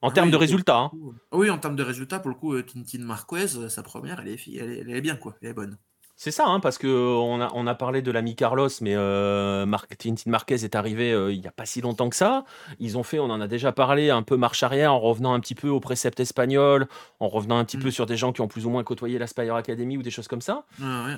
en 0.04 0.12
termes 0.12 0.32
de 0.32 0.38
résultats. 0.38 0.78
Hein. 0.78 0.92
Oui, 1.32 1.50
en 1.50 1.58
termes 1.58 1.76
de 1.76 1.84
résultats, 1.84 2.20
pour 2.20 2.30
le 2.30 2.36
coup, 2.36 2.54
euh, 2.54 2.62
Tintin 2.62 3.00
Marquez, 3.00 3.56
euh, 3.56 3.70
sa 3.70 3.84
première, 3.84 4.20
elle 4.20 4.28
est, 4.28 4.40
elle 4.58 4.90
est, 4.90 5.02
bien, 5.02 5.16
quoi. 5.16 5.34
Elle 5.42 5.50
est 5.50 5.54
bonne. 5.54 5.78
C'est 6.16 6.30
ça, 6.30 6.46
hein, 6.46 6.60
parce 6.60 6.78
qu'on 6.78 7.42
a, 7.42 7.50
on 7.54 7.66
a 7.66 7.74
parlé 7.74 8.02
de 8.02 8.12
l'ami 8.12 8.36
Carlos, 8.36 8.70
mais 8.82 8.96
euh, 8.96 9.66
Tintin 9.98 10.30
Marquez 10.30 10.64
est 10.64 10.76
arrivé 10.76 11.10
il 11.32 11.40
n'y 11.40 11.48
a 11.48 11.52
pas 11.52 11.66
si 11.66 11.82
longtemps 11.82 12.10
que 12.10 12.16
ça. 12.16 12.44
Ils 12.80 12.98
ont 12.98 13.04
fait, 13.04 13.18
on 13.18 13.26
en 13.26 13.42
a 13.42 13.48
déjà 13.48 13.72
parlé, 13.72 14.10
un 14.10 14.22
peu 14.24 14.38
marche 14.38 14.62
arrière 14.62 14.94
en 14.94 15.00
revenant 15.00 15.34
un 15.34 15.40
petit 15.40 15.56
peu 15.56 15.70
au 15.70 15.80
précepte 15.80 16.20
espagnol, 16.20 16.88
en 17.20 17.30
revenant 17.30 17.58
un 17.58 17.66
petit 17.66 17.78
peu 17.78 17.88
mm. 17.88 17.92
sur 17.92 18.06
des 18.06 18.18
gens 18.18 18.32
qui 18.32 18.42
ont 18.42 18.48
plus 18.48 18.66
ou 18.66 18.70
moins 18.70 18.84
côtoyé 18.84 19.18
la 19.18 19.26
Spire 19.26 19.56
Academy 19.56 19.98
ou 19.98 20.04
des 20.04 20.12
choses 20.12 20.28
comme 20.28 20.42
ça. 20.42 20.66
Ah 20.82 21.06
ouais. 21.06 21.18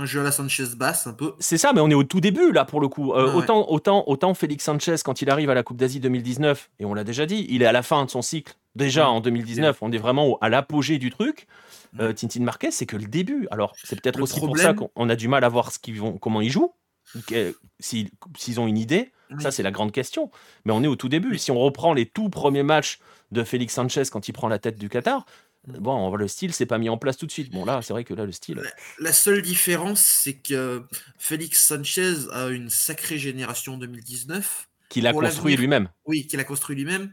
Un 0.00 0.06
jeu 0.06 0.20
à 0.20 0.22
la 0.22 0.30
Sanchez 0.30 0.76
basse, 0.76 1.08
un 1.08 1.12
peu. 1.12 1.34
C'est 1.40 1.58
ça, 1.58 1.72
mais 1.72 1.80
on 1.80 1.90
est 1.90 1.94
au 1.94 2.04
tout 2.04 2.20
début, 2.20 2.52
là, 2.52 2.64
pour 2.64 2.80
le 2.80 2.86
coup. 2.86 3.14
Euh, 3.14 3.32
autant, 3.32 3.68
autant, 3.68 4.04
autant 4.06 4.32
Félix 4.32 4.62
Sanchez, 4.64 4.94
quand 5.04 5.22
il 5.22 5.28
arrive 5.28 5.50
à 5.50 5.54
la 5.54 5.64
Coupe 5.64 5.76
d'Asie 5.76 5.98
2019, 5.98 6.70
et 6.78 6.84
on 6.84 6.94
l'a 6.94 7.02
déjà 7.02 7.26
dit, 7.26 7.46
il 7.50 7.62
est 7.62 7.66
à 7.66 7.72
la 7.72 7.82
fin 7.82 8.04
de 8.04 8.10
son 8.10 8.22
cycle. 8.22 8.54
Déjà, 8.76 9.10
en 9.10 9.20
2019, 9.20 9.78
on 9.80 9.90
est 9.90 9.98
vraiment 9.98 10.38
à 10.40 10.48
l'apogée 10.50 10.98
du 10.98 11.10
truc. 11.10 11.48
Euh, 11.98 12.12
Tintin 12.12 12.44
Marquez, 12.44 12.70
c'est 12.70 12.86
que 12.86 12.96
le 12.96 13.06
début. 13.06 13.48
Alors, 13.50 13.74
c'est 13.82 14.00
peut-être 14.00 14.22
aussi 14.22 14.38
pour 14.38 14.56
ça 14.56 14.72
qu'on 14.72 15.08
a 15.08 15.16
du 15.16 15.26
mal 15.26 15.42
à 15.42 15.48
voir 15.48 15.72
ce 15.72 15.80
qu'ils 15.80 15.98
vont, 15.98 16.16
comment 16.16 16.40
ils 16.40 16.50
jouent, 16.50 16.72
s'ils 17.80 18.60
ont 18.60 18.68
une 18.68 18.78
idée. 18.78 19.10
Ça, 19.40 19.50
c'est 19.50 19.64
la 19.64 19.72
grande 19.72 19.90
question. 19.90 20.30
Mais 20.64 20.72
on 20.72 20.82
est 20.84 20.86
au 20.86 20.96
tout 20.96 21.08
début. 21.08 21.38
Si 21.38 21.50
on 21.50 21.58
reprend 21.58 21.92
les 21.92 22.06
tout 22.06 22.30
premiers 22.30 22.62
matchs 22.62 23.00
de 23.30 23.42
Félix 23.42 23.74
Sanchez 23.74 24.04
quand 24.10 24.28
il 24.28 24.32
prend 24.32 24.48
la 24.48 24.58
tête 24.58 24.78
du 24.78 24.88
Qatar, 24.88 25.26
Bon, 25.78 26.14
le 26.14 26.28
style 26.28 26.52
s'est 26.52 26.66
pas 26.66 26.78
mis 26.78 26.88
en 26.88 26.96
place 26.96 27.16
tout 27.16 27.26
de 27.26 27.30
suite. 27.30 27.50
Bon, 27.50 27.64
là, 27.64 27.82
c'est 27.82 27.92
vrai 27.92 28.04
que 28.04 28.14
là, 28.14 28.24
le 28.24 28.32
style. 28.32 28.62
La, 28.98 29.12
seule 29.12 29.42
différence, 29.42 30.00
c'est 30.00 30.34
que 30.34 30.84
Félix 31.18 31.66
Sanchez 31.66 32.14
a 32.32 32.48
une 32.48 32.70
sacrée 32.70 33.18
génération 33.18 33.76
2019. 33.76 34.68
Qu'il 34.88 35.06
a 35.06 35.12
construit 35.12 35.56
lui-même. 35.56 35.88
Oui, 36.06 36.26
qu'il 36.26 36.40
a 36.40 36.44
construit 36.44 36.76
lui-même. 36.76 37.12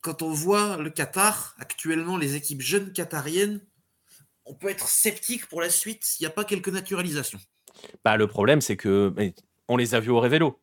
Quand 0.00 0.22
on 0.22 0.30
voit 0.30 0.76
le 0.76 0.90
Qatar, 0.90 1.56
actuellement, 1.58 2.16
les 2.16 2.36
équipes 2.36 2.62
jeunes 2.62 2.92
qatariennes, 2.92 3.60
on 4.44 4.54
peut 4.54 4.68
être 4.68 4.88
sceptique 4.88 5.46
pour 5.46 5.60
la 5.60 5.70
suite 5.70 6.04
s'il 6.04 6.24
n'y 6.24 6.28
a 6.28 6.34
pas 6.34 6.44
quelques 6.44 6.68
naturalisations. 6.68 7.40
Bah, 8.04 8.16
le 8.16 8.28
problème, 8.28 8.60
c'est 8.60 8.76
que 8.76 9.12
on 9.68 9.76
les 9.76 9.94
a 9.94 10.00
vus 10.00 10.10
au 10.10 10.20
Révélo. 10.20 10.60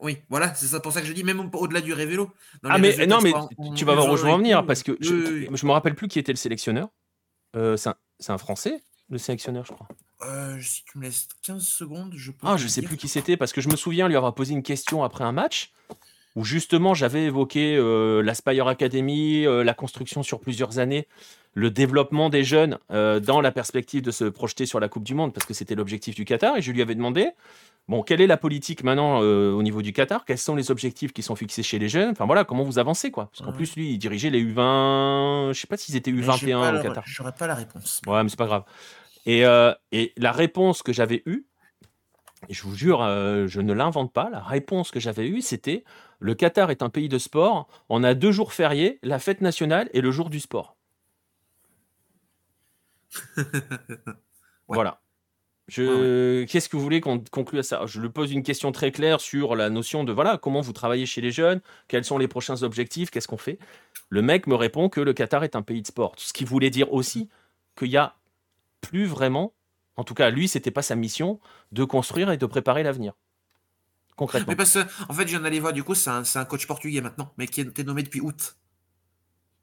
Oui, 0.00 0.18
voilà, 0.28 0.54
c'est 0.54 0.82
pour 0.82 0.92
ça 0.92 1.00
que 1.00 1.06
je 1.06 1.12
dis, 1.12 1.24
même 1.24 1.50
au-delà 1.52 1.80
du 1.80 1.92
révélo. 1.92 2.30
Ah, 2.64 2.78
mais 2.78 3.06
non, 3.06 3.20
mais 3.20 3.32
tu 3.74 3.84
vas 3.84 3.94
voir 3.94 4.10
où 4.10 4.16
je 4.16 4.22
veux 4.22 4.30
en 4.30 4.38
venir, 4.38 4.64
parce 4.64 4.82
que 4.82 4.96
je, 5.00 5.14
ne 5.14 5.66
me 5.66 5.72
rappelle 5.72 5.94
plus 5.94 6.08
qui 6.08 6.18
était 6.18 6.32
le 6.32 6.36
sélectionneur. 6.36 6.88
Euh, 7.56 7.76
c'est 7.76 8.32
un, 8.32 8.38
Français, 8.38 8.80
le 9.10 9.18
sélectionneur, 9.18 9.64
je 9.66 9.72
crois. 9.72 9.88
Euh, 10.22 10.58
si 10.60 10.84
tu 10.84 10.98
me 10.98 11.04
laisses 11.04 11.28
15 11.42 11.66
secondes, 11.66 12.12
je 12.14 12.30
peux. 12.30 12.46
Ah, 12.46 12.56
je 12.56 12.68
sais 12.68 12.82
plus 12.82 12.96
qui 12.96 13.08
c'était, 13.08 13.36
parce 13.36 13.52
que 13.52 13.60
je 13.60 13.68
me 13.68 13.76
souviens 13.76 14.08
lui 14.08 14.16
avoir 14.16 14.34
posé 14.34 14.52
une 14.52 14.62
question 14.62 15.02
après 15.02 15.24
un 15.24 15.32
match 15.32 15.72
où 16.36 16.44
justement 16.44 16.94
j'avais 16.94 17.24
évoqué 17.24 17.76
euh, 17.76 18.22
l'Aspire 18.22 18.68
Academy, 18.68 19.44
euh, 19.46 19.64
la 19.64 19.74
construction 19.74 20.22
sur 20.22 20.38
plusieurs 20.38 20.78
années, 20.78 21.08
le 21.54 21.70
développement 21.70 22.28
des 22.28 22.44
jeunes 22.44 22.78
dans 22.90 23.40
la 23.40 23.50
perspective 23.50 24.02
de 24.02 24.12
se 24.12 24.24
projeter 24.24 24.66
sur 24.66 24.78
la 24.78 24.88
Coupe 24.88 25.02
du 25.02 25.14
Monde, 25.14 25.34
parce 25.34 25.46
que 25.46 25.54
c'était 25.54 25.74
l'objectif 25.74 26.14
du 26.14 26.24
Qatar, 26.24 26.56
et 26.56 26.62
je 26.62 26.70
lui 26.70 26.80
avais 26.80 26.94
demandé 26.94 27.30
Bon, 27.88 28.02
quelle 28.02 28.20
est 28.20 28.26
la 28.28 28.36
politique 28.36 28.84
maintenant 28.84 29.20
euh, 29.22 29.52
au 29.52 29.62
niveau 29.64 29.82
du 29.82 29.92
Qatar? 29.92 30.24
Quels 30.24 30.38
sont 30.38 30.54
les 30.54 30.70
objectifs 30.70 31.12
qui 31.12 31.22
sont 31.22 31.34
fixés 31.34 31.64
chez 31.64 31.78
les 31.78 31.88
jeunes? 31.88 32.10
Enfin 32.10 32.24
voilà, 32.24 32.44
comment 32.44 32.62
vous 32.62 32.78
avancez 32.78 33.10
quoi 33.10 33.30
Parce 33.32 33.44
qu'en 33.44 33.52
plus, 33.52 33.74
lui, 33.74 33.92
il 33.92 33.98
dirigeait 33.98 34.30
les 34.30 34.44
U20. 34.44 35.52
Je 35.52 35.60
sais 35.60 35.66
pas 35.66 35.76
s'ils 35.76 35.96
étaient 35.96 36.12
U21 36.12 36.78
au 36.78 36.82
Qatar. 36.82 37.02
J'aurais 37.06 37.32
pas 37.32 37.48
la 37.48 37.56
réponse. 37.56 38.00
Ouais, 38.06 38.22
mais 38.22 38.28
c'est 38.28 38.38
pas 38.38 38.46
grave. 38.46 38.64
Et, 39.26 39.44
euh, 39.44 39.74
et 39.90 40.12
la 40.16 40.30
réponse 40.30 40.82
que 40.82 40.92
j'avais 40.92 41.22
eue, 41.26 41.46
je 42.48 42.62
vous 42.62 42.74
jure, 42.74 43.02
euh, 43.02 43.46
je 43.46 43.60
ne 43.60 43.72
l'invente 43.72 44.12
pas, 44.12 44.30
la 44.30 44.40
réponse 44.40 44.90
que 44.90 45.00
j'avais 45.00 45.28
eue, 45.28 45.42
c'était 45.42 45.84
le 46.20 46.34
Qatar 46.34 46.70
est 46.70 46.82
un 46.82 46.88
pays 46.88 47.08
de 47.08 47.18
sport, 47.18 47.68
on 47.88 48.02
a 48.02 48.14
deux 48.14 48.32
jours 48.32 48.52
fériés, 48.52 48.98
la 49.02 49.18
fête 49.18 49.40
nationale 49.40 49.90
et 49.92 50.00
le 50.00 50.10
jour 50.10 50.30
du 50.30 50.40
sport. 50.40 50.76
Voilà. 54.72 55.00
Je... 55.70 56.42
Qu'est-ce 56.44 56.68
que 56.68 56.76
vous 56.76 56.82
voulez 56.82 57.00
qu'on 57.00 57.20
conclue 57.30 57.60
à 57.60 57.62
ça? 57.62 57.86
Je 57.86 58.00
lui 58.00 58.08
pose 58.08 58.32
une 58.32 58.42
question 58.42 58.72
très 58.72 58.90
claire 58.90 59.20
sur 59.20 59.54
la 59.54 59.70
notion 59.70 60.02
de 60.02 60.12
voilà 60.12 60.36
comment 60.36 60.60
vous 60.60 60.72
travaillez 60.72 61.06
chez 61.06 61.20
les 61.20 61.30
jeunes, 61.30 61.60
quels 61.86 62.04
sont 62.04 62.18
les 62.18 62.26
prochains 62.26 62.64
objectifs, 62.64 63.10
qu'est-ce 63.10 63.28
qu'on 63.28 63.36
fait? 63.36 63.58
Le 64.08 64.20
mec 64.20 64.48
me 64.48 64.56
répond 64.56 64.88
que 64.88 65.00
le 65.00 65.12
Qatar 65.12 65.44
est 65.44 65.54
un 65.54 65.62
pays 65.62 65.80
de 65.80 65.86
sport, 65.86 66.14
ce 66.16 66.32
qui 66.32 66.44
voulait 66.44 66.70
dire 66.70 66.92
aussi 66.92 67.28
qu'il 67.78 67.88
y 67.88 67.96
a 67.96 68.16
plus 68.80 69.06
vraiment, 69.06 69.54
en 69.96 70.02
tout 70.02 70.14
cas 70.14 70.30
lui, 70.30 70.48
c'était 70.48 70.72
pas 70.72 70.82
sa 70.82 70.96
mission 70.96 71.38
de 71.70 71.84
construire 71.84 72.32
et 72.32 72.36
de 72.36 72.46
préparer 72.46 72.82
l'avenir. 72.82 73.12
Concrètement. 74.16 74.50
Mais 74.50 74.56
parce 74.56 74.74
que, 74.74 74.80
en 75.08 75.14
fait, 75.14 75.22
je 75.22 75.28
viens 75.28 75.40
d'aller 75.40 75.60
voir, 75.60 75.72
du 75.72 75.84
coup, 75.84 75.94
c'est 75.94 76.10
un, 76.10 76.24
un, 76.34 76.44
coach 76.44 76.66
portugais 76.66 77.00
maintenant, 77.00 77.32
mais 77.38 77.46
qui 77.46 77.60
été 77.60 77.84
nommé 77.84 78.02
depuis 78.02 78.20
août. 78.20 78.56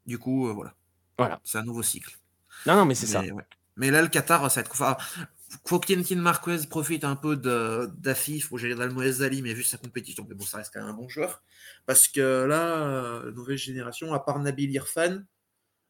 Du 0.06 0.18
coup, 0.18 0.48
euh, 0.48 0.52
voilà. 0.52 0.74
Voilà. 1.16 1.40
C'est 1.44 1.58
un 1.58 1.62
nouveau 1.62 1.82
cycle. 1.82 2.18
Non, 2.66 2.74
non, 2.74 2.84
mais 2.84 2.96
c'est 2.96 3.06
ça. 3.06 3.20
Ouais. 3.20 3.44
Mais 3.76 3.90
là, 3.90 4.02
le 4.02 4.08
Qatar, 4.08 4.50
ça 4.50 4.62
va 4.62 4.66
être. 4.66 4.96
Faut 5.64 5.80
qu'Yenkin 5.80 6.16
Marquez 6.16 6.66
profite 6.68 7.04
un 7.04 7.16
peu 7.16 7.36
d'Afif, 7.36 8.52
ou 8.52 8.58
j'allais 8.58 8.74
d'Almoez 8.74 9.22
Ali, 9.22 9.40
mais 9.42 9.54
vu 9.54 9.62
sa 9.62 9.78
compétition, 9.78 10.26
mais 10.28 10.34
bon, 10.34 10.44
ça 10.44 10.58
reste 10.58 10.72
quand 10.72 10.80
même 10.80 10.90
un 10.90 10.94
bon 10.94 11.08
joueur. 11.08 11.42
Parce 11.86 12.06
que 12.08 12.44
là, 12.44 12.86
euh, 12.86 13.32
nouvelle 13.32 13.56
génération, 13.56 14.12
à 14.12 14.20
part 14.20 14.38
Nabil 14.40 14.70
Irfan, 14.72 15.22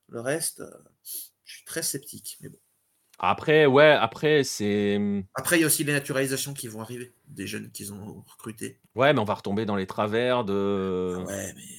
le 0.09 0.21
reste, 0.21 0.61
euh, 0.61 0.71
je 1.45 1.57
suis 1.57 1.65
très 1.65 1.83
sceptique. 1.83 2.39
Mais 2.41 2.49
bon. 2.49 2.59
Après, 3.19 3.67
ouais, 3.67 3.91
après, 3.91 4.45
c'est. 4.45 5.01
Après, 5.35 5.59
il 5.59 5.63
y 5.63 5.65
a 5.65 5.67
aussi 5.67 5.83
les 5.83 5.93
naturalisations 5.93 6.55
qui 6.55 6.69
vont 6.69 6.81
arriver, 6.81 7.13
des 7.27 7.49
jeunes 7.49 7.71
qu'ils 7.73 7.93
ont 7.93 8.25
recrutés. 8.29 8.79
Ouais, 8.95 9.13
mais 9.13 9.19
on 9.19 9.25
va 9.25 9.35
retomber 9.35 9.67
dans 9.67 9.75
les 9.75 9.89
travers 9.89 10.45
de. 10.45 11.17
Ah 11.19 11.25
ouais, 11.25 11.53
mais. 11.55 11.63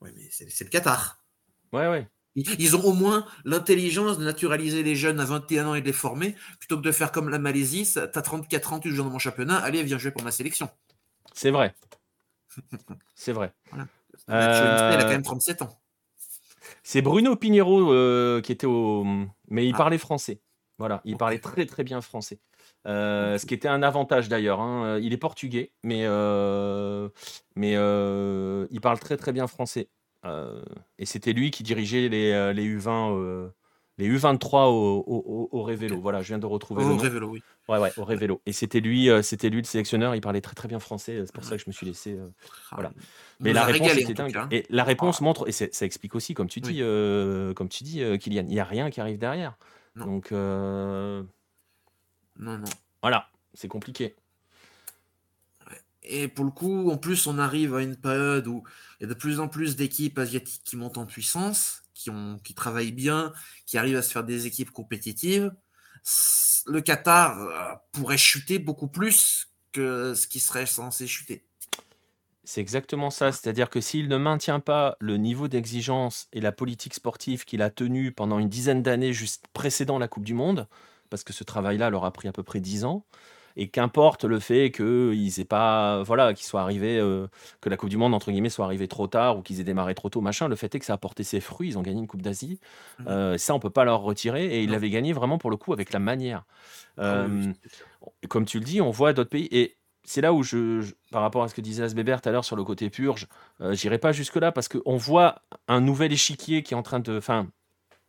Ouais, 0.00 0.12
mais 0.14 0.28
c'est 0.30 0.64
le 0.64 0.68
Qatar. 0.68 1.24
Ouais, 1.72 1.88
ouais. 1.88 2.06
Ils 2.34 2.76
ont 2.76 2.84
au 2.84 2.92
moins 2.92 3.24
l'intelligence 3.44 4.18
de 4.18 4.24
naturaliser 4.24 4.82
les 4.82 4.96
jeunes 4.96 5.20
à 5.20 5.24
21 5.24 5.68
ans 5.68 5.74
et 5.74 5.80
de 5.80 5.86
les 5.86 5.92
former, 5.92 6.34
plutôt 6.58 6.76
que 6.76 6.82
de 6.82 6.92
faire 6.92 7.12
comme 7.12 7.28
la 7.28 7.38
Malaisie, 7.38 7.88
t'as 7.94 8.06
34 8.08 8.72
ans, 8.72 8.80
tu 8.80 8.90
joues 8.90 9.04
dans 9.04 9.10
mon 9.10 9.18
championnat, 9.18 9.56
allez, 9.58 9.82
viens 9.82 9.98
jouer 9.98 10.10
pour 10.10 10.22
ma 10.22 10.32
sélection. 10.32 10.68
C'est 11.32 11.50
vrai. 11.50 11.74
C'est 13.14 13.32
vrai. 13.32 13.52
Voilà. 13.70 13.86
Euh... 14.30 14.92
Elle 14.92 15.00
a 15.00 15.04
quand 15.04 15.10
même 15.10 15.22
37 15.22 15.62
ans. 15.62 15.78
C'est 16.82 17.02
Bruno 17.02 17.36
Pinheiro 17.36 17.92
euh, 17.92 18.40
qui 18.40 18.52
était 18.52 18.66
au. 18.66 19.04
Mais 19.48 19.66
il 19.66 19.74
ah. 19.74 19.78
parlait 19.78 19.98
français. 19.98 20.40
Voilà, 20.78 21.00
il 21.04 21.16
parlait 21.16 21.38
très 21.38 21.66
très 21.66 21.84
bien 21.84 22.00
français. 22.00 22.40
Euh, 22.86 23.38
ce 23.38 23.46
qui 23.46 23.54
était 23.54 23.68
un 23.68 23.82
avantage 23.82 24.28
d'ailleurs. 24.28 24.60
Hein. 24.60 24.98
Il 25.00 25.12
est 25.12 25.18
portugais, 25.18 25.72
mais, 25.82 26.02
euh, 26.04 27.08
mais 27.54 27.72
il 28.70 28.80
parle 28.80 28.98
très 28.98 29.16
très 29.16 29.32
bien 29.32 29.46
français. 29.46 29.88
Euh, 30.24 30.62
et 30.98 31.06
c'était 31.06 31.32
lui 31.32 31.50
qui 31.50 31.62
dirigeait 31.62 32.08
les, 32.08 32.32
euh, 32.32 32.52
les 32.52 32.64
U20, 32.66 33.16
euh, 33.18 33.48
les 33.98 34.08
U23 34.08 34.68
au, 34.70 35.04
au, 35.06 35.48
au 35.52 35.62
Révélo. 35.62 36.00
Voilà, 36.00 36.22
je 36.22 36.28
viens 36.28 36.38
de 36.38 36.46
retrouver 36.46 36.82
au 36.84 36.88
le 36.88 36.94
Révélo, 36.94 37.28
oui. 37.28 37.42
Ouais, 37.68 37.78
ouais, 37.78 37.92
au 37.96 38.04
Révélo. 38.04 38.40
Et 38.46 38.52
c'était 38.52 38.80
lui, 38.80 39.08
c'était 39.22 39.48
lui 39.50 39.58
le 39.58 39.64
sélectionneur. 39.64 40.14
Il 40.14 40.20
parlait 40.20 40.40
très 40.40 40.54
très 40.54 40.66
bien 40.68 40.78
français. 40.78 41.22
C'est 41.24 41.32
pour 41.34 41.44
ça 41.44 41.56
que 41.56 41.62
je 41.62 41.68
me 41.68 41.72
suis 41.72 41.86
laissé. 41.86 42.18
Ah, 42.70 42.74
voilà. 42.76 42.92
Mais 43.40 43.52
la 43.52 43.64
réponse 43.64 43.82
régalé, 43.88 44.02
était 44.02 44.14
dingue. 44.14 44.32
cas. 44.32 44.48
Et 44.50 44.64
la 44.70 44.84
réponse 44.84 45.18
Ah. 45.20 45.24
montre, 45.24 45.48
et 45.48 45.52
ça 45.52 45.84
explique 45.86 46.14
aussi, 46.14 46.34
comme 46.34 46.48
tu 46.48 46.60
dis, 46.60 46.70
Oui. 46.70 46.78
euh, 46.82 47.54
comme 47.54 47.68
tu 47.68 47.84
dis, 47.84 48.02
euh, 48.02 48.16
Kylian, 48.16 48.44
il 48.48 48.54
n'y 48.54 48.60
a 48.60 48.64
rien 48.64 48.90
qui 48.90 49.00
arrive 49.00 49.18
derrière. 49.18 49.56
Non. 49.96 50.06
Donc 50.06 50.32
euh, 50.32 51.22
Non, 52.38 52.58
non. 52.58 52.64
voilà, 53.02 53.28
c'est 53.54 53.68
compliqué. 53.68 54.14
Et 56.04 56.28
pour 56.28 56.44
le 56.44 56.50
coup, 56.50 56.90
en 56.90 56.98
plus, 56.98 57.26
on 57.26 57.38
arrive 57.38 57.74
à 57.74 57.82
une 57.82 57.96
période 57.96 58.46
où 58.46 58.62
il 59.00 59.04
y 59.04 59.06
a 59.06 59.08
de 59.08 59.14
plus 59.14 59.40
en 59.40 59.48
plus 59.48 59.76
d'équipes 59.76 60.18
asiatiques 60.18 60.62
qui 60.64 60.76
montent 60.76 60.98
en 60.98 61.06
puissance, 61.06 61.82
qui, 61.94 62.10
ont, 62.10 62.38
qui 62.44 62.54
travaillent 62.54 62.92
bien, 62.92 63.32
qui 63.66 63.78
arrivent 63.78 63.96
à 63.96 64.02
se 64.02 64.12
faire 64.12 64.24
des 64.24 64.46
équipes 64.46 64.70
compétitives. 64.70 65.52
Le 66.66 66.80
Qatar 66.80 67.40
euh, 67.40 67.74
pourrait 67.92 68.18
chuter 68.18 68.58
beaucoup 68.58 68.88
plus 68.88 69.48
que 69.72 70.14
ce 70.14 70.26
qui 70.26 70.40
serait 70.40 70.66
censé 70.66 71.06
chuter. 71.06 71.46
C'est 72.44 72.60
exactement 72.60 73.08
ça. 73.08 73.32
C'est-à-dire 73.32 73.70
que 73.70 73.80
s'il 73.80 74.08
ne 74.08 74.18
maintient 74.18 74.60
pas 74.60 74.96
le 75.00 75.16
niveau 75.16 75.48
d'exigence 75.48 76.28
et 76.32 76.42
la 76.42 76.52
politique 76.52 76.92
sportive 76.92 77.44
qu'il 77.44 77.62
a 77.62 77.70
tenu 77.70 78.12
pendant 78.12 78.38
une 78.38 78.50
dizaine 78.50 78.82
d'années 78.82 79.14
juste 79.14 79.46
précédant 79.54 79.98
la 79.98 80.08
Coupe 80.08 80.24
du 80.24 80.34
Monde, 80.34 80.68
parce 81.08 81.24
que 81.24 81.32
ce 81.32 81.44
travail-là 81.44 81.88
leur 81.88 82.04
a 82.04 82.12
pris 82.12 82.28
à 82.28 82.32
peu 82.32 82.42
près 82.42 82.60
10 82.60 82.84
ans, 82.84 83.06
et 83.56 83.68
qu'importe 83.68 84.24
le 84.24 84.40
fait 84.40 84.70
qu'ils 84.72 85.40
aient 85.40 85.44
pas, 85.44 86.02
voilà, 86.02 86.34
qu'ils 86.34 86.46
soient 86.46 86.62
arrivés, 86.62 86.98
euh, 86.98 87.28
que 87.60 87.68
la 87.68 87.76
Coupe 87.76 87.88
du 87.90 87.96
Monde 87.96 88.14
entre 88.14 88.30
guillemets 88.32 88.48
soit 88.50 88.64
arrivée 88.64 88.88
trop 88.88 89.06
tard 89.06 89.38
ou 89.38 89.42
qu'ils 89.42 89.60
aient 89.60 89.64
démarré 89.64 89.94
trop 89.94 90.08
tôt, 90.08 90.20
machin. 90.20 90.48
Le 90.48 90.56
fait 90.56 90.74
est 90.74 90.78
que 90.80 90.84
ça 90.84 90.94
a 90.94 90.98
porté 90.98 91.22
ses 91.22 91.40
fruits. 91.40 91.68
Ils 91.68 91.78
ont 91.78 91.82
gagné 91.82 92.00
une 92.00 92.06
Coupe 92.06 92.22
d'Asie. 92.22 92.58
Mhm. 92.98 93.06
Euh, 93.08 93.38
ça, 93.38 93.54
on 93.54 93.60
peut 93.60 93.70
pas 93.70 93.84
leur 93.84 94.00
retirer. 94.00 94.46
Et 94.46 94.62
ils 94.64 94.70
l'avaient 94.70 94.90
gagné 94.90 95.12
vraiment 95.12 95.38
pour 95.38 95.50
le 95.50 95.56
coup 95.56 95.72
avec 95.72 95.92
la 95.92 95.98
manière. 96.00 96.44
Ah 96.98 97.02
Euh, 97.02 97.52
comme 98.28 98.44
tu 98.44 98.58
le 98.58 98.64
dis, 98.64 98.80
on 98.80 98.90
voit 98.90 99.12
d'autres 99.12 99.30
pays. 99.30 99.48
Et 99.50 99.76
c'est 100.04 100.20
là 100.20 100.32
où 100.32 100.42
je, 100.42 100.80
je- 100.82 100.94
par 101.10 101.22
rapport 101.22 101.42
à 101.44 101.48
ce 101.48 101.54
que 101.54 101.60
disait 101.60 101.82
Asbébert 101.84 102.20
tout 102.20 102.28
à 102.28 102.32
l'heure 102.32 102.44
sur 102.44 102.56
le 102.56 102.64
côté 102.64 102.90
purge, 102.90 103.26
j'irai 103.70 103.98
pas 103.98 104.12
jusque-là 104.12 104.52
parce 104.52 104.68
qu'on 104.68 104.96
voit 104.96 105.42
un 105.68 105.80
nouvel 105.80 106.12
échiquier 106.12 106.62
qui 106.62 106.74
est 106.74 106.76
en 106.76 106.82
train 106.82 107.00
de. 107.00 107.16
Enfin, 107.16 107.46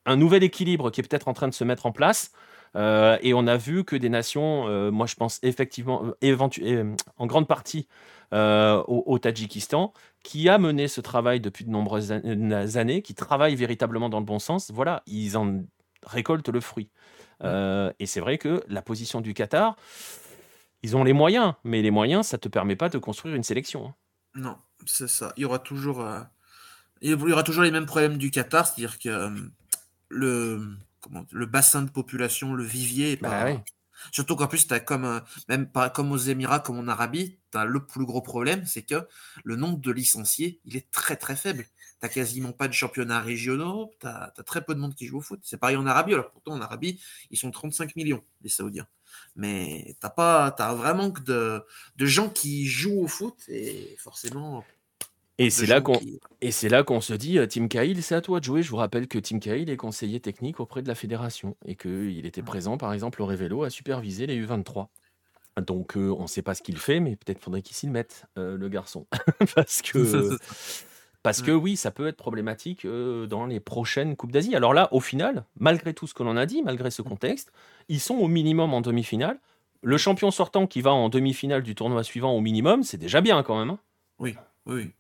un 0.06 0.16
nouvel 0.18 0.44
équilibre 0.44 0.92
qui 0.92 1.02
est 1.02 1.04
peut-être 1.08 1.28
en 1.28 1.34
train 1.34 1.48
de 1.48 1.54
se 1.54 1.64
mettre 1.64 1.86
en 1.86 1.92
place. 1.92 2.32
Euh, 2.76 3.18
et 3.22 3.34
on 3.34 3.48
a 3.48 3.58
vu 3.58 3.84
que 3.84 3.96
des 3.96 4.10
nations, 4.10 4.68
euh, 4.68 4.92
moi 4.92 5.06
je 5.06 5.16
pense 5.16 5.40
effectivement, 5.44 6.04
euh, 6.24 6.96
en 7.18 7.26
grande 7.26 7.48
partie 7.48 7.88
euh, 8.34 8.84
au, 8.88 9.04
au 9.06 9.20
Tadjikistan, 9.20 9.94
qui 10.24 10.50
a 10.50 10.58
mené 10.58 10.88
ce 10.88 11.02
travail 11.02 11.40
depuis 11.40 11.66
de 11.66 11.70
nombreuses 11.70 12.12
an- 12.12 12.22
années, 12.76 13.02
qui 13.02 13.16
travaille 13.16 13.56
véritablement 13.56 14.10
dans 14.10 14.20
le 14.20 14.26
bon 14.26 14.40
sens, 14.40 14.72
voilà, 14.72 15.04
ils 15.08 15.38
en 15.38 15.64
récoltent 16.06 16.50
le 16.50 16.60
fruit. 16.60 16.90
Et 17.44 18.06
c'est 18.06 18.20
vrai 18.20 18.38
que 18.38 18.64
la 18.68 18.82
position 18.82 19.22
du 19.22 19.34
Qatar, 19.34 19.76
ils 20.84 20.96
ont 20.98 21.04
les 21.04 21.14
moyens, 21.14 21.54
mais 21.64 21.82
les 21.82 21.92
moyens, 21.92 22.28
ça 22.28 22.38
ne 22.38 22.42
te 22.42 22.50
permet 22.50 22.76
pas 22.76 22.90
de 22.90 22.98
construire 22.98 23.36
une 23.36 23.44
sélection. 23.44 23.88
hein. 23.88 23.96
Non, 24.36 24.58
c'est 24.86 25.08
ça. 25.08 25.34
Il 25.38 25.42
y 25.42 25.46
aura 25.46 25.60
toujours, 25.60 26.06
il 27.02 27.12
y 27.12 27.14
aura 27.14 27.44
toujours 27.44 27.64
les 27.64 27.72
mêmes 27.72 27.86
problèmes 27.86 28.18
du 28.18 28.32
Qatar, 28.32 28.66
c'est-à-dire 28.68 29.00
que 29.00 29.10
euh, 29.10 29.30
le, 30.10 30.78
comment, 31.06 31.26
le 31.32 31.46
bassin 31.46 31.84
de 31.84 31.90
population, 31.90 32.54
le 32.54 32.64
vivier, 32.64 33.18
Bah 33.18 33.46
oui. 33.46 33.60
Surtout 34.12 34.36
qu'en 34.36 34.48
plus, 34.48 34.70
as 34.72 34.80
comme, 34.80 35.22
même 35.48 35.72
pas 35.72 35.90
comme 35.90 36.12
aux 36.12 36.18
Émirats, 36.18 36.60
comme 36.60 36.80
en 36.80 36.88
Arabie, 36.88 37.40
tu 37.52 37.58
as 37.58 37.66
le 37.66 37.86
plus 37.86 38.06
gros 38.06 38.22
problème, 38.22 38.66
c'est 38.66 38.82
que 38.82 39.08
le 39.44 39.56
nombre 39.56 39.80
de 39.80 39.92
licenciés, 39.92 40.60
il 40.66 40.76
est 40.76 40.92
très 40.92 41.16
très 41.16 41.36
faible. 41.36 41.66
Tu 42.02 42.10
quasiment 42.10 42.52
pas 42.52 42.68
de 42.68 42.74
championnats 42.74 43.22
régionaux, 43.22 43.92
tu 44.00 44.08
as, 44.08 44.34
très 44.46 44.64
peu 44.64 44.76
de 44.76 44.80
monde 44.80 44.96
qui 44.96 45.08
joue 45.08 45.18
au 45.18 45.22
foot. 45.22 45.40
C'est 45.44 45.58
pareil 45.58 45.78
en 45.78 45.88
Arabie, 45.88 46.14
alors 46.14 46.30
pourtant 46.30 46.52
en 46.52 46.62
Arabie, 46.62 47.02
ils 47.32 47.38
sont 47.38 47.50
35 47.50 47.96
millions, 47.96 48.24
les 48.42 48.50
Saoudiens. 48.50 48.88
Mais 49.36 49.96
t'as 50.02 50.10
pas, 50.10 50.52
t'as 50.52 50.74
vraiment 50.74 51.10
que 51.10 51.22
de, 51.22 51.64
de 51.96 52.06
gens 52.06 52.30
qui 52.30 52.68
jouent 52.68 53.04
au 53.04 53.08
foot 53.08 53.38
et 53.48 53.96
forcément. 53.98 54.64
Et 55.38 55.50
c'est 55.50 55.66
là 55.66 55.82
qu'on 55.82 55.94
qui- 56.00 56.20
et 56.42 56.52
c'est 56.52 56.70
là 56.70 56.84
qu'on 56.84 57.02
se 57.02 57.14
dit, 57.14 57.40
euh, 57.40 57.48
Tim 57.48 57.68
Cahill, 57.68 58.02
c'est 58.04 58.16
à 58.16 58.22
toi 58.22 58.40
de 58.40 58.46
jouer. 58.46 58.62
Je 58.64 58.70
vous 58.70 58.78
rappelle 58.78 59.08
que 59.08 59.20
Tim 59.20 59.40
Cahill 59.40 59.70
est 59.70 59.78
conseiller 59.78 60.20
technique 60.20 60.60
auprès 60.60 60.82
de 60.82 60.88
la 60.88 60.96
fédération 60.96 61.58
et 61.66 61.76
qu'il 61.76 62.26
était 62.26 62.42
présent, 62.42 62.78
par 62.78 62.94
exemple, 62.94 63.22
au 63.22 63.26
Révélo 63.26 63.64
à 63.64 63.70
superviser 63.70 64.28
les 64.28 64.38
U23. 64.38 64.88
Donc, 65.66 65.96
euh, 65.98 66.14
on 66.18 66.24
ne 66.24 66.28
sait 66.28 66.42
pas 66.42 66.54
ce 66.56 66.62
qu'il 66.62 66.78
fait, 66.78 67.00
mais 67.00 67.16
peut-être 67.16 67.40
faudrait 67.40 67.62
qu'il 67.62 67.76
s'y 67.76 67.88
mette, 67.88 68.26
euh, 68.38 68.58
le 68.58 68.70
garçon. 68.70 69.08
Parce 69.56 69.82
que, 69.82 69.98
parce 71.24 71.42
que 71.42 71.52
oui, 71.52 71.76
ça 71.76 71.92
peut 71.92 72.08
être 72.08 72.18
problématique 72.18 72.86
euh, 72.86 73.26
dans 73.26 73.46
les 73.46 73.60
prochaines 73.60 74.16
Coupes 74.16 74.32
d'Asie. 74.32 74.56
Alors 74.56 74.74
là, 74.74 74.90
au 74.94 75.00
final, 75.00 75.44
malgré 75.58 75.94
tout 75.94 76.08
ce 76.08 76.14
que 76.14 76.24
l'on 76.24 76.38
a 76.38 76.46
dit, 76.46 76.62
malgré 76.62 76.92
ce 76.92 77.02
contexte, 77.02 77.52
ils 77.90 78.00
sont 78.00 78.16
au 78.16 78.28
minimum 78.28 78.74
en 78.74 78.82
demi-finale. 78.82 79.40
Le 79.82 79.98
champion 79.98 80.30
sortant 80.30 80.68
qui 80.68 80.82
va 80.82 80.92
en 80.94 81.10
demi-finale 81.10 81.64
du 81.64 81.74
tournoi 81.74 82.04
suivant 82.04 82.32
au 82.34 82.42
minimum, 82.42 82.84
c'est 82.84 82.98
déjà 82.98 83.22
bien 83.22 83.42
quand 83.44 83.58
même. 83.58 83.72
hein. 83.72 83.80
Oui, 84.20 84.36
oui. 84.66 84.92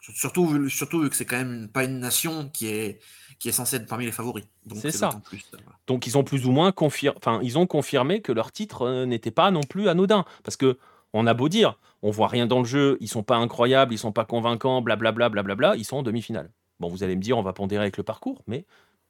Surtout, 0.00 0.46
vu- 0.46 0.70
surtout 0.70 1.02
vu 1.02 1.10
que 1.10 1.16
c'est 1.16 1.26
quand 1.26 1.36
même 1.36 1.68
pas 1.68 1.84
une 1.84 1.98
nation 2.00 2.48
qui 2.48 2.66
est, 2.68 3.00
qui 3.38 3.48
est 3.48 3.52
censée 3.52 3.76
être 3.76 3.86
parmi 3.86 4.06
les 4.06 4.12
favoris. 4.12 4.44
C'est 4.76 4.90
ça. 4.90 5.10
Plus, 5.24 5.44
euh, 5.54 5.58
voilà. 5.62 5.78
Donc 5.86 6.06
ils 6.06 6.16
ont 6.16 6.24
plus 6.24 6.46
ou 6.46 6.52
moins 6.52 6.72
confirmé, 6.72 7.16
enfin 7.18 7.38
ils 7.42 7.58
ont 7.58 7.66
confirmé 7.66 8.22
que 8.22 8.32
leur 8.32 8.50
titre 8.50 8.82
euh, 8.82 9.04
n'était 9.06 9.30
pas 9.30 9.50
non 9.50 9.62
plus 9.62 9.88
anodin, 9.88 10.24
parce 10.42 10.56
que 10.56 10.78
on 11.12 11.26
a 11.26 11.34
beau 11.34 11.48
dire, 11.48 11.78
on 12.02 12.10
voit 12.10 12.28
rien 12.28 12.46
dans 12.46 12.60
le 12.60 12.64
jeu, 12.64 12.96
ils 13.00 13.08
sont 13.08 13.22
pas 13.22 13.36
incroyables, 13.36 13.92
ils 13.92 13.98
sont 13.98 14.12
pas 14.12 14.24
convaincants, 14.24 14.80
blablabla, 14.80 15.28
blablabla, 15.28 15.76
ils 15.76 15.84
sont 15.84 15.96
en 15.98 16.02
demi-finale. 16.02 16.50
Bon, 16.78 16.88
vous 16.88 17.02
allez 17.02 17.16
me 17.16 17.20
dire, 17.20 17.36
on 17.36 17.42
va 17.42 17.52
pondérer 17.52 17.82
avec 17.82 17.96
le 17.96 18.02
parcours, 18.04 18.42
mais 18.46 18.64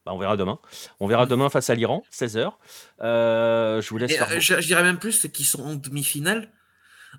bah, 0.06 0.12
on 0.14 0.18
verra 0.18 0.36
demain. 0.36 0.58
On 0.98 1.06
verra 1.06 1.26
demain 1.26 1.50
face 1.50 1.70
à 1.70 1.74
l'Iran, 1.74 2.02
16h. 2.12 2.50
je 3.00 3.88
vous 3.90 3.98
laisse 3.98 4.12
euh, 4.20 4.40
je, 4.40 4.60
je 4.60 4.66
dirais 4.66 4.82
même 4.82 4.98
plus, 4.98 5.12
c'est 5.12 5.30
qu'ils 5.30 5.44
sont 5.46 5.62
en 5.62 5.74
demi-finale, 5.74 6.50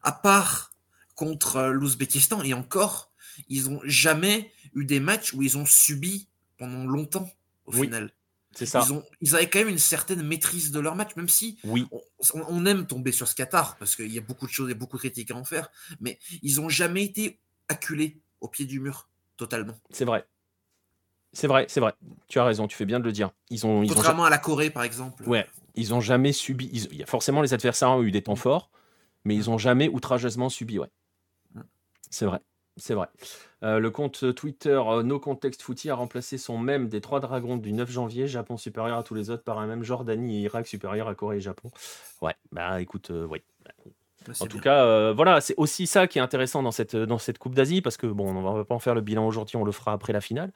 à 0.03 0.11
part 0.11 0.71
contre 1.15 1.57
euh, 1.57 1.71
l'Ouzbékistan, 1.71 2.41
et 2.41 2.53
encore, 2.55 3.10
ils 3.49 3.69
ont 3.69 3.79
jamais 3.83 4.51
eu 4.75 4.85
des 4.85 4.99
matchs 4.99 5.33
où 5.33 5.41
ils 5.41 5.57
ont 5.57 5.65
subi 5.65 6.27
pendant 6.57 6.85
longtemps, 6.85 7.29
au 7.65 7.73
Oui. 7.73 7.81
final. 7.83 8.11
C'est 8.53 8.65
ça. 8.65 8.83
Ils, 8.85 8.91
ont, 8.91 9.03
ils 9.21 9.33
avaient 9.35 9.49
quand 9.49 9.59
même 9.59 9.69
une 9.69 9.77
certaine 9.77 10.21
maîtrise 10.23 10.71
de 10.71 10.79
leur 10.81 10.95
match, 10.95 11.15
même 11.15 11.29
si 11.29 11.57
Oui, 11.63 11.87
on, 11.91 12.01
on 12.49 12.65
aime 12.65 12.85
tomber 12.85 13.13
sur 13.13 13.27
ce 13.27 13.33
Qatar, 13.33 13.77
parce 13.77 13.95
qu'il 13.95 14.11
y 14.11 14.17
a 14.17 14.21
beaucoup 14.21 14.45
de 14.45 14.51
choses 14.51 14.69
et 14.69 14.73
beaucoup 14.73 14.97
de 14.97 15.01
critiques 15.01 15.31
à 15.31 15.35
en 15.35 15.45
faire, 15.45 15.69
mais 16.01 16.19
ils 16.41 16.57
n'ont 16.57 16.67
jamais 16.67 17.03
été 17.05 17.39
acculés 17.69 18.19
au 18.41 18.49
pied 18.49 18.65
du 18.65 18.79
mur, 18.81 19.07
totalement. 19.37 19.79
c'est 19.91 20.03
vrai. 20.05 20.25
C'est 21.33 21.47
vrai, 21.47 21.65
c'est 21.69 21.79
vrai. 21.79 21.93
Tu 22.27 22.39
as 22.39 22.43
raison, 22.43 22.67
tu 22.67 22.75
fais 22.75 22.83
bien 22.85 22.99
de 22.99 23.05
le 23.05 23.13
dire. 23.13 23.31
Ils 23.49 23.65
ont, 23.65 23.83
ils 23.83 23.85
ont, 23.85 23.87
ja- 23.87 23.93
Contrairement 23.95 24.25
à 24.25 24.29
la 24.29 24.37
Corée, 24.37 24.69
par 24.69 24.83
exemple. 24.83 25.23
ouais, 25.29 25.47
ils 25.75 25.93
ont 25.93 26.01
jamais 26.01 26.33
subi. 26.33 26.69
ils- 26.73 26.89
il 26.91 26.97
y 26.97 27.03
a 27.03 27.05
forcément, 27.05 27.41
les 27.41 27.53
adversaires 27.53 27.91
ont 27.91 28.03
eu 28.03 28.11
des 28.11 28.21
temps 28.21 28.35
forts, 28.35 28.69
mais 29.23 29.33
ils 29.33 29.49
ont 29.49 29.57
jamais 29.57 29.87
outrageusement 29.87 30.49
subi. 30.49 30.77
Ouais, 30.79 30.89
Mm. 31.55 31.61
c'est 32.09 32.25
vrai, 32.25 32.41
c'est 32.77 32.93
vrai. 32.93 33.07
Euh, 33.63 33.79
le 33.79 33.91
compte 33.91 34.33
Twitter 34.33 34.81
euh, 34.85 35.03
No 35.03 35.19
Context 35.19 35.61
Footy 35.61 35.89
a 35.89 35.95
remplacé 35.95 36.37
son 36.37 36.57
même 36.57 36.87
des 36.87 37.01
trois 37.01 37.19
dragons 37.19 37.57
du 37.57 37.73
9 37.73 37.89
janvier, 37.89 38.27
Japon 38.27 38.57
supérieur 38.57 38.97
à 38.97 39.03
tous 39.03 39.13
les 39.13 39.29
autres 39.29 39.43
par 39.43 39.59
un 39.59 39.67
même 39.67 39.83
Jordanie 39.83 40.37
et 40.37 40.41
Irak 40.41 40.67
supérieur 40.67 41.07
à 41.07 41.15
Corée 41.15 41.37
et 41.37 41.41
Japon. 41.41 41.69
Ouais, 42.21 42.35
bah 42.51 42.81
écoute, 42.81 43.11
euh, 43.11 43.27
oui. 43.29 43.41
C'est 44.33 44.43
En 44.43 44.45
tout 44.45 44.57
bien. 44.57 44.61
cas, 44.61 44.85
euh, 44.85 45.13
voilà, 45.15 45.41
c'est 45.41 45.55
aussi 45.57 45.87
ça 45.87 46.07
qui 46.07 46.19
est 46.19 46.21
intéressant 46.21 46.61
dans 46.61 46.71
cette, 46.71 46.95
dans 46.95 47.17
cette 47.17 47.39
Coupe 47.39 47.55
d'Asie, 47.55 47.81
parce 47.81 47.97
que 47.97 48.07
bon, 48.07 48.29
on 48.35 48.53
va 48.53 48.65
pas 48.65 48.75
en 48.75 48.79
faire 48.79 48.95
le 48.95 49.01
bilan 49.01 49.25
aujourd'hui, 49.25 49.57
on 49.57 49.63
le 49.63 49.71
fera 49.71 49.93
après 49.93 50.13
la 50.13 50.21
finale. 50.21 50.51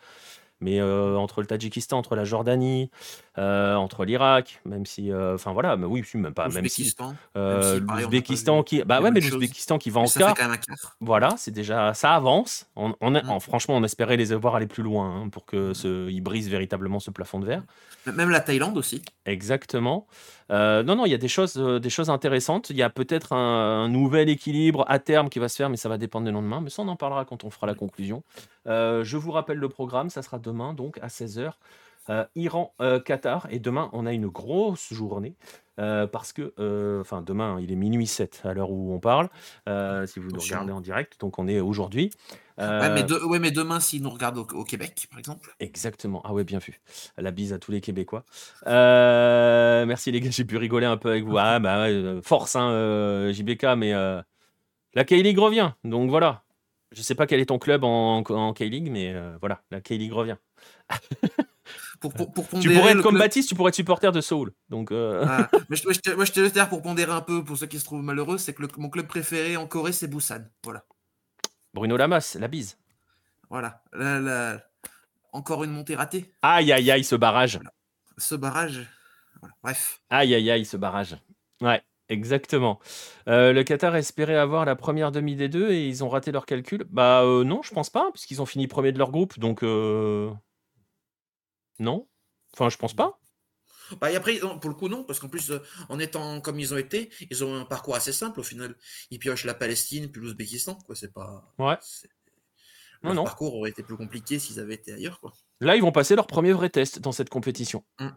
Mais 0.62 0.82
entre 0.82 1.42
le 1.42 1.48
Tadjikistan, 1.48 1.98
entre 1.98 2.16
la 2.16 2.24
Jordanie, 2.24 2.90
euh, 3.38 3.76
entre 3.76 4.06
l'Irak, 4.06 4.62
même 4.66 4.86
si, 4.86 5.12
euh, 5.12 5.36
enfin 5.36 5.52
voilà, 5.52 5.76
mais 5.76 5.86
oui, 5.86 6.04
si, 6.06 6.18
même 6.18 6.34
pas, 6.34 6.48
même 6.48 6.68
si 6.70 6.96
euh, 7.36 7.80
même 7.82 7.98
si, 7.98 8.02
l'Ouzbékistan 8.04 8.64
qui, 8.64 8.82
bah 8.84 9.02
ouais, 9.02 9.12
mais 9.12 9.20
l'Ouzbékistan 9.20 9.78
qui 9.78 9.90
va 9.90 10.00
en 10.02 10.06
quart, 10.06 10.34
quand 10.36 10.44
même 10.44 10.52
un 10.54 10.58
4. 10.58 10.96
voilà, 11.02 11.30
c'est 11.38 11.52
déjà, 11.52 11.94
ça 11.94 12.16
avance. 12.16 12.68
On, 12.76 12.94
on 13.02 13.14
a- 13.14 13.22
Mm. 13.24 13.30
en- 13.30 13.40
franchement, 13.40 13.76
on 13.76 13.84
espérait 13.84 14.16
les 14.18 14.34
voir 14.36 14.56
aller 14.56 14.68
plus 14.68 14.84
loin 14.84 15.24
hein, 15.24 15.30
pour 15.30 15.46
que 15.46 15.74
ce, 15.74 16.10
ils 16.10 16.22
brisent 16.22 16.50
véritablement 16.50 17.00
ce 17.00 17.12
plafond 17.12 17.40
de 17.40 17.46
verre. 17.46 17.64
Même 18.06 18.30
la 18.30 18.40
Thaïlande 18.40 18.78
aussi. 18.78 19.02
Exactement. 19.26 20.06
Euh, 20.52 20.84
non, 20.84 20.96
non, 20.96 21.06
il 21.06 21.12
y 21.12 21.16
a 21.16 21.18
des 21.18 21.28
choses, 21.28 21.56
des 21.56 21.90
choses 21.90 22.10
intéressantes. 22.12 22.70
Il 22.70 22.76
y 22.78 22.84
a 22.84 22.90
peut-être 22.92 23.34
un, 23.34 23.84
un 23.86 23.90
nouvel 23.90 24.30
équilibre 24.30 24.86
à 24.88 25.00
terme 25.00 25.28
qui 25.30 25.40
va 25.40 25.50
se 25.50 25.56
faire, 25.56 25.70
mais 25.70 25.78
ça 25.78 25.90
va 25.90 25.98
dépendre 25.98 26.26
des 26.26 26.32
lendemains. 26.32 26.62
Mais 26.62 26.70
ça, 26.70 26.84
on 26.84 26.88
en 26.88 26.96
parlera 26.96 27.26
quand 27.26 27.44
on 27.44 27.50
fera 27.50 27.66
la 27.68 27.74
conclusion. 27.74 28.24
Je 28.68 29.18
vous 29.18 29.32
rappelle 29.32 29.58
le 29.58 29.70
programme, 29.70 30.10
ça 30.10 30.22
sera 30.22 30.40
demain, 30.40 30.74
donc 30.74 31.00
à 31.02 31.08
16h. 31.08 31.52
Iran-Qatar. 32.36 33.48
et 33.50 33.60
demain, 33.60 33.90
on 33.94 34.06
a 34.06 34.14
une 34.14 34.28
grosse 34.28 34.94
journée. 34.94 35.36
euh, 35.78 36.08
parce 36.08 36.32
que, 36.32 36.54
euh, 36.58 37.02
enfin, 37.02 37.22
demain, 37.22 37.58
il 37.60 37.70
est 37.70 37.76
minuit 37.76 38.08
7 38.08 38.42
à 38.46 38.54
l'heure 38.54 38.72
où 38.72 38.94
on 38.94 39.00
parle, 39.02 39.28
euh, 39.68 40.06
si 40.06 40.20
vous 40.22 40.30
nous 40.32 40.40
regardez 40.40 40.72
en 40.72 40.80
direct. 40.80 41.20
Donc, 41.20 41.38
on 41.38 41.50
est 41.50 41.60
aujourd'hui. 41.60 42.12
Ouais, 42.58 42.90
mais 42.94 43.02
Euh, 43.02 43.04
de- 43.04 43.26
ouais, 43.26 43.40
mais 43.40 43.52
demain, 43.52 43.82
s'ils 43.82 44.02
nous 44.02 44.10
regardent 44.10 44.38
au, 44.38 44.48
au 44.54 44.64
Québec, 44.64 45.08
par 45.10 45.20
exemple. 45.20 45.54
Exactement. 45.60 46.22
Ah 46.24 46.32
ouais, 46.34 46.46
bien 46.46 46.60
vu. 46.60 46.80
La 47.18 47.32
bise 47.32 47.52
à 47.52 47.60
tous 47.60 47.72
les 47.74 47.82
Québécois. 47.82 48.24
Euh, 48.68 49.86
merci 49.86 50.12
les 50.14 50.22
gars, 50.22 50.30
j'ai 50.32 50.46
pu 50.46 50.56
rigoler 50.56 50.86
un 50.86 50.96
peu 50.96 51.10
avec 51.10 51.26
vous. 51.26 51.38
Ah 51.38 51.60
bah 51.60 51.88
euh, 51.88 52.22
force, 52.22 52.56
hein, 52.56 52.70
euh, 52.72 53.34
JBK, 53.34 53.66
mais 53.76 53.94
euh, 53.94 54.22
la 54.94 55.04
K-League 55.04 55.38
revient. 55.38 55.72
Donc 55.84 56.10
voilà. 56.10 56.44
Je 56.94 57.02
sais 57.02 57.16
pas 57.16 57.28
quel 57.28 57.42
est 57.42 57.48
ton 57.48 57.60
club 57.60 57.84
en, 57.84 58.20
en 58.20 58.54
K-League, 58.54 58.90
mais 58.90 59.12
euh, 59.14 59.36
voilà, 59.42 59.62
la 59.72 59.82
K-League 59.82 60.14
revient. 60.14 60.38
Pour, 62.10 62.32
pour, 62.34 62.48
pour 62.48 62.60
Tu 62.60 62.70
pourrais 62.74 62.92
être 62.92 63.02
comme 63.02 63.12
club- 63.14 63.22
Baptiste, 63.24 63.50
tu 63.50 63.56
pourrais 63.56 63.70
être 63.70 63.76
supporter 63.76 64.12
de 64.12 64.22
Soul. 64.22 64.52
Donc 64.70 64.92
euh, 64.92 65.26
Ah, 65.28 65.50
mais 65.70 65.76
je, 65.76 65.84
moi, 65.84 65.94
je 65.94 66.00
te- 66.00 66.12
moi, 66.12 66.26
je 66.26 66.32
te 66.32 66.40
laisse 66.40 66.54
dire 66.54 66.68
pour 66.70 66.82
pondérer 66.82 67.12
un 67.12 67.22
peu, 67.22 67.44
pour 67.44 67.58
ceux 67.58 67.68
qui 67.68 67.80
se 67.80 67.86
trouvent 67.86 68.02
malheureux, 68.04 68.38
c'est 68.38 68.54
que 68.54 68.62
le- 68.62 68.68
mon 68.78 68.90
club 68.90 69.08
préféré 69.08 69.58
en 69.58 69.68
Corée, 69.68 69.92
c'est 69.94 70.08
Busan. 70.08 70.46
Voilà. 70.64 70.84
Bruno 71.74 71.98
Lamas, 71.98 72.38
la 72.40 72.48
bise. 72.48 72.78
Voilà. 73.50 73.84
La- 73.94 74.20
la- 74.20 74.60
Encore 75.34 75.64
une 75.66 75.72
montée 75.72 75.96
ratée. 75.96 76.32
Aïe 76.42 76.72
aïe 76.72 76.90
aïe, 76.92 77.04
ce 77.04 77.16
barrage. 77.16 77.60
Ce 78.18 78.36
barrage. 78.36 78.88
Voilà. 79.42 79.54
Bref. 79.64 80.02
Aïe 80.10 80.34
aïe 80.34 80.50
aïe, 80.50 80.64
ce 80.66 80.78
barrage. 80.78 81.18
Ouais, 81.62 81.82
exactement. 82.08 82.80
Euh, 83.28 83.52
le 83.52 83.64
Qatar 83.64 83.96
espérait 83.98 84.38
avoir 84.38 84.64
la 84.64 84.76
première 84.78 85.12
demi 85.12 85.36
des 85.36 85.50
deux 85.50 85.72
et 85.72 85.88
ils 85.88 86.04
ont 86.06 86.10
raté 86.10 86.32
leur 86.32 86.46
calcul. 86.46 86.86
Bah 86.90 87.24
euh, 87.24 87.44
non, 87.44 87.62
je 87.64 87.74
pense 87.74 87.90
pas, 87.90 88.10
puisqu'ils 88.14 88.42
ont 88.42 88.46
fini 88.46 88.68
premier 88.68 88.94
de 88.94 88.98
leur 88.98 89.12
groupe, 89.12 89.38
donc 89.38 89.62
non? 91.80 92.08
Enfin, 92.54 92.70
je 92.70 92.78
pense 92.78 92.94
pas. 92.94 93.20
Bah, 94.02 94.12
et 94.12 94.16
après, 94.16 94.40
non, 94.40 94.58
pour 94.58 94.70
le 94.72 94.76
coup, 94.76 94.88
non, 94.90 95.04
parce 95.04 95.20
qu'en 95.20 95.28
plus, 95.30 95.52
euh, 95.52 95.60
en 95.90 96.00
étant 96.00 96.42
comme 96.42 96.60
ils 96.60 96.74
ont 96.74 96.78
été, 96.78 97.12
ils 97.30 97.44
ont 97.44 97.54
un 97.56 97.66
parcours 97.66 97.96
assez 97.96 98.12
simple 98.12 98.40
au 98.40 98.44
final. 98.44 98.76
Ils 99.12 99.20
piochent 99.20 99.46
la 99.46 99.54
Palestine 99.54 100.10
puis 100.12 100.22
l'Ouzbékistan, 100.22 100.76
quoi. 100.76 100.96
C'est 100.96 101.14
pas. 101.14 101.54
Ouais. 101.60 101.78
Non, 103.04 103.10
Leur 103.10 103.16
non. 103.16 103.24
parcours 103.26 103.56
aurait 103.56 103.70
été 103.70 103.84
plus 103.84 103.96
compliqué 103.98 104.40
s'ils 104.40 104.60
avaient 104.60 104.74
été 104.74 104.94
ailleurs, 104.94 105.20
quoi. 105.20 105.34
Là, 105.62 105.76
ils 105.76 105.82
vont 105.82 105.92
passer 105.92 106.16
leur 106.16 106.26
premier 106.28 106.52
vrai 106.54 106.70
test 106.70 107.00
dans 107.00 107.12
cette 107.12 107.30
compétition. 107.30 107.84
Mm. 108.00 108.08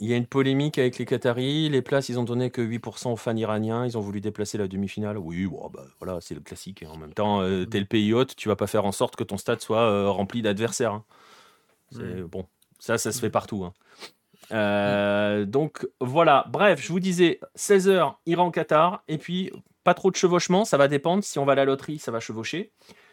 Il 0.00 0.08
y 0.10 0.12
a 0.12 0.16
une 0.16 0.26
polémique 0.26 0.76
avec 0.78 0.98
les 0.98 1.06
Qataris. 1.06 1.68
Les 1.70 1.80
places, 1.80 2.08
ils 2.08 2.18
ont 2.18 2.24
donné 2.24 2.50
que 2.50 2.60
8% 2.60 3.12
aux 3.12 3.16
fans 3.16 3.36
iraniens. 3.36 3.86
Ils 3.86 3.96
ont 3.96 4.00
voulu 4.00 4.20
déplacer 4.20 4.58
la 4.58 4.66
demi-finale. 4.68 5.16
Oui, 5.16 5.46
bon, 5.46 5.70
bah, 5.70 5.86
voilà, 6.00 6.20
c'est 6.20 6.34
le 6.34 6.40
classique. 6.40 6.84
En 6.86 6.96
même 6.96 7.14
temps, 7.14 7.40
euh, 7.40 7.64
t'es 7.64 7.78
le 7.80 7.86
pays 7.86 8.12
hôte, 8.12 8.34
tu 8.36 8.48
vas 8.48 8.56
pas 8.56 8.66
faire 8.66 8.84
en 8.84 8.92
sorte 8.92 9.16
que 9.16 9.24
ton 9.24 9.38
stade 9.38 9.60
soit 9.60 9.88
euh, 9.88 10.10
rempli 10.10 10.42
d'adversaires. 10.42 10.92
hein. 10.92 11.04
C'est 11.94 12.22
Mm. 12.22 12.26
bon. 12.26 12.46
Ça, 12.78 12.98
ça 12.98 13.12
se 13.12 13.20
fait 13.20 13.30
partout. 13.30 13.64
hein. 13.64 13.72
Euh, 14.52 15.44
donc 15.46 15.86
voilà, 16.00 16.44
bref, 16.50 16.80
je 16.82 16.88
vous 16.92 17.00
disais 17.00 17.40
16h 17.56 18.14
Iran-Qatar, 18.26 19.02
et 19.08 19.16
puis 19.18 19.50
pas 19.84 19.94
trop 19.94 20.10
de 20.10 20.16
chevauchement, 20.16 20.64
ça 20.66 20.76
va 20.76 20.86
dépendre. 20.88 21.24
Si 21.24 21.38
on 21.38 21.44
va 21.46 21.52
à 21.52 21.54
la 21.56 21.64
loterie, 21.64 21.98
ça 21.98 22.10
va 22.12 22.20
chevaucher. 22.20 22.72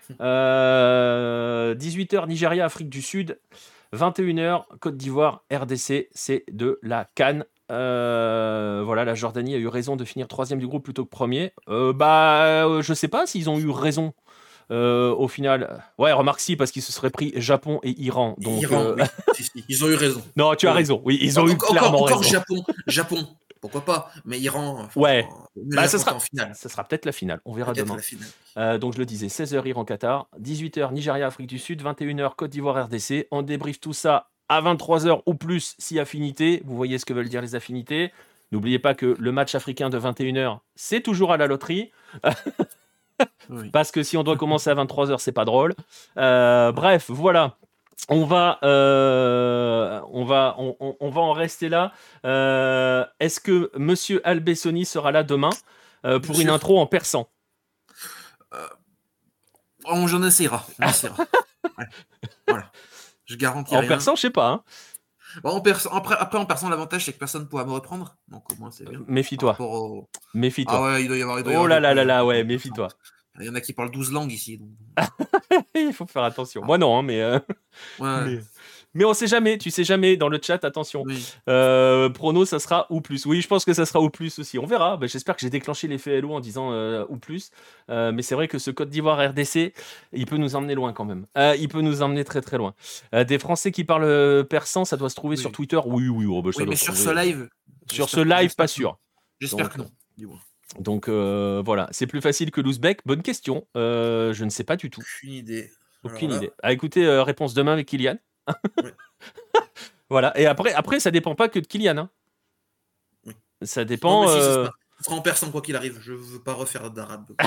Euh, 0.20 1.74
18h 1.76 2.28
Nigeria, 2.28 2.66
Afrique 2.66 2.90
du 2.90 3.02
Sud, 3.02 3.40
21h 3.94 4.66
Côte 4.82 4.98
d'Ivoire, 4.98 5.44
RDC, 5.54 6.10
c'est 6.12 6.44
de 6.52 6.80
la 6.82 7.06
Cannes. 7.16 7.46
Euh, 7.72 8.82
voilà, 8.86 9.06
la 9.06 9.16
Jordanie 9.16 9.56
a 9.56 9.58
eu 9.58 9.68
raison 9.68 9.96
de 9.96 10.04
finir 10.04 10.28
troisième 10.28 10.60
du 10.60 10.68
groupe 10.68 10.84
plutôt 10.84 11.06
que 11.06 11.10
premier. 11.10 11.54
Euh, 11.70 11.94
bah, 11.94 12.44
euh, 12.66 12.82
je 12.82 12.94
sais 12.94 13.08
pas 13.08 13.26
s'ils 13.26 13.50
ont 13.50 13.58
eu 13.58 13.70
raison. 13.70 14.14
Euh, 14.72 15.14
au 15.14 15.28
final, 15.28 15.84
ouais, 15.98 16.12
remarque 16.12 16.40
si, 16.40 16.56
parce 16.56 16.72
qu'ils 16.72 16.82
se 16.82 16.92
seraient 16.92 17.10
pris 17.10 17.34
Japon 17.36 17.80
et 17.84 17.92
Iran. 18.02 18.36
Donc, 18.40 18.62
Iran, 18.62 18.82
euh, 18.82 18.96
oui. 18.98 19.64
Ils 19.70 19.84
ont 19.84 19.90
eu 19.90 19.96
raison. 19.96 20.22
non, 20.38 20.56
tu 20.56 20.68
as 20.68 20.74
raison. 20.74 21.02
Oui, 21.06 21.18
ils 21.22 21.40
ont 21.40 21.48
eu 21.48 21.58
clairement 21.58 22.04
encore 22.04 22.20
raison. 22.20 22.32
Japon, 22.32 22.64
Japon, 22.88 23.28
pourquoi 23.60 23.82
pas, 23.84 24.12
mais 24.26 24.40
Iran. 24.40 24.80
enfin, 24.86 25.00
Ouais. 25.00 25.28
le 25.56 25.76
Bah, 25.76 25.88
sera- 25.88 26.04
c'est 26.04 26.10
en 26.12 26.20
finale. 26.20 26.52
Ça 26.56 26.70
sera 26.70 26.84
peut-être 26.86 27.06
la 27.06 27.12
finale. 27.12 27.42
On 27.46 27.54
verra 27.54 27.74
demain. 27.74 27.98
Euh, 28.58 28.78
donc 28.78 28.94
je 28.94 29.00
le 29.00 29.06
disais, 29.06 29.28
16h 29.28 29.66
Iran-Qatar, 29.68 30.28
18h 30.40 30.92
Nigeria, 30.94 31.28
Afrique 31.28 31.48
du 31.48 31.60
Sud, 31.60 31.82
21h 31.84 32.36
Côte 32.36 32.52
d'Ivoire, 32.52 32.86
RDC. 32.86 33.28
On 33.32 33.42
débriefe 33.42 33.80
tout 33.80 33.94
ça 33.94 34.30
à 34.50 34.62
23h 34.62 35.22
ou 35.26 35.34
plus 35.36 35.76
si 35.80 36.00
affinité. 36.00 36.62
Vous 36.66 36.76
voyez 36.76 36.98
ce 36.98 37.06
que 37.06 37.14
veulent 37.14 37.30
dire 37.30 37.42
les 37.42 37.56
affinités. 37.56 38.12
N'oubliez 38.52 38.80
pas 38.80 38.94
que 38.96 39.16
le 39.18 39.32
match 39.32 39.56
africain 39.56 39.90
de 39.90 39.98
21h, 39.98 40.60
c'est 40.76 41.02
toujours 41.02 41.32
à 41.32 41.38
la 41.38 41.48
loterie. 41.48 41.92
Oui. 43.50 43.70
Parce 43.70 43.92
que 43.92 44.04
si 44.04 44.18
on 44.18 44.24
doit 44.24 44.38
commencer 44.38 44.70
à 44.70 44.76
23h, 44.76 45.18
c'est 45.20 45.32
pas 45.32 45.46
drôle. 45.46 45.74
Euh, 46.18 46.72
bref, 46.72 47.06
voilà. 47.10 47.58
On 48.10 48.26
va, 48.26 48.58
euh, 48.64 50.02
on, 50.12 50.26
va, 50.26 50.56
on, 50.58 50.76
on- 50.80 50.96
on 51.00 51.10
va 51.10 51.22
en 51.22 51.34
rester 51.34 51.70
là. 51.70 51.92
Euh, 52.26 53.06
Est-ce 53.20 53.40
que 53.40 53.72
Monsieur 53.78 54.22
Albessoni 54.28 54.86
sera 54.86 55.12
là 55.12 55.24
demain 55.24 55.52
pour 56.24 56.40
une 56.40 56.50
intro 56.50 56.80
en 56.80 56.88
persan? 56.88 57.28
On 59.86 60.08
j'en 60.08 60.24
essaiera. 60.24 60.66
On 60.82 60.88
essaiera. 60.88 61.16
Ouais. 61.78 61.86
Voilà. 62.48 62.66
Je 63.26 63.36
garantis 63.36 63.76
En 63.76 63.80
rien. 63.80 63.88
persan, 63.88 64.16
je 64.16 64.22
sais 64.22 64.30
pas. 64.32 64.50
hein. 64.50 64.64
Bon, 65.44 65.62
après, 65.92 66.16
après, 66.20 66.38
en 66.38 66.46
persan, 66.46 66.70
l'avantage, 66.70 67.06
c'est 67.06 67.14
que 67.14 67.20
personne 67.20 67.44
ne 67.44 67.48
pourra 67.48 67.66
me 67.66 67.72
reprendre. 67.72 68.18
Donc, 68.28 68.44
au 68.52 68.56
moins, 68.60 68.72
c'est 68.72 68.88
bien. 68.90 69.00
Méfie-toi. 69.08 69.56
au- 69.60 70.10
Méfie-toi. 70.34 70.74
Ah 70.78 70.84
ouais, 70.84 71.04
il 71.04 71.08
doit 71.08 71.18
y 71.18 71.22
avoir. 71.22 71.42
doit 71.44 71.52
y 71.52 71.56
oh 71.56 71.60
avoir 71.60 71.70
là 71.70 71.80
là 71.80 71.94
là 71.94 72.04
là, 72.06 72.26
ouais, 72.26 72.44
méfie-toi. 72.44 72.88
Il 73.40 73.46
y 73.46 73.50
en 73.50 73.56
a 73.56 73.62
qui 73.62 73.72
parlent 73.72 73.92
12 73.92 74.12
langues 74.12 74.32
ici. 74.32 74.58
donc- 74.58 74.70
Il 75.76 75.94
faut 75.94 76.06
faire 76.06 76.24
attention. 76.24 76.64
Moi 76.66 76.78
non, 76.78 76.98
hein, 76.98 77.02
mais, 77.02 77.22
euh, 77.22 77.40
Ouais. 78.00 78.26
mais 78.26 78.40
mais 78.94 79.06
on 79.06 79.14
sait 79.14 79.28
jamais. 79.28 79.58
Tu 79.58 79.72
sais 79.72 79.84
jamais 79.84 80.18
dans 80.18 80.30
le 80.30 80.40
chat. 80.42 80.64
Attention. 80.64 81.04
Oui. 81.06 81.26
Euh, 81.50 82.10
prono, 82.10 82.46
ça 82.46 82.60
sera 82.60 82.88
ou 82.90 83.02
plus. 83.02 83.26
Oui, 83.26 83.42
je 83.42 83.48
pense 83.48 83.66
que 83.66 83.74
ça 83.74 83.86
sera 83.86 84.00
ou 84.02 84.10
plus 84.10 84.40
aussi. 84.40 84.60
On 84.60 84.66
verra. 84.66 84.98
Ben, 84.98 85.08
J'espère 85.08 85.36
que 85.36 85.42
j'ai 85.42 85.50
déclenché 85.50 85.88
l'effet 85.88 86.20
LO 86.22 86.34
en 86.34 86.40
disant 86.40 86.72
euh, 86.72 87.06
ou 87.10 87.18
plus. 87.18 87.52
Euh, 87.90 88.12
mais 88.12 88.22
c'est 88.22 88.36
vrai 88.36 88.48
que 88.48 88.60
ce 88.60 88.72
Côte 88.72 88.90
d'Ivoire 88.90 89.20
RDC, 89.32 89.74
il 90.14 90.26
peut 90.26 90.38
nous 90.38 90.56
emmener 90.56 90.76
loin 90.76 90.94
quand 90.94 91.06
même. 91.06 91.26
Euh, 91.38 91.56
il 91.60 91.68
peut 91.68 91.82
nous 91.82 92.02
emmener 92.02 92.24
très 92.24 92.42
très 92.42 92.58
loin. 92.58 92.74
Des 93.14 93.40
Français 93.40 93.72
qui 93.72 93.84
parlent 93.84 94.46
persan, 94.48 94.86
ça 94.86 94.98
doit 94.98 95.10
se 95.10 95.16
trouver 95.16 95.36
Oui. 95.36 95.42
sur 95.42 95.52
Twitter? 95.52 95.80
Oui, 95.86 96.08
oui. 96.08 96.26
oh, 96.28 96.52
ça 96.52 96.62
Oui, 96.62 96.70
mais 96.70 96.76
sur 96.76 96.96
ce 96.96 97.10
live. 97.10 97.50
Sur 97.92 98.10
ce 98.10 98.20
live, 98.20 98.56
pas 98.56 98.68
sûr. 98.68 98.98
J'espère 99.40 99.70
que 99.70 99.80
non. 99.80 99.88
Donc 100.80 101.10
euh, 101.10 101.62
voilà, 101.66 101.88
c'est 101.92 102.08
plus 102.08 102.22
facile 102.22 102.52
que 102.52 102.62
l'ouzbek. 102.62 103.02
Bonne 103.06 103.22
question. 103.22 103.68
Euh, 103.76 104.34
je 104.34 104.46
ne 104.46 104.50
sais 104.50 104.64
pas 104.64 104.78
du 104.78 104.90
tout. 104.90 105.02
Aucune 105.02 105.34
idée. 105.34 105.70
Aucune 106.04 106.32
idée. 106.32 106.52
Écouter, 106.68 107.06
euh, 107.06 107.24
réponse 107.24 107.54
demain 107.54 107.74
avec 107.74 107.88
Kylian. 107.88 108.18
Ouais. 108.84 108.94
voilà. 110.10 110.38
Et 110.40 110.46
après, 110.46 110.74
après, 110.74 111.00
ça 111.00 111.12
dépend 111.12 111.36
pas 111.36 111.50
que 111.50 111.60
de 111.60 111.68
Kylian. 111.68 111.98
hein. 111.98 112.10
Oui. 113.26 113.34
Ça 113.62 113.86
dépend. 113.86 114.28
si, 114.28 114.34
ça 114.34 114.40
euh, 114.40 114.66
sera- 114.66 114.74
ça 114.98 115.04
sera 115.06 115.16
en 115.16 115.22
persan 115.22 115.52
quoi 115.52 115.62
qu'il 115.62 115.76
arrive. 115.76 116.00
Je 116.02 116.14
veux 116.14 116.42
pas 116.42 116.54
refaire 116.54 116.92
d'arabe. 116.92 117.32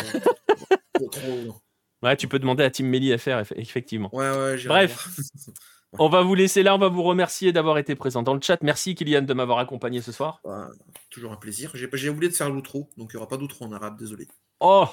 Ouais, 2.03 2.17
tu 2.19 2.29
peux 2.29 2.39
demander 2.39 2.63
à 2.63 2.71
Tim 2.71 2.85
Melly 2.85 3.15
à 3.15 3.19
faire, 3.19 3.41
eff- 3.43 3.55
effectivement. 3.57 4.15
Ouais, 4.15 4.31
ouais, 4.31 4.63
Bref. 4.67 5.09
On 5.99 6.09
va 6.09 6.23
vous 6.23 6.35
laisser 6.35 6.63
là, 6.65 6.75
on 6.75 6.79
va 6.79 6.89
vous 6.89 7.05
remercier 7.05 7.53
d'avoir 7.53 7.79
été 7.79 7.95
présent 7.95 8.23
dans 8.25 8.35
le 8.35 8.41
chat. 8.41 8.61
Merci 8.63 8.97
Kylian 8.97 9.23
de 9.23 9.33
m'avoir 9.33 9.59
accompagné 9.61 10.03
ce 10.03 10.11
soir. 10.11 10.41
Bah, 10.45 10.69
toujours 11.09 11.33
un 11.33 11.37
plaisir. 11.37 11.71
J'ai 11.75 12.09
oublié 12.09 12.29
de 12.29 12.35
faire 12.37 12.51
l'outro, 12.51 12.91
donc 12.97 13.11
il 13.13 13.17
n'y 13.17 13.19
aura 13.19 13.29
pas 13.29 13.37
d'outro 13.37 13.65
en 13.65 13.73
arabe, 13.73 13.97
désolé. 13.97 14.27
Oh 14.59 14.89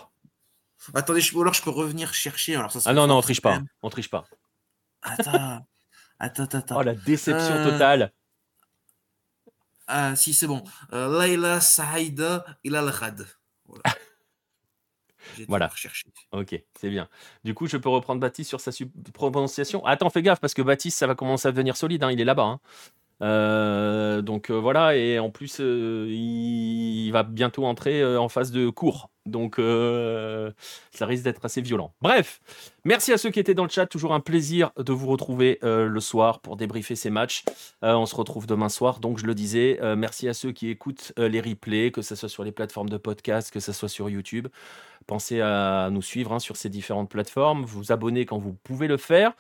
Attendez, 0.94 1.22
alors 1.36 1.54
je 1.56 1.64
peux 1.64 1.72
revenir 1.72 2.14
chercher. 2.14 2.56
Alors, 2.56 2.72
ça 2.72 2.80
ah 2.86 2.94
non, 2.94 3.08
non, 3.08 3.18
on 3.18 3.22
triche 3.22 3.42
pas. 3.42 3.62
On 3.82 3.90
triche 3.90 4.10
pas. 4.12 4.26
Attends. 5.02 5.66
Attends, 6.22 6.58
attends. 6.58 6.78
Oh, 6.80 6.84
la 6.84 6.96
déception 6.96 7.56
euh, 7.56 7.72
totale. 7.72 8.12
Ah, 9.88 10.16
si, 10.16 10.34
c'est 10.34 10.48
bon. 10.48 10.64
Euh, 10.94 11.20
Layla 11.20 11.60
Saïda 11.60 12.46
il 12.64 12.76
a 12.76 12.82
le 12.82 12.92
Voilà. 13.66 13.84
Voilà. 15.48 15.72
Ok, 16.32 16.62
c'est 16.80 16.90
bien. 16.90 17.08
Du 17.44 17.54
coup, 17.54 17.68
je 17.68 17.78
peux 17.78 17.90
reprendre 17.90 18.20
Baptiste 18.20 18.50
sur 18.50 18.60
sa 18.60 18.72
prononciation. 19.14 19.86
Attends, 19.86 20.10
fais 20.10 20.24
gaffe 20.24 20.40
parce 20.40 20.54
que 20.54 20.62
Baptiste, 20.62 20.98
ça 20.98 21.08
va 21.08 21.16
commencer 21.16 21.48
à 21.48 21.52
devenir 21.52 21.78
solide. 21.78 22.04
Hein, 22.04 22.12
il 22.12 22.20
est 22.20 22.26
là-bas. 22.26 22.44
Hein. 22.44 22.60
Euh, 23.22 24.22
donc 24.22 24.50
euh, 24.50 24.56
voilà, 24.56 24.96
et 24.96 25.20
en 25.20 25.30
plus, 25.30 25.60
euh, 25.60 26.08
il 26.10 27.10
va 27.12 27.24
bientôt 27.24 27.66
entrer 27.66 28.04
en 28.18 28.30
phase 28.30 28.52
de 28.52 28.70
cours. 28.70 29.10
Donc 29.28 29.58
ça 29.58 31.06
risque 31.06 31.24
d'être 31.24 31.46
assez 31.46 31.62
violent. 31.62 31.94
Bref, 32.02 32.42
merci 32.86 33.14
à 33.14 33.20
ceux 33.20 33.30
qui 33.30 33.40
étaient 33.40 33.54
dans 33.54 33.66
le 33.66 33.70
chat. 33.70 33.86
Toujours 33.86 34.16
un 34.16 34.20
plaisir 34.20 34.72
de 34.78 34.92
vous 34.94 35.06
retrouver 35.06 35.60
le 35.62 36.00
soir 36.00 36.40
pour 36.40 36.58
débriefer 36.58 36.96
ces 36.96 37.12
matchs. 37.12 37.44
on 37.84 38.08
se 38.08 38.16
retrouve 38.16 38.48
demain 38.48 38.70
soir. 38.70 39.00
Donc 39.00 39.20
je 39.20 39.28
le 39.28 39.36
disais, 39.36 39.80
merci 39.96 40.28
à 40.28 40.34
ceux 40.34 40.52
qui 40.52 40.70
écoutent 40.70 41.14
les 41.18 41.40
replays, 41.40 41.92
que 41.92 42.02
ce 42.02 42.16
soit 42.16 42.30
sur 42.30 42.44
les 42.44 42.52
plateformes 42.52 42.90
de 42.90 42.98
podcast, 42.98 43.52
que 43.52 43.60
ce 43.60 43.74
soit 43.74 43.90
sur 43.90 44.10
YouTube. 44.10 44.48
Pensez 45.12 45.42
à 45.42 45.90
nous 45.92 46.02
suivre 46.02 46.32
hein, 46.32 46.40
sur 46.40 46.56
ces 46.56 46.70
différentes 46.70 47.10
plateformes, 47.10 47.66
vous 47.66 47.92
abonner 47.92 48.26
quand 48.26 48.38
vous 48.38 48.54
pouvez 48.54 48.88
le 48.88 48.96
faire. 48.96 49.34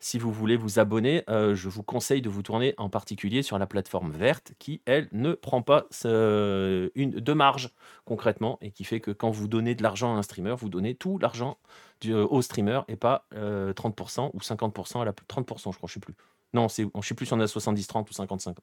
Si 0.00 0.18
vous 0.18 0.32
voulez 0.32 0.56
vous 0.56 0.78
abonner, 0.78 1.22
euh, 1.28 1.54
je 1.54 1.68
vous 1.68 1.82
conseille 1.82 2.22
de 2.22 2.30
vous 2.30 2.40
tourner 2.42 2.72
en 2.78 2.88
particulier 2.88 3.42
sur 3.42 3.58
la 3.58 3.66
plateforme 3.66 4.10
verte 4.10 4.52
qui, 4.58 4.80
elle, 4.86 5.06
ne 5.12 5.34
prend 5.34 5.60
pas 5.60 5.84
une, 6.02 6.90
de 6.94 7.32
marge 7.34 7.74
concrètement 8.06 8.56
et 8.62 8.70
qui 8.70 8.84
fait 8.84 9.00
que 9.00 9.10
quand 9.10 9.28
vous 9.28 9.48
donnez 9.48 9.74
de 9.74 9.82
l'argent 9.82 10.16
à 10.16 10.18
un 10.18 10.22
streamer, 10.22 10.54
vous 10.56 10.70
donnez 10.70 10.94
tout 10.94 11.18
l'argent 11.18 11.58
euh, 12.06 12.26
au 12.30 12.40
streamer 12.40 12.80
et 12.88 12.96
pas 12.96 13.26
30% 13.34 13.36
euh, 13.36 14.28
ou 14.32 14.38
50% 14.38 15.02
à 15.02 15.04
la 15.04 15.12
30%, 15.12 15.72
je 15.72 15.76
crois, 15.76 15.88
je 15.88 15.92
sais 15.92 16.00
plus. 16.00 16.14
Non, 16.54 16.68
je 16.68 16.88
sais 17.02 17.14
plus 17.14 17.26
si 17.26 17.34
on 17.34 17.40
a 17.40 17.44
70-30 17.44 18.08
ou 18.08 18.14
55. 18.14 18.56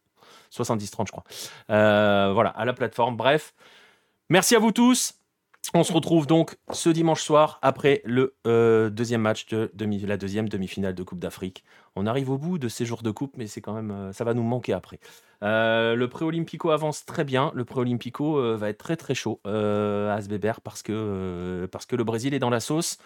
70-30, 0.52 1.06
je 1.06 1.12
crois. 1.12 1.24
voilà, 1.68 2.50
à 2.50 2.66
la 2.66 2.74
plateforme. 2.74 3.18
Bref, 3.18 3.54
merci 4.32 4.56
à 4.56 4.60
vous 4.60 4.72
tous. 4.72 5.14
On 5.74 5.84
se 5.84 5.94
retrouve 5.94 6.28
donc 6.28 6.58
ce 6.72 6.90
dimanche 6.90 7.22
soir 7.22 7.60
après 7.62 8.02
le 8.06 8.36
euh, 8.48 8.90
deuxième 8.90 9.22
match 9.22 9.48
de 9.48 9.72
la 10.08 10.18
deuxième 10.18 10.48
demi-finale 10.48 10.96
de 10.96 11.04
Coupe 11.04 11.20
d'Afrique. 11.20 11.64
On 11.98 12.08
arrive 12.08 12.30
au 12.30 12.38
bout 12.38 12.58
de 12.58 12.68
ces 12.68 12.86
jours 12.86 13.02
de 13.02 13.12
coupe, 13.12 13.38
mais 13.38 13.48
c'est 13.48 13.62
quand 13.62 13.74
même, 13.74 13.92
euh, 13.92 14.12
ça 14.12 14.26
va 14.26 14.34
nous 14.34 14.44
manquer 14.44 14.74
après. 14.74 15.00
Euh, 15.44 15.96
le 15.96 16.10
pré-olympico 16.10 16.72
avance 16.72 17.06
très 17.06 17.24
bien. 17.24 17.52
Le 17.56 17.64
pré-olympico 17.64 18.38
euh, 18.38 18.58
va 18.58 18.70
être 18.70 18.80
très 18.80 18.98
très 18.98 19.16
chaud 19.16 19.40
à 19.46 20.14
Asbeber 20.14 20.54
parce 20.62 20.84
que, 20.84 21.68
parce 21.72 21.86
que 21.86 21.96
le 21.96 22.04
Brésil 22.04 22.34
est 22.34 22.40
dans 22.40 22.50
la 22.50 22.60
sauce 22.60 22.98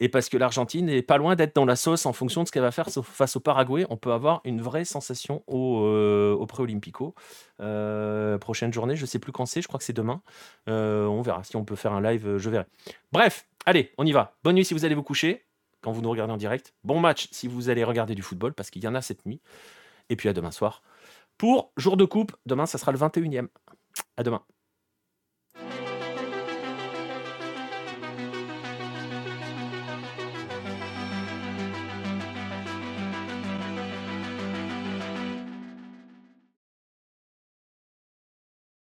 et 0.00 0.08
parce 0.08 0.28
que 0.28 0.36
l'Argentine 0.36 0.88
est 0.88 1.02
pas 1.02 1.16
loin 1.16 1.36
d'être 1.36 1.54
dans 1.54 1.64
la 1.64 1.76
sauce 1.76 2.06
en 2.06 2.12
fonction 2.12 2.42
de 2.42 2.48
ce 2.48 2.52
qu'elle 2.52 2.62
va 2.62 2.72
faire 2.72 2.88
face 2.88 3.36
au 3.36 3.40
Paraguay. 3.40 3.86
On 3.88 3.96
peut 3.96 4.12
avoir 4.12 4.40
une 4.44 4.60
vraie 4.60 4.84
sensation 4.84 5.44
au, 5.46 5.80
au 6.38 6.46
pré-olympico. 6.46 7.14
prochaine 8.40 8.72
journée, 8.72 8.96
je 8.96 9.06
sais 9.06 9.18
plus 9.20 9.32
quand 9.32 9.46
c'est, 9.46 9.62
je 9.62 9.68
crois 9.68 9.78
que 9.78 9.84
c'est 9.84 9.92
demain. 9.92 10.22
on 10.66 11.22
verra 11.22 11.44
si 11.44 11.56
on 11.56 11.64
peut 11.64 11.76
faire 11.76 11.92
un 11.92 12.00
live, 12.00 12.38
je 12.38 12.50
verrai. 12.50 12.66
Bref, 13.12 13.46
allez, 13.66 13.92
on 13.98 14.06
y 14.06 14.12
va. 14.12 14.34
Bonne 14.42 14.56
nuit 14.56 14.64
si 14.64 14.74
vous 14.74 14.84
allez 14.84 14.94
vous 14.94 15.02
coucher 15.02 15.44
quand 15.84 15.92
vous 15.92 16.00
nous 16.00 16.10
regardez 16.10 16.32
en 16.32 16.38
direct. 16.38 16.72
Bon 16.82 16.98
match 16.98 17.28
si 17.30 17.46
vous 17.46 17.68
allez 17.68 17.84
regarder 17.84 18.14
du 18.14 18.22
football, 18.22 18.54
parce 18.54 18.70
qu'il 18.70 18.82
y 18.82 18.88
en 18.88 18.94
a 18.94 19.02
cette 19.02 19.26
nuit. 19.26 19.42
Et 20.08 20.16
puis 20.16 20.30
à 20.30 20.32
demain 20.32 20.50
soir. 20.50 20.82
Pour 21.36 21.72
jour 21.76 21.98
de 21.98 22.06
coupe, 22.06 22.34
demain, 22.46 22.64
ça 22.64 22.78
sera 22.78 22.90
le 22.90 22.98
21e. 22.98 23.48
À 24.16 24.22
demain. 24.22 24.42